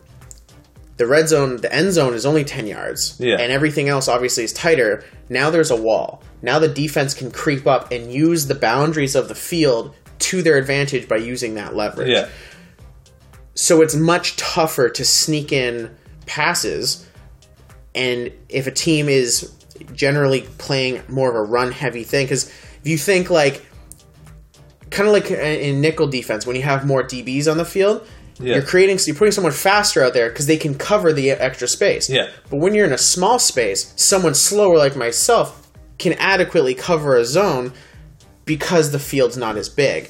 the 0.98 1.08
red 1.08 1.30
zone, 1.30 1.58
the 1.58 1.74
end 1.74 1.94
zone 1.94 2.14
is 2.14 2.26
only 2.26 2.44
10 2.44 2.68
yards. 2.68 3.16
Yeah. 3.20 3.38
And 3.40 3.52
everything 3.52 3.88
else 3.88 4.08
obviously 4.08 4.44
is 4.44 4.52
tighter. 4.52 5.04
Now 5.30 5.50
there's 5.50 5.72
a 5.72 5.76
wall. 5.76 6.24
Now 6.42 6.60
the 6.60 6.68
defense 6.68 7.14
can 7.14 7.32
creep 7.32 7.68
up 7.68 7.92
and 7.92 8.12
use 8.12 8.48
the 8.48 8.56
boundaries 8.56 9.16
of 9.16 9.28
the 9.28 9.36
field 9.36 9.96
to 10.20 10.42
their 10.42 10.58
advantage 10.58 11.08
by 11.08 11.18
using 11.18 11.56
that 11.56 11.76
leverage. 11.76 12.10
Yeah. 12.10 12.28
So 13.54 13.82
it's 13.82 13.96
much 13.96 14.36
tougher 14.36 14.90
to 14.90 15.06
sneak 15.06 15.52
in 15.52 15.96
passes. 16.26 17.08
And 17.96 18.32
if 18.50 18.68
a 18.68 18.72
team 18.72 19.10
is 19.10 19.54
generally 19.94 20.42
playing 20.58 21.02
more 21.08 21.30
of 21.30 21.36
a 21.36 21.42
run 21.42 21.72
heavy 21.72 22.04
thing, 22.04 22.26
because 22.26 22.48
if 22.48 22.82
you 22.88 22.98
think 22.98 23.30
like, 23.30 23.66
kind 24.90 25.08
of 25.08 25.14
like 25.14 25.30
in 25.30 25.82
nickel 25.82 26.08
defense, 26.08 26.46
when 26.46 26.56
you 26.56 26.62
have 26.62 26.86
more 26.86 27.04
DBs 27.04 27.50
on 27.50 27.58
the 27.58 27.66
field, 27.66 28.08
Yeah. 28.40 28.56
you're 28.56 28.64
creating, 28.64 29.00
so 29.00 29.08
you're 29.08 29.16
putting 29.16 29.32
someone 29.32 29.54
faster 29.54 30.04
out 30.04 30.14
there 30.14 30.30
because 30.30 30.46
they 30.46 30.58
can 30.58 30.76
cover 30.76 31.12
the 31.12 31.32
extra 31.32 31.68
space. 31.68 32.10
Yeah. 32.10 32.30
But 32.50 32.60
when 32.60 32.76
you're 32.76 32.86
in 32.86 32.94
a 32.94 32.98
small 32.98 33.40
space, 33.40 33.94
someone 33.96 34.34
slower 34.36 34.78
like 34.78 34.96
myself 34.96 35.72
can 35.98 36.14
adequately 36.14 36.76
cover 36.76 37.16
a 37.16 37.26
zone 37.26 37.74
because 38.46 38.92
the 38.92 39.00
field's 39.00 39.38
not 39.38 39.58
as 39.58 39.70
big. 39.70 40.10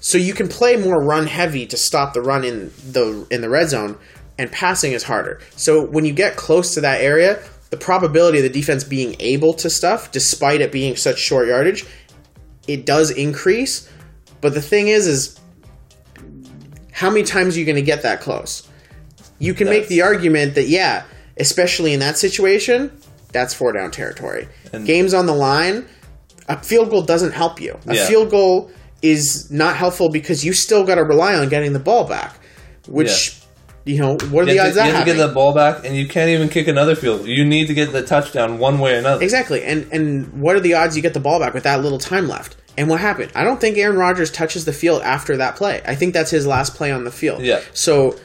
So 0.00 0.16
you 0.16 0.32
can 0.32 0.48
play 0.48 0.76
more 0.76 1.04
run 1.04 1.26
heavy 1.26 1.66
to 1.66 1.76
stop 1.76 2.14
the 2.14 2.22
run 2.22 2.44
in 2.44 2.72
the 2.90 3.26
in 3.30 3.42
the 3.42 3.50
red 3.50 3.68
zone, 3.68 3.98
and 4.38 4.50
passing 4.50 4.92
is 4.92 5.02
harder. 5.02 5.40
So 5.56 5.84
when 5.84 6.04
you 6.04 6.12
get 6.12 6.36
close 6.36 6.74
to 6.74 6.80
that 6.80 7.02
area, 7.02 7.42
the 7.70 7.76
probability 7.76 8.38
of 8.38 8.44
the 8.44 8.50
defense 8.50 8.84
being 8.84 9.14
able 9.20 9.52
to 9.54 9.68
stuff, 9.68 10.10
despite 10.10 10.60
it 10.60 10.72
being 10.72 10.96
such 10.96 11.18
short 11.18 11.48
yardage, 11.48 11.84
it 12.66 12.86
does 12.86 13.10
increase. 13.10 13.90
But 14.40 14.54
the 14.54 14.62
thing 14.62 14.88
is, 14.88 15.06
is 15.06 15.39
how 17.00 17.08
many 17.08 17.22
times 17.22 17.56
are 17.56 17.60
you 17.60 17.64
going 17.64 17.76
to 17.76 17.82
get 17.82 18.02
that 18.02 18.20
close? 18.20 18.68
You 19.38 19.54
can 19.54 19.70
make 19.70 19.88
the 19.88 20.02
argument 20.02 20.54
that 20.56 20.68
yeah, 20.68 21.04
especially 21.38 21.94
in 21.94 22.00
that 22.00 22.18
situation, 22.18 22.92
that's 23.32 23.54
four 23.54 23.72
down 23.72 23.90
territory. 23.90 24.48
Games 24.84 25.14
on 25.14 25.24
the 25.24 25.32
line, 25.32 25.86
a 26.46 26.62
field 26.62 26.90
goal 26.90 27.00
doesn't 27.00 27.32
help 27.32 27.58
you. 27.58 27.78
A 27.86 27.94
Yeah. 27.94 28.06
field 28.06 28.30
goal 28.30 28.70
is 29.00 29.50
not 29.50 29.76
helpful 29.76 30.10
because 30.10 30.44
you 30.44 30.52
still 30.52 30.84
got 30.84 30.96
to 30.96 31.02
rely 31.04 31.34
on 31.34 31.48
getting 31.48 31.72
the 31.72 31.78
ball 31.78 32.04
back, 32.04 32.34
which 32.86 33.40
you 33.86 33.98
know 33.98 34.18
what 34.28 34.42
are 34.42 34.52
the 34.52 34.58
odds 34.58 34.72
to, 34.72 34.74
that 34.74 34.86
you 34.88 34.92
have 34.92 35.06
to 35.06 35.12
get 35.14 35.26
the 35.26 35.32
ball 35.32 35.54
back, 35.54 35.86
and 35.86 35.96
you 35.96 36.06
can't 36.06 36.28
even 36.28 36.50
kick 36.50 36.68
another 36.68 36.94
field. 36.94 37.26
You 37.26 37.46
need 37.46 37.66
to 37.68 37.74
get 37.74 37.92
the 37.92 38.02
touchdown 38.02 38.58
one 38.58 38.78
way 38.78 38.96
or 38.96 38.98
another. 38.98 39.22
Exactly, 39.24 39.62
and 39.64 39.86
and 39.90 40.30
what 40.42 40.54
are 40.54 40.60
the 40.60 40.74
odds 40.74 40.96
you 40.96 41.02
get 41.02 41.14
the 41.14 41.20
ball 41.20 41.40
back 41.40 41.54
with 41.54 41.62
that 41.62 41.80
little 41.82 41.98
time 41.98 42.28
left? 42.28 42.56
And 42.80 42.88
what 42.88 42.98
happened? 42.98 43.30
I 43.34 43.44
don't 43.44 43.60
think 43.60 43.76
Aaron 43.76 43.98
Rodgers 43.98 44.30
touches 44.30 44.64
the 44.64 44.72
field 44.72 45.02
after 45.02 45.36
that 45.36 45.54
play. 45.54 45.82
I 45.84 45.94
think 45.94 46.14
that's 46.14 46.30
his 46.30 46.46
last 46.46 46.74
play 46.74 46.90
on 46.90 47.04
the 47.04 47.10
field. 47.10 47.42
Yeah. 47.42 47.60
So 47.74 48.18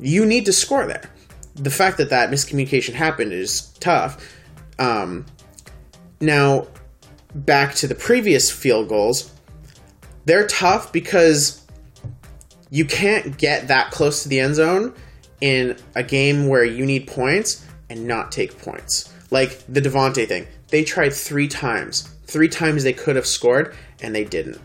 you 0.00 0.26
need 0.26 0.46
to 0.46 0.52
score 0.52 0.84
there. 0.86 1.08
The 1.54 1.70
fact 1.70 1.98
that 1.98 2.10
that 2.10 2.28
miscommunication 2.28 2.94
happened 2.94 3.32
is 3.32 3.68
tough. 3.78 4.20
Um, 4.76 5.24
now, 6.20 6.66
back 7.32 7.76
to 7.76 7.86
the 7.86 7.94
previous 7.94 8.50
field 8.50 8.88
goals, 8.88 9.32
they're 10.24 10.48
tough 10.48 10.92
because 10.92 11.64
you 12.70 12.84
can't 12.84 13.38
get 13.38 13.68
that 13.68 13.92
close 13.92 14.24
to 14.24 14.28
the 14.28 14.40
end 14.40 14.56
zone 14.56 14.94
in 15.40 15.76
a 15.94 16.02
game 16.02 16.48
where 16.48 16.64
you 16.64 16.84
need 16.84 17.06
points 17.06 17.64
and 17.88 18.08
not 18.08 18.32
take 18.32 18.58
points. 18.58 19.14
Like 19.30 19.62
the 19.68 19.80
Davante 19.80 20.26
thing. 20.26 20.48
They 20.70 20.82
tried 20.82 21.12
three 21.12 21.46
times. 21.46 22.08
Three 22.24 22.48
times 22.48 22.82
they 22.82 22.94
could 22.94 23.14
have 23.14 23.26
scored 23.26 23.76
and 24.02 24.14
they 24.14 24.24
didn't. 24.24 24.60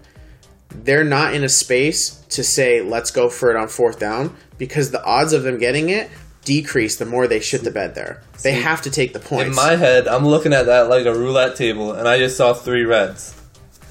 They're 0.69 1.03
not 1.03 1.33
in 1.33 1.43
a 1.43 1.49
space 1.49 2.09
to 2.29 2.43
say, 2.43 2.81
let's 2.81 3.11
go 3.11 3.29
for 3.29 3.49
it 3.49 3.55
on 3.55 3.67
fourth 3.67 3.99
down 3.99 4.35
because 4.57 4.91
the 4.91 5.03
odds 5.03 5.33
of 5.33 5.43
them 5.43 5.57
getting 5.57 5.89
it 5.89 6.09
decrease 6.43 6.95
the 6.95 7.05
more 7.05 7.27
they 7.27 7.39
shit 7.39 7.63
the 7.63 7.71
bed 7.71 7.93
there. 7.95 8.23
They 8.41 8.53
have 8.53 8.81
to 8.83 8.89
take 8.89 9.13
the 9.13 9.19
points. 9.19 9.49
In 9.49 9.55
my 9.55 9.75
head, 9.75 10.07
I'm 10.07 10.25
looking 10.25 10.53
at 10.53 10.67
that 10.67 10.89
like 10.89 11.05
a 11.05 11.13
roulette 11.13 11.55
table, 11.55 11.91
and 11.91 12.07
I 12.07 12.17
just 12.17 12.37
saw 12.37 12.53
three 12.53 12.85
reds. 12.85 13.35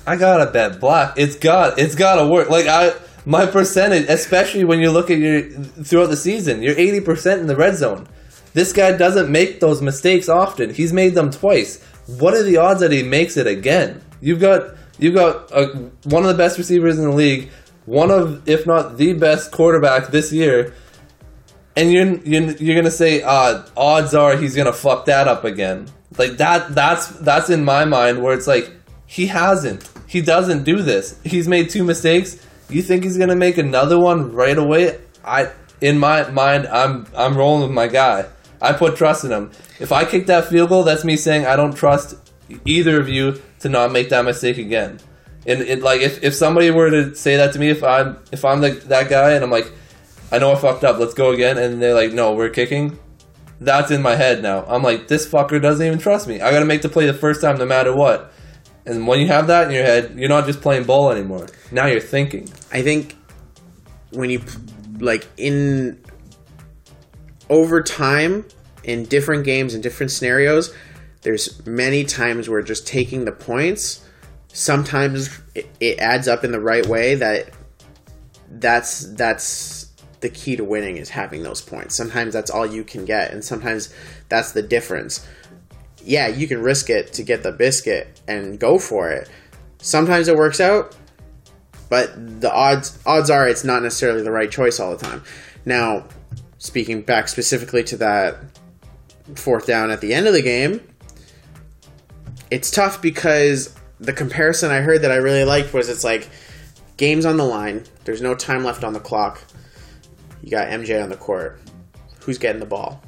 I 0.06 0.16
gotta 0.16 0.50
bet 0.50 0.80
black. 0.80 1.18
It's 1.18 1.36
got. 1.36 1.78
It's 1.78 1.94
gotta 1.94 2.26
work. 2.26 2.48
Like 2.48 2.66
I, 2.66 2.94
my 3.26 3.44
percentage, 3.44 4.08
especially 4.08 4.64
when 4.64 4.80
you 4.80 4.90
look 4.90 5.10
at 5.10 5.18
your 5.18 5.42
throughout 5.42 6.10
the 6.10 6.16
season, 6.16 6.62
you're 6.62 6.78
80 6.78 7.00
percent 7.00 7.40
in 7.40 7.46
the 7.46 7.56
red 7.56 7.76
zone. 7.76 8.08
This 8.54 8.72
guy 8.72 8.96
doesn't 8.96 9.30
make 9.30 9.60
those 9.60 9.82
mistakes 9.82 10.28
often. 10.28 10.72
He's 10.72 10.92
made 10.92 11.14
them 11.14 11.30
twice. 11.30 11.82
What 12.06 12.32
are 12.32 12.42
the 12.42 12.56
odds 12.56 12.80
that 12.80 12.92
he 12.92 13.02
makes 13.02 13.36
it 13.36 13.46
again? 13.46 14.00
You've 14.20 14.40
got 14.40 14.76
you've 14.98 15.14
got 15.14 15.50
a, 15.52 15.66
one 16.04 16.22
of 16.22 16.28
the 16.28 16.36
best 16.36 16.58
receivers 16.58 16.98
in 16.98 17.04
the 17.04 17.14
league, 17.14 17.50
one 17.84 18.10
of 18.10 18.48
if 18.48 18.66
not 18.66 18.96
the 18.96 19.12
best 19.12 19.52
quarterback 19.52 20.08
this 20.08 20.32
year, 20.32 20.74
and 21.76 21.92
you're 21.92 22.16
you're, 22.18 22.50
you're 22.52 22.76
gonna 22.76 22.90
say 22.90 23.22
uh, 23.22 23.62
odds 23.76 24.14
are 24.14 24.36
he's 24.36 24.56
gonna 24.56 24.72
fuck 24.72 25.06
that 25.06 25.28
up 25.28 25.44
again. 25.44 25.86
Like 26.18 26.38
that 26.38 26.74
that's 26.74 27.08
that's 27.08 27.50
in 27.50 27.64
my 27.64 27.84
mind 27.84 28.22
where 28.22 28.34
it's 28.34 28.46
like 28.46 28.70
he 29.06 29.26
hasn't. 29.26 29.88
He 30.06 30.20
doesn't 30.20 30.64
do 30.64 30.82
this. 30.82 31.20
He's 31.24 31.48
made 31.48 31.70
two 31.70 31.84
mistakes. 31.84 32.44
You 32.68 32.82
think 32.82 33.04
he's 33.04 33.18
gonna 33.18 33.36
make 33.36 33.58
another 33.58 33.98
one 33.98 34.32
right 34.32 34.56
away? 34.56 35.00
I 35.24 35.50
in 35.80 35.98
my 35.98 36.28
mind 36.30 36.66
I'm 36.66 37.06
I'm 37.14 37.36
rolling 37.36 37.62
with 37.62 37.72
my 37.72 37.88
guy. 37.88 38.26
I 38.60 38.72
put 38.72 38.96
trust 38.96 39.24
in 39.24 39.32
him. 39.32 39.50
If 39.78 39.92
I 39.92 40.04
kick 40.06 40.26
that 40.26 40.46
field 40.46 40.70
goal, 40.70 40.82
that's 40.82 41.04
me 41.04 41.16
saying 41.16 41.44
I 41.44 41.56
don't 41.56 41.74
trust 41.74 42.16
either 42.64 42.98
of 42.98 43.08
you 43.08 43.42
to 43.60 43.68
not 43.68 43.92
make 43.92 44.08
that 44.10 44.24
mistake 44.24 44.58
again. 44.58 44.98
And 45.46 45.62
it 45.62 45.80
like 45.80 46.00
if, 46.00 46.22
if 46.24 46.34
somebody 46.34 46.70
were 46.70 46.90
to 46.90 47.14
say 47.14 47.36
that 47.36 47.52
to 47.52 47.58
me, 47.58 47.70
if 47.70 47.84
I'm 47.84 48.18
if 48.32 48.44
I'm 48.44 48.60
the, 48.60 48.70
that 48.70 49.08
guy 49.08 49.32
and 49.32 49.44
I'm 49.44 49.50
like, 49.50 49.70
I 50.32 50.38
know 50.38 50.52
I 50.52 50.56
fucked 50.56 50.84
up, 50.84 50.98
let's 50.98 51.14
go 51.14 51.30
again, 51.30 51.56
and 51.56 51.80
they're 51.80 51.94
like, 51.94 52.12
no, 52.12 52.34
we're 52.34 52.50
kicking. 52.50 52.98
That's 53.60 53.90
in 53.90 54.02
my 54.02 54.16
head 54.16 54.42
now. 54.42 54.64
I'm 54.66 54.82
like, 54.82 55.08
this 55.08 55.26
fucker 55.26 55.62
doesn't 55.62 55.86
even 55.86 55.98
trust 55.98 56.28
me. 56.28 56.40
I 56.40 56.50
got 56.50 56.60
to 56.60 56.66
make 56.66 56.82
the 56.82 56.90
play 56.90 57.06
the 57.06 57.14
first 57.14 57.40
time, 57.40 57.56
no 57.56 57.64
matter 57.64 57.94
what. 57.94 58.32
And 58.84 59.06
when 59.06 59.18
you 59.18 59.28
have 59.28 59.46
that 59.46 59.66
in 59.66 59.72
your 59.72 59.84
head, 59.84 60.14
you're 60.16 60.28
not 60.28 60.46
just 60.46 60.60
playing 60.60 60.84
ball 60.84 61.10
anymore. 61.10 61.46
Now 61.72 61.86
you're 61.86 62.00
thinking. 62.00 62.48
I 62.70 62.82
think 62.82 63.16
when 64.10 64.30
you 64.30 64.42
like 64.98 65.26
in 65.36 66.00
over 67.48 67.82
time 67.82 68.44
in 68.84 69.04
different 69.04 69.44
games 69.44 69.74
and 69.74 69.82
different 69.82 70.12
scenarios, 70.12 70.74
there's 71.26 71.66
many 71.66 72.04
times 72.04 72.48
where 72.48 72.62
just 72.62 72.86
taking 72.86 73.24
the 73.24 73.32
points 73.32 74.06
sometimes 74.52 75.28
it, 75.56 75.68
it 75.80 75.98
adds 75.98 76.28
up 76.28 76.44
in 76.44 76.52
the 76.52 76.60
right 76.60 76.86
way 76.86 77.16
that 77.16 77.50
that's 78.48 79.12
that's 79.14 79.92
the 80.20 80.28
key 80.28 80.54
to 80.54 80.62
winning 80.62 80.98
is 80.98 81.10
having 81.10 81.42
those 81.42 81.60
points. 81.60 81.96
Sometimes 81.96 82.32
that's 82.32 82.48
all 82.48 82.64
you 82.64 82.84
can 82.84 83.04
get 83.04 83.32
and 83.32 83.44
sometimes 83.44 83.92
that's 84.28 84.52
the 84.52 84.62
difference. 84.62 85.26
Yeah, 86.00 86.28
you 86.28 86.46
can 86.46 86.62
risk 86.62 86.90
it 86.90 87.12
to 87.14 87.24
get 87.24 87.42
the 87.42 87.50
biscuit 87.50 88.20
and 88.28 88.56
go 88.60 88.78
for 88.78 89.10
it. 89.10 89.28
Sometimes 89.78 90.28
it 90.28 90.36
works 90.36 90.60
out, 90.60 90.96
but 91.88 92.40
the 92.40 92.54
odds 92.54 93.00
odds 93.04 93.30
are 93.30 93.48
it's 93.48 93.64
not 93.64 93.82
necessarily 93.82 94.22
the 94.22 94.30
right 94.30 94.50
choice 94.50 94.78
all 94.78 94.96
the 94.96 95.04
time. 95.04 95.24
Now, 95.64 96.04
speaking 96.58 97.02
back 97.02 97.26
specifically 97.26 97.82
to 97.82 97.96
that 97.96 98.36
fourth 99.34 99.66
down 99.66 99.90
at 99.90 100.00
the 100.00 100.14
end 100.14 100.28
of 100.28 100.32
the 100.32 100.42
game, 100.42 100.80
it's 102.50 102.70
tough 102.70 103.02
because 103.02 103.74
the 103.98 104.12
comparison 104.12 104.70
I 104.70 104.80
heard 104.80 105.02
that 105.02 105.10
I 105.10 105.16
really 105.16 105.44
liked 105.44 105.72
was 105.72 105.88
it's 105.88 106.04
like 106.04 106.28
games 106.96 107.26
on 107.26 107.36
the 107.36 107.44
line, 107.44 107.84
there's 108.04 108.22
no 108.22 108.34
time 108.34 108.64
left 108.64 108.84
on 108.84 108.92
the 108.92 109.00
clock. 109.00 109.40
You 110.42 110.50
got 110.50 110.68
MJ 110.68 111.02
on 111.02 111.08
the 111.08 111.16
court. 111.16 111.60
Who's 112.20 112.38
getting 112.38 112.60
the 112.60 112.66
ball? 112.66 113.02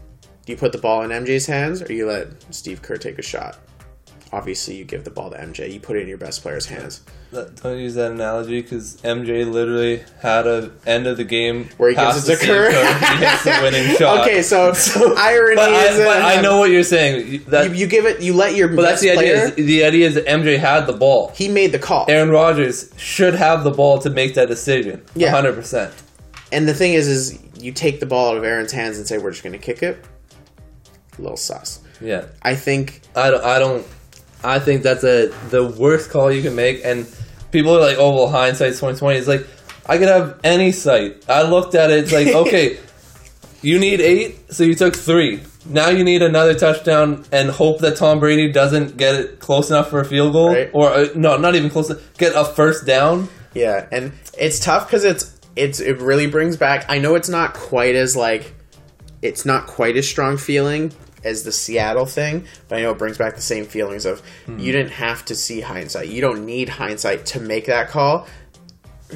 Do 0.45 0.53
you 0.53 0.59
put 0.59 0.73
the 0.73 0.79
ball 0.79 1.03
in 1.03 1.11
MJ's 1.11 1.47
hands 1.47 1.83
or 1.83 1.93
you 1.93 2.07
let 2.07 2.29
Steve 2.55 2.83
Kerr 2.83 2.97
take 2.97 3.19
a 3.19 3.23
shot? 3.23 3.59
Obviously, 4.31 4.77
you 4.77 4.85
give 4.85 5.05
the 5.05 5.11
ball 5.11 5.31
to 5.31 5.39
MJ. 5.39 5.73
You 5.73 5.81
put 5.81 5.97
it 5.97 6.03
in 6.03 6.09
your 6.09 6.19
best 6.19 6.43
player's 6.43 6.67
hands. 6.67 7.03
Don't 7.33 7.79
use 7.79 7.95
that 7.95 8.13
analogy 8.13 8.61
because 8.61 8.97
MJ 9.03 9.51
literally 9.51 10.03
had 10.21 10.47
a 10.47 10.71
end 10.87 11.07
of 11.07 11.17
the 11.17 11.25
game 11.25 11.69
Where 11.79 11.91
he 11.91 11.97
gives 11.97 12.29
it 12.29 12.39
to 12.39 12.47
Kerr. 12.47 12.71
He 12.71 13.25
hits 13.25 13.45
the 13.45 13.59
winning 13.63 13.97
shot. 13.97 14.21
Okay, 14.21 14.43
so, 14.43 14.73
so 14.75 15.15
irony 15.19 15.57
but, 15.57 15.71
I, 15.71 15.85
is 15.87 16.01
uh, 16.01 16.05
but 16.05 16.23
I 16.23 16.43
know 16.43 16.59
what 16.59 16.71
you're 16.71 16.83
saying. 16.83 17.45
That, 17.49 17.71
you, 17.71 17.77
you 17.77 17.87
give 17.87 18.05
it. 18.05 18.21
You 18.21 18.35
let 18.35 18.55
your 18.55 18.69
but 18.69 18.83
that's 18.83 19.01
the 19.01 19.15
player. 19.15 19.47
idea. 19.47 19.55
Is, 19.55 19.55
the 19.55 19.85
idea 19.85 20.07
is 20.09 20.15
that 20.15 20.27
MJ 20.27 20.59
had 20.59 20.87
the 20.87 20.93
ball. 20.93 21.33
he 21.35 21.49
made 21.49 21.73
the 21.73 21.79
call. 21.79 22.05
Aaron 22.09 22.31
Rodgers 22.31 22.93
should 22.99 23.35
have 23.35 23.65
the 23.65 23.71
ball 23.71 23.99
to 24.01 24.11
make 24.11 24.35
that 24.35 24.49
decision. 24.49 25.03
Yeah. 25.15 25.31
hundred 25.31 25.55
percent. 25.55 25.95
And 26.53 26.69
the 26.69 26.75
thing 26.75 26.93
is, 26.95 27.09
is 27.09 27.39
you 27.59 27.73
take 27.73 28.01
the 28.01 28.07
ball 28.07 28.31
out 28.31 28.37
of 28.37 28.45
Aaron's 28.45 28.73
hands 28.73 28.99
and 28.99 29.07
say 29.07 29.19
we're 29.19 29.31
just 29.31 29.43
going 29.43 29.53
to 29.53 29.59
kick 29.59 29.83
it. 29.83 30.05
A 31.19 31.23
little 31.23 31.37
sus. 31.37 31.81
Yeah. 32.01 32.27
I 32.43 32.55
think 32.55 33.03
I 33.17 33.31
don't. 33.31 33.45
I 33.45 33.59
don't. 33.59 33.87
I 34.45 34.59
think 34.59 34.83
that's 34.83 35.05
a 35.05 35.29
the 35.51 35.67
worst 35.67 36.11
call 36.11 36.31
you 36.33 36.43
can 36.43 36.55
make. 36.55 36.85
And 36.85 37.07
people 37.51 37.77
are 37.77 37.81
like, 37.81 37.97
"Oh 37.99 38.15
well, 38.15 38.29
hindsight's 38.29 38.79
twenty 38.79 38.99
twenty. 38.99 39.19
It's 39.19 39.29
like 39.29 39.47
I 39.87 39.99
could 39.99 40.09
have 40.09 40.39
any 40.45 40.73
sight. 40.73 41.25
I 41.29 41.43
looked 41.43 41.75
at 41.75 41.91
it. 41.91 42.05
It's 42.05 42.13
like 42.13 42.29
okay, 42.47 42.79
you 43.63 43.79
need 43.79 44.01
eight, 44.01 44.53
so 44.53 44.65
you 44.65 44.75
took 44.75 44.95
three. 44.95 45.43
Now 45.67 45.91
you 45.91 46.05
need 46.05 46.23
another 46.23 46.55
touchdown 46.55 47.25
and 47.33 47.51
hope 47.51 47.81
that 47.81 47.97
Tom 47.97 48.21
Brady 48.21 48.51
doesn't 48.53 48.97
get 48.97 49.15
it 49.17 49.39
close 49.41 49.69
enough 49.71 49.91
for 49.91 50.01
a 50.01 50.05
field 50.05 50.33
goal, 50.33 50.55
Right. 50.55 50.71
or 50.73 50.89
uh, 50.91 51.09
no, 51.15 51.37
not 51.37 51.55
even 51.57 51.69
close. 51.69 51.89
To, 51.89 52.01
get 52.17 52.33
a 52.35 52.45
first 52.45 52.87
down. 52.87 53.29
Yeah, 53.55 53.87
and 53.91 54.13
it's 54.39 54.61
tough 54.61 54.87
because 54.87 55.05
it's 55.05 55.39
it's 55.57 55.81
it 55.81 56.01
really 56.01 56.27
brings 56.29 56.57
back. 56.57 56.87
I 56.89 56.99
know 56.99 57.17
it's 57.17 57.29
not 57.29 57.55
quite 57.55 57.97
as 57.97 58.15
like 58.17 58.55
it's 59.21 59.45
not 59.45 59.67
quite 59.67 59.97
as 59.97 60.09
strong 60.09 60.37
feeling 60.37 60.93
as 61.25 61.43
the 61.45 61.53
Seattle 61.53 62.07
thing, 62.07 62.47
but 62.69 62.79
I 62.79 62.83
know 62.83 62.93
it 62.93 62.99
brings 62.99 63.19
back 63.19 63.35
the 63.35 63.43
same 63.43 63.65
feelings 63.65 64.07
of 64.07 64.21
hmm. 64.47 64.59
you 64.59 64.73
didn't 64.73 64.93
have 64.93 65.25
to 65.27 65.35
see 65.35 65.61
hindsight. 65.61 66.09
You 66.09 66.21
don't 66.21 66.47
need 66.47 66.69
hindsight 66.69 67.27
to 67.27 67.41
make 67.41 67.67
that 67.67 67.89
call. 67.89 68.27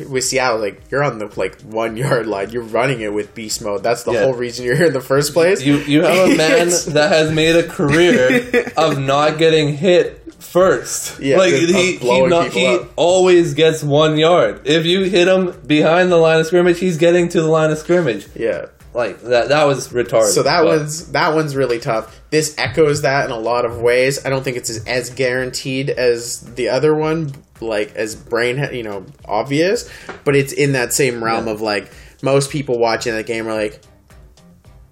With 0.08 0.24
Seattle, 0.24 0.58
like 0.58 0.82
you're 0.90 1.02
on 1.04 1.18
the 1.18 1.30
like 1.36 1.60
one 1.60 1.98
yard 1.98 2.26
line, 2.26 2.48
you're 2.48 2.62
running 2.62 3.02
it 3.02 3.12
with 3.12 3.34
beast 3.34 3.62
mode. 3.62 3.82
That's 3.82 4.04
the 4.04 4.12
Yeah. 4.12 4.24
whole 4.24 4.32
reason 4.32 4.64
you're 4.64 4.74
here 4.76 4.86
in 4.86 4.94
the 4.94 5.02
first 5.02 5.34
place. 5.34 5.62
You 5.62 5.76
you 5.78 6.02
have 6.02 6.30
a 6.30 6.36
man 6.36 6.68
that 6.68 7.10
has 7.12 7.30
made 7.30 7.56
a 7.56 7.68
career 7.68 8.72
of 8.76 8.98
not 8.98 9.36
getting 9.36 9.76
hit 9.76 10.18
first. 10.42 11.20
Yeah, 11.20 11.36
like 11.36 11.52
he 11.52 11.96
he, 11.98 12.26
not, 12.26 12.52
he 12.52 12.66
up. 12.66 12.90
always 12.96 13.52
gets 13.52 13.82
one 13.82 14.16
yard. 14.16 14.62
If 14.64 14.86
you 14.86 15.04
hit 15.04 15.28
him 15.28 15.60
behind 15.66 16.10
the 16.10 16.16
line 16.16 16.40
of 16.40 16.46
scrimmage, 16.46 16.78
he's 16.78 16.96
getting 16.96 17.28
to 17.28 17.42
the 17.42 17.48
line 17.48 17.70
of 17.70 17.76
scrimmage. 17.78 18.26
yeah, 18.34 18.66
Like 18.94 19.22
that 19.22 19.48
that 19.48 19.64
was 19.64 19.88
retarded. 19.88 20.32
So 20.32 20.42
that 20.42 20.62
but- 20.62 20.78
one's 20.78 21.12
that 21.12 21.34
one's 21.34 21.56
really 21.56 21.78
tough. 21.78 22.20
This 22.30 22.54
echoes 22.58 23.02
that 23.02 23.24
in 23.24 23.30
a 23.30 23.38
lot 23.38 23.64
of 23.64 23.80
ways. 23.80 24.24
I 24.24 24.30
don't 24.30 24.42
think 24.42 24.56
it's 24.56 24.70
as, 24.70 24.84
as 24.86 25.10
guaranteed 25.10 25.90
as 25.90 26.40
the 26.40 26.68
other 26.70 26.94
one, 26.94 27.32
like 27.60 27.94
as 27.94 28.14
brain, 28.14 28.58
you 28.72 28.82
know, 28.82 29.04
obvious. 29.24 29.88
But 30.24 30.36
it's 30.36 30.52
in 30.52 30.72
that 30.72 30.92
same 30.92 31.22
realm 31.24 31.46
Yeah. 31.46 31.52
of 31.52 31.60
like 31.62 31.90
most 32.22 32.50
people 32.50 32.78
watching 32.78 33.14
that 33.14 33.26
game 33.26 33.46
are 33.48 33.54
like, 33.54 33.80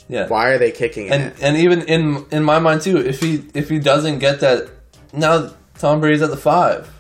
yeah. 0.09 0.27
why 0.29 0.49
are 0.49 0.59
they 0.59 0.71
kicking 0.71 1.07
it? 1.07 1.13
And 1.13 1.35
and 1.43 1.57
even 1.59 1.83
in 1.83 2.25
in 2.31 2.43
my 2.43 2.59
mind 2.59 2.81
too, 2.83 2.99
if 2.99 3.21
he 3.21 3.45
if 3.55 3.69
he 3.69 3.79
doesn't 3.79 4.19
get 4.19 4.41
that 4.41 4.69
now 5.13 5.51
Tom 5.79 6.01
Brady's 6.01 6.23
at 6.23 6.31
the 6.31 6.37
five. 6.37 6.91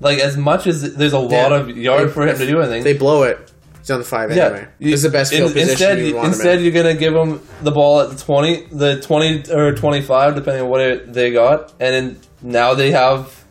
Like 0.00 0.18
as 0.18 0.36
much 0.36 0.66
as 0.66 0.94
there's 0.96 1.12
a 1.12 1.18
lot 1.18 1.50
Yeah. 1.52 1.56
of 1.56 1.76
yard 1.76 2.12
for 2.12 2.26
him 2.26 2.36
to 2.36 2.46
do 2.46 2.60
anything. 2.60 2.82
they 2.84 2.94
blow 2.94 3.22
it. 3.24 3.52
He's 3.84 3.90
on 3.90 3.98
the 3.98 4.04
five 4.06 4.30
anyway. 4.30 4.66
this 4.80 4.94
is 4.94 5.02
the 5.02 5.10
best 5.10 5.30
field 5.30 5.48
in- 5.50 5.52
position 5.52 5.70
Instead, 5.72 5.98
you 5.98 6.04
you- 6.06 6.14
want 6.14 6.26
him 6.28 6.32
instead 6.32 6.56
in. 6.58 6.64
you're 6.64 6.72
gonna 6.72 6.94
give 6.94 7.14
him 7.14 7.40
the 7.62 7.70
ball 7.70 8.00
at 8.00 8.10
the 8.10 8.16
twenty, 8.24 8.64
the 8.72 8.98
twenty 9.02 9.44
or 9.52 9.72
twenty-five, 9.72 10.34
depending 10.34 10.62
on 10.62 10.68
what 10.70 10.80
it, 10.80 11.12
they 11.12 11.30
got, 11.32 11.74
and 11.80 11.94
then 11.94 12.16
now 12.40 12.72
they 12.74 12.92
have. 12.92 13.44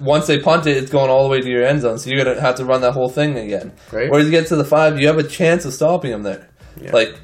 Once 0.00 0.26
they 0.26 0.38
punt 0.38 0.66
it, 0.66 0.78
it's 0.78 0.90
going 0.90 1.10
all 1.10 1.22
the 1.24 1.28
way 1.28 1.42
to 1.42 1.48
your 1.50 1.62
end 1.62 1.82
zone, 1.82 1.98
so 1.98 2.08
you're 2.08 2.24
gonna 2.24 2.40
have 2.40 2.54
to 2.54 2.64
run 2.64 2.80
that 2.80 2.92
whole 2.92 3.10
thing 3.10 3.36
again. 3.36 3.72
Right. 3.92 4.10
Whereas 4.10 4.24
you 4.24 4.30
get 4.30 4.46
to 4.46 4.56
the 4.56 4.64
five, 4.64 4.98
you 4.98 5.06
have 5.08 5.18
a 5.18 5.22
chance 5.22 5.66
of 5.66 5.74
stopping 5.74 6.10
him 6.12 6.22
there. 6.22 6.48
Yeah. 6.80 6.92
Like, 6.92 7.14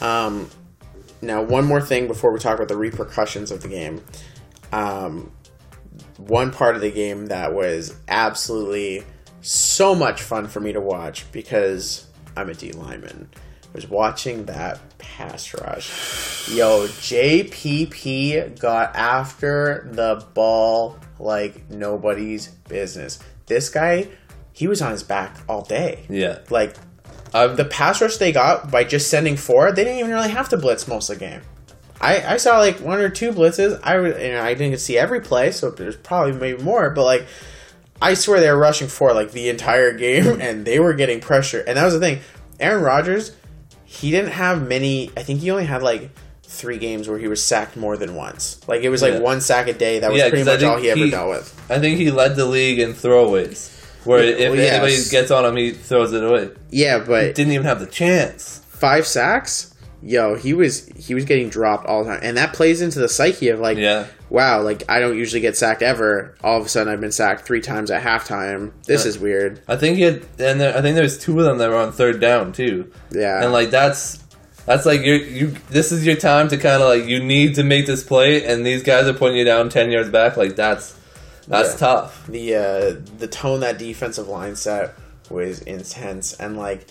Um, 0.00 0.48
now, 1.20 1.42
one 1.42 1.64
more 1.66 1.80
thing 1.82 2.06
before 2.06 2.32
we 2.32 2.38
talk 2.38 2.56
about 2.56 2.68
the 2.68 2.76
repercussions 2.76 3.50
of 3.50 3.60
the 3.62 3.68
game. 3.68 4.02
Um, 4.72 5.32
one 6.18 6.50
part 6.50 6.76
of 6.76 6.80
the 6.82 6.90
game 6.90 7.26
that 7.26 7.52
was 7.54 7.94
absolutely 8.08 9.04
so 9.46 9.94
much 9.94 10.22
fun 10.22 10.46
for 10.48 10.60
me 10.60 10.72
to 10.72 10.80
watch 10.80 11.30
because 11.32 12.06
I'm 12.36 12.48
a 12.50 12.54
D 12.54 12.72
lineman 12.72 13.28
I 13.32 13.68
was 13.76 13.88
watching 13.88 14.46
that 14.46 14.80
pass 14.98 15.52
rush. 15.54 16.48
Yo, 16.50 16.86
JPP 16.86 18.58
got 18.58 18.94
after 18.96 19.88
the 19.92 20.24
ball 20.34 20.98
like 21.18 21.68
nobody's 21.70 22.48
business. 22.68 23.18
This 23.46 23.68
guy, 23.68 24.08
he 24.52 24.66
was 24.66 24.80
on 24.82 24.92
his 24.92 25.02
back 25.02 25.36
all 25.48 25.62
day. 25.62 26.06
yeah, 26.08 26.38
Like 26.50 26.74
I've 27.34 27.56
the 27.56 27.64
pass 27.64 28.00
rush 28.00 28.16
they 28.16 28.32
got 28.32 28.70
by 28.70 28.84
just 28.84 29.10
sending 29.10 29.36
four, 29.36 29.72
they 29.72 29.84
didn't 29.84 29.98
even 29.98 30.10
really 30.12 30.30
have 30.30 30.48
to 30.50 30.56
blitz 30.56 30.88
most 30.88 31.10
of 31.10 31.18
the 31.18 31.26
game. 31.26 31.42
I, 32.00 32.34
I 32.34 32.36
saw 32.38 32.58
like 32.58 32.78
one 32.80 32.98
or 33.00 33.08
two 33.08 33.32
blitzes. 33.32 33.78
I 33.82 33.98
would- 33.98 34.20
you 34.20 34.32
know 34.32 34.42
I 34.42 34.54
didn't 34.54 34.78
see 34.80 34.96
every 34.98 35.20
play, 35.20 35.50
so 35.52 35.70
there's 35.70 35.96
probably 35.96 36.32
maybe 36.32 36.62
more. 36.62 36.90
But 36.90 37.04
like, 37.04 37.26
I 38.00 38.14
swear 38.14 38.40
they 38.40 38.50
were 38.50 38.58
rushing 38.58 38.88
four 38.88 39.12
like 39.14 39.32
the 39.32 39.48
entire 39.48 39.92
game, 39.92 40.40
and 40.40 40.64
they 40.64 40.78
were 40.78 40.94
getting 40.94 41.20
pressure. 41.20 41.60
And 41.66 41.76
that 41.76 41.84
was 41.84 41.94
the 41.94 42.00
thing. 42.00 42.20
Aaron 42.60 42.82
Rodgers, 42.82 43.32
he 43.84 44.10
didn't 44.10 44.32
have 44.32 44.66
many. 44.66 45.10
I 45.16 45.22
think 45.22 45.40
he 45.40 45.50
only 45.50 45.64
had 45.66 45.82
like 45.82 46.10
three 46.42 46.78
games 46.78 47.08
where 47.08 47.18
he 47.18 47.28
was 47.28 47.42
sacked 47.42 47.76
more 47.76 47.96
than 47.96 48.14
once. 48.14 48.60
Like 48.68 48.82
it 48.82 48.88
was 48.88 49.02
like 49.02 49.14
Yeah. 49.14 49.18
one 49.20 49.40
sack 49.40 49.68
a 49.68 49.72
day. 49.74 49.98
That 49.98 50.10
was 50.10 50.18
Yeah, 50.20 50.28
pretty 50.30 50.44
much 50.44 50.62
all 50.62 50.78
he 50.78 50.90
ever 50.90 51.00
he- 51.04 51.10
dealt 51.10 51.28
with. 51.28 51.62
I 51.70 51.78
think 51.80 51.98
he 51.98 52.10
led 52.10 52.36
the 52.36 52.46
league 52.46 52.78
in 52.78 52.94
throwaways, 52.94 53.70
where 54.04 54.22
Yeah, 54.24 54.30
if 54.46 54.50
well, 54.52 54.60
anybody 54.60 54.96
gets 55.10 55.30
on 55.30 55.44
him, 55.44 55.56
he 55.56 55.72
throws 55.72 56.12
it 56.12 56.22
away. 56.22 56.50
Yeah, 56.70 56.98
but 57.00 57.34
Didn't 57.34 57.52
even 57.52 57.66
have 57.66 57.80
the 57.80 57.86
chance. 57.86 58.60
five 58.68 59.06
sacks 59.06 59.72
yo 60.02 60.34
he 60.34 60.52
was 60.52 60.86
he 60.98 61.14
was 61.14 61.24
getting 61.24 61.48
dropped 61.48 61.86
all 61.86 62.04
the 62.04 62.10
time 62.10 62.20
and 62.22 62.36
that 62.36 62.52
plays 62.52 62.82
into 62.82 62.98
the 62.98 63.08
psyche 63.08 63.48
of 63.48 63.58
like 63.58 63.78
Yeah. 63.78 64.04
Wow 64.30 64.60
like 64.62 64.82
i 64.88 64.98
don't 64.98 65.16
usually 65.16 65.40
get 65.40 65.56
sacked 65.56 65.82
ever. 65.82 66.34
All 66.42 66.58
of 66.60 66.66
a 66.66 66.68
sudden 66.68 66.92
i've 66.92 67.00
been 67.00 67.12
sacked 67.12 67.46
three 67.46 67.60
times 67.60 67.90
at 67.90 68.02
halftime. 68.02 68.72
This 68.84 69.04
is 69.06 69.18
weird. 69.18 69.60
I 69.68 69.76
think 69.76 69.98
it, 69.98 70.22
and 70.38 70.60
there, 70.60 70.76
I 70.76 70.82
think 70.82 70.96
there's 70.96 71.18
two 71.18 71.38
of 71.38 71.44
them 71.44 71.58
that 71.58 71.70
were 71.70 71.76
on 71.76 71.92
third 71.92 72.20
down 72.20 72.52
too. 72.52 72.90
yeah. 73.10 73.42
And 73.42 73.52
like 73.52 73.70
that's 73.70 74.22
that's 74.64 74.84
like 74.84 75.02
you 75.02 75.14
you 75.14 75.46
this 75.70 75.92
is 75.92 76.04
your 76.04 76.16
time 76.16 76.48
to 76.48 76.56
kind 76.56 76.82
of 76.82 76.88
like 76.88 77.04
you 77.08 77.22
need 77.22 77.54
to 77.54 77.62
make 77.62 77.86
this 77.86 78.02
play 78.02 78.44
and 78.44 78.66
these 78.66 78.82
guys 78.82 79.06
are 79.06 79.14
putting 79.14 79.36
you 79.36 79.44
down 79.44 79.68
10 79.68 79.90
yards 79.92 80.08
back. 80.10 80.36
Like 80.36 80.56
that's 80.56 80.98
that's 81.46 81.72
Yeah. 81.74 81.78
tough. 81.78 82.26
The 82.26 82.54
uh 82.56 83.00
the 83.18 83.28
tone 83.28 83.60
that 83.60 83.78
defensive 83.78 84.26
line 84.26 84.56
set 84.56 84.94
was 85.30 85.60
intense 85.62 86.34
and 86.34 86.56
like 86.56 86.86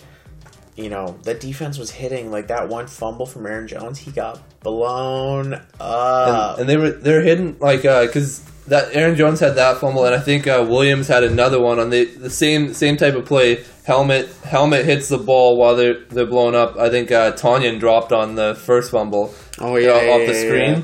you 0.76 0.88
know 0.88 1.18
the 1.22 1.34
defense 1.34 1.78
was 1.78 1.90
hitting 1.90 2.30
like 2.30 2.48
that 2.48 2.68
one 2.68 2.86
fumble 2.86 3.26
from 3.26 3.46
aaron 3.46 3.66
jones 3.66 3.98
he 3.98 4.10
got 4.10 4.40
blown 4.60 5.54
up. 5.80 6.58
and, 6.58 6.60
and 6.60 6.68
they 6.68 6.76
were 6.76 6.90
they're 6.90 7.22
hidden 7.22 7.56
like 7.60 7.84
uh 7.84 8.06
cuz 8.08 8.42
that 8.68 8.94
Aaron 8.96 9.14
Jones 9.14 9.38
had 9.40 9.54
that 9.56 9.78
fumble 9.78 10.04
and 10.06 10.14
I 10.14 10.18
think 10.18 10.46
uh, 10.46 10.64
Williams 10.68 11.06
had 11.06 11.22
another 11.22 11.60
one 11.60 11.78
on 11.78 11.90
the 11.90 12.04
the 12.04 12.30
same 12.30 12.74
same 12.74 12.96
type 12.96 13.14
of 13.14 13.24
play. 13.24 13.64
Helmet 13.84 14.28
helmet 14.42 14.84
hits 14.84 15.08
the 15.08 15.18
ball 15.18 15.56
while 15.56 15.76
they're 15.76 16.00
they're 16.10 16.26
blown 16.26 16.54
up. 16.56 16.76
I 16.76 16.90
think 16.90 17.12
uh 17.12 17.32
Tanyan 17.32 17.78
dropped 17.78 18.12
on 18.12 18.34
the 18.34 18.56
first 18.56 18.90
fumble. 18.90 19.32
Oh 19.60 19.76
yeah, 19.76 19.90
off 19.92 20.20
yeah, 20.20 20.26
the 20.26 20.34
screen. 20.34 20.74
yeah. 20.74 20.82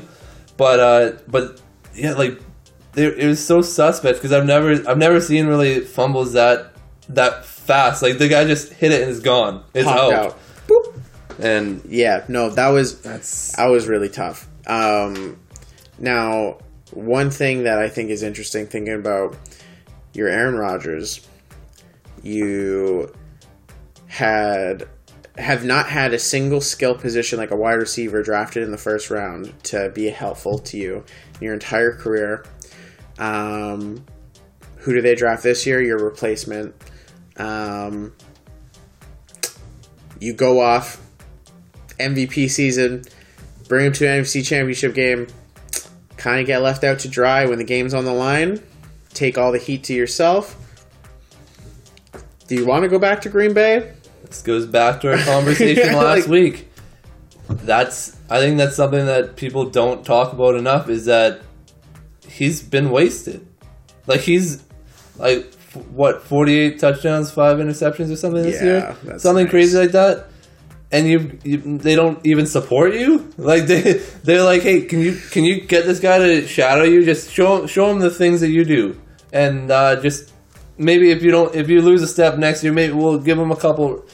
but 0.55 0.79
uh 0.79 1.11
but 1.27 1.61
yeah 1.93 2.13
like 2.13 2.39
it 2.95 3.25
was 3.27 3.43
so 3.43 3.61
suspect 3.61 4.19
because 4.19 4.31
I've 4.31 4.45
never 4.45 4.71
I've 4.87 4.97
never 4.97 5.19
seen 5.19 5.47
really 5.47 5.81
fumbles 5.81 6.33
that 6.33 6.72
that 7.09 7.45
fast 7.45 8.01
like 8.01 8.17
the 8.17 8.27
guy 8.27 8.45
just 8.45 8.71
hit 8.73 8.91
it 8.91 9.01
and 9.01 9.11
it's 9.11 9.19
gone 9.19 9.63
it's 9.73 9.87
out, 9.87 10.13
out. 10.13 10.39
And 11.39 11.81
yeah 11.87 12.23
no 12.27 12.49
that 12.49 12.69
was 12.69 13.01
that's 13.01 13.55
That 13.55 13.67
was 13.67 13.87
really 13.87 14.09
tough. 14.09 14.47
Um, 14.67 15.39
now, 15.99 16.57
one 16.91 17.29
thing 17.29 17.63
that 17.63 17.79
I 17.79 17.89
think 17.89 18.09
is 18.09 18.23
interesting 18.23 18.67
thinking 18.67 18.93
about 18.93 19.35
your 20.13 20.27
Aaron 20.27 20.55
Rodgers, 20.55 21.27
you 22.21 23.13
had 24.07 24.87
have 25.37 25.65
not 25.65 25.87
had 25.87 26.13
a 26.13 26.19
single 26.19 26.61
skill 26.61 26.93
position 26.93 27.39
like 27.39 27.49
a 27.49 27.55
wide 27.55 27.73
receiver 27.73 28.21
drafted 28.21 28.61
in 28.61 28.69
the 28.69 28.77
first 28.77 29.09
round 29.09 29.51
to 29.63 29.89
be 29.89 30.09
helpful 30.09 30.59
to 30.59 30.77
you 30.77 31.03
in 31.39 31.45
your 31.45 31.53
entire 31.53 31.91
career. 31.91 32.45
Um, 33.17 34.05
who 34.77 34.93
do 34.93 35.01
they 35.01 35.15
draft 35.15 35.41
this 35.41 35.65
year? 35.65 35.81
Your 35.81 35.97
replacement. 35.97 36.75
Um, 37.37 38.13
you 40.19 40.33
go 40.33 40.59
off 40.61 41.01
MVP 41.99 42.49
season, 42.49 43.03
bring 43.67 43.87
him 43.87 43.93
to 43.93 44.07
an 44.07 44.23
NFC 44.23 44.45
Championship 44.45 44.93
game, 44.93 45.27
kind 46.17 46.39
of 46.41 46.47
get 46.47 46.61
left 46.61 46.83
out 46.83 46.99
to 46.99 47.07
dry 47.09 47.45
when 47.45 47.57
the 47.57 47.63
game's 47.63 47.93
on 47.93 48.05
the 48.05 48.13
line, 48.13 48.61
take 49.13 49.37
all 49.37 49.51
the 49.51 49.57
heat 49.59 49.83
to 49.85 49.93
yourself. 49.93 50.57
Do 52.47 52.55
you 52.55 52.65
want 52.65 52.83
to 52.83 52.89
go 52.89 52.99
back 52.99 53.21
to 53.21 53.29
Green 53.29 53.53
Bay? 53.53 53.93
This 54.25 54.41
goes 54.41 54.65
back 54.65 55.01
to 55.01 55.11
our 55.11 55.17
conversation 55.25 55.85
Yeah, 55.87 55.95
last 55.97 56.21
like- 56.21 56.27
week. 56.27 56.69
That's 57.49 58.15
I 58.29 58.39
think 58.39 58.57
that's 58.57 58.75
something 58.75 59.05
that 59.05 59.35
people 59.35 59.69
don't 59.69 60.05
talk 60.05 60.31
about 60.33 60.55
enough 60.55 60.87
is 60.89 61.05
that 61.05 61.41
he's 62.25 62.61
been 62.63 62.89
wasted. 62.89 63.45
Like 64.07 64.21
he's 64.21 64.63
like 65.17 65.51
what 65.73 66.23
forty 66.23 66.57
eight 66.59 66.79
touchdowns, 66.79 67.31
five 67.31 67.57
interceptions 67.57 68.11
or 68.11 68.15
something 68.15 68.43
this 68.43 68.61
Yeah, 68.61 68.95
year, 69.05 69.19
something 69.19 69.45
nice. 69.45 69.51
crazy 69.51 69.77
like 69.77 69.91
that. 69.91 70.27
And 70.91 71.07
you, 71.07 71.39
you, 71.43 71.57
they 71.79 71.95
don't 71.95 72.23
even 72.23 72.45
support 72.45 72.93
you. 72.93 73.31
Like 73.37 73.65
they, 73.65 73.93
they're 74.23 74.43
like, 74.43 74.61
hey, 74.61 74.81
can 74.81 74.99
you, 74.99 75.15
can 75.31 75.43
you 75.43 75.61
get 75.61 75.85
this 75.85 75.99
guy 75.99 76.19
to 76.19 76.45
shadow 76.47 76.83
you? 76.83 77.03
Just 77.03 77.31
show, 77.31 77.65
show 77.65 77.89
him 77.89 77.97
the 77.97 78.11
things 78.11 78.41
that 78.41 78.49
you 78.49 78.63
do, 78.63 79.01
and 79.31 79.71
uh, 79.71 79.99
just 80.01 80.31
maybe 80.77 81.09
if 81.09 81.23
you 81.23 81.31
don't, 81.31 81.55
if 81.55 81.67
you 81.67 81.81
lose 81.81 82.03
a 82.03 82.07
step 82.07 82.37
next 82.37 82.63
year, 82.63 82.71
maybe 82.73 82.93
we'll 82.93 83.17
give 83.19 83.39
him 83.39 83.51
a 83.51 83.55
couple 83.55 84.05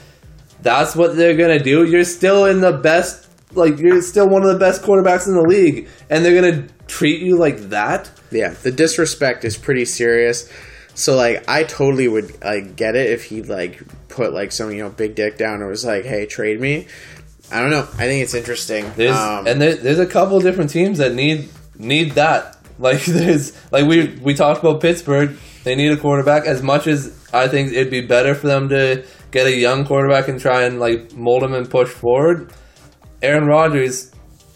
that's 0.62 0.96
what 0.96 1.16
they're 1.16 1.36
gonna 1.38 1.60
do, 1.64 1.86
you're 1.86 2.04
still 2.04 2.46
in 2.46 2.60
the 2.62 2.74
best. 2.74 3.28
Like 3.54 3.80
you're 3.80 4.02
still 4.02 4.28
one 4.30 4.44
of 4.44 4.50
the 4.50 4.60
best 4.60 4.82
quarterbacks 4.84 5.28
in 5.28 5.34
the 5.34 5.42
league, 5.42 5.88
and 6.10 6.24
they're 6.24 6.40
gonna 6.40 6.68
treat 6.88 7.22
you 7.22 7.38
like 7.38 7.58
that. 7.70 8.10
Yeah, 8.32 8.50
the 8.50 8.72
disrespect 8.72 9.44
is 9.44 9.58
pretty 9.58 9.86
serious. 9.86 10.50
So 11.00 11.16
like, 11.16 11.48
I 11.48 11.64
totally 11.64 12.10
would 12.10 12.44
like 12.44 12.76
get 12.76 12.98
it 12.98 13.10
if 13.10 13.24
he 13.24 13.42
like 13.42 13.82
put 14.10 14.34
like 14.34 14.52
some 14.52 14.70
you 14.72 14.84
know 14.84 14.90
big 14.90 15.16
dick 15.16 15.38
down 15.38 15.62
and 15.62 15.70
was 15.70 15.86
like, 15.86 16.04
"Hey, 16.04 16.26
trade 16.26 16.60
me." 16.60 16.88
I 17.50 17.62
don't 17.62 17.70
know. 17.70 17.88
I 17.94 18.06
think 18.06 18.22
it's 18.22 18.34
interesting. 18.34 18.92
There's 18.98 19.16
Um, 19.16 19.48
and 19.48 19.62
there, 19.62 19.76
there's 19.76 20.00
a 20.00 20.06
couple 20.06 20.40
different 20.42 20.72
teams 20.72 20.98
that 20.98 21.14
need 21.14 21.50
need 21.78 22.12
that. 22.14 22.58
Like 22.80 23.04
there's 23.04 23.52
like 23.74 23.86
we 23.88 24.08
we 24.22 24.34
talked 24.34 24.62
about 24.62 24.80
Pittsburgh. 24.80 25.36
They 25.66 25.76
need 25.76 25.92
a 25.92 25.98
quarterback 25.98 26.46
as 26.46 26.64
much 26.64 26.88
as 26.88 27.14
I 27.34 27.50
think 27.50 27.74
it'd 27.74 27.92
be 27.92 28.08
better 28.08 28.34
for 28.34 28.48
them 28.48 28.70
to 28.70 29.06
get 29.32 29.48
a 29.48 29.54
young 29.54 29.86
quarterback 29.86 30.30
and 30.30 30.40
try 30.40 30.64
and 30.64 30.80
like 30.80 31.14
mold 31.14 31.44
him 31.44 31.54
and 31.54 31.70
push 31.70 31.90
forward. 31.90 32.54
Aaron 33.22 33.48
Rodgers, 33.48 34.14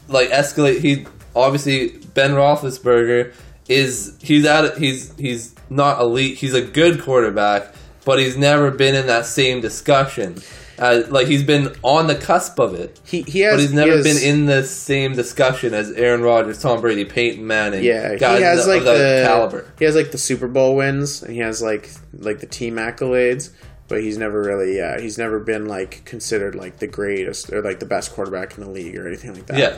like 0.08 0.30
escalate. 0.30 0.80
He 0.80 1.06
obviously 1.36 1.98
Ben 2.14 2.32
Roethlisberger 2.32 3.34
is 3.68 4.16
he's 4.22 4.46
at 4.46 4.78
he's 4.78 5.16
he's 5.18 5.56
not 5.70 6.00
elite. 6.00 6.38
He's 6.38 6.54
a 6.54 6.62
good 6.62 7.02
quarterback, 7.02 7.74
but 8.06 8.20
he's 8.20 8.38
never 8.38 8.72
been 8.72 8.96
in 8.96 9.08
that 9.08 9.26
same 9.26 9.62
discussion. 9.62 10.38
Uh, 10.80 11.04
like 11.10 11.28
he's 11.28 11.44
been 11.44 11.74
on 11.84 12.08
the 12.08 12.16
cusp 12.16 12.60
of 12.60 12.74
it. 12.74 13.00
he 13.06 13.22
he 13.22 13.42
has 13.42 13.54
But 13.54 13.60
he's 13.62 13.70
he 13.70 13.76
never 13.76 13.92
has- 13.98 14.04
been 14.04 14.18
in 14.18 14.46
the 14.48 14.64
same 14.64 15.14
discussion 15.14 15.74
as 15.74 15.92
Aaron 15.92 16.22
Rodgers, 16.24 16.60
Tom 16.62 16.82
Brady, 16.82 17.06
Peyton 17.06 17.46
Manning. 17.46 17.84
Yeah, 17.84 18.16
guys 18.16 18.40
he 18.40 18.44
has 18.44 18.62
of 18.62 18.68
like 18.68 18.84
the 18.84 19.24
caliber. 19.26 19.66
He 19.80 19.86
has 19.86 19.96
like 19.96 20.12
the 20.12 20.18
Super 20.18 20.48
Bowl 20.48 20.76
wins, 20.76 21.22
and 21.22 21.32
he 21.32 21.40
has 21.40 21.62
like 21.62 21.90
like 22.18 22.40
the 22.40 22.48
team 22.48 22.76
accolades, 22.78 23.52
but 23.88 24.02
he's 24.02 24.18
never 24.18 24.42
really 24.42 24.76
yeah 24.76 25.00
he's 25.00 25.18
never 25.20 25.40
been 25.40 25.68
like 25.68 26.04
considered 26.06 26.56
like 26.56 26.80
the 26.80 26.88
greatest 26.88 27.54
or 27.54 27.62
like 27.62 27.80
the 27.80 27.86
best 27.86 28.12
quarterback 28.12 28.58
in 28.58 28.64
the 28.64 28.70
league 28.70 28.98
or 28.98 29.08
anything 29.08 29.34
like 29.36 29.46
that. 29.46 29.60
Yeah, 29.60 29.78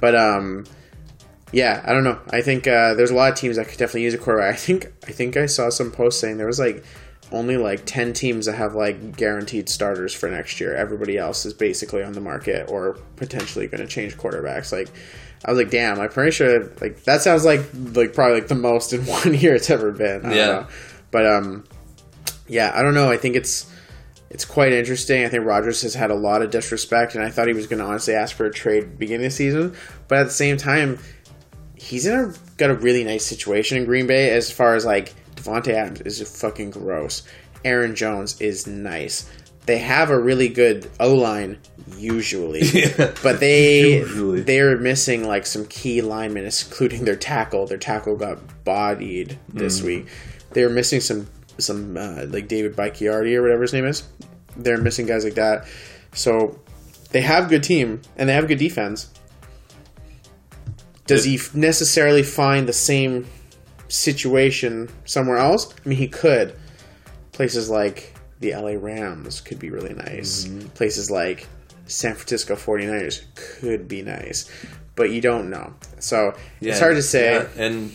But 0.00 0.14
um, 0.16 0.64
yeah, 1.52 1.82
I 1.84 1.92
don't 1.92 2.04
know. 2.04 2.18
I 2.30 2.40
think 2.42 2.66
uh, 2.66 2.94
there's 2.94 3.10
a 3.10 3.14
lot 3.14 3.32
of 3.32 3.38
teams 3.38 3.56
that 3.56 3.68
could 3.68 3.78
definitely 3.78 4.02
use 4.04 4.14
a 4.14 4.18
quarterback. 4.18 4.54
I 4.54 4.56
think 4.56 4.86
I 5.06 5.12
think 5.12 5.36
I 5.36 5.46
saw 5.46 5.68
some 5.70 5.90
posts 5.90 6.20
saying 6.20 6.36
there 6.38 6.46
was 6.46 6.58
like 6.60 6.84
only 7.32 7.56
like 7.56 7.84
ten 7.86 8.12
teams 8.12 8.46
that 8.46 8.54
have 8.54 8.74
like 8.74 9.16
guaranteed 9.16 9.68
starters 9.68 10.12
for 10.14 10.28
next 10.30 10.60
year. 10.60 10.74
Everybody 10.74 11.16
else 11.18 11.44
is 11.46 11.54
basically 11.54 12.02
on 12.02 12.12
the 12.12 12.20
market 12.20 12.68
or 12.70 12.94
potentially 13.16 13.66
going 13.66 13.80
to 13.80 13.86
change 13.86 14.16
quarterbacks. 14.16 14.72
Like 14.72 14.88
I 15.44 15.50
was 15.50 15.58
like, 15.58 15.70
damn, 15.70 15.98
I'm 16.00 16.08
pretty 16.10 16.30
sure 16.32 16.64
like 16.80 17.04
that 17.04 17.22
sounds 17.22 17.44
like 17.44 17.60
like 17.94 18.14
probably 18.14 18.34
like 18.40 18.48
the 18.48 18.54
most 18.54 18.92
in 18.94 19.06
one 19.06 19.34
year 19.34 19.54
it's 19.54 19.70
ever 19.70 19.90
been. 19.92 20.20
I 20.26 20.28
don't 20.28 20.36
Yeah. 20.36 20.46
know. 20.46 20.66
But 21.10 21.26
um, 21.26 21.64
yeah, 22.46 22.72
I 22.74 22.82
don't 22.82 22.94
know. 22.94 23.10
I 23.10 23.16
think 23.16 23.34
it's 23.36 23.66
it's 24.30 24.44
quite 24.44 24.72
interesting. 24.72 25.24
I 25.24 25.28
think 25.28 25.44
Rodgers 25.44 25.82
has 25.82 25.94
had 25.94 26.12
a 26.12 26.14
lot 26.14 26.40
of 26.42 26.52
disrespect, 26.52 27.16
and 27.16 27.24
I 27.24 27.30
thought 27.30 27.48
he 27.48 27.52
was 27.52 27.66
going 27.66 27.80
to 27.80 27.84
honestly 27.84 28.14
ask 28.14 28.36
for 28.36 28.46
a 28.46 28.52
trade 28.52 28.96
beginning 28.96 29.26
of 29.26 29.32
the 29.32 29.36
season. 29.36 29.74
But 30.06 30.18
at 30.18 30.24
the 30.26 30.32
same 30.32 30.56
time, 30.56 31.00
he's 31.90 32.06
in 32.06 32.14
a 32.18 32.32
got 32.56 32.70
a 32.70 32.74
really 32.74 33.04
nice 33.04 33.24
situation 33.26 33.76
in 33.76 33.84
Green 33.84 34.06
Bay 34.06 34.30
as 34.30 34.50
far 34.50 34.74
as 34.74 34.84
like 34.84 35.12
Davante 35.36 35.72
Adams 35.72 36.00
is 36.02 36.40
fucking 36.40 36.70
gross. 36.70 37.22
Aaron 37.64 37.94
Jones 37.94 38.40
is 38.40 38.66
nice. 38.66 39.28
They 39.66 39.78
have 39.78 40.10
a 40.10 40.18
really 40.18 40.48
good 40.48 40.90
O 40.98 41.14
line 41.14 41.58
usually, 41.96 42.62
Yeah. 42.72 43.12
but 43.22 43.40
they 43.40 43.98
Usually. 43.98 44.40
they're 44.40 44.78
missing 44.78 45.26
like 45.26 45.44
some 45.46 45.66
key 45.66 46.00
linemen, 46.00 46.44
including 46.44 47.04
their 47.04 47.16
tackle. 47.16 47.66
Their 47.66 47.78
tackle 47.78 48.16
got 48.16 48.38
bodied 48.64 49.38
this 49.52 49.82
week. 49.82 50.06
They're 50.52 50.70
missing 50.70 51.00
some 51.00 51.26
some 51.58 51.96
uh, 51.96 52.24
like 52.28 52.48
David 52.48 52.74
Bakhtiari 52.74 53.36
or 53.36 53.42
whatever 53.42 53.62
his 53.62 53.72
name 53.74 53.84
is. 53.84 54.02
They're 54.56 54.78
missing 54.78 55.06
guys 55.06 55.24
like 55.24 55.34
that. 55.34 55.66
So 56.14 56.58
they 57.10 57.20
have 57.20 57.48
good 57.50 57.62
team 57.62 58.00
and 58.16 58.28
they 58.28 58.32
have 58.32 58.48
good 58.48 58.58
defense. 58.58 59.10
Does 61.10 61.24
he 61.24 61.38
necessarily 61.54 62.22
find 62.22 62.68
the 62.68 62.72
same 62.72 63.26
situation 63.88 64.88
somewhere 65.04 65.38
else? 65.38 65.72
I 65.84 65.88
mean, 65.88 65.98
he 65.98 66.08
could. 66.08 66.54
Places 67.32 67.70
like 67.70 68.14
the 68.40 68.54
LA 68.54 68.74
Rams 68.78 69.40
could 69.40 69.58
be 69.58 69.70
really 69.70 69.94
nice. 69.94 70.44
Mm-hmm. 70.44 70.68
Places 70.68 71.10
like 71.10 71.46
San 71.86 72.14
Francisco 72.14 72.54
49ers 72.54 73.22
could 73.34 73.88
be 73.88 74.02
nice. 74.02 74.50
But 74.94 75.10
you 75.10 75.20
don't 75.20 75.50
know. 75.50 75.74
So 75.98 76.34
yeah, 76.60 76.72
it's 76.72 76.80
hard 76.80 76.96
to 76.96 77.02
say. 77.02 77.34
yeah. 77.34 77.48
And 77.56 77.92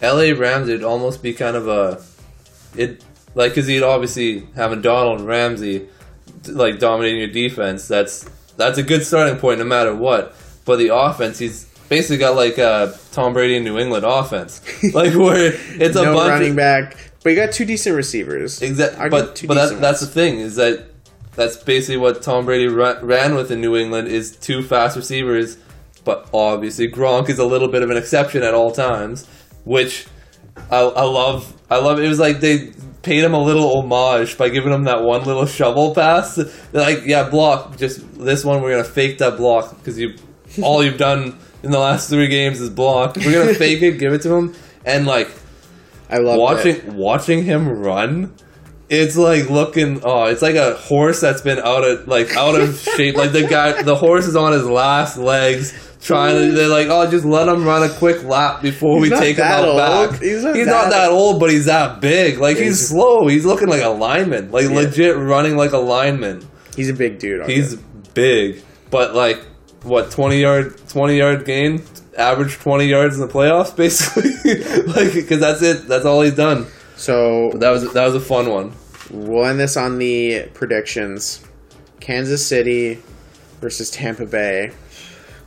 L.A. 0.00 0.32
Rams, 0.32 0.68
it'd 0.68 0.84
almost 0.84 1.22
be 1.22 1.32
kind 1.32 1.56
of 1.56 1.68
a 1.68 2.02
it 2.76 3.02
like 3.34 3.52
because 3.52 3.66
he'd 3.66 3.82
obviously 3.82 4.46
have 4.54 4.72
a 4.72 4.76
Donald 4.76 5.22
Ramsey 5.22 5.88
like 6.46 6.78
dominating 6.78 7.18
your 7.18 7.28
defense. 7.28 7.88
That's 7.88 8.28
that's 8.56 8.78
a 8.78 8.82
good 8.82 9.04
starting 9.04 9.38
point 9.38 9.58
no 9.58 9.64
matter 9.64 9.94
what. 9.94 10.34
But 10.64 10.78
the 10.78 10.94
offense, 10.94 11.38
he's 11.38 11.66
basically 11.88 12.18
got 12.18 12.36
like 12.36 12.58
a 12.58 12.98
Tom 13.12 13.32
Brady 13.32 13.56
in 13.56 13.64
New 13.64 13.78
England 13.78 14.04
offense, 14.04 14.60
like 14.94 15.14
where 15.14 15.52
it's 15.54 15.96
a 15.96 16.02
no 16.02 16.14
bunch 16.14 16.30
running 16.30 16.50
of, 16.50 16.56
back. 16.56 16.96
But 17.22 17.30
you 17.30 17.36
got 17.36 17.52
two 17.52 17.64
decent 17.64 17.96
receivers. 17.96 18.62
Exactly, 18.62 19.08
but 19.08 19.42
but 19.46 19.54
that, 19.54 19.80
that's 19.80 20.00
the 20.00 20.06
thing 20.06 20.38
is 20.38 20.56
that 20.56 20.86
that's 21.34 21.56
basically 21.56 21.98
what 21.98 22.22
Tom 22.22 22.44
Brady 22.44 22.68
ra- 22.68 22.98
ran 23.02 23.34
with 23.34 23.50
in 23.50 23.60
New 23.60 23.76
England 23.76 24.08
is 24.08 24.36
two 24.36 24.62
fast 24.62 24.96
receivers, 24.96 25.58
but 26.04 26.28
obviously 26.32 26.90
Gronk 26.90 27.28
is 27.28 27.38
a 27.38 27.44
little 27.44 27.68
bit 27.68 27.82
of 27.82 27.90
an 27.90 27.96
exception 27.96 28.42
at 28.42 28.54
all 28.54 28.70
times, 28.70 29.26
which 29.64 30.06
I, 30.70 30.78
I 30.78 31.04
love. 31.04 31.52
I 31.70 31.78
love. 31.78 31.98
It 31.98 32.08
was 32.08 32.18
like 32.18 32.40
they 32.40 32.72
paid 33.02 33.22
him 33.22 33.34
a 33.34 33.42
little 33.42 33.78
homage 33.78 34.36
by 34.38 34.48
giving 34.48 34.72
him 34.72 34.84
that 34.84 35.02
one 35.02 35.24
little 35.24 35.46
shovel 35.46 35.94
pass. 35.94 36.36
They're 36.36 36.82
like, 36.82 37.06
yeah, 37.06 37.28
block. 37.28 37.76
Just 37.76 38.00
this 38.18 38.44
one, 38.44 38.62
we're 38.62 38.70
gonna 38.70 38.84
fake 38.84 39.18
that 39.18 39.36
block 39.36 39.76
because 39.76 39.98
you 39.98 40.14
all 40.62 40.82
you've 40.82 40.98
done 40.98 41.38
in 41.62 41.70
the 41.70 41.78
last 41.78 42.08
three 42.10 42.28
games 42.28 42.60
is 42.60 42.70
blocked. 42.70 43.16
We're 43.18 43.32
gonna 43.44 43.54
fake 43.58 43.82
it, 43.82 43.98
give 43.98 44.12
it 44.12 44.22
to 44.22 44.34
him, 44.34 44.54
and 44.84 45.06
like 45.06 45.30
I 46.10 46.18
love 46.18 46.38
watching 46.38 46.76
it. 46.76 46.84
watching 46.86 47.44
him 47.44 47.68
run 47.68 48.34
it's 48.88 49.16
like 49.16 49.50
looking 49.50 50.00
oh 50.04 50.26
it's 50.26 50.42
like 50.42 50.54
a 50.54 50.74
horse 50.76 51.20
that's 51.20 51.40
been 51.40 51.58
out 51.58 51.82
of 51.82 52.06
like 52.06 52.36
out 52.36 52.54
of 52.54 52.78
shape 52.96 53.16
like 53.16 53.32
the 53.32 53.44
guy 53.44 53.82
the 53.82 53.96
horse 53.96 54.28
is 54.28 54.36
on 54.36 54.52
his 54.52 54.64
last 54.64 55.18
legs 55.18 55.74
trying 56.00 56.36
to 56.36 56.40
mm. 56.42 56.54
they're 56.54 56.68
like 56.68 56.86
oh 56.88 57.10
just 57.10 57.24
let 57.24 57.48
him 57.48 57.64
run 57.64 57.82
a 57.82 57.92
quick 57.94 58.22
lap 58.22 58.62
before 58.62 59.00
we 59.00 59.08
He's 59.08 59.10
not 59.10 59.18
take 59.18 59.36
him 59.38 59.44
out 59.44 59.64
old. 59.64 59.76
back 60.12 60.22
He's 60.22 60.44
not 60.44 60.54
not 60.56 60.66
that- 60.66 60.90
that 60.90 61.10
old 61.10 61.40
but 61.40 61.50
he's 61.50 61.64
that 61.64 62.00
big 62.00 62.38
like 62.38 62.58
he's, 62.58 62.78
He's- 62.78 62.88
slow 62.90 63.26
he's 63.26 63.44
looking 63.44 63.66
like 63.66 63.82
a 63.82 63.88
lineman 63.88 64.52
like 64.52 64.68
Yeah. 64.68 64.76
legit 64.76 65.16
running 65.16 65.56
like 65.56 65.72
a 65.72 65.78
lineman 65.78 66.46
He's 66.76 66.88
a 66.88 66.94
big 66.94 67.18
dude. 67.18 67.44
he's 67.50 67.74
big 68.14 68.62
but 68.92 69.16
like 69.16 69.44
what 69.86 70.10
20 70.10 70.40
yard 70.40 70.76
20 70.88 71.16
yard 71.16 71.44
gain 71.44 71.82
average 72.18 72.54
20 72.54 72.86
yards 72.86 73.14
in 73.18 73.20
the 73.26 73.32
playoffs 73.32 73.74
basically 73.84 74.32
like 74.84 75.12
because 75.14 75.40
that's 75.40 75.62
it 75.62 75.86
that's 75.88 76.04
all 76.04 76.22
he's 76.22 76.34
done 76.34 76.66
so 76.96 77.50
that 77.56 77.70
was 77.70 77.92
that 77.92 78.04
was 78.06 78.14
a 78.14 78.20
fun 78.20 78.48
one. 78.50 78.72
we'll 79.10 79.44
end 79.44 79.60
this 79.60 79.76
on 79.76 79.98
the 79.98 80.48
predictions. 80.54 81.44
Kansas 82.00 82.46
City 82.46 83.02
versus 83.60 83.90
Tampa 83.90 84.24
Bay. 84.24 84.72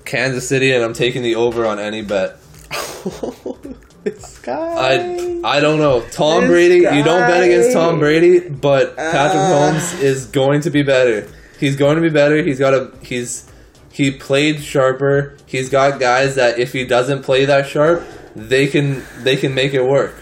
Kansas 0.06 0.48
City, 0.48 0.72
and 0.74 0.84
I'm 0.84 0.94
taking 0.94 1.24
the 1.24 1.36
over 1.36 1.66
on 1.66 1.80
any 1.80 2.04
bet. 2.04 2.38
this 4.04 4.40
I 4.44 4.46
guy. 4.46 5.42
I 5.44 5.60
don't 5.60 5.80
know. 5.80 6.02
Tom 6.12 6.42
This 6.42 6.50
Brady, 6.50 6.76
you 6.76 7.04
don't 7.04 7.22
bet 7.22 7.44
against. 7.44 7.74
Tom 7.74 7.98
Brady, 7.98 8.48
but 8.48 8.96
Patrick 8.96 9.42
Ah. 9.42 9.72
Holmes 9.72 9.94
is 10.02 10.28
going 10.28 10.62
to 10.62 10.70
be 10.70 10.84
better. 10.84 11.28
He's 11.60 11.76
going 11.76 11.96
to 11.96 12.02
be 12.02 12.10
better. 12.10 12.44
He's 12.44 12.60
got 12.60 12.74
a 12.76 12.92
he's 13.02 13.49
he 13.92 14.12
played 14.12 14.62
sharper. 14.62 15.36
He's 15.46 15.70
got 15.70 16.00
guys 16.00 16.36
that 16.36 16.60
if 16.60 16.74
he 16.74 16.86
doesn't 16.86 17.24
play 17.24 17.46
that 17.46 17.68
sharp, 17.68 18.04
they 18.36 18.68
can 18.68 19.04
they 19.20 19.36
can 19.36 19.54
make 19.54 19.74
it 19.74 19.84
work. 19.84 20.16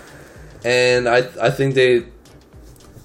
And 0.63 1.07
I 1.07 1.27
I 1.41 1.49
think 1.49 1.75
they 1.75 2.05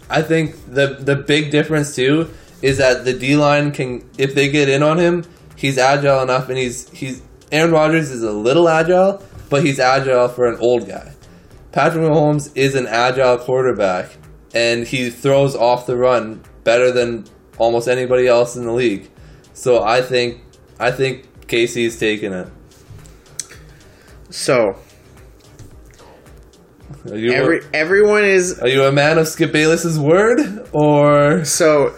I 0.08 0.22
think 0.22 0.56
the 0.72 0.98
the 1.00 1.16
big 1.16 1.50
difference 1.50 1.94
too 1.94 2.30
is 2.60 2.78
that 2.78 3.04
the 3.04 3.12
D 3.12 3.36
line 3.36 3.72
can 3.72 4.08
if 4.18 4.34
they 4.34 4.48
get 4.50 4.68
in 4.68 4.82
on 4.82 4.98
him, 4.98 5.24
he's 5.56 5.78
agile 5.78 6.22
enough 6.22 6.48
and 6.48 6.58
he's 6.58 6.88
he's 6.90 7.22
Aaron 7.50 7.72
Rodgers 7.72 8.10
is 8.10 8.22
a 8.22 8.32
little 8.32 8.68
agile, 8.68 9.22
but 9.50 9.64
he's 9.64 9.78
agile 9.78 10.28
for 10.28 10.46
an 10.46 10.58
old 10.60 10.88
guy. 10.88 11.12
Patrick 11.72 12.04
Mahomes 12.04 12.50
is 12.54 12.74
an 12.74 12.86
agile 12.86 13.38
quarterback 13.38 14.10
and 14.54 14.86
he 14.86 15.10
throws 15.10 15.56
off 15.56 15.86
the 15.86 15.96
run 15.96 16.42
better 16.64 16.92
than 16.92 17.24
almost 17.58 17.88
anybody 17.88 18.26
else 18.26 18.56
in 18.56 18.64
the 18.64 18.72
league. 18.72 19.10
So 19.54 19.82
I 19.82 20.02
think 20.02 20.40
I 20.82 20.90
think 20.90 21.46
KC's 21.46 21.98
taking 21.98 22.32
it. 22.32 22.48
So 24.30 24.76
Are 27.08 27.16
you, 27.16 27.32
every 27.32 27.60
everyone 27.72 28.24
is 28.24 28.58
are 28.58 28.68
you 28.68 28.84
a 28.84 28.92
man 28.92 29.18
of 29.18 29.28
Skip 29.28 29.52
Bayless's 29.52 29.98
word 29.98 30.68
or 30.72 31.44
so 31.44 31.94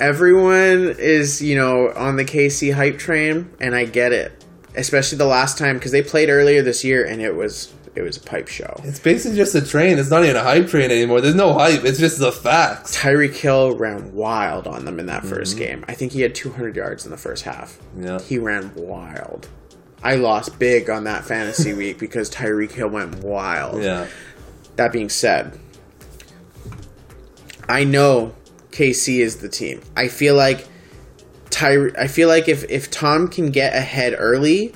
everyone 0.00 0.94
is 0.98 1.42
you 1.42 1.56
know 1.56 1.92
on 1.94 2.16
the 2.16 2.24
KC 2.24 2.74
hype 2.74 2.98
train, 2.98 3.50
and 3.60 3.74
I 3.74 3.84
get 3.84 4.12
it. 4.12 4.44
Especially 4.74 5.18
the 5.18 5.26
last 5.26 5.56
time 5.56 5.76
because 5.76 5.92
they 5.92 6.02
played 6.02 6.28
earlier 6.28 6.62
this 6.62 6.84
year, 6.84 7.04
and 7.04 7.22
it 7.22 7.34
was 7.34 7.72
it 7.96 8.02
was 8.02 8.16
a 8.16 8.20
pipe 8.20 8.48
show. 8.48 8.80
It's 8.84 8.98
basically 8.98 9.36
just 9.36 9.54
a 9.54 9.64
train. 9.64 9.98
It's 9.98 10.10
not 10.10 10.22
even 10.22 10.36
a 10.36 10.42
hype 10.42 10.68
train 10.68 10.90
anymore. 10.90 11.20
There's 11.20 11.34
no 11.34 11.54
hype. 11.54 11.84
It's 11.84 11.98
just 11.98 12.18
the 12.18 12.30
facts. 12.30 12.96
Tyreek 12.96 13.34
Hill 13.34 13.74
ran 13.76 14.14
wild 14.14 14.66
on 14.66 14.84
them 14.84 15.00
in 15.00 15.06
that 15.06 15.22
1st 15.22 15.40
mm-hmm. 15.40 15.58
game. 15.58 15.84
I 15.88 15.94
think 15.94 16.12
he 16.12 16.20
had 16.20 16.34
200 16.34 16.76
yards 16.76 17.04
in 17.04 17.10
the 17.10 17.16
first 17.16 17.44
half. 17.44 17.78
Yeah. 17.98 18.20
He 18.20 18.38
ran 18.38 18.72
wild. 18.74 19.48
I 20.02 20.16
lost 20.16 20.58
big 20.58 20.90
on 20.90 21.04
that 21.04 21.24
fantasy 21.24 21.72
week 21.74 21.98
because 21.98 22.30
Tyreek 22.30 22.72
Hill 22.72 22.88
went 22.88 23.24
wild. 23.24 23.82
Yeah. 23.82 24.06
That 24.76 24.92
being 24.92 25.08
said, 25.08 25.58
I 27.68 27.84
know 27.84 28.34
KC 28.70 29.20
is 29.20 29.38
the 29.38 29.48
team. 29.48 29.80
I 29.96 30.08
feel 30.08 30.34
like 30.34 30.68
Ty 31.50 31.88
I 31.98 32.06
feel 32.06 32.28
like 32.28 32.48
if 32.48 32.68
if 32.70 32.90
Tom 32.90 33.28
can 33.28 33.50
get 33.50 33.74
ahead 33.74 34.14
early, 34.18 34.74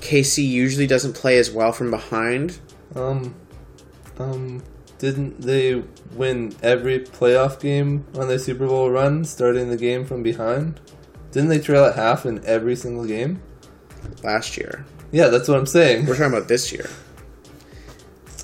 KC 0.00 0.46
usually 0.48 0.86
doesn't 0.86 1.14
play 1.14 1.38
as 1.38 1.50
well 1.50 1.72
from 1.72 1.90
behind. 1.90 2.58
Um, 2.94 3.34
um, 4.18 4.62
didn't 4.98 5.40
they 5.40 5.82
win 6.14 6.54
every 6.62 7.00
playoff 7.00 7.60
game 7.60 8.04
on 8.14 8.28
their 8.28 8.38
Super 8.38 8.66
Bowl 8.66 8.90
run, 8.90 9.24
starting 9.24 9.70
the 9.70 9.76
game 9.76 10.04
from 10.04 10.22
behind? 10.22 10.80
Didn't 11.32 11.48
they 11.48 11.60
trail 11.60 11.84
at 11.84 11.94
half 11.96 12.26
in 12.26 12.44
every 12.44 12.76
single 12.76 13.04
game? 13.04 13.40
last 14.22 14.56
year. 14.56 14.84
Yeah, 15.12 15.28
that's 15.28 15.46
what 15.48 15.58
I'm 15.58 15.66
saying. 15.66 16.06
We're 16.06 16.16
talking 16.16 16.34
about 16.34 16.48
this 16.48 16.72
year. 16.72 16.88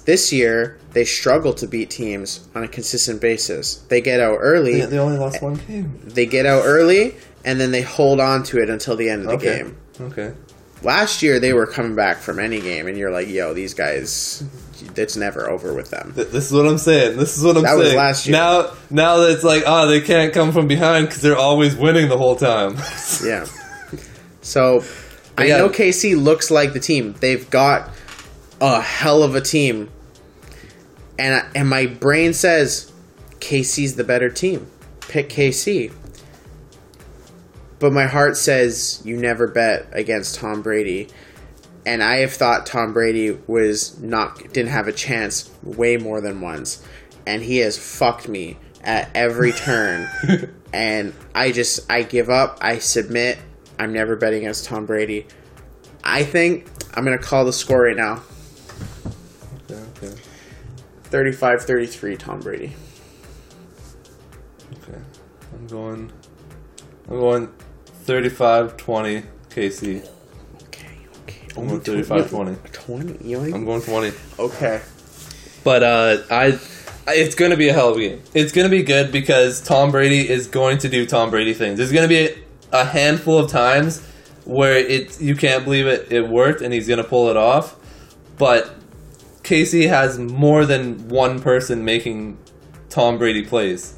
This 0.04 0.32
year, 0.32 0.78
they 0.92 1.04
struggle 1.04 1.52
to 1.54 1.66
beat 1.66 1.90
teams 1.90 2.46
on 2.54 2.62
a 2.62 2.68
consistent 2.68 3.20
basis. 3.20 3.76
They 3.88 4.00
get 4.00 4.20
out 4.20 4.36
early, 4.40 4.78
Yeah, 4.78 4.86
they 4.86 4.98
only 4.98 5.18
lost 5.18 5.42
one 5.42 5.54
game. 5.54 5.98
they 6.04 6.26
get 6.26 6.46
out 6.46 6.62
early, 6.64 7.16
and 7.44 7.58
then 7.58 7.72
they 7.72 7.82
hold 7.82 8.20
on 8.20 8.42
to 8.44 8.58
it 8.62 8.70
until 8.70 8.96
the 8.96 9.08
end 9.08 9.22
of 9.22 9.28
the 9.28 9.34
Okay. 9.48 9.58
game. 9.58 9.76
Okay. 10.00 10.32
Last 10.82 11.22
year, 11.22 11.40
they 11.40 11.52
were 11.52 11.66
coming 11.66 11.94
back 11.94 12.18
from 12.18 12.38
any 12.38 12.60
game, 12.60 12.86
and 12.86 12.96
you're 12.98 13.10
like, 13.10 13.28
yo, 13.28 13.54
these 13.54 13.72
guys, 13.74 14.44
it's 14.94 15.16
never 15.16 15.48
over 15.50 15.72
with 15.74 15.90
them. 15.90 16.12
Th- 16.14 16.28
This 16.28 16.46
is 16.46 16.52
what 16.52 16.66
I'm 16.66 16.78
saying. 16.78 17.16
This 17.16 17.36
is 17.36 17.42
what 17.44 17.56
I'm 17.56 17.62
That 17.62 17.70
saying. 17.76 17.82
was 17.84 17.94
last 17.94 18.26
year. 18.26 18.36
Now, 18.36 18.70
now 18.90 19.16
that 19.18 19.30
it's 19.32 19.42
like, 19.44 19.62
oh, 19.66 19.88
they 19.88 20.00
can't 20.02 20.32
come 20.34 20.52
from 20.52 20.68
behind 20.68 21.06
because 21.06 21.22
they're 21.22 21.36
always 21.36 21.74
winning 21.74 22.08
the 22.08 22.18
whole 22.18 22.36
time. 22.36 22.76
Yeah. 23.24 23.46
So, 24.42 24.84
I 25.38 25.46
Yeah. 25.46 25.58
know 25.58 25.68
KC 25.70 26.14
looks 26.22 26.50
like 26.50 26.72
the 26.72 26.78
team. 26.80 27.14
They've 27.20 27.48
got 27.50 27.90
a 28.60 28.80
hell 28.80 29.22
of 29.22 29.34
a 29.34 29.40
team, 29.40 29.88
and 31.18 31.34
I, 31.36 31.42
and 31.54 31.68
my 31.68 31.86
brain 31.86 32.32
says 32.34 32.92
KC's 33.40 33.96
the 33.96 34.04
better 34.04 34.28
team. 34.28 34.66
Pick 35.08 35.30
KC. 35.30 35.90
But 37.78 37.92
my 37.92 38.06
heart 38.06 38.36
says 38.36 39.02
you 39.04 39.16
never 39.16 39.46
bet 39.46 39.88
against 39.92 40.36
Tom 40.36 40.62
Brady. 40.62 41.08
And 41.84 42.02
I 42.02 42.16
have 42.18 42.32
thought 42.32 42.66
Tom 42.66 42.92
Brady 42.92 43.38
was 43.46 44.00
not 44.00 44.38
didn't 44.52 44.70
have 44.70 44.88
a 44.88 44.92
chance 44.92 45.50
way 45.62 45.96
more 45.96 46.20
than 46.20 46.40
once. 46.40 46.82
And 47.26 47.42
he 47.42 47.58
has 47.58 47.78
fucked 47.78 48.28
me 48.28 48.56
at 48.82 49.10
every 49.14 49.52
turn. 49.52 50.08
and 50.72 51.12
I 51.34 51.52
just 51.52 51.90
I 51.90 52.02
give 52.02 52.30
up, 52.30 52.58
I 52.60 52.78
submit. 52.78 53.38
I'm 53.78 53.92
never 53.92 54.16
betting 54.16 54.40
against 54.40 54.64
Tom 54.64 54.86
Brady. 54.86 55.26
I 56.02 56.24
think 56.24 56.68
I'm 56.94 57.04
gonna 57.04 57.18
call 57.18 57.44
the 57.44 57.52
score 57.52 57.82
right 57.82 57.96
now. 57.96 58.22
okay, 59.70 59.82
okay, 60.06 60.20
35-33 61.10 62.18
Tom 62.18 62.40
Brady. 62.40 62.72
okay. 64.72 64.98
I'm 65.52 65.66
going. 65.66 66.12
I'm 67.08 67.18
going 67.20 67.52
35-20 68.06 69.24
KC. 69.50 70.08
Okay, 70.64 70.98
okay. 71.22 71.46
I'm 71.56 71.66
going 71.66 71.70
Only 71.70 72.02
35-20. 72.02 72.72
20. 72.72 73.28
You 73.28 73.38
like? 73.38 73.54
I'm 73.54 73.64
going 73.64 73.82
20. 73.82 74.12
okay. 74.38 74.82
But 75.64 75.82
uh, 75.82 76.18
I, 76.30 76.58
it's 77.08 77.34
going 77.34 77.50
to 77.50 77.56
be 77.56 77.68
a 77.68 77.72
hell 77.72 77.90
of 77.90 77.96
a 77.96 78.00
game. 78.00 78.22
It's 78.34 78.52
going 78.52 78.66
to 78.66 78.70
be 78.70 78.82
good 78.82 79.10
because 79.10 79.60
Tom 79.60 79.90
Brady 79.90 80.28
is 80.28 80.46
going 80.46 80.78
to 80.78 80.88
do 80.88 81.06
Tom 81.06 81.30
Brady 81.30 81.54
things. 81.54 81.78
There's 81.78 81.92
going 81.92 82.04
to 82.04 82.08
be 82.08 82.28
a, 82.72 82.80
a 82.82 82.84
handful 82.84 83.38
of 83.38 83.50
times 83.50 84.04
where 84.44 84.76
it 84.76 85.20
you 85.20 85.34
can't 85.34 85.64
believe 85.64 85.88
it 85.88 86.12
it 86.12 86.28
worked 86.28 86.60
and 86.62 86.72
he's 86.72 86.86
going 86.86 87.02
to 87.02 87.08
pull 87.08 87.28
it 87.28 87.36
off. 87.36 87.76
But 88.38 88.72
KC 89.42 89.88
has 89.88 90.18
more 90.18 90.64
than 90.66 91.08
one 91.08 91.40
person 91.40 91.84
making 91.84 92.38
Tom 92.88 93.18
Brady 93.18 93.44
plays. 93.44 93.95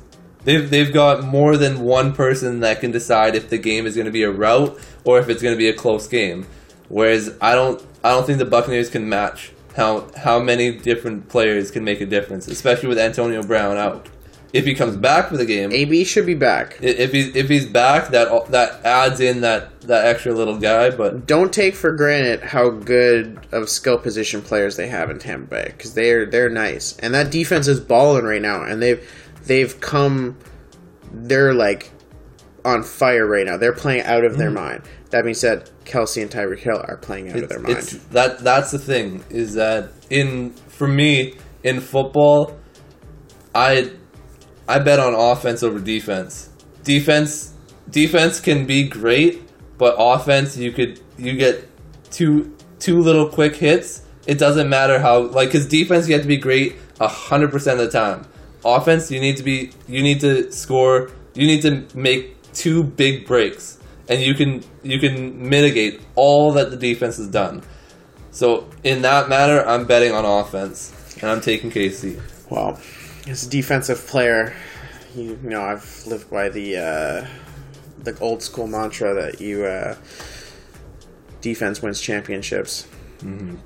They've, 0.48 0.70
they've 0.70 0.90
got 0.90 1.24
more 1.24 1.58
than 1.58 1.80
one 1.80 2.14
person 2.14 2.60
that 2.60 2.80
can 2.80 2.90
decide 2.90 3.34
if 3.34 3.50
the 3.50 3.58
game 3.58 3.84
is 3.84 3.94
going 3.94 4.06
to 4.06 4.10
be 4.10 4.22
a 4.22 4.30
route 4.30 4.80
or 5.04 5.18
if 5.18 5.28
it's 5.28 5.42
going 5.42 5.52
to 5.52 5.58
be 5.58 5.68
a 5.68 5.74
close 5.74 6.08
game. 6.08 6.46
Whereas 6.88 7.36
I 7.42 7.54
don't 7.54 7.84
I 8.02 8.12
don't 8.12 8.24
think 8.24 8.38
the 8.38 8.46
Buccaneers 8.46 8.88
can 8.88 9.10
match 9.10 9.52
how 9.76 10.10
how 10.16 10.40
many 10.40 10.72
different 10.78 11.28
players 11.28 11.70
can 11.70 11.84
make 11.84 12.00
a 12.00 12.06
difference, 12.06 12.48
especially 12.48 12.88
with 12.88 12.98
Antonio 12.98 13.42
Brown 13.42 13.76
out. 13.76 14.08
If 14.54 14.64
he 14.64 14.74
comes 14.74 14.96
back 14.96 15.28
for 15.28 15.36
the 15.36 15.44
game, 15.44 15.70
AB 15.70 16.04
should 16.04 16.24
be 16.24 16.32
back. 16.32 16.78
if 16.80 17.12
he's 17.12 17.36
if 17.36 17.50
he's 17.50 17.66
back, 17.66 18.08
that 18.12 18.50
that 18.50 18.82
adds 18.86 19.20
in 19.20 19.42
that 19.42 19.82
that 19.82 20.06
extra 20.06 20.32
little 20.32 20.56
guy. 20.56 20.88
But 20.88 21.26
Don't 21.26 21.52
take 21.52 21.74
for 21.74 21.92
granted 21.92 22.40
how 22.40 22.70
good 22.70 23.38
of 23.52 23.68
skill 23.68 23.98
position 23.98 24.40
players 24.40 24.76
they 24.76 24.88
have 24.88 25.10
in 25.10 25.18
Tampa 25.18 25.50
Bay 25.50 25.74
because 25.76 25.92
they're 25.92 26.24
they're 26.24 26.48
nice 26.48 26.96
and 27.00 27.12
that 27.12 27.30
defense 27.30 27.68
is 27.68 27.80
balling 27.80 28.24
right 28.24 28.40
now 28.40 28.62
and 28.62 28.80
they've 28.80 29.06
they've 29.48 29.80
come 29.80 30.36
they're 31.12 31.54
like 31.54 31.90
on 32.64 32.82
fire 32.82 33.26
right 33.26 33.46
now. 33.46 33.56
They're 33.56 33.72
playing 33.72 34.02
out 34.02 34.24
of 34.24 34.36
their 34.36 34.50
mm. 34.50 34.54
mind. 34.54 34.82
That 35.10 35.22
being 35.22 35.34
said, 35.34 35.70
Kelce 35.84 36.20
and 36.20 36.30
Tyreek 36.30 36.58
Hill 36.58 36.82
are 36.86 36.98
playing 36.98 37.30
out 37.30 37.42
of 37.42 37.48
their 37.48 37.60
mind. 37.60 37.78
it's 37.78 37.92
that 38.08 38.40
that's 38.40 38.70
the 38.70 38.78
thing 38.78 39.24
is 39.30 39.54
that 39.54 39.90
in 40.10 40.52
for 40.52 40.86
me 40.86 41.36
in 41.64 41.80
football, 41.80 42.58
I 43.54 43.90
I 44.68 44.78
bet 44.78 45.00
on 45.00 45.14
offense 45.14 45.62
over 45.62 45.78
defense. 45.78 46.50
Defense 46.84 47.54
defense 47.90 48.40
can 48.40 48.66
be 48.66 48.86
great, 48.86 49.42
but 49.78 49.94
offense 49.98 50.56
you 50.56 50.72
could 50.72 51.00
you 51.16 51.36
get 51.36 51.66
two 52.10 52.54
two 52.78 52.98
little 52.98 53.28
quick 53.28 53.56
hits. 53.56 54.02
It 54.26 54.38
doesn't 54.38 54.68
matter 54.68 54.98
how 54.98 55.22
like 55.22 55.48
because 55.48 55.66
defense 55.66 56.06
you 56.06 56.14
have 56.14 56.22
to 56.22 56.28
be 56.28 56.36
great 56.36 56.76
hundred 57.00 57.50
percent 57.50 57.80
of 57.80 57.90
the 57.90 57.98
time. 57.98 58.26
Offense 58.64 59.10
you 59.10 59.20
need 59.20 59.36
to 59.36 59.43
be 59.43 59.70
you 59.86 60.02
need 60.02 60.20
to 60.20 60.51
score. 60.52 61.10
You 61.35 61.47
need 61.47 61.62
to 61.62 61.86
make 61.97 62.52
two 62.52 62.82
big 62.82 63.26
breaks, 63.26 63.78
and 64.09 64.20
you 64.20 64.35
can 64.35 64.64
you 64.82 64.98
can 64.98 65.48
mitigate 65.48 66.01
all 66.14 66.52
that 66.52 66.70
the 66.70 66.76
defense 66.76 67.16
has 67.18 67.28
done. 67.28 67.62
So 68.30 68.68
in 68.85 69.02
that 69.02 69.28
matter, 69.28 69.66
I'm 69.66 69.86
betting 69.86 70.12
on 70.12 70.24
offense, 70.24 70.93
and 71.20 71.30
I'm 71.30 71.40
taking 71.40 71.70
KC. 71.70 72.20
Well, 72.51 72.80
as 73.28 73.47
a 73.47 73.51
defensive 73.51 74.06
player, 74.06 74.55
you, 75.14 75.39
you 75.43 75.51
know 75.51 75.62
I've 75.62 76.06
lived 76.06 76.30
by 76.30 76.48
the 76.48 76.76
uh, 76.76 77.26
the 78.02 78.18
old 78.20 78.43
school 78.43 78.66
mantra 78.66 79.14
that 79.14 79.40
you 79.40 79.64
uh, 79.64 79.97
defense 81.40 81.82
wins 81.82 82.01
championships. 82.01 82.86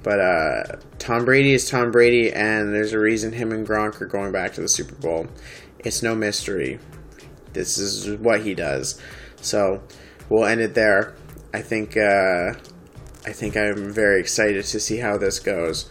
But 0.03 0.21
uh, 0.21 0.63
Tom 0.99 1.25
Brady 1.25 1.53
is 1.53 1.69
Tom 1.69 1.91
Brady, 1.91 2.33
and 2.33 2.75
there's 2.75 2.93
a 2.93 2.99
reason 2.99 3.33
him 3.33 3.53
and 3.53 3.67
Gronk 3.67 4.01
are 4.01 4.07
going 4.07 4.33
back 4.33 4.53
to 4.55 4.61
the 4.61 4.69
Super 4.69 4.95
Bowl. 4.95 5.27
It's 5.79 6.03
no 6.03 6.15
mystery. 6.15 6.79
This 7.53 7.77
is 7.77 8.19
what 8.19 8.43
he 8.43 8.55
does. 8.55 9.01
So 9.37 9.83
we'll 10.29 10.47
end 10.47 10.61
it 10.61 10.75
there. 10.75 11.15
I 11.53 11.61
think 11.61 11.97
uh, 11.97 12.55
I 13.27 13.33
think 13.33 13.57
I'm 13.57 13.93
very 13.93 14.21
excited 14.21 14.65
to 14.65 14.81
see 14.81 14.99
how 14.99 15.19
this 15.19 15.39
goes. 15.39 15.89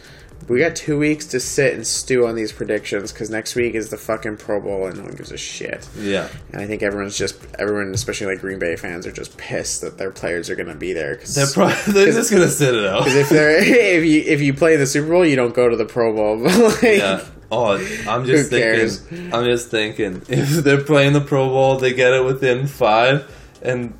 We 0.48 0.60
got 0.60 0.76
two 0.76 0.98
weeks 0.98 1.26
to 1.28 1.40
sit 1.40 1.74
and 1.76 1.86
stew 1.86 2.26
on 2.26 2.36
these 2.36 2.52
predictions 2.52 3.12
because 3.12 3.30
next 3.30 3.56
week 3.56 3.76
is 3.76 3.90
the 3.90 3.98
fucking 3.98 4.38
Pro 4.38 4.60
Bowl 4.60 4.88
and 4.88 4.98
no 4.98 5.04
one 5.04 5.14
gives 5.14 5.32
a 5.32 5.38
shit. 5.38 5.88
Yeah, 5.98 6.28
And 6.52 6.62
I 6.62 6.66
think 6.68 6.82
everyone's 6.84 7.18
just 7.18 7.36
everyone, 7.60 7.94
especially 7.94 8.28
like 8.28 8.42
Green 8.42 8.60
Bay 8.60 8.76
fans, 8.76 9.06
are 9.08 9.12
just 9.12 9.38
pissed 9.38 9.82
that 9.82 9.98
their 9.98 10.12
players 10.12 10.50
are 10.50 10.56
going 10.56 10.68
to 10.70 10.76
be 10.76 10.94
there. 10.94 11.16
Cause, 11.18 11.36
they're 11.36 11.48
probably 11.48 11.76
they're 11.94 12.12
just 12.12 12.32
gonna 12.32 12.50
sit 12.50 12.74
it 12.76 12.86
out. 12.86 13.04
'cause 13.04 13.16
if 13.16 13.30
they're 13.30 13.60
if 13.64 14.04
you 14.06 14.22
if 14.26 14.42
you 14.42 14.54
play 14.54 14.76
the 14.78 14.88
Super 14.88 15.10
Bowl, 15.10 15.26
you 15.26 15.36
don't 15.36 15.54
go 15.54 15.70
to 15.70 15.76
the 15.76 15.86
Pro 15.86 16.14
Bowl. 16.14 16.38
Like, 16.72 16.82
Yeah. 16.84 17.24
Oh, 17.54 17.74
I'm 18.08 18.26
just 18.26 18.50
Who 18.52 18.58
cares? 18.58 19.00
thinking. 19.02 19.34
I'm 19.34 19.44
just 19.46 19.70
thinking. 19.70 20.22
If 20.30 20.50
they're 20.64 20.82
playing 20.84 21.12
the 21.14 21.20
Pro 21.22 21.50
Bowl, 21.50 21.78
they 21.78 21.94
get 21.94 22.14
it 22.14 22.24
within 22.24 22.66
five, 22.66 23.30
and 23.62 23.94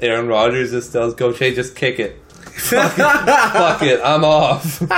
Aaron 0.00 0.28
Rodgers 0.28 0.70
just 0.70 0.92
tells 0.92 1.14
Coach, 1.14 1.38
"Hey, 1.38 1.54
just 1.54 1.74
kick 1.74 1.98
it. 1.98 2.20
Fuck 2.56 2.98
it. 2.98 3.02
Fuck 3.02 3.82
it. 3.82 4.00
I'm 4.04 4.24
off. 4.24 4.80
if 4.82 4.90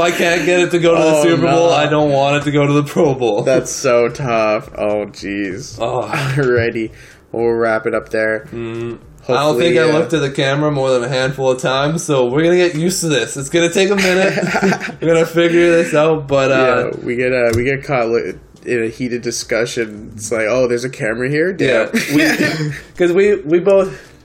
I 0.00 0.10
can't 0.10 0.44
get 0.46 0.60
it 0.60 0.70
to 0.72 0.78
go 0.78 0.94
to 0.94 1.00
the 1.02 1.16
Oh, 1.18 1.22
Super 1.22 1.42
Bowl, 1.42 1.68
no. 1.68 1.70
I 1.70 1.86
don't 1.88 2.10
want 2.10 2.36
it 2.36 2.44
to 2.44 2.50
go 2.50 2.66
to 2.66 2.72
the 2.72 2.82
Pro 2.84 3.14
Bowl. 3.14 3.42
that's 3.42 3.70
so 3.70 4.08
tough. 4.08 4.68
Oh 4.76 5.06
jeez. 5.06 5.78
oh, 5.80 6.02
Alrighty, 6.08 6.92
we'll 7.32 7.52
wrap 7.52 7.86
it 7.86 7.94
up 7.94 8.08
there. 8.10 8.46
I 9.28 9.32
don't 9.32 9.58
think 9.58 9.76
I 9.76 9.88
uh, 9.88 9.92
looked 9.92 10.12
at 10.12 10.20
the 10.20 10.30
camera 10.30 10.70
more 10.70 10.90
than 10.90 11.02
a 11.02 11.08
handful 11.08 11.50
of 11.50 11.60
times, 11.60 12.04
so 12.04 12.26
we're 12.30 12.44
gonna 12.44 12.56
get 12.56 12.74
used 12.76 13.00
to 13.00 13.08
this. 13.08 13.36
It's 13.36 13.48
gonna 13.50 13.70
take 13.70 13.90
a 13.90 13.96
minute. 13.96 14.36
we're 15.02 15.14
gonna 15.14 15.26
figure 15.26 15.70
this 15.72 15.94
out, 15.94 16.28
but 16.28 16.50
uh, 16.52 16.90
yeah, 16.94 17.04
we 17.04 17.16
get 17.16 17.32
uh, 17.32 17.50
we 17.56 17.64
get 17.64 17.82
caught 17.84 18.08
li- 18.08 18.34
in 18.64 18.82
a 18.84 18.88
heated 18.88 19.22
discussion. 19.22 20.12
It's 20.14 20.30
like, 20.32 20.46
oh, 20.48 20.66
there's 20.68 20.84
a 20.84 20.90
camera 20.90 21.28
here. 21.28 21.50
Yeah, 21.58 21.90
Damn. 21.92 22.72
because 22.92 23.12
we, 23.12 23.36
we 23.42 23.58
both 23.60 24.15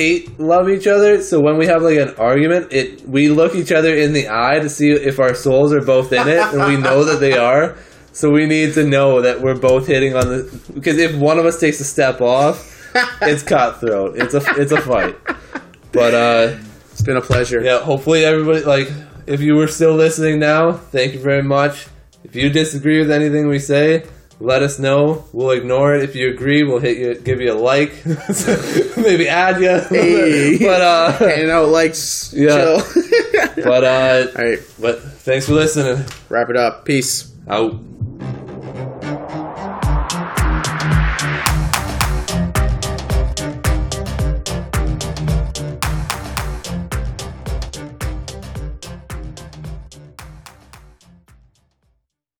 hate 0.00 0.38
love 0.38 0.66
each 0.68 0.86
other. 0.86 1.22
So 1.22 1.34
when 1.46 1.56
we 1.60 1.66
have 1.72 1.82
like 1.82 1.98
an 2.06 2.14
argument, 2.16 2.72
it 2.72 2.86
we 3.16 3.22
look 3.40 3.54
each 3.54 3.72
other 3.78 3.92
in 4.04 4.12
the 4.18 4.28
eye 4.28 4.58
to 4.60 4.68
see 4.68 4.90
if 5.10 5.18
our 5.18 5.34
souls 5.34 5.72
are 5.72 5.80
both 5.94 6.12
in 6.12 6.26
it, 6.28 6.38
and 6.52 6.60
we 6.70 6.76
know 6.80 7.04
that 7.04 7.18
they 7.20 7.36
are. 7.50 7.76
So 8.12 8.30
we 8.30 8.46
need 8.46 8.74
to 8.74 8.84
know 8.84 9.20
that 9.22 9.40
we're 9.42 9.60
both 9.70 9.86
hitting 9.86 10.14
on 10.20 10.26
the 10.32 10.40
because 10.74 10.96
if 10.98 11.12
one 11.16 11.38
of 11.38 11.44
us 11.46 11.60
takes 11.60 11.78
a 11.80 11.84
step 11.84 12.20
off, 12.20 12.56
it's 13.22 13.42
cutthroat. 13.42 14.16
It's 14.22 14.34
a 14.34 14.42
it's 14.62 14.72
a 14.72 14.80
fight. 14.80 15.16
But 15.92 16.12
uh, 16.14 16.56
It's 16.92 17.02
been 17.02 17.16
a 17.16 17.26
pleasure. 17.32 17.60
yeah, 17.62 17.78
hopefully 17.80 18.24
everybody 18.24 18.62
like 18.64 18.88
if 19.26 19.40
you 19.40 19.56
were 19.56 19.68
still 19.68 19.94
listening 19.94 20.38
now, 20.38 20.72
thank 20.72 21.12
you 21.14 21.20
very 21.20 21.42
much. 21.42 21.86
If 22.24 22.34
you 22.34 22.50
disagree 22.50 22.98
with 23.02 23.10
anything 23.10 23.46
we 23.48 23.58
say, 23.58 24.04
let 24.40 24.62
us 24.62 24.78
know. 24.78 25.24
We'll 25.32 25.50
ignore 25.50 25.94
it. 25.94 26.02
If 26.04 26.14
you 26.14 26.30
agree, 26.30 26.62
we'll 26.62 26.78
hit 26.78 26.98
you, 26.98 27.14
give 27.16 27.40
you 27.40 27.52
a 27.52 27.54
like, 27.58 27.92
maybe 28.96 29.28
add 29.28 29.60
you. 29.60 29.78
Hey. 29.88 30.58
but 30.60 30.80
uh, 30.80 31.34
You 31.36 31.46
know, 31.46 31.66
like, 31.66 31.90
s- 31.90 32.32
Yeah. 32.36 32.80
chill. 32.80 33.62
but 33.64 33.84
uh, 33.84 34.26
All 34.36 34.44
right, 34.44 34.58
but 34.80 35.02
thanks 35.22 35.46
for 35.46 35.54
listening. 35.54 36.04
wrap 36.28 36.50
it 36.50 36.56
up. 36.56 36.84
Peace. 36.84 37.32
Out. 37.48 37.74